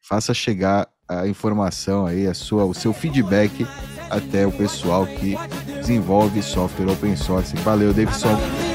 faça 0.02 0.34
chegar 0.34 0.86
a 1.08 1.26
informação 1.26 2.06
aí, 2.06 2.26
a 2.26 2.34
sua, 2.34 2.64
o 2.66 2.74
seu 2.74 2.92
feedback 2.92 3.66
até 4.10 4.46
o 4.46 4.52
pessoal 4.52 5.06
que 5.06 5.34
desenvolve 5.78 6.42
software 6.42 6.92
open 6.92 7.16
source. 7.16 7.56
Valeu, 7.56 7.94
Davidson. 7.94 8.71